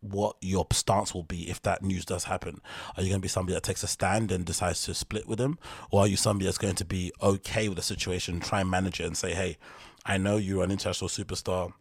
what 0.00 0.36
your 0.40 0.66
stance 0.72 1.12
will 1.12 1.24
be 1.24 1.50
if 1.50 1.60
that 1.62 1.82
news 1.82 2.04
does 2.04 2.24
happen. 2.24 2.60
Are 2.96 3.02
you 3.02 3.08
going 3.08 3.20
to 3.20 3.24
be 3.24 3.28
somebody 3.28 3.54
that 3.54 3.62
takes 3.62 3.82
a 3.82 3.88
stand 3.88 4.30
and 4.30 4.44
decides 4.44 4.84
to 4.84 4.94
split 4.94 5.26
with 5.26 5.40
him? 5.40 5.58
Or 5.90 6.02
are 6.02 6.06
you 6.06 6.16
somebody 6.16 6.46
that's 6.46 6.58
going 6.58 6.76
to 6.76 6.84
be 6.84 7.12
okay 7.20 7.68
with 7.68 7.76
the 7.76 7.82
situation, 7.82 8.40
try 8.40 8.60
and 8.60 8.70
manage 8.70 9.00
it 9.00 9.06
and 9.06 9.16
say, 9.16 9.34
hey, 9.34 9.58
I 10.06 10.18
know 10.18 10.36
you're 10.36 10.64
an 10.64 10.70
international 10.70 11.08
superstar 11.08 11.72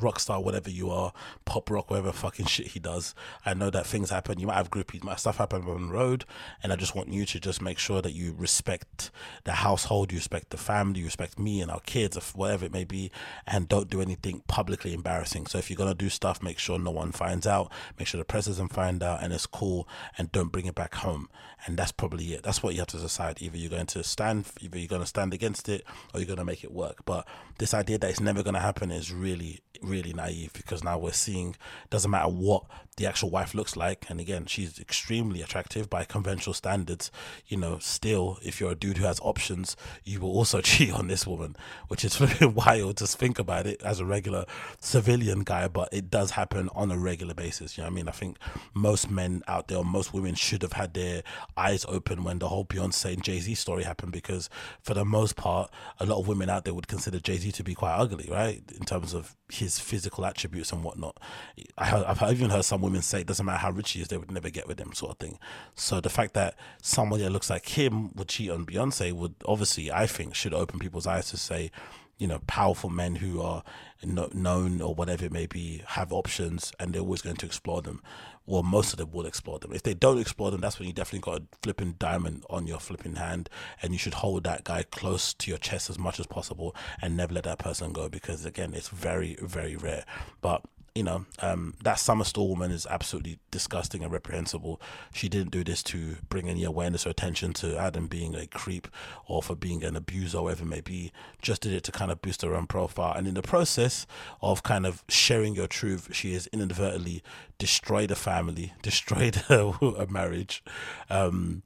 rock 0.00 0.20
star, 0.20 0.40
whatever 0.40 0.70
you 0.70 0.90
are, 0.90 1.12
pop 1.44 1.70
rock, 1.70 1.90
whatever 1.90 2.12
fucking 2.12 2.46
shit 2.46 2.68
he 2.68 2.80
does. 2.80 3.14
I 3.44 3.54
know 3.54 3.70
that 3.70 3.86
things 3.86 4.10
happen. 4.10 4.38
You 4.38 4.46
might 4.46 4.56
have 4.56 4.70
groupies, 4.70 5.04
my 5.04 5.16
stuff 5.16 5.38
happen 5.38 5.62
on 5.62 5.88
the 5.88 5.92
road, 5.92 6.24
and 6.62 6.72
I 6.72 6.76
just 6.76 6.94
want 6.94 7.08
you 7.08 7.24
to 7.26 7.40
just 7.40 7.60
make 7.62 7.78
sure 7.78 8.02
that 8.02 8.12
you 8.12 8.34
respect 8.36 9.10
the 9.44 9.52
household, 9.52 10.12
you 10.12 10.18
respect 10.18 10.50
the 10.50 10.56
family, 10.56 11.00
you 11.00 11.06
respect 11.06 11.38
me 11.38 11.60
and 11.60 11.70
our 11.70 11.80
kids, 11.80 12.16
whatever 12.34 12.64
it 12.64 12.72
may 12.72 12.84
be, 12.84 13.10
and 13.46 13.68
don't 13.68 13.90
do 13.90 14.00
anything 14.00 14.42
publicly 14.48 14.94
embarrassing. 14.94 15.46
So 15.46 15.58
if 15.58 15.70
you're 15.70 15.76
gonna 15.76 15.94
do 15.94 16.08
stuff, 16.08 16.42
make 16.42 16.58
sure 16.58 16.78
no 16.78 16.90
one 16.90 17.12
finds 17.12 17.46
out, 17.46 17.70
make 17.98 18.08
sure 18.08 18.18
the 18.18 18.24
press 18.24 18.46
doesn't 18.46 18.72
find 18.72 19.02
out, 19.02 19.22
and 19.22 19.32
it's 19.32 19.46
cool, 19.46 19.88
and 20.18 20.30
don't 20.32 20.52
bring 20.52 20.66
it 20.66 20.74
back 20.74 20.94
home. 20.96 21.28
And 21.64 21.76
that's 21.76 21.92
probably 21.92 22.32
it. 22.32 22.42
That's 22.42 22.62
what 22.62 22.74
you 22.74 22.80
have 22.80 22.88
to 22.88 22.98
decide. 22.98 23.40
Either 23.40 23.56
you're 23.56 23.70
going 23.70 23.86
to 23.86 24.02
stand, 24.02 24.46
either 24.60 24.78
you're 24.78 24.88
going 24.88 25.02
to 25.02 25.06
stand 25.06 25.32
against 25.32 25.68
it, 25.68 25.84
or 26.12 26.18
you're 26.18 26.26
going 26.26 26.38
to 26.38 26.44
make 26.44 26.64
it 26.64 26.72
work. 26.72 27.04
But 27.04 27.26
this 27.58 27.72
idea 27.72 27.98
that 27.98 28.10
it's 28.10 28.20
never 28.20 28.42
going 28.42 28.54
to 28.54 28.60
happen 28.60 28.90
is 28.90 29.12
really 29.12 29.60
really 29.82 30.12
naive 30.12 30.52
because 30.52 30.84
now 30.84 30.98
we're 30.98 31.12
seeing 31.12 31.56
doesn't 31.90 32.10
matter 32.10 32.28
what 32.28 32.64
the 32.96 33.06
actual 33.06 33.30
wife 33.30 33.54
looks 33.54 33.74
like 33.74 34.04
and 34.10 34.20
again 34.20 34.44
she's 34.44 34.78
extremely 34.78 35.40
attractive 35.40 35.88
by 35.88 36.04
conventional 36.04 36.52
standards 36.52 37.10
you 37.46 37.56
know 37.56 37.78
still 37.78 38.38
if 38.42 38.60
you're 38.60 38.72
a 38.72 38.76
dude 38.76 38.98
who 38.98 39.04
has 39.04 39.18
options 39.20 39.76
you 40.04 40.20
will 40.20 40.30
also 40.30 40.60
cheat 40.62 40.92
on 40.92 41.08
this 41.08 41.26
woman 41.26 41.56
which 41.88 42.04
is 42.04 42.20
really 42.40 42.52
wild 42.52 42.96
to 42.96 43.06
think 43.06 43.38
about 43.38 43.66
it 43.66 43.80
as 43.82 43.98
a 43.98 44.04
regular 44.04 44.44
civilian 44.78 45.40
guy 45.40 45.66
but 45.66 45.88
it 45.92 46.10
does 46.10 46.32
happen 46.32 46.68
on 46.74 46.90
a 46.90 46.98
regular 46.98 47.34
basis 47.34 47.78
you 47.78 47.82
know 47.82 47.88
what 47.88 47.92
i 47.92 47.96
mean? 47.96 48.08
I 48.08 48.12
think 48.12 48.36
most 48.74 49.10
men 49.10 49.42
out 49.48 49.68
there 49.68 49.82
most 49.82 50.12
women 50.12 50.34
should 50.34 50.62
have 50.62 50.74
had 50.74 50.92
their 50.92 51.22
eyes 51.56 51.86
open 51.88 52.24
when 52.24 52.40
the 52.40 52.48
whole 52.48 52.66
beyonce 52.66 53.14
and 53.14 53.22
jay-z 53.22 53.54
story 53.54 53.84
happened 53.84 54.12
because 54.12 54.50
for 54.82 54.92
the 54.92 55.04
most 55.04 55.36
part 55.36 55.70
a 55.98 56.04
lot 56.04 56.20
of 56.20 56.28
women 56.28 56.50
out 56.50 56.64
there 56.64 56.74
would 56.74 56.88
consider 56.88 57.18
jay-z 57.18 57.50
to 57.52 57.64
be 57.64 57.74
quite 57.74 57.94
ugly 57.94 58.28
right? 58.30 58.62
In 58.78 58.84
terms 58.84 59.14
of 59.14 59.36
his 59.50 59.71
physical 59.78 60.24
attributes 60.24 60.72
and 60.72 60.82
whatnot 60.84 61.16
I 61.78 61.86
have 61.86 62.22
even 62.32 62.50
heard 62.50 62.64
some 62.64 62.80
women 62.82 63.02
say 63.02 63.20
it 63.20 63.26
doesn't 63.26 63.44
matter 63.44 63.58
how 63.58 63.70
rich 63.70 63.92
he 63.92 64.00
is, 64.00 64.08
they 64.08 64.16
would 64.16 64.30
never 64.30 64.50
get 64.50 64.68
with 64.68 64.78
him, 64.78 64.92
sort 64.92 65.12
of 65.12 65.18
thing. 65.18 65.38
So 65.74 66.00
the 66.00 66.10
fact 66.10 66.34
that 66.34 66.54
somebody 66.82 67.24
that 67.24 67.30
looks 67.30 67.50
like 67.50 67.68
him 67.68 68.12
would 68.14 68.28
cheat 68.28 68.50
on 68.50 68.66
Beyonce 68.66 69.12
would 69.12 69.34
obviously, 69.46 69.90
I 69.90 70.06
think, 70.06 70.34
should 70.34 70.54
open 70.54 70.78
people's 70.78 71.06
eyes 71.06 71.30
to 71.30 71.36
say, 71.36 71.70
you 72.18 72.26
know, 72.26 72.40
powerful 72.46 72.90
men 72.90 73.16
who 73.16 73.40
are 73.40 73.62
known 74.04 74.80
or 74.80 74.94
whatever 74.94 75.24
it 75.24 75.32
may 75.32 75.46
be 75.46 75.82
have 75.88 76.12
options 76.12 76.72
and 76.78 76.92
they're 76.92 77.02
always 77.02 77.22
going 77.22 77.36
to 77.36 77.46
explore 77.46 77.82
them. 77.82 78.00
Well, 78.44 78.62
most 78.62 78.92
of 78.92 78.98
them 78.98 79.12
will 79.12 79.26
explore 79.26 79.58
them. 79.58 79.72
If 79.72 79.82
they 79.82 79.94
don't 79.94 80.18
explore 80.18 80.50
them, 80.50 80.60
that's 80.60 80.78
when 80.78 80.88
you 80.88 80.92
definitely 80.92 81.20
got 81.20 81.42
a 81.42 81.44
flipping 81.62 81.92
diamond 81.98 82.44
on 82.50 82.66
your 82.66 82.80
flipping 82.80 83.16
hand, 83.16 83.48
and 83.80 83.92
you 83.92 83.98
should 83.98 84.14
hold 84.14 84.44
that 84.44 84.64
guy 84.64 84.82
close 84.82 85.32
to 85.34 85.50
your 85.50 85.58
chest 85.58 85.88
as 85.88 85.98
much 85.98 86.18
as 86.18 86.26
possible 86.26 86.74
and 87.00 87.16
never 87.16 87.34
let 87.34 87.44
that 87.44 87.58
person 87.58 87.92
go 87.92 88.08
because, 88.08 88.44
again, 88.44 88.74
it's 88.74 88.88
very, 88.88 89.36
very 89.40 89.76
rare. 89.76 90.04
But 90.40 90.62
you 90.94 91.02
know, 91.02 91.24
um, 91.38 91.74
that 91.82 91.98
Sumner 91.98 92.24
Stroh 92.24 92.48
woman 92.48 92.70
is 92.70 92.86
absolutely 92.86 93.38
disgusting 93.50 94.02
and 94.02 94.12
reprehensible. 94.12 94.80
She 95.14 95.28
didn't 95.28 95.50
do 95.50 95.64
this 95.64 95.82
to 95.84 96.16
bring 96.28 96.48
any 96.48 96.64
awareness 96.64 97.06
or 97.06 97.10
attention 97.10 97.54
to 97.54 97.78
Adam 97.78 98.08
being 98.08 98.34
a 98.34 98.46
creep 98.46 98.88
or 99.26 99.42
for 99.42 99.54
being 99.54 99.82
an 99.84 99.96
abuser 99.96 100.38
or 100.38 100.44
whatever 100.44 100.64
it 100.64 100.68
may 100.68 100.80
be. 100.82 101.10
Just 101.40 101.62
did 101.62 101.72
it 101.72 101.82
to 101.84 101.92
kind 101.92 102.10
of 102.10 102.20
boost 102.20 102.42
her 102.42 102.54
own 102.54 102.66
profile. 102.66 103.14
And 103.14 103.26
in 103.26 103.34
the 103.34 103.42
process 103.42 104.06
of 104.42 104.62
kind 104.62 104.84
of 104.84 105.02
sharing 105.08 105.54
your 105.54 105.66
truth, 105.66 106.10
she 106.12 106.34
has 106.34 106.46
inadvertently 106.48 107.22
destroyed 107.56 108.10
a 108.10 108.16
family, 108.16 108.74
destroyed 108.82 109.42
a, 109.48 109.72
a 109.80 110.06
marriage, 110.08 110.62
um, 111.08 111.62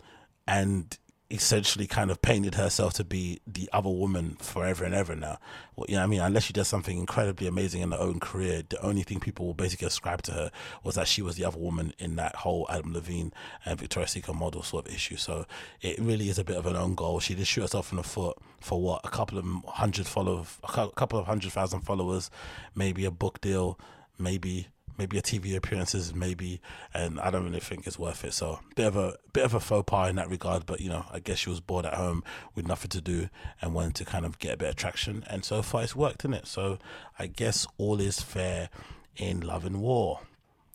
and 0.47 0.99
essentially 1.31 1.87
kind 1.87 2.11
of 2.11 2.23
painted 2.23 2.55
herself 2.55 2.93
to 2.95 3.05
be 3.05 3.41
the 3.47 3.69
other 3.73 3.91
woman 3.91 4.37
forever 4.41 4.85
and 4.85 4.95
ever 4.95 5.17
now. 5.17 5.39
Well, 5.75 5.87
you 5.89 5.97
know 5.97 6.05
I 6.05 6.07
mean? 6.07 6.21
Unless 6.21 6.45
she 6.45 6.53
does 6.53 6.69
something 6.69 6.97
incredibly 6.97 7.49
amazing 7.49 7.83
in 7.83 7.91
her 7.91 7.99
own 7.99 8.21
career, 8.21 8.63
the 8.69 8.81
only 8.81 9.03
thing 9.03 9.19
people 9.19 9.47
will 9.47 9.55
basically 9.55 9.89
ascribe 9.89 10.23
to 10.23 10.33
her 10.33 10.51
was 10.85 10.95
that 10.95 11.09
she 11.09 11.23
was 11.23 11.37
the 11.37 11.45
other 11.45 11.59
woman 11.59 11.93
in 11.99 12.17
that 12.17 12.37
whole 12.37 12.67
Adam 12.71 12.93
Levine 12.93 13.33
and 13.65 13.79
Victoria's 13.79 14.13
Secret 14.13 14.35
model 14.35 14.63
sort 14.63 14.87
of 14.87 14.95
issue. 14.95 15.17
So 15.17 15.47
it 15.81 15.99
really 15.99 16.29
is 16.29 16.39
a 16.39 16.45
bit 16.45 16.57
of 16.57 16.67
an 16.67 16.77
own 16.77 16.95
goal. 16.95 17.19
She 17.19 17.35
did 17.35 17.47
shoot 17.47 17.63
herself 17.63 17.91
in 17.91 17.97
the 17.97 18.05
foot 18.05 18.39
for 18.61 18.81
what? 18.81 19.01
A 19.05 19.11
couple 19.11 19.39
of 19.39 19.45
hundred 19.67 20.07
followers, 20.07 20.59
a 20.63 20.91
couple 20.91 21.19
of 21.19 21.27
hundred 21.27 21.53
thousand 21.53 21.81
followers, 21.81 22.31
maybe 22.75 23.05
a 23.05 23.11
book 23.11 23.41
deal, 23.41 23.79
maybe 24.19 24.69
maybe 24.99 25.19
a 25.19 25.23
TV 25.23 25.57
appearances, 25.57 26.15
maybe, 26.15 26.61
and 26.95 27.21
I 27.21 27.31
don't 27.31 27.45
really 27.45 27.61
think 27.61 27.87
it's 27.87 27.99
worth 27.99 28.25
it. 28.25 28.33
So 28.33 28.61
bit 28.75 28.87
of 28.87 28.97
a 28.97 29.17
bit 29.33 29.45
of 29.45 29.55
a 29.55 29.61
faux 29.61 29.85
pas 29.87 30.09
in 30.11 30.17
that 30.17 30.31
regard, 30.31 30.67
but 30.67 30.81
you 30.81 30.89
know, 30.89 31.05
I 31.11 31.19
guess 31.19 31.39
she 31.39 31.51
was 31.51 31.61
bored 31.61 31.87
at 31.87 31.95
home 31.95 32.25
with 32.55 32.67
nothing 32.67 32.91
to 32.91 33.01
do 33.01 33.29
and 33.61 33.75
wanted 33.75 33.95
to 33.97 34.05
kind 34.05 34.25
of 34.25 34.39
get 34.39 34.55
a 34.55 34.57
bit 34.57 34.69
of 34.69 34.77
traction, 34.77 35.25
and 35.29 35.45
so 35.45 35.63
far 35.63 35.83
it's 35.83 35.97
worked 35.97 36.25
in 36.25 36.35
it. 36.35 36.47
So 36.47 36.79
I 37.19 37.27
guess 37.27 37.67
all 37.79 38.01
is 38.01 38.21
fair 38.21 38.71
in 39.17 39.41
love 39.41 39.65
and 39.65 39.81
war. 39.81 40.21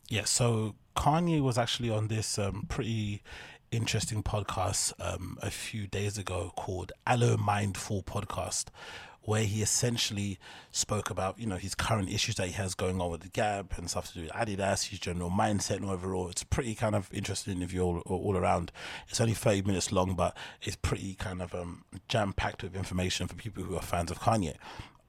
Yeah, 0.09 0.25
so 0.25 0.75
Kanye 0.95 1.41
was 1.41 1.57
actually 1.57 1.89
on 1.89 2.07
this 2.09 2.37
um, 2.37 2.65
pretty 2.67 3.23
interesting 3.71 4.21
podcast 4.21 4.91
um, 4.99 5.37
a 5.41 5.49
few 5.49 5.87
days 5.87 6.17
ago 6.17 6.51
called 6.57 6.91
Alo 7.07 7.37
Mindful 7.37 8.03
Podcast, 8.03 8.65
where 9.23 9.43
he 9.43 9.61
essentially 9.61 10.39
spoke 10.71 11.09
about 11.09 11.37
you 11.37 11.45
know 11.45 11.57
his 11.57 11.75
current 11.75 12.09
issues 12.09 12.35
that 12.35 12.47
he 12.47 12.53
has 12.53 12.73
going 12.73 12.99
on 12.99 13.11
with 13.11 13.21
the 13.21 13.29
Gap 13.29 13.77
and 13.77 13.89
stuff 13.89 14.07
to 14.07 14.13
do 14.15 14.21
with 14.23 14.31
Adidas, 14.31 14.87
his 14.89 14.99
general 14.99 15.29
mindset 15.29 15.77
and 15.77 15.85
overall. 15.85 16.29
It's 16.29 16.43
pretty 16.43 16.75
kind 16.75 16.95
of 16.95 17.09
interesting 17.13 17.57
interview 17.57 17.81
all, 17.81 17.99
all 18.05 18.35
around. 18.37 18.71
It's 19.07 19.21
only 19.21 19.33
thirty 19.33 19.61
minutes 19.61 19.91
long, 19.91 20.15
but 20.15 20.35
it's 20.61 20.75
pretty 20.75 21.15
kind 21.15 21.41
of 21.41 21.53
um, 21.53 21.83
jam 22.07 22.33
packed 22.33 22.63
with 22.63 22.75
information 22.75 23.27
for 23.27 23.35
people 23.35 23.63
who 23.63 23.75
are 23.75 23.81
fans 23.81 24.11
of 24.11 24.19
Kanye, 24.19 24.55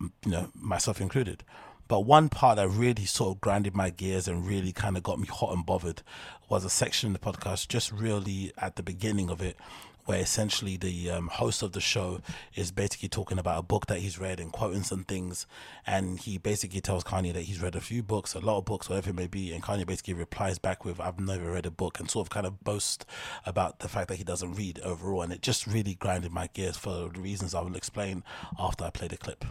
you 0.01 0.11
know 0.27 0.51
myself 0.55 1.01
included. 1.01 1.45
But 1.89 2.07
one 2.07 2.29
part 2.31 2.57
that 2.57 2.69
really 2.69 3.05
sort 3.05 3.35
of 3.35 3.41
grinded 3.41 3.77
my 3.77 3.91
gears 3.91 4.27
and 4.27 4.47
really 4.47 4.73
kind 4.73 4.97
of 4.97 5.03
got 5.03 5.19
me 5.19 5.27
hot 5.27 5.53
and 5.53 5.67
bothered 5.67 6.03
was 6.49 6.65
a 6.65 6.71
section 6.71 7.09
in 7.09 7.13
the 7.13 7.19
podcast, 7.19 7.69
just 7.69 7.93
really 7.93 8.53
at 8.57 8.77
the 8.77 8.83
beginning 8.83 9.29
of 9.29 9.43
it, 9.43 9.57
where 10.05 10.21
essentially 10.21 10.77
the 10.77 11.11
um, 11.11 11.29
host 11.29 11.63
of 11.63 11.73
the 11.73 11.81
show 11.81 12.21
is 12.55 12.73
basically 12.73 13.09
talking 13.09 13.39
about 13.39 13.59
a 13.59 13.63
book 13.63 13.87
that 13.87 13.99
he's 13.99 14.19
read 14.19 14.41
and 14.41 14.53
quoting 14.53 14.83
some 14.83 15.05
things. 15.05 15.47
And 15.87 16.19
he 16.19 16.39
basically 16.39 16.81
tells 16.81 17.05
Kanye 17.05 17.33
that 17.33 17.43
he's 17.43 17.63
read 17.63 17.77
a 17.77 17.81
few 17.81 18.03
books, 18.03 18.35
a 18.35 18.41
lot 18.41 18.59
of 18.59 18.65
books, 18.65 18.89
whatever 18.89 19.11
it 19.11 19.17
may 19.17 19.29
be. 19.29 19.53
And 19.53 19.63
Kanye 19.63 19.87
basically 19.87 20.15
replies 20.15 20.59
back 20.59 20.85
with, 20.85 21.01
I've 21.01 21.21
never 21.21 21.53
read 21.53 21.67
a 21.67 21.71
book, 21.71 22.01
and 22.01 22.11
sort 22.11 22.27
of 22.27 22.31
kind 22.31 22.47
of 22.47 22.65
boasts 22.65 23.07
about 23.47 23.79
the 23.79 23.89
fact 23.89 24.09
that 24.09 24.17
he 24.17 24.25
doesn't 24.25 24.55
read 24.55 24.81
overall. 24.81 25.23
And 25.23 25.33
it 25.33 25.41
just 25.41 25.67
really 25.67 25.95
grinded 25.95 26.33
my 26.33 26.49
gears 26.49 26.77
for 26.77 27.09
the 27.09 27.21
reasons 27.21 27.55
I 27.55 27.61
will 27.61 27.77
explain 27.77 28.25
after 28.59 28.85
I 28.85 28.91
play 28.91 29.09
the 29.09 29.17
clip. 29.17 29.45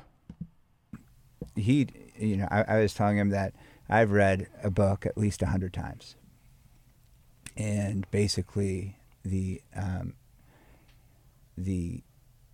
He, 1.56 1.88
you 2.18 2.38
know, 2.38 2.48
I, 2.52 2.64
I 2.64 2.80
was 2.80 2.94
telling 2.94 3.18
him 3.18 3.30
that 3.30 3.54
I've 3.90 4.12
read 4.12 4.48
a 4.64 4.72
book 4.72 5.06
at 5.06 5.18
least 5.18 5.42
a 5.42 5.48
hundred 5.48 5.74
times, 5.74 6.16
and 7.58 8.10
basically 8.10 8.98
the 9.24 9.62
um, 9.76 10.14
the 11.64 12.04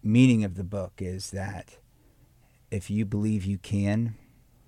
meaning 0.04 0.44
of 0.44 0.56
the 0.56 0.64
book 0.64 0.94
is 1.00 1.32
that 1.32 1.78
if 2.72 2.90
you 2.90 3.06
believe 3.06 3.46
you 3.46 3.58
can, 3.58 4.16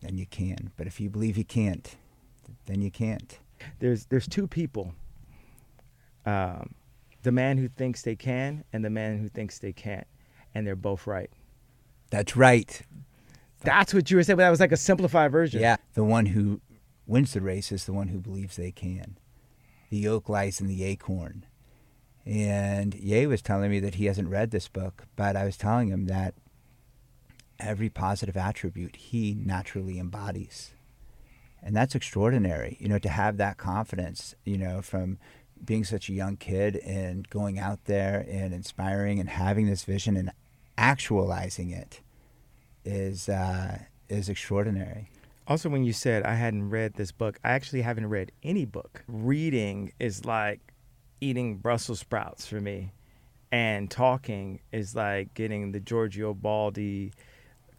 then 0.01 0.17
you 0.17 0.25
can. 0.25 0.71
But 0.77 0.87
if 0.87 0.99
you 0.99 1.09
believe 1.09 1.37
you 1.37 1.45
can't, 1.45 1.95
then 2.65 2.81
you 2.81 2.91
can't. 2.91 3.39
There's 3.79 4.05
there's 4.05 4.27
two 4.27 4.47
people. 4.47 4.93
Um, 6.25 6.75
the 7.23 7.31
man 7.31 7.57
who 7.57 7.67
thinks 7.67 8.01
they 8.01 8.15
can 8.15 8.63
and 8.71 8.83
the 8.83 8.89
man 8.89 9.19
who 9.19 9.27
thinks 9.27 9.59
they 9.59 9.73
can't, 9.73 10.07
and 10.53 10.65
they're 10.65 10.75
both 10.75 11.07
right. 11.07 11.29
That's 12.09 12.35
right. 12.35 12.81
That's 13.61 13.93
what 13.93 14.09
you 14.09 14.17
were 14.17 14.23
saying, 14.23 14.37
but 14.37 14.43
that 14.43 14.49
was 14.49 14.59
like 14.59 14.71
a 14.71 14.77
simplified 14.77 15.31
version. 15.31 15.61
Yeah. 15.61 15.77
The 15.93 16.03
one 16.03 16.27
who 16.27 16.61
wins 17.05 17.33
the 17.33 17.41
race 17.41 17.71
is 17.71 17.85
the 17.85 17.93
one 17.93 18.07
who 18.07 18.19
believes 18.19 18.55
they 18.55 18.71
can. 18.71 19.17
The 19.89 20.07
oak 20.07 20.29
lies 20.29 20.61
in 20.61 20.67
the 20.67 20.83
acorn. 20.83 21.45
And 22.29 22.93
Ye 22.93 23.25
was 23.25 23.41
telling 23.41 23.71
me 23.71 23.79
that 23.79 23.95
he 23.95 24.05
hasn't 24.05 24.29
read 24.29 24.51
this 24.51 24.67
book, 24.67 25.07
but 25.15 25.35
I 25.35 25.45
was 25.45 25.57
telling 25.57 25.87
him 25.87 26.05
that 26.05 26.35
every 27.59 27.89
positive 27.89 28.37
attribute 28.37 28.97
he 28.97 29.33
naturally 29.33 29.97
embodies. 29.97 30.75
And 31.63 31.75
that's 31.75 31.95
extraordinary, 31.95 32.77
you 32.79 32.87
know, 32.87 32.99
to 32.99 33.09
have 33.09 33.37
that 33.37 33.57
confidence, 33.57 34.35
you 34.45 34.59
know, 34.59 34.83
from 34.83 35.17
being 35.65 35.83
such 35.83 36.07
a 36.07 36.13
young 36.13 36.37
kid 36.37 36.75
and 36.85 37.27
going 37.31 37.57
out 37.57 37.85
there 37.85 38.23
and 38.29 38.53
inspiring 38.53 39.19
and 39.19 39.27
having 39.27 39.65
this 39.65 39.83
vision 39.83 40.15
and 40.15 40.31
actualizing 40.77 41.71
it 41.71 41.99
is 42.85 43.27
uh, 43.27 43.79
is 44.07 44.29
extraordinary. 44.29 45.09
Also, 45.47 45.67
when 45.67 45.83
you 45.83 45.93
said 45.93 46.21
I 46.21 46.35
hadn't 46.35 46.69
read 46.69 46.93
this 46.93 47.11
book, 47.11 47.39
I 47.43 47.53
actually 47.53 47.81
haven't 47.81 48.07
read 48.07 48.31
any 48.43 48.65
book. 48.65 49.03
Reading 49.07 49.93
is 49.99 50.25
like 50.25 50.59
eating 51.21 51.57
Brussels 51.57 51.99
sprouts 51.99 52.45
for 52.45 52.59
me, 52.59 52.93
and 53.51 53.89
talking 53.89 54.59
is 54.71 54.95
like 54.95 55.33
getting 55.33 55.71
the 55.71 55.79
Giorgio 55.79 56.33
Baldi 56.33 57.11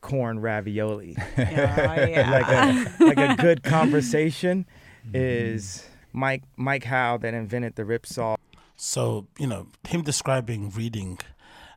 corn 0.01 0.41
ravioli. 0.41 1.17
Oh, 1.39 1.43
like 1.43 2.49
a 2.49 2.93
like 3.01 3.19
a 3.19 3.37
good 3.37 3.63
conversation 3.65 4.67
mm-hmm. 5.07 5.11
is 5.15 5.87
Mike 6.13 6.43
Mike 6.57 6.85
Howe 6.85 7.19
that 7.19 7.35
invented 7.35 7.77
the 7.77 7.85
rip 7.85 8.07
saw. 8.07 8.37
So, 8.77 9.27
you 9.39 9.47
know, 9.47 9.67
him 9.87 10.03
describing 10.03 10.71
reading 10.71 11.19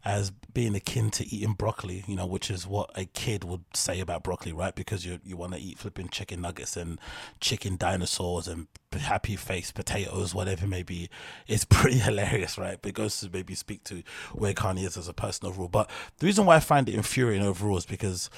as 0.06 0.31
being 0.54 0.76
akin 0.76 1.10
to 1.12 1.26
eating 1.34 1.54
broccoli, 1.54 2.04
you 2.08 2.16
know, 2.16 2.26
which 2.26 2.52
is 2.52 2.68
what 2.68 2.92
a 2.96 3.06
kid 3.06 3.44
would 3.44 3.64
say 3.74 4.00
about 4.00 4.24
broccoli, 4.24 4.54
right? 4.54 4.76
Because 4.76 5.06
you 5.06 5.20
you 5.24 5.36
want 5.36 5.54
to 5.54 5.60
eat 5.60 5.80
flipping 5.80 6.10
chicken 6.10 6.42
nuggets 6.42 6.78
and 6.78 7.00
chicken 7.40 7.78
dinosaurs 7.78 8.48
and 8.48 8.68
happy 8.92 9.36
face 9.36 9.72
potatoes, 9.72 10.36
whatever 10.36 10.66
it 10.66 10.70
may 10.70 10.84
be. 10.84 11.10
It's 11.48 11.66
pretty 11.70 11.98
hilarious, 11.98 12.58
right? 12.58 12.78
But 12.82 12.90
it 12.90 12.96
goes 12.96 13.20
to 13.22 13.30
maybe 13.32 13.56
speak 13.56 13.84
to 13.86 14.04
where 14.34 14.54
Kanye 14.54 14.86
is 14.86 14.98
as 14.98 15.08
a 15.08 15.14
person 15.14 15.48
overall. 15.48 15.70
But 15.70 15.90
the 16.20 16.26
reason 16.26 16.46
why 16.46 16.58
I 16.58 16.60
find 16.60 16.88
it 16.88 16.96
infuriating 16.96 17.46
overall 17.46 17.78
is 17.78 17.86
because, 17.86 18.30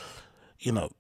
you 0.60 0.72
know, 0.72 0.92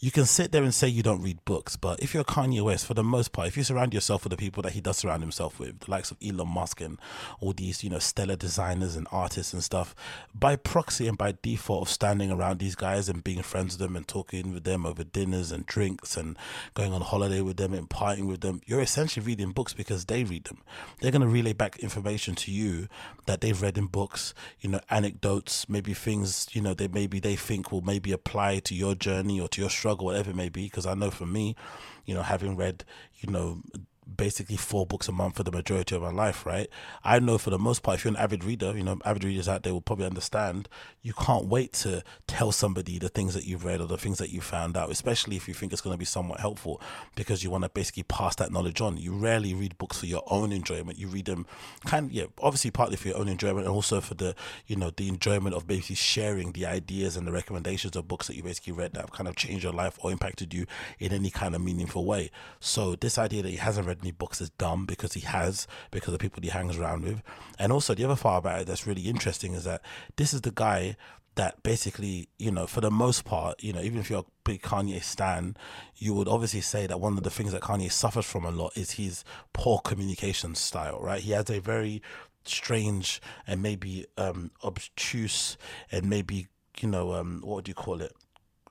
you 0.00 0.12
can 0.12 0.26
sit 0.26 0.52
there 0.52 0.62
and 0.62 0.72
say 0.72 0.86
you 0.86 1.02
don't 1.02 1.22
read 1.22 1.44
books, 1.44 1.74
but 1.74 2.00
if 2.00 2.14
you're 2.14 2.22
Kanye 2.22 2.62
West, 2.62 2.86
for 2.86 2.94
the 2.94 3.02
most 3.02 3.32
part, 3.32 3.48
if 3.48 3.56
you 3.56 3.64
surround 3.64 3.92
yourself 3.92 4.22
with 4.22 4.30
the 4.30 4.36
people 4.36 4.62
that 4.62 4.72
he 4.72 4.80
does 4.80 4.98
surround 4.98 5.22
himself 5.22 5.58
with, 5.58 5.80
the 5.80 5.90
likes 5.90 6.12
of 6.12 6.16
Elon 6.24 6.48
Musk 6.48 6.80
and 6.80 6.98
all 7.40 7.52
these, 7.52 7.82
you 7.82 7.90
know, 7.90 7.98
stellar 7.98 8.36
designers 8.36 8.94
and 8.94 9.08
artists 9.10 9.52
and 9.52 9.64
stuff, 9.64 9.96
by 10.32 10.54
proxy 10.54 11.08
and 11.08 11.18
by 11.18 11.34
default 11.42 11.88
of 11.88 11.92
standing 11.92 12.30
around 12.30 12.60
these 12.60 12.76
guys 12.76 13.08
and 13.08 13.24
being 13.24 13.42
friends 13.42 13.76
with 13.76 13.80
them 13.80 13.96
and 13.96 14.06
talking 14.06 14.52
with 14.54 14.62
them 14.62 14.86
over 14.86 15.02
dinners 15.02 15.50
and 15.50 15.66
drinks 15.66 16.16
and 16.16 16.36
going 16.74 16.92
on 16.92 17.00
holiday 17.00 17.40
with 17.40 17.56
them 17.56 17.74
and 17.74 17.90
partying 17.90 18.28
with 18.28 18.40
them, 18.40 18.60
you're 18.66 18.80
essentially 18.80 19.26
reading 19.26 19.50
books 19.50 19.74
because 19.74 20.04
they 20.04 20.22
read 20.22 20.44
them. 20.44 20.58
They're 21.00 21.10
going 21.10 21.22
to 21.22 21.28
relay 21.28 21.54
back 21.54 21.78
information 21.80 22.36
to 22.36 22.52
you 22.52 22.86
that 23.26 23.40
they've 23.40 23.60
read 23.60 23.76
in 23.76 23.86
books, 23.86 24.32
you 24.60 24.70
know, 24.70 24.80
anecdotes, 24.90 25.68
maybe 25.68 25.92
things, 25.92 26.46
you 26.52 26.60
know, 26.60 26.72
they 26.72 26.86
maybe 26.86 27.18
they 27.18 27.34
think 27.34 27.72
will 27.72 27.80
maybe 27.80 28.12
apply 28.12 28.60
to 28.60 28.74
your 28.74 28.94
journey 28.94 29.40
or 29.40 29.48
to 29.48 29.60
your 29.60 29.70
struggle, 29.70 29.87
whatever 29.94 30.30
it 30.30 30.36
may 30.36 30.48
be. 30.48 30.64
Because 30.64 30.86
I 30.86 30.94
know 30.94 31.10
for 31.10 31.26
me, 31.26 31.56
you 32.06 32.14
know, 32.14 32.22
having 32.22 32.56
read, 32.56 32.84
you 33.20 33.30
know, 33.30 33.62
basically 34.16 34.56
four 34.56 34.86
books 34.86 35.08
a 35.08 35.12
month 35.12 35.36
for 35.36 35.42
the 35.42 35.52
majority 35.52 35.94
of 35.94 36.02
my 36.02 36.10
life, 36.10 36.46
right? 36.46 36.68
I 37.04 37.18
know 37.18 37.38
for 37.38 37.50
the 37.50 37.58
most 37.58 37.82
part, 37.82 37.98
if 37.98 38.04
you're 38.04 38.14
an 38.14 38.16
avid 38.16 38.44
reader, 38.44 38.76
you 38.76 38.82
know, 38.82 38.98
avid 39.04 39.24
readers 39.24 39.48
out 39.48 39.62
there 39.62 39.72
will 39.72 39.80
probably 39.80 40.06
understand 40.06 40.68
you 41.02 41.12
can't 41.12 41.46
wait 41.46 41.72
to 41.72 42.02
tell 42.26 42.52
somebody 42.52 42.98
the 42.98 43.08
things 43.08 43.34
that 43.34 43.44
you've 43.44 43.64
read 43.64 43.80
or 43.80 43.86
the 43.86 43.98
things 43.98 44.18
that 44.18 44.30
you 44.30 44.40
found 44.40 44.76
out, 44.76 44.90
especially 44.90 45.36
if 45.36 45.48
you 45.48 45.54
think 45.54 45.72
it's 45.72 45.82
going 45.82 45.94
to 45.94 45.98
be 45.98 46.04
somewhat 46.04 46.40
helpful 46.40 46.80
because 47.14 47.44
you 47.44 47.50
want 47.50 47.64
to 47.64 47.70
basically 47.70 48.02
pass 48.04 48.34
that 48.36 48.52
knowledge 48.52 48.80
on. 48.80 48.96
You 48.96 49.12
rarely 49.12 49.54
read 49.54 49.76
books 49.78 49.98
for 49.98 50.06
your 50.06 50.22
own 50.28 50.52
enjoyment. 50.52 50.98
You 50.98 51.08
read 51.08 51.26
them 51.26 51.46
kind 51.84 52.06
of, 52.06 52.12
yeah, 52.12 52.24
obviously 52.40 52.70
partly 52.70 52.96
for 52.96 53.08
your 53.08 53.18
own 53.18 53.28
enjoyment 53.28 53.66
and 53.66 53.74
also 53.74 54.00
for 54.00 54.14
the, 54.14 54.34
you 54.66 54.76
know, 54.76 54.90
the 54.90 55.08
enjoyment 55.08 55.54
of 55.54 55.66
basically 55.66 55.96
sharing 55.96 56.52
the 56.52 56.66
ideas 56.66 57.16
and 57.16 57.26
the 57.26 57.32
recommendations 57.32 57.96
of 57.96 58.08
books 58.08 58.26
that 58.26 58.36
you 58.36 58.42
basically 58.42 58.72
read 58.72 58.92
that 58.94 59.02
have 59.02 59.12
kind 59.12 59.28
of 59.28 59.36
changed 59.36 59.64
your 59.64 59.72
life 59.72 59.98
or 60.02 60.10
impacted 60.10 60.52
you 60.52 60.66
in 60.98 61.12
any 61.12 61.30
kind 61.30 61.54
of 61.54 61.60
meaningful 61.60 62.04
way. 62.04 62.30
So 62.60 62.96
this 62.96 63.18
idea 63.18 63.42
that 63.42 63.50
he 63.50 63.56
hasn't 63.56 63.86
read 63.86 63.97
any 64.02 64.12
books 64.12 64.40
is 64.40 64.50
dumb 64.50 64.86
because 64.86 65.14
he 65.14 65.20
has, 65.20 65.66
because 65.90 66.14
of 66.14 66.20
people 66.20 66.42
he 66.42 66.48
hangs 66.48 66.78
around 66.78 67.04
with. 67.04 67.22
And 67.58 67.72
also, 67.72 67.94
the 67.94 68.04
other 68.04 68.16
part 68.16 68.44
about 68.44 68.60
it 68.60 68.66
that's 68.66 68.86
really 68.86 69.02
interesting 69.02 69.54
is 69.54 69.64
that 69.64 69.82
this 70.16 70.32
is 70.32 70.42
the 70.42 70.50
guy 70.50 70.96
that 71.34 71.62
basically, 71.62 72.28
you 72.38 72.50
know, 72.50 72.66
for 72.66 72.80
the 72.80 72.90
most 72.90 73.24
part, 73.24 73.62
you 73.62 73.72
know, 73.72 73.80
even 73.80 74.00
if 74.00 74.10
you're 74.10 74.20
a 74.20 74.24
big 74.42 74.60
Kanye 74.60 75.00
stan, 75.02 75.56
you 75.96 76.12
would 76.12 76.26
obviously 76.26 76.60
say 76.60 76.86
that 76.88 77.00
one 77.00 77.16
of 77.16 77.22
the 77.22 77.30
things 77.30 77.52
that 77.52 77.62
Kanye 77.62 77.92
suffers 77.92 78.26
from 78.26 78.44
a 78.44 78.50
lot 78.50 78.76
is 78.76 78.92
his 78.92 79.22
poor 79.52 79.78
communication 79.78 80.56
style, 80.56 80.98
right? 81.00 81.20
He 81.22 81.30
has 81.30 81.48
a 81.48 81.60
very 81.60 82.02
strange 82.44 83.20
and 83.46 83.62
maybe 83.62 84.06
um 84.16 84.50
obtuse 84.64 85.56
and 85.92 86.08
maybe 86.08 86.48
you 86.80 86.88
know 86.88 87.12
um 87.12 87.42
what 87.44 87.56
would 87.56 87.68
you 87.68 87.74
call 87.74 88.00
it 88.00 88.14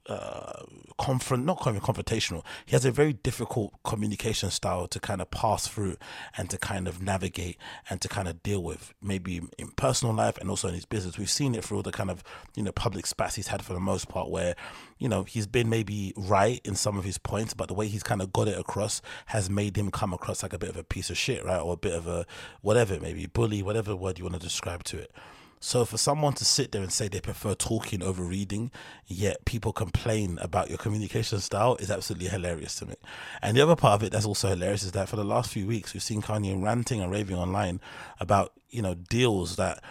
uh, 0.08 0.64
confront, 0.98 1.46
not 1.46 1.60
confrontational. 1.60 2.44
He 2.66 2.72
has 2.72 2.86
a 2.86 2.92
very 2.92 3.14
difficult 3.14 3.74
communication 3.84 4.50
style 4.50 4.88
to 4.88 5.00
kind 5.00 5.22
of 5.22 5.30
pass 5.32 5.68
through 5.68 5.98
and 6.38 6.50
to 6.50 6.58
kind 6.58 6.88
of 6.88 7.02
navigate 7.02 7.58
and 7.90 8.00
to 8.02 8.08
kind 8.08 8.28
of 8.28 8.42
deal 8.42 8.64
with, 8.64 8.94
maybe 9.02 9.42
in 9.58 9.70
personal 9.76 10.14
life 10.14 10.38
and 10.38 10.50
also 10.50 10.70
in 10.70 10.74
his 10.74 10.86
business. 10.86 11.18
We've 11.18 11.30
seen 11.30 11.56
it 11.56 11.64
through 11.64 11.78
all 11.78 11.84
the 11.84 11.92
kind 11.92 12.10
of 12.10 12.24
you 12.56 12.64
know 12.64 12.72
public 12.72 13.06
spats 13.06 13.36
he's 13.36 13.48
had 13.48 13.64
for 13.64 13.74
the 13.74 13.80
most 13.80 14.08
part, 14.08 14.30
where 14.30 14.56
you 14.98 15.10
know 15.10 15.24
he's 15.24 15.48
been 15.48 15.70
maybe 15.70 16.14
right 16.16 16.62
in 16.64 16.76
some 16.76 16.98
of 16.98 17.04
his 17.04 17.18
points, 17.18 17.54
but 17.54 17.68
the 17.68 17.74
way 17.74 17.88
he's 17.88 18.04
kind 18.04 18.22
of 18.22 18.32
got 18.32 18.48
it 18.48 18.58
across 18.60 19.02
has 19.28 19.50
made 19.50 19.78
him 19.78 19.92
come 19.92 20.14
across 20.14 20.44
like 20.44 20.54
a 20.54 20.60
bit 20.60 20.70
of 20.70 20.78
a 20.78 20.84
piece 20.84 21.10
of 21.10 21.18
shit, 21.18 21.44
right, 21.44 21.60
or 21.60 21.74
a 21.74 21.78
bit 21.78 21.94
of 21.94 22.08
a 22.08 22.26
whatever, 22.62 23.00
maybe 23.00 23.26
bully, 23.26 23.62
whatever 23.62 23.96
word 23.96 24.18
you 24.18 24.26
want 24.26 24.36
to 24.36 24.40
describe 24.40 24.84
to 24.86 24.98
it. 24.98 25.12
So 25.60 25.86
for 25.86 25.98
someone 25.98 26.34
to 26.34 26.46
sit 26.46 26.72
there 26.72 26.82
and 26.82 26.92
say 26.92 27.08
they 27.08 27.20
prefer 27.20 27.56
talking 27.56 28.04
over 28.04 28.24
reading, 28.24 28.72
yet 29.06 29.44
people 29.46 29.74
complain 29.74 30.38
about 30.42 30.70
your 30.70 30.78
communication 30.78 31.40
style 31.40 31.76
is 31.78 31.90
absolutely 31.90 32.28
hilarious 32.28 32.76
to 32.76 32.86
me. 32.86 32.96
And 33.42 33.58
the 33.58 33.62
other 33.62 33.76
part 33.76 34.00
of 34.00 34.04
it 34.06 34.12
that's 34.12 34.26
also 34.26 34.50
hilarious 34.50 34.84
is 34.84 34.92
that 34.92 35.10
for 35.10 35.16
the 35.16 35.24
last 35.24 35.52
few 35.52 35.66
weeks 35.68 35.94
we've 35.94 36.04
seen 36.04 36.22
Kanye 36.22 36.62
ranting 36.62 37.02
and 37.02 37.12
raving 37.12 37.38
online 37.38 37.82
about, 38.20 38.54
you 38.70 38.82
know, 38.82 38.94
deals 38.94 39.56
that 39.56 39.84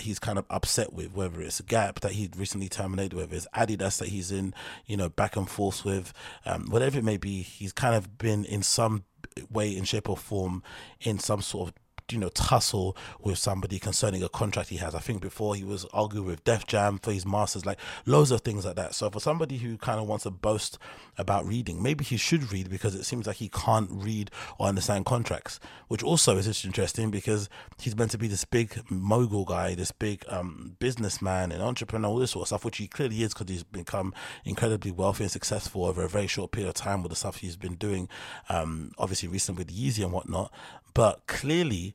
he's 0.00 0.18
kind 0.18 0.38
of 0.38 0.44
upset 0.50 0.92
with, 0.92 1.12
whether 1.14 1.40
it's 1.40 1.60
a 1.60 1.62
Gap 1.62 2.00
that 2.00 2.12
he'd 2.12 2.36
recently 2.36 2.68
terminated, 2.68 3.14
whether 3.16 3.34
it's 3.34 3.46
Adidas 3.54 3.98
that 3.98 4.08
he's 4.08 4.30
in, 4.30 4.54
you 4.86 4.96
know, 4.96 5.08
back 5.08 5.36
and 5.36 5.48
forth 5.48 5.84
with, 5.84 6.12
um, 6.44 6.66
whatever 6.70 6.98
it 6.98 7.04
may 7.04 7.16
be, 7.16 7.42
he's 7.42 7.72
kind 7.72 7.94
of 7.94 8.18
been 8.18 8.44
in 8.44 8.62
some 8.62 9.04
way, 9.50 9.74
in 9.74 9.84
shape 9.84 10.08
or 10.08 10.16
form, 10.16 10.62
in 11.00 11.18
some 11.18 11.40
sort 11.40 11.68
of 11.68 11.74
you 12.12 12.18
know 12.18 12.28
tussle 12.30 12.96
with 13.20 13.38
somebody 13.38 13.78
concerning 13.78 14.22
a 14.22 14.28
contract 14.28 14.68
he 14.68 14.76
has. 14.76 14.94
I 14.94 14.98
think 14.98 15.20
before 15.20 15.54
he 15.54 15.64
was 15.64 15.84
arguing 15.92 16.26
with 16.26 16.44
Def 16.44 16.66
Jam 16.66 16.98
for 16.98 17.12
his 17.12 17.26
masters, 17.26 17.66
like 17.66 17.78
loads 18.06 18.30
of 18.30 18.40
things 18.42 18.64
like 18.64 18.76
that. 18.76 18.94
So 18.94 19.10
for 19.10 19.20
somebody 19.20 19.58
who 19.58 19.76
kind 19.78 20.00
of 20.00 20.06
wants 20.06 20.24
to 20.24 20.30
boast 20.30 20.78
about 21.18 21.46
reading, 21.46 21.82
maybe 21.82 22.04
he 22.04 22.16
should 22.16 22.52
read 22.52 22.70
because 22.70 22.94
it 22.94 23.04
seems 23.04 23.26
like 23.26 23.36
he 23.36 23.48
can't 23.48 23.88
read 23.90 24.30
or 24.58 24.66
understand 24.66 25.06
contracts, 25.06 25.60
which 25.88 26.02
also 26.02 26.36
is 26.36 26.46
just 26.46 26.64
interesting 26.64 27.10
because 27.10 27.48
he's 27.80 27.96
meant 27.96 28.10
to 28.10 28.18
be 28.18 28.28
this 28.28 28.44
big 28.44 28.82
mogul 28.90 29.44
guy, 29.44 29.74
this 29.74 29.92
big 29.92 30.24
um, 30.28 30.76
businessman 30.78 31.52
and 31.52 31.62
entrepreneur, 31.62 32.08
all 32.08 32.18
this 32.18 32.32
sort 32.32 32.42
of 32.42 32.48
stuff, 32.48 32.64
which 32.64 32.78
he 32.78 32.86
clearly 32.86 33.22
is 33.22 33.32
because 33.34 33.48
he's 33.48 33.62
become 33.62 34.14
incredibly 34.44 34.90
wealthy 34.90 35.24
and 35.24 35.30
successful 35.30 35.84
over 35.84 36.02
a 36.02 36.08
very 36.08 36.26
short 36.26 36.50
period 36.52 36.68
of 36.68 36.74
time 36.74 37.02
with 37.02 37.10
the 37.10 37.16
stuff 37.16 37.36
he's 37.36 37.56
been 37.56 37.74
doing. 37.74 38.08
Um, 38.48 38.92
obviously, 38.98 39.28
recently 39.28 39.64
with 39.64 39.76
Yeezy 39.76 40.02
and 40.02 40.12
whatnot, 40.12 40.52
but 40.94 41.26
clearly 41.26 41.94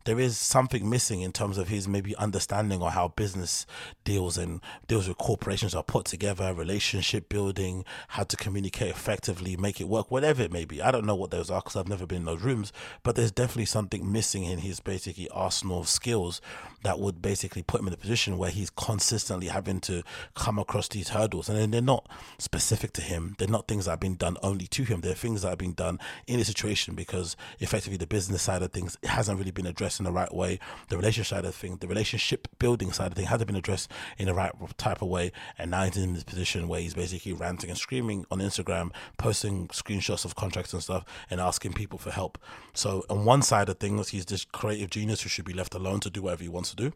there 0.05 0.19
is 0.19 0.37
something 0.37 0.89
missing 0.89 1.21
in 1.21 1.31
terms 1.31 1.57
of 1.57 1.67
his 1.67 1.87
maybe 1.87 2.15
understanding 2.15 2.81
or 2.81 2.91
how 2.91 3.09
business 3.09 3.65
deals 4.03 4.37
and 4.37 4.61
deals 4.87 5.07
with 5.07 5.17
corporations 5.17 5.75
are 5.75 5.83
put 5.83 6.05
together, 6.05 6.53
relationship 6.53 7.29
building, 7.29 7.85
how 8.09 8.23
to 8.23 8.37
communicate 8.37 8.89
effectively, 8.89 9.55
make 9.57 9.79
it 9.79 9.87
work, 9.87 10.09
whatever 10.09 10.41
it 10.41 10.51
may 10.51 10.65
be. 10.65 10.81
I 10.81 10.91
don't 10.91 11.05
know 11.05 11.15
what 11.15 11.31
those 11.31 11.49
are 11.49 11.61
because 11.61 11.75
I've 11.75 11.87
never 11.87 12.05
been 12.05 12.19
in 12.19 12.25
those 12.25 12.41
rooms, 12.41 12.73
but 13.03 13.15
there's 13.15 13.31
definitely 13.31 13.65
something 13.65 14.11
missing 14.11 14.43
in 14.43 14.59
his 14.59 14.79
basically 14.79 15.29
arsenal 15.29 15.81
of 15.81 15.87
skills 15.87 16.41
that 16.83 16.99
would 16.99 17.21
basically 17.21 17.61
put 17.61 17.81
him 17.81 17.87
in 17.87 17.93
a 17.93 17.97
position 17.97 18.37
where 18.37 18.49
he's 18.49 18.69
consistently 18.69 19.47
having 19.47 19.79
to 19.81 20.03
come 20.35 20.57
across 20.57 20.87
these 20.87 21.09
hurdles. 21.09 21.47
And 21.47 21.71
they're 21.73 21.81
not 21.81 22.07
specific 22.37 22.93
to 22.93 23.01
him. 23.01 23.35
They're 23.37 23.47
not 23.47 23.67
things 23.67 23.85
that 23.85 23.91
have 23.91 23.99
been 23.99 24.15
done 24.15 24.37
only 24.41 24.67
to 24.67 24.83
him. 24.83 25.01
They're 25.01 25.13
things 25.13 25.43
that 25.43 25.49
have 25.49 25.57
been 25.57 25.73
done 25.73 25.99
in 26.27 26.39
a 26.39 26.45
situation 26.45 26.95
because 26.95 27.35
effectively 27.59 27.97
the 27.97 28.07
business 28.07 28.41
side 28.41 28.63
of 28.63 28.71
things 28.71 28.97
hasn't 29.03 29.37
really 29.37 29.51
been 29.51 29.67
addressed 29.67 29.90
in 29.99 30.05
the 30.05 30.11
right 30.11 30.33
way. 30.33 30.59
The 30.89 30.97
relationship 30.97 31.29
side 31.29 31.45
of 31.45 31.55
things, 31.55 31.79
the 31.79 31.87
relationship 31.87 32.47
building 32.59 32.91
side 32.91 33.11
of 33.11 33.13
things 33.13 33.29
hasn't 33.29 33.47
been 33.47 33.55
addressed 33.55 33.91
in 34.17 34.27
the 34.27 34.33
right 34.33 34.51
type 34.77 35.01
of 35.01 35.09
way. 35.09 35.31
And 35.57 35.71
now 35.71 35.83
he's 35.83 35.97
in 35.97 36.13
this 36.13 36.23
position 36.23 36.67
where 36.67 36.79
he's 36.79 36.93
basically 36.93 37.33
ranting 37.33 37.69
and 37.69 37.77
screaming 37.77 38.25
on 38.31 38.39
Instagram, 38.39 38.91
posting 39.17 39.67
screenshots 39.69 40.25
of 40.25 40.35
contracts 40.35 40.73
and 40.73 40.81
stuff, 40.81 41.05
and 41.29 41.39
asking 41.41 41.73
people 41.73 41.99
for 41.99 42.11
help. 42.11 42.37
So 42.73 43.03
on 43.09 43.25
one 43.25 43.41
side 43.41 43.69
of 43.69 43.79
things, 43.79 44.09
he's 44.09 44.25
this 44.25 44.45
creative 44.45 44.89
genius 44.89 45.21
who 45.21 45.29
should 45.29 45.45
be 45.45 45.53
left 45.53 45.75
alone 45.75 45.99
to 46.01 46.09
do 46.09 46.21
whatever 46.21 46.43
he 46.43 46.49
wants 46.49 46.69
to 46.71 46.75
do. 46.75 46.93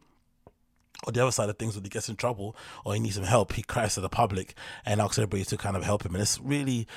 on 1.08 1.14
the 1.14 1.22
other 1.22 1.32
side 1.32 1.50
of 1.50 1.58
things, 1.58 1.76
when 1.76 1.84
he 1.84 1.90
gets 1.90 2.10
in 2.10 2.16
trouble 2.16 2.56
or 2.84 2.94
he 2.94 3.00
needs 3.00 3.16
some 3.16 3.24
help, 3.24 3.54
he 3.54 3.62
cries 3.62 3.96
to 3.96 4.02
the 4.02 4.10
public 4.10 4.56
and 4.86 5.02
asks 5.02 5.18
everybody 5.18 5.44
to 5.46 5.58
kind 5.58 5.76
of 5.76 5.84
help 5.84 6.06
him. 6.06 6.16
And 6.16 6.22
it's 6.22 6.40
really 6.40 6.88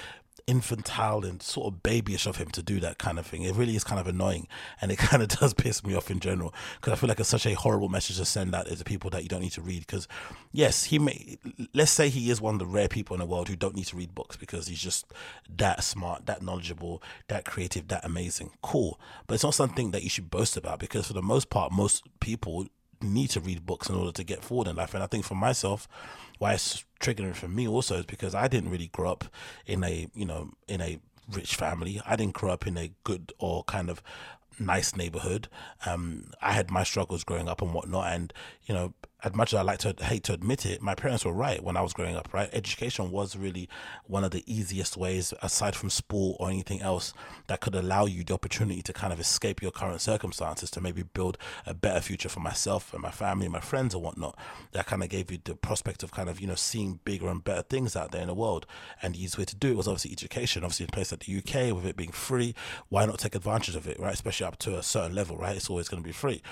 infantile 0.49 1.25
and 1.25 1.43
sort 1.43 1.73
of 1.73 1.83
babyish 1.83 2.27
of 2.27 2.37
him 2.37 2.49
to 2.49 2.63
do 2.63 2.81
that 2.81 2.99
kind 2.99 3.19
of 3.19 3.27
thing. 3.27 3.43
It 3.43 3.55
really 3.55 3.77
is 3.77 3.85
kind 3.85 4.01
of 4.01 4.09
annoying, 4.09 4.49
and 4.81 4.91
it 4.91 4.97
kind 4.99 5.23
of 5.23 5.29
does 5.29 5.55
piss 5.55 5.85
me 5.85 5.95
off 5.95 6.11
in 6.11 6.19
general 6.19 6.55
because 6.81 6.93
I 6.93 6.97
feel 6.97 7.09
like 7.09 7.21
it's 7.21 7.29
such 7.29 7.47
a 7.47 7.55
horrible 7.55 7.89
message 7.89 8.17
to 8.17 8.25
send 8.25 8.55
out 8.55 8.67
to 8.67 8.85
people 8.85 9.11
that 9.11 9.23
you 9.23 9.29
don't 9.29 9.43
need 9.43 9.53
to 9.53 9.61
read. 9.61 9.81
Because 9.81 10.09
yes, 10.51 10.85
he 10.85 10.99
may. 10.99 11.39
Let's 11.75 11.93
say 11.93 12.09
he 12.09 12.31
is 12.31 12.41
one 12.41 12.55
of 12.55 12.59
the 12.59 12.67
rare 12.67 12.89
people 12.89 13.15
in 13.15 13.21
the 13.21 13.27
world 13.27 13.49
who 13.49 13.57
don't 13.57 13.77
need 13.77 13.87
to 13.87 13.97
read 13.97 14.15
books 14.15 14.37
because 14.37 14.67
he's 14.67 14.81
just 14.81 15.07
that 15.57 15.85
smart, 15.85 16.27
that 16.27 16.43
knowledgeable, 16.43 17.03
that 17.29 17.45
creative, 17.45 17.89
that 17.89 18.05
amazing. 18.05 18.51
Cool, 18.63 18.99
but 19.27 19.35
it's 19.35 19.45
not 19.45 19.55
something 19.55 19.91
that 19.91 20.03
you 20.03 20.09
should 20.09 20.31
boast 20.31 20.57
about 20.57 20.79
because 20.79 21.07
for 21.07 21.13
the 21.13 21.23
most 21.23 21.51
part, 21.51 21.71
most 21.71 22.05
people 22.21 22.67
need 23.01 23.31
to 23.31 23.41
read 23.41 23.67
books 23.67 23.89
in 23.89 23.95
order 23.95 24.13
to 24.13 24.25
get 24.25 24.43
forward 24.43 24.69
in 24.69 24.77
life. 24.77 24.95
And 24.95 25.03
I 25.03 25.07
think 25.07 25.25
for 25.25 25.35
myself, 25.35 25.89
why 26.39 26.55
it's 26.55 26.85
triggering 27.01 27.35
for 27.35 27.49
me 27.49 27.67
also 27.69 27.97
is 27.97 28.07
because 28.07 28.35
I 28.35 28.49
didn't 28.49 28.71
really 28.71 28.89
grow 28.89 29.11
up 29.11 29.25
in 29.67 29.85
a, 29.85 30.09
you 30.15 30.25
know, 30.25 30.51
in 30.67 30.81
a 30.81 30.99
rich 31.31 31.57
family. 31.57 32.01
I 32.07 32.17
didn't 32.17 32.35
grow 32.35 32.51
up 32.51 32.67
in 32.67 32.77
a 32.77 32.91
good 33.05 33.33
or 33.39 33.65
kind 33.65 33.91
of 33.91 34.03
nice 34.59 34.97
neighborhood. 34.97 35.49
Um, 35.87 36.31
I 36.41 36.53
had 36.53 36.71
my 36.71 36.83
struggles 36.83 37.25
growing 37.25 37.49
up 37.49 37.63
and 37.63 37.73
whatnot. 37.73 38.13
And, 38.13 38.33
you 38.67 38.75
know, 38.75 38.95
as 39.25 39.35
much 39.35 39.53
as 39.53 39.59
I 39.59 39.63
like 39.63 39.81
to 39.81 39.95
hate 40.01 40.23
to 40.25 40.33
admit 40.33 40.65
it, 40.65 40.81
my 40.81 40.95
parents 40.95 41.25
were 41.25 41.33
right 41.33 41.63
when 41.63 41.77
I 41.77 41.81
was 41.81 41.93
growing 41.93 42.15
up, 42.15 42.33
right? 42.33 42.49
Education 42.53 43.11
was 43.11 43.37
really 43.37 43.69
one 44.07 44.23
of 44.23 44.31
the 44.31 44.45
easiest 44.47 44.97
ways, 44.97 45.35
aside 45.43 45.75
from 45.75 45.91
sport 45.91 46.37
or 46.39 46.51
anything 46.51 46.81
else, 46.81 47.13
that 47.49 47.61
could 47.61 47.75
allow 47.75 48.07
you 48.07 48.23
the 48.23 48.35
opportunity 48.35 48.81
to 48.83 48.93
kind 48.93 49.13
of 49.13 49.19
escape 49.19 49.61
your 49.61 49.73
current 49.73 50.01
circumstances 50.01 50.71
to 50.71 50.81
maybe 50.81 51.03
build 51.03 51.37
a 51.67 51.75
better 51.75 52.01
future 52.01 52.29
for 52.29 52.41
myself 52.41 52.93
and 52.93 53.03
my 53.03 53.11
family 53.11 53.49
my 53.49 53.61
friends 53.61 53.95
and 53.95 54.03
whatnot. 54.03 54.39
That 54.73 54.87
kind 54.87 55.03
of 55.03 55.09
gave 55.09 55.31
you 55.31 55.39
the 55.43 55.57
prospect 55.57 56.03
of 56.03 56.13
kind 56.13 56.29
of, 56.29 56.41
you 56.41 56.47
know, 56.47 56.55
seeing 56.55 57.01
bigger 57.05 57.29
and 57.29 57.43
better 57.43 57.63
things 57.63 57.97
out 57.97 58.13
there 58.13 58.23
in 58.23 58.29
the 58.29 58.35
world. 58.35 58.67
And 59.03 59.15
the 59.15 59.19
easiest 59.19 59.39
way 59.39 59.45
to 59.47 59.57
do 59.57 59.71
it 59.71 59.77
was 59.77 59.89
obviously 59.89 60.13
education. 60.13 60.65
Obviously, 60.65 60.85
in 60.85 60.91
a 60.91 60.93
place 60.93 61.11
like 61.11 61.25
the 61.25 61.39
UK, 61.39 61.75
with 61.75 61.87
it 61.87 61.97
being 61.97 62.13
free, 62.13 62.55
why 62.89 63.07
not 63.07 63.19
take 63.19 63.35
advantage 63.35 63.75
of 63.75 63.89
it, 63.89 63.99
right? 63.99 64.15
Especially 64.15 64.47
up 64.47 64.59
to 64.61 64.79
a 64.79 64.83
certain 64.83 65.15
level, 65.15 65.37
right? 65.37 65.57
It's 65.57 65.71
always 65.71 65.89
going 65.89 66.03
to 66.03 66.07
be 66.07 66.13
free. 66.13 66.43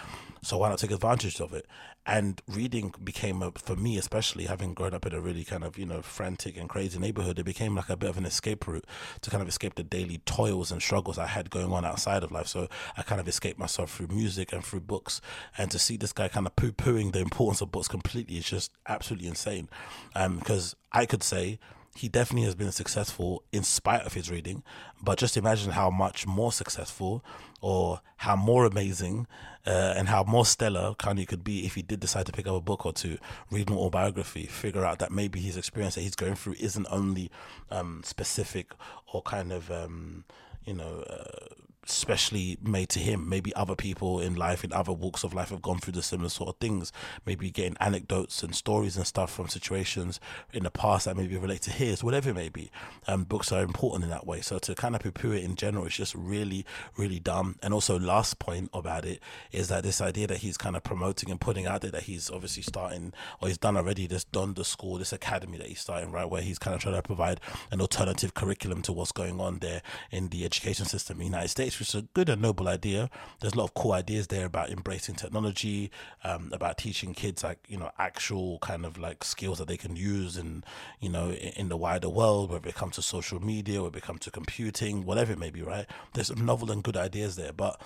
So 0.43 0.59
why 0.59 0.68
not 0.68 0.78
take 0.78 0.90
advantage 0.90 1.40
of 1.40 1.52
it? 1.52 1.66
And 2.06 2.40
reading 2.56 2.92
became 3.02 3.42
a, 3.42 3.52
for 3.52 3.76
me 3.76 3.98
especially 3.98 4.44
having 4.46 4.74
grown 4.74 4.94
up 4.94 5.06
in 5.06 5.14
a 5.14 5.20
really 5.20 5.44
kind 5.44 5.62
of 5.62 5.78
you 5.78 5.86
know 5.86 6.02
frantic 6.02 6.56
and 6.56 6.68
crazy 6.68 6.98
neighborhood 6.98 7.38
it 7.38 7.44
became 7.44 7.76
like 7.76 7.90
a 7.90 7.96
bit 7.96 8.10
of 8.10 8.18
an 8.18 8.24
escape 8.24 8.66
route 8.66 8.86
to 9.20 9.30
kind 9.30 9.42
of 9.42 9.48
escape 9.48 9.74
the 9.74 9.82
daily 9.82 10.18
toils 10.24 10.72
and 10.72 10.80
struggles 10.82 11.18
i 11.18 11.26
had 11.26 11.50
going 11.50 11.72
on 11.72 11.84
outside 11.84 12.22
of 12.22 12.32
life. 12.32 12.46
So 12.46 12.68
i 12.96 13.02
kind 13.02 13.20
of 13.20 13.28
escaped 13.28 13.58
myself 13.58 13.92
through 13.92 14.08
music 14.08 14.52
and 14.52 14.64
through 14.64 14.80
books. 14.80 15.20
And 15.56 15.70
to 15.70 15.78
see 15.78 15.96
this 15.96 16.12
guy 16.12 16.28
kind 16.28 16.46
of 16.46 16.56
poo-pooing 16.56 17.12
the 17.12 17.20
importance 17.20 17.60
of 17.60 17.70
books 17.70 17.88
completely 17.88 18.36
is 18.36 18.44
just 18.44 18.72
absolutely 18.88 19.28
insane. 19.28 19.68
Um 20.14 20.38
because 20.38 20.74
i 20.92 21.06
could 21.06 21.22
say 21.22 21.58
he 21.97 22.09
definitely 22.09 22.44
has 22.44 22.55
been 22.55 22.73
successful 22.73 23.43
in 23.52 23.62
spite 23.62 24.02
of 24.02 24.12
his 24.12 24.31
reading. 24.31 24.62
But 25.02 25.18
just 25.18 25.36
imagine 25.36 25.73
how 25.73 25.90
much 25.90 26.27
more 26.27 26.52
successful 26.52 27.24
or 27.60 28.01
how 28.18 28.36
more 28.36 28.66
amazing 28.66 29.27
uh, 29.66 29.94
and 29.97 30.09
how 30.09 30.23
more 30.24 30.47
stellar 30.47 30.94
Kanye 30.94 31.27
could 31.27 31.43
be 31.43 31.66
if 31.66 31.74
he 31.74 31.82
did 31.82 32.01
decide 32.01 32.27
to 32.27 32.32
pick 32.32 32.47
up 32.47 32.55
a 32.55 32.60
book 32.60 32.86
or 32.86 32.93
two, 32.93 33.18
read 33.51 33.70
an 33.70 33.77
autobiography, 33.77 34.47
figure 34.47 34.85
out 34.85 34.98
that 34.98 35.10
maybe 35.10 35.40
his 35.40 35.56
experience 35.56 35.94
that 35.94 36.02
he's 36.02 36.14
going 36.14 36.35
through 36.35 36.56
isn't 36.60 36.86
only 36.90 37.31
um, 37.70 38.02
specific 38.05 38.73
or 39.12 39.23
kind 39.23 39.52
of, 39.52 39.70
um, 39.70 40.24
you 40.64 40.74
know, 40.74 41.05
uh, 41.09 41.45
specially 41.88 42.58
made 42.62 42.88
to 42.90 42.98
him. 42.98 43.28
Maybe 43.28 43.54
other 43.54 43.74
people 43.74 44.20
in 44.20 44.34
life, 44.34 44.64
in 44.64 44.72
other 44.72 44.92
walks 44.92 45.24
of 45.24 45.34
life, 45.34 45.50
have 45.50 45.62
gone 45.62 45.78
through 45.78 45.94
the 45.94 46.02
similar 46.02 46.28
sort 46.28 46.48
of 46.48 46.56
things. 46.56 46.92
Maybe 47.24 47.50
getting 47.50 47.76
anecdotes 47.80 48.42
and 48.42 48.54
stories 48.54 48.96
and 48.96 49.06
stuff 49.06 49.32
from 49.32 49.48
situations 49.48 50.20
in 50.52 50.64
the 50.64 50.70
past 50.70 51.04
that 51.04 51.16
maybe 51.16 51.36
relate 51.36 51.62
to 51.62 51.70
his, 51.70 52.02
whatever 52.02 52.30
it 52.30 52.34
may 52.34 52.48
be. 52.48 52.70
Um, 53.06 53.24
books 53.24 53.52
are 53.52 53.62
important 53.62 54.04
in 54.04 54.10
that 54.10 54.26
way. 54.26 54.40
So 54.40 54.58
to 54.58 54.74
kind 54.74 54.94
of 54.94 55.02
poo-poo 55.02 55.32
it 55.32 55.44
in 55.44 55.56
general 55.56 55.86
is 55.86 55.94
just 55.94 56.14
really, 56.14 56.64
really 56.96 57.20
dumb. 57.20 57.56
And 57.62 57.72
also, 57.72 57.98
last 57.98 58.38
point 58.38 58.70
about 58.72 59.04
it 59.04 59.20
is 59.52 59.68
that 59.68 59.82
this 59.82 60.00
idea 60.00 60.26
that 60.26 60.38
he's 60.38 60.56
kind 60.56 60.76
of 60.76 60.82
promoting 60.82 61.30
and 61.30 61.40
putting 61.40 61.66
out 61.66 61.82
there 61.82 61.90
that 61.92 62.04
he's 62.04 62.30
obviously 62.30 62.62
starting 62.62 63.12
or 63.40 63.48
he's 63.48 63.58
done 63.58 63.76
already 63.76 64.06
this 64.06 64.24
Donda 64.24 64.64
School, 64.64 64.98
this 64.98 65.12
academy 65.12 65.58
that 65.58 65.68
he's 65.68 65.80
starting, 65.80 66.10
right, 66.10 66.28
where 66.28 66.42
he's 66.42 66.58
kind 66.58 66.74
of 66.74 66.80
trying 66.80 66.94
to 66.94 67.02
provide 67.02 67.40
an 67.70 67.80
alternative 67.80 68.34
curriculum 68.34 68.82
to 68.82 68.92
what's 68.92 69.12
going 69.12 69.40
on 69.40 69.58
there 69.58 69.82
in 70.10 70.28
the 70.28 70.44
education 70.44 70.86
system 70.86 71.16
in 71.16 71.18
the 71.20 71.24
United 71.24 71.48
States 71.48 71.76
which 71.78 71.90
is 71.90 71.94
a 71.94 72.03
good 72.03 72.28
and 72.28 72.43
noble 72.43 72.69
idea. 72.69 73.11
There's 73.40 73.55
a 73.55 73.59
lot 73.59 73.65
of 73.65 73.74
cool 73.74 73.93
ideas 73.93 74.27
there 74.28 74.47
about 74.47 74.70
embracing 74.70 75.15
technology, 75.15 75.90
um, 76.24 76.51
about 76.53 76.78
teaching 76.78 77.15
kids 77.15 77.44
like 77.44 77.59
you 77.69 77.77
know 77.77 77.90
actual 77.98 78.59
kind 78.61 78.85
of 78.85 78.98
like 78.98 79.24
skills 79.24 79.59
that 79.59 79.69
they 79.69 79.77
can 79.77 79.97
use 79.97 80.36
in 80.36 80.65
you 81.01 81.09
know 81.09 81.31
in, 81.31 81.53
in 81.57 81.69
the 81.69 81.77
wider 81.77 82.09
world, 82.09 82.51
whether 82.51 82.69
it 82.69 82.74
comes 82.74 82.97
to 82.97 83.03
social 83.03 83.40
media, 83.40 83.82
whether 83.82 83.98
it 83.98 84.05
comes 84.05 84.20
to 84.20 84.31
computing, 84.31 85.05
whatever 85.05 85.32
it 85.32 85.39
may 85.39 85.51
be. 85.51 85.62
Right? 85.62 85.86
There's 86.15 86.28
some 86.28 86.44
novel 86.44 86.70
and 86.70 86.82
good 86.82 86.97
ideas 86.97 87.36
there, 87.36 87.53
but 87.53 87.81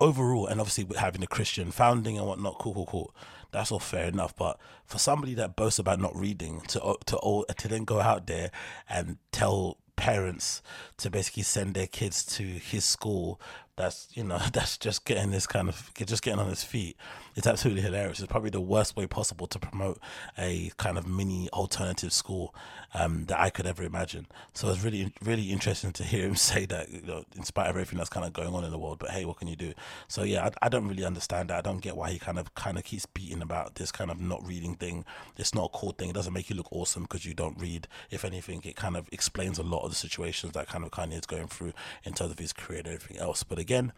overall, 0.00 0.46
and 0.46 0.60
obviously 0.60 0.86
having 0.96 1.22
a 1.22 1.26
Christian 1.26 1.70
founding 1.70 2.18
and 2.18 2.26
whatnot, 2.26 2.58
cool, 2.58 2.74
cool, 2.74 2.86
cool. 2.86 3.14
That's 3.50 3.72
all 3.72 3.78
fair 3.78 4.04
enough. 4.04 4.36
But 4.36 4.58
for 4.84 4.98
somebody 4.98 5.34
that 5.34 5.56
boasts 5.56 5.78
about 5.78 6.00
not 6.00 6.16
reading, 6.16 6.60
to 6.68 6.96
to 7.06 7.44
to 7.56 7.68
then 7.68 7.84
go 7.84 8.00
out 8.00 8.26
there 8.26 8.50
and 8.88 9.18
tell 9.32 9.78
parents 9.98 10.62
to 10.96 11.10
basically 11.10 11.42
send 11.42 11.74
their 11.74 11.88
kids 11.88 12.24
to 12.24 12.42
his 12.44 12.84
school 12.84 13.40
that's 13.76 14.08
you 14.14 14.24
know 14.24 14.38
that's 14.52 14.78
just 14.78 15.04
getting 15.04 15.30
this 15.30 15.46
kind 15.46 15.68
of 15.68 15.90
just 15.94 16.22
getting 16.22 16.40
on 16.40 16.48
his 16.48 16.64
feet 16.64 16.96
it's 17.38 17.46
absolutely 17.46 17.82
hilarious. 17.82 18.18
It's 18.18 18.28
probably 18.28 18.50
the 18.50 18.60
worst 18.60 18.96
way 18.96 19.06
possible 19.06 19.46
to 19.46 19.60
promote 19.60 20.00
a 20.36 20.72
kind 20.76 20.98
of 20.98 21.06
mini 21.06 21.48
alternative 21.50 22.12
school 22.12 22.52
um, 22.94 23.26
that 23.26 23.38
i 23.38 23.48
could 23.48 23.64
ever 23.64 23.84
imagine. 23.84 24.26
So 24.54 24.68
it's 24.70 24.82
really 24.82 25.12
really 25.22 25.52
interesting 25.52 25.92
to 25.92 26.02
hear 26.02 26.26
him 26.26 26.34
say 26.50 26.66
that 26.66 26.90
you 26.90 27.02
know 27.02 27.22
in 27.36 27.44
spite 27.44 27.68
of 27.70 27.76
everything 27.76 27.98
that's 27.98 28.10
kind 28.10 28.26
of 28.26 28.32
going 28.32 28.52
on 28.52 28.64
in 28.64 28.72
the 28.72 28.78
world 28.78 28.98
but 28.98 29.10
hey 29.10 29.24
what 29.24 29.38
can 29.38 29.46
you 29.46 29.54
do? 29.54 29.72
So 30.08 30.24
yeah 30.24 30.46
i, 30.46 30.66
I 30.66 30.68
don't 30.68 30.88
really 30.88 31.04
understand 31.04 31.50
that. 31.50 31.58
I 31.58 31.60
don't 31.60 31.80
get 31.80 31.96
why 31.96 32.10
he 32.10 32.18
kind 32.18 32.40
of 32.40 32.56
kind 32.56 32.76
of 32.76 32.82
keeps 32.82 33.06
beating 33.06 33.40
about 33.40 33.76
this 33.76 33.92
kind 33.92 34.10
of 34.10 34.20
not 34.20 34.44
reading 34.44 34.74
thing. 34.74 35.04
It's 35.36 35.54
not 35.54 35.70
a 35.72 35.78
cool 35.78 35.92
thing. 35.92 36.10
It 36.10 36.14
doesn't 36.14 36.32
make 36.32 36.50
you 36.50 36.56
look 36.56 36.72
awesome 36.72 37.04
because 37.04 37.24
you 37.24 37.34
don't 37.34 37.56
read. 37.60 37.86
If 38.10 38.24
anything 38.24 38.62
it 38.64 38.74
kind 38.74 38.96
of 38.96 39.08
explains 39.12 39.60
a 39.60 39.62
lot 39.62 39.84
of 39.84 39.90
the 39.90 39.96
situations 39.96 40.54
that 40.54 40.66
kind 40.66 40.82
of 40.82 40.90
kanye 40.90 41.20
is 41.20 41.26
going 41.26 41.46
through 41.46 41.72
in 42.02 42.14
terms 42.14 42.32
of 42.32 42.40
his 42.40 42.52
career 42.52 42.80
and 42.80 42.88
everything 42.88 43.18
else. 43.18 43.44
But 43.44 43.60
again, 43.60 43.92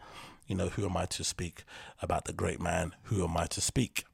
you 0.51 0.57
know, 0.57 0.69
who 0.69 0.85
am 0.85 0.97
I 0.97 1.07
to 1.07 1.23
speak 1.23 1.63
about 2.03 2.25
the 2.25 2.33
great 2.33 2.61
man? 2.61 2.97
Who 3.05 3.23
am 3.23 3.37
I 3.37 3.47
to 3.47 3.61
speak? 3.61 4.05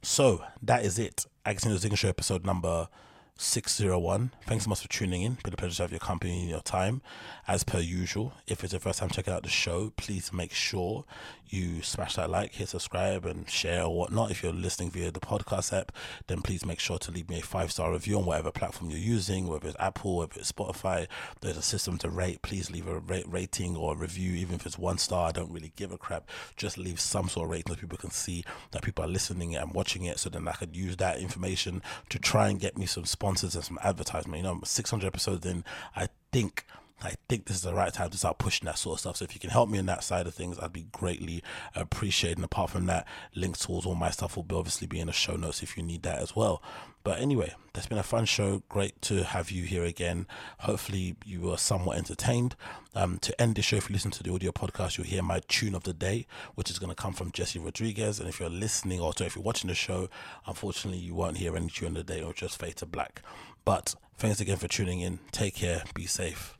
So 0.00 0.42
that 0.62 0.82
is 0.82 0.98
it. 0.98 1.26
Agostinho 1.44 1.78
Zinga 1.78 1.96
Show 1.96 2.08
episode 2.08 2.46
number 2.46 2.88
601. 3.36 4.30
Thanks 4.46 4.64
so 4.64 4.70
much 4.70 4.82
for 4.82 4.88
tuning 4.88 5.22
in. 5.22 5.36
Been 5.42 5.54
a 5.54 5.56
pleasure 5.56 5.76
to 5.76 5.82
have 5.82 5.90
your 5.90 6.00
company 6.00 6.40
and 6.40 6.50
your 6.50 6.60
time. 6.60 7.02
As 7.48 7.64
per 7.64 7.80
usual, 7.80 8.34
if 8.46 8.62
it's 8.62 8.72
your 8.72 8.80
first 8.80 9.00
time 9.00 9.08
checking 9.08 9.32
out 9.32 9.42
the 9.42 9.48
show, 9.48 9.92
please 9.96 10.32
make 10.32 10.52
sure 10.52 11.04
you 11.52 11.82
smash 11.82 12.16
that 12.16 12.30
like, 12.30 12.54
hit 12.54 12.68
subscribe, 12.70 13.26
and 13.26 13.48
share 13.48 13.82
or 13.82 13.94
whatnot. 13.94 14.30
If 14.30 14.42
you're 14.42 14.52
listening 14.52 14.90
via 14.90 15.10
the 15.10 15.20
podcast 15.20 15.76
app, 15.78 15.92
then 16.26 16.40
please 16.40 16.64
make 16.64 16.80
sure 16.80 16.98
to 16.98 17.10
leave 17.10 17.28
me 17.28 17.40
a 17.40 17.42
five 17.42 17.70
star 17.72 17.92
review 17.92 18.18
on 18.18 18.24
whatever 18.24 18.50
platform 18.50 18.90
you're 18.90 18.98
using, 18.98 19.46
whether 19.46 19.68
it's 19.68 19.76
Apple, 19.78 20.18
whether 20.18 20.40
it's 20.40 20.50
Spotify. 20.50 21.06
There's 21.40 21.58
a 21.58 21.62
system 21.62 21.98
to 21.98 22.08
rate. 22.08 22.42
Please 22.42 22.70
leave 22.70 22.86
a 22.86 23.00
rate, 23.00 23.26
rating 23.28 23.76
or 23.76 23.96
review, 23.96 24.32
even 24.32 24.54
if 24.54 24.64
it's 24.64 24.78
one 24.78 24.98
star. 24.98 25.28
I 25.28 25.32
don't 25.32 25.52
really 25.52 25.72
give 25.76 25.92
a 25.92 25.98
crap. 25.98 26.28
Just 26.56 26.78
leave 26.78 27.00
some 27.00 27.28
sort 27.28 27.44
of 27.44 27.50
rating 27.50 27.74
so 27.74 27.80
people 27.80 27.98
can 27.98 28.10
see 28.10 28.44
that 28.70 28.82
people 28.82 29.04
are 29.04 29.08
listening 29.08 29.54
and 29.54 29.74
watching 29.74 30.04
it, 30.04 30.18
so 30.18 30.30
then 30.30 30.48
I 30.48 30.52
could 30.52 30.74
use 30.74 30.96
that 30.98 31.18
information 31.18 31.82
to 32.08 32.18
try 32.18 32.48
and 32.48 32.58
get 32.58 32.78
me 32.78 32.86
some 32.86 33.04
sponsors 33.22 33.54
and 33.54 33.64
some 33.64 33.78
advertisement. 33.84 34.38
You 34.38 34.42
know, 34.42 34.60
600 34.64 35.06
episodes 35.06 35.46
in, 35.46 35.64
I 35.94 36.08
think 36.32 36.66
I 37.02 37.14
think 37.28 37.46
this 37.46 37.56
is 37.56 37.62
the 37.62 37.74
right 37.74 37.92
time 37.92 38.10
to 38.10 38.18
start 38.18 38.38
pushing 38.38 38.66
that 38.66 38.78
sort 38.78 38.96
of 38.96 39.00
stuff. 39.00 39.16
So 39.16 39.24
if 39.24 39.34
you 39.34 39.40
can 39.40 39.50
help 39.50 39.68
me 39.68 39.78
in 39.78 39.86
that 39.86 40.04
side 40.04 40.26
of 40.26 40.34
things, 40.34 40.58
I'd 40.58 40.72
be 40.72 40.86
greatly 40.92 41.42
appreciated. 41.74 42.38
And 42.38 42.44
apart 42.44 42.70
from 42.70 42.86
that, 42.86 43.06
links 43.34 43.60
towards 43.60 43.86
all 43.86 43.94
my 43.94 44.10
stuff 44.10 44.36
will 44.36 44.42
be 44.44 44.54
obviously 44.54 44.86
be 44.86 45.00
in 45.00 45.08
the 45.08 45.12
show 45.12 45.36
notes 45.36 45.62
if 45.62 45.76
you 45.76 45.82
need 45.82 46.02
that 46.02 46.20
as 46.20 46.36
well. 46.36 46.62
But 47.04 47.20
anyway, 47.20 47.52
that's 47.72 47.88
been 47.88 47.98
a 47.98 48.04
fun 48.04 48.26
show. 48.26 48.62
Great 48.68 49.00
to 49.02 49.24
have 49.24 49.50
you 49.50 49.64
here 49.64 49.84
again. 49.84 50.26
Hopefully, 50.60 51.16
you 51.24 51.40
were 51.40 51.56
somewhat 51.56 51.98
entertained. 51.98 52.54
Um, 52.94 53.18
to 53.18 53.40
end 53.40 53.56
the 53.56 53.62
show, 53.62 53.76
if 53.76 53.88
you 53.88 53.94
listen 53.94 54.12
to 54.12 54.22
the 54.22 54.32
audio 54.32 54.52
podcast, 54.52 54.96
you'll 54.96 55.06
hear 55.06 55.22
my 55.22 55.40
tune 55.48 55.74
of 55.74 55.82
the 55.82 55.92
day, 55.92 56.26
which 56.54 56.70
is 56.70 56.78
going 56.78 56.90
to 56.90 57.02
come 57.02 57.12
from 57.12 57.32
Jesse 57.32 57.58
Rodriguez. 57.58 58.20
And 58.20 58.28
if 58.28 58.38
you're 58.38 58.48
listening, 58.48 59.00
or 59.00 59.12
if 59.18 59.34
you're 59.34 59.42
watching 59.42 59.68
the 59.68 59.74
show, 59.74 60.08
unfortunately, 60.46 61.00
you 61.00 61.14
won't 61.14 61.38
hear 61.38 61.56
any 61.56 61.68
tune 61.68 61.96
of 61.96 62.06
the 62.06 62.14
day 62.14 62.22
or 62.22 62.32
just 62.32 62.60
fade 62.60 62.76
to 62.76 62.86
black. 62.86 63.22
But 63.64 63.96
thanks 64.16 64.40
again 64.40 64.58
for 64.58 64.68
tuning 64.68 65.00
in. 65.00 65.18
Take 65.32 65.56
care. 65.56 65.82
Be 65.94 66.06
safe. 66.06 66.56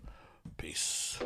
Peace. 0.56 1.19